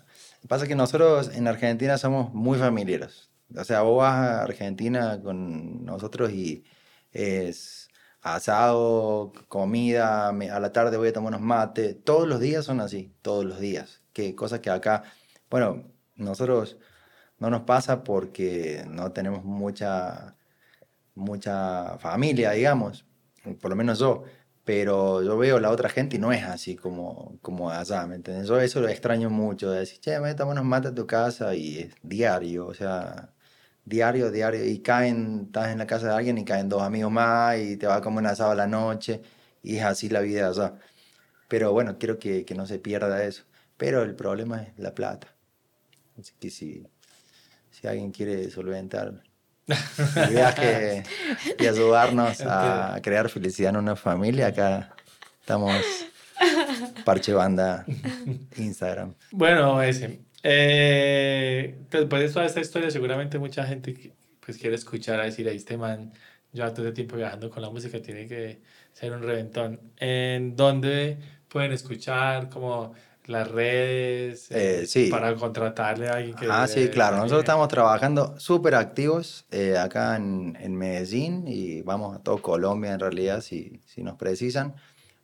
Pasa 0.48 0.66
que 0.66 0.74
nosotros 0.74 1.30
en 1.34 1.46
Argentina 1.46 1.96
somos 1.98 2.34
muy 2.34 2.58
familiares. 2.58 3.30
O 3.56 3.64
sea, 3.64 3.82
vos 3.82 3.98
vas 3.98 4.14
a 4.14 4.42
Argentina 4.42 5.20
con 5.22 5.84
nosotros 5.84 6.32
y 6.32 6.64
es 7.12 7.84
asado, 8.24 9.32
comida, 9.48 10.30
a 10.30 10.60
la 10.60 10.72
tarde 10.72 10.96
voy 10.96 11.09
a 11.09 11.12
tomar 11.12 11.28
unos 11.34 11.42
mates. 11.42 11.96
Todos 12.05 12.26
los 12.26 12.40
días 12.40 12.64
son 12.64 12.80
así, 12.80 13.14
todos 13.22 13.44
los 13.44 13.60
días. 13.60 14.02
Que 14.12 14.34
cosas 14.34 14.60
que 14.60 14.70
acá, 14.70 15.05
bueno, 15.51 15.84
nosotros 16.16 16.78
no 17.38 17.51
nos 17.51 17.62
pasa 17.62 18.02
porque 18.05 18.84
no 18.88 19.12
tenemos 19.12 19.44
mucha, 19.44 20.36
mucha 21.14 21.98
familia, 21.98 22.52
digamos, 22.52 23.06
por 23.60 23.70
lo 23.70 23.76
menos 23.76 23.98
yo. 23.98 24.24
Pero 24.64 25.22
yo 25.22 25.36
veo 25.36 25.60
la 25.60 25.70
otra 25.70 25.90
gente 25.90 26.16
y 26.16 26.18
no 26.18 26.32
es 26.32 26.44
así 26.44 26.76
como, 26.76 27.38
como 27.42 27.70
allá, 27.70 28.06
¿me 28.06 28.16
entiendes? 28.16 28.48
Yo 28.48 28.59
eso 28.60 28.80
lo 28.80 28.88
extraño 28.88 29.28
mucho, 29.30 29.70
de 29.70 29.80
decir, 29.80 30.01
che, 30.01 30.18
me 30.20 30.34
tomar 30.34 30.55
unos 30.55 30.64
mates 30.64 30.92
a 30.92 30.94
tu 30.94 31.06
casa 31.06 31.55
y 31.55 31.78
es 31.80 31.94
diario, 32.02 32.66
o 32.66 32.74
sea, 32.74 33.34
diario, 33.85 34.31
diario, 34.31 34.65
y 34.65 34.78
caen, 34.81 35.44
estás 35.47 35.69
en 35.73 35.78
la 35.78 35.86
casa 35.86 36.09
de 36.09 36.15
alguien 36.15 36.39
y 36.39 36.44
caen 36.44 36.69
dos 36.69 36.82
amigos 36.82 37.12
más 37.12 37.59
y 37.59 37.77
te 37.77 37.86
va 37.86 37.97
a 37.97 38.01
comer 38.01 38.20
un 38.20 38.27
asado 38.27 38.51
a 38.52 38.55
la 38.55 38.66
noche 38.66 39.23
y 39.62 39.77
es 39.77 39.85
así 39.85 40.09
la 40.09 40.20
vida 40.20 40.48
allá. 40.48 40.74
Pero 41.48 41.73
bueno, 41.73 41.98
quiero 41.98 42.19
que, 42.19 42.44
que 42.44 42.55
no 42.55 42.66
se 42.66 42.78
pierda 42.78 43.24
eso. 43.24 43.44
Pero 43.77 44.02
el 44.02 44.15
problema 44.15 44.62
es 44.62 44.78
la 44.78 44.94
plata. 44.94 45.28
Así 46.19 46.32
que 46.39 46.51
si, 46.51 46.86
si 47.70 47.86
alguien 47.86 48.12
quiere 48.12 48.51
solventar 48.51 49.23
el 49.66 50.31
viaje 50.31 51.02
y 51.59 51.66
ayudarnos 51.66 52.40
a 52.43 52.98
crear 53.02 53.28
felicidad 53.28 53.70
en 53.70 53.77
una 53.77 53.97
familia, 53.97 54.48
acá 54.48 54.94
estamos 55.40 55.74
Parche 57.05 57.32
Banda 57.32 57.85
Instagram. 58.56 59.15
Bueno, 59.31 59.82
ese. 59.82 60.20
Eh, 60.46 61.74
después 61.90 62.22
de 62.22 62.28
toda 62.28 62.44
esta 62.44 62.60
historia, 62.60 62.90
seguramente 62.90 63.38
mucha 63.38 63.64
gente 63.64 64.12
pues, 64.44 64.58
quiere 64.58 64.76
escuchar 64.76 65.18
a 65.18 65.24
decir, 65.24 65.48
ahí 65.48 65.56
este 65.56 65.78
man, 65.78 66.12
yo 66.52 66.70
todo 66.70 66.86
este 66.86 66.92
tiempo 66.92 67.16
viajando 67.16 67.48
con 67.48 67.62
la 67.62 67.70
música, 67.70 68.00
tiene 68.02 68.28
que 68.28 68.60
ser 68.92 69.12
un 69.12 69.22
reventón. 69.22 69.80
¿En 69.96 70.54
dónde 70.54 71.16
pueden 71.48 71.72
escuchar 71.72 72.50
como 72.50 72.92
las 73.24 73.50
redes 73.50 74.50
eh, 74.50 74.86
sí. 74.86 75.08
para 75.10 75.34
contratarle 75.34 76.08
a 76.08 76.16
alguien 76.16 76.36
que... 76.36 76.46
Ah, 76.50 76.66
sí, 76.66 76.88
claro. 76.88 77.16
Nosotros 77.16 77.40
estamos 77.40 77.68
trabajando 77.68 78.38
súper 78.38 78.74
activos 78.74 79.46
eh, 79.50 79.78
acá 79.78 80.16
en, 80.16 80.58
en, 80.60 80.76
Medellín 80.76 81.44
y 81.48 81.80
vamos 81.80 82.14
a 82.14 82.22
todo 82.22 82.42
Colombia 82.42 82.92
en 82.92 83.00
realidad 83.00 83.40
si, 83.40 83.80
si 83.86 84.02
nos 84.02 84.16
precisan. 84.16 84.74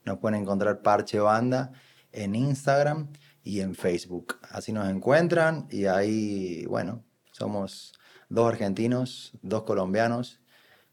Nos 0.03 0.17
pueden 0.17 0.41
encontrar 0.41 0.81
Parche 0.81 1.19
Banda 1.19 1.73
en 2.11 2.33
Instagram 2.33 3.07
y 3.43 3.61
en 3.61 3.75
Facebook. 3.75 4.39
Así 4.49 4.71
nos 4.71 4.89
encuentran 4.89 5.67
y 5.69 5.85
ahí, 5.85 6.65
bueno, 6.67 7.03
somos 7.31 7.93
dos 8.29 8.47
argentinos, 8.47 9.33
dos 9.41 9.63
colombianos, 9.63 10.39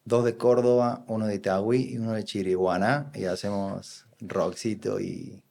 dos 0.04 0.24
de 0.24 0.36
Córdoba, 0.36 1.04
uno 1.08 1.26
de 1.26 1.36
Itagüí 1.36 1.92
y 1.92 1.98
uno 1.98 2.12
de 2.12 2.24
Chiriguaná 2.24 3.10
y 3.14 3.24
hacemos 3.24 4.06
rockcito 4.20 5.00
y 5.00 5.42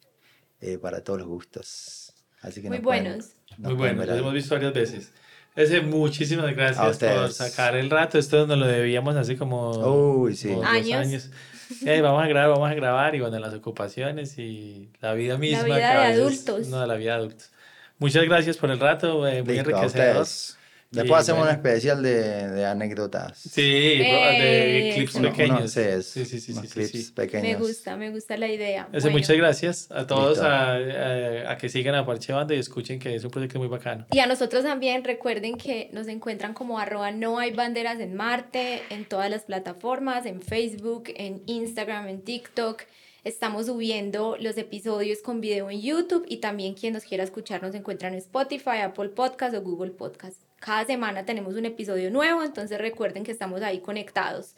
eh, 0.60 0.78
para 0.78 1.04
todos 1.04 1.20
los 1.20 1.28
gustos. 1.28 2.14
Así 2.42 2.62
que 2.62 2.70
Muy 2.70 2.80
buenos. 2.80 3.32
Muy 3.58 3.74
buenos, 3.74 4.06
los 4.08 4.18
hemos 4.18 4.34
visto 4.34 4.56
varias 4.56 4.74
veces. 4.74 5.14
Ese, 5.56 5.82
muchísimas 5.82 6.56
gracias 6.56 7.00
por 7.00 7.32
sacar 7.34 7.76
el 7.76 7.90
rato. 7.90 8.20
Esto 8.20 8.46
nos 8.46 8.60
lo 8.60 8.68
debíamos 8.68 9.16
así 9.16 9.36
como, 9.36 9.72
Uy, 9.72 10.36
sí. 10.36 10.52
años 10.64 11.32
vamos 12.02 12.24
a 12.24 12.28
grabar, 12.28 12.50
vamos 12.50 12.70
a 12.70 12.74
grabar, 12.74 13.16
y 13.16 13.20
bueno, 13.20 13.40
las 13.40 13.54
ocupaciones 13.54 14.38
y 14.38 14.90
la 15.02 15.14
vida 15.14 15.38
misma. 15.38 15.68
La 15.68 15.76
vida 15.76 16.00
de 16.00 16.14
adultos. 16.14 16.68
No, 16.68 16.86
la 16.86 16.96
vida 16.96 17.12
de 17.14 17.18
adultos. 17.18 17.52
Muchas 18.00 18.24
gracias 18.26 18.58
por 18.58 18.70
el 18.70 18.80
rato, 18.80 19.28
eh, 19.28 19.44
muy 19.44 19.58
enriquecedor. 19.58 20.26
Después 20.92 21.22
hacemos 21.22 21.44
un 21.44 21.50
especial 21.50 22.02
de, 22.02 22.48
de 22.50 22.66
anécdotas. 22.66 23.38
Sí, 23.38 23.62
de 24.00 24.92
clips 24.96 25.18
pequeños. 25.18 25.72
sí, 25.72 26.26
sí, 26.26 26.40
sí, 26.40 26.40
sí, 26.40 26.68
clips 26.68 27.12
pequeños. 27.12 27.44
Me 27.44 27.56
gusta, 27.56 27.98
me 27.98 28.10
gusta 28.10 28.38
la 28.38 28.48
idea. 28.48 28.88
Muchas 29.12 29.36
gracias 29.36 29.92
a 29.92 30.08
todos 30.08 30.40
a, 30.40 30.76
a, 30.76 31.58
que 31.58 31.70
sigan 31.70 31.96
a 31.96 32.06
Parche 32.06 32.32
Banda 32.34 32.56
y 32.56 32.60
escuchen 32.60 33.00
que 33.00 33.16
es 33.16 33.24
un 33.24 33.32
proyecto 33.32 33.60
muy 33.60 33.68
bacano. 33.68 34.06
Y 34.12 34.20
a 34.20 34.28
nosotros 34.28 34.64
también 34.64 35.04
recuerden 35.04 35.58
que 35.58 35.90
nos 35.92 36.08
encuentran 36.08 36.54
como 36.54 36.80
arroba 36.80 37.12
no 37.12 37.40
hay 37.40 37.52
banderas 37.52 38.00
en 38.00 38.16
Marte, 38.16 38.82
en 38.90 39.06
todas 39.06 39.30
las 39.30 39.44
plataformas, 39.44 40.26
en 40.26 40.42
Facebook, 40.42 41.06
en 41.16 41.44
Instagram, 41.48 42.08
en 42.08 42.22
TikTok. 42.22 42.84
Estamos 43.24 43.66
subiendo 43.66 44.38
los 44.40 44.58
episodios 44.58 45.20
con 45.22 45.42
video 45.42 45.70
en 45.70 45.82
YouTube 45.82 46.26
y 46.30 46.38
también 46.38 46.76
quien 46.76 46.94
nos 46.94 47.04
quiera 47.04 47.26
escuchar 47.26 47.62
nos 47.62 47.76
encuentra 47.76 48.08
en 48.08 48.16
Spotify, 48.16 48.80
Apple 48.84 49.10
Podcast 49.10 49.54
o 49.54 49.62
Google 49.62 49.92
Podcast. 49.92 50.47
Cada 50.60 50.86
semana 50.86 51.26
tenemos 51.26 51.56
un 51.56 51.66
episodio 51.66 52.10
nuevo, 52.12 52.44
entonces 52.44 52.80
recuerden 52.80 53.24
que 53.24 53.32
estamos 53.32 53.62
ahí 53.62 53.80
conectados 53.80 54.56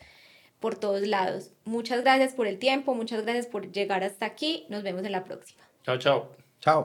por 0.59 0.75
todos 0.75 1.07
lados. 1.07 1.51
Muchas 1.65 2.01
gracias 2.01 2.33
por 2.33 2.47
el 2.47 2.59
tiempo, 2.59 2.95
muchas 2.95 3.23
gracias 3.23 3.47
por 3.47 3.71
llegar 3.71 4.03
hasta 4.03 4.25
aquí. 4.25 4.65
Nos 4.69 4.83
vemos 4.83 5.03
en 5.03 5.11
la 5.11 5.23
próxima. 5.23 5.63
Chao, 5.83 5.97
chao. 5.97 6.38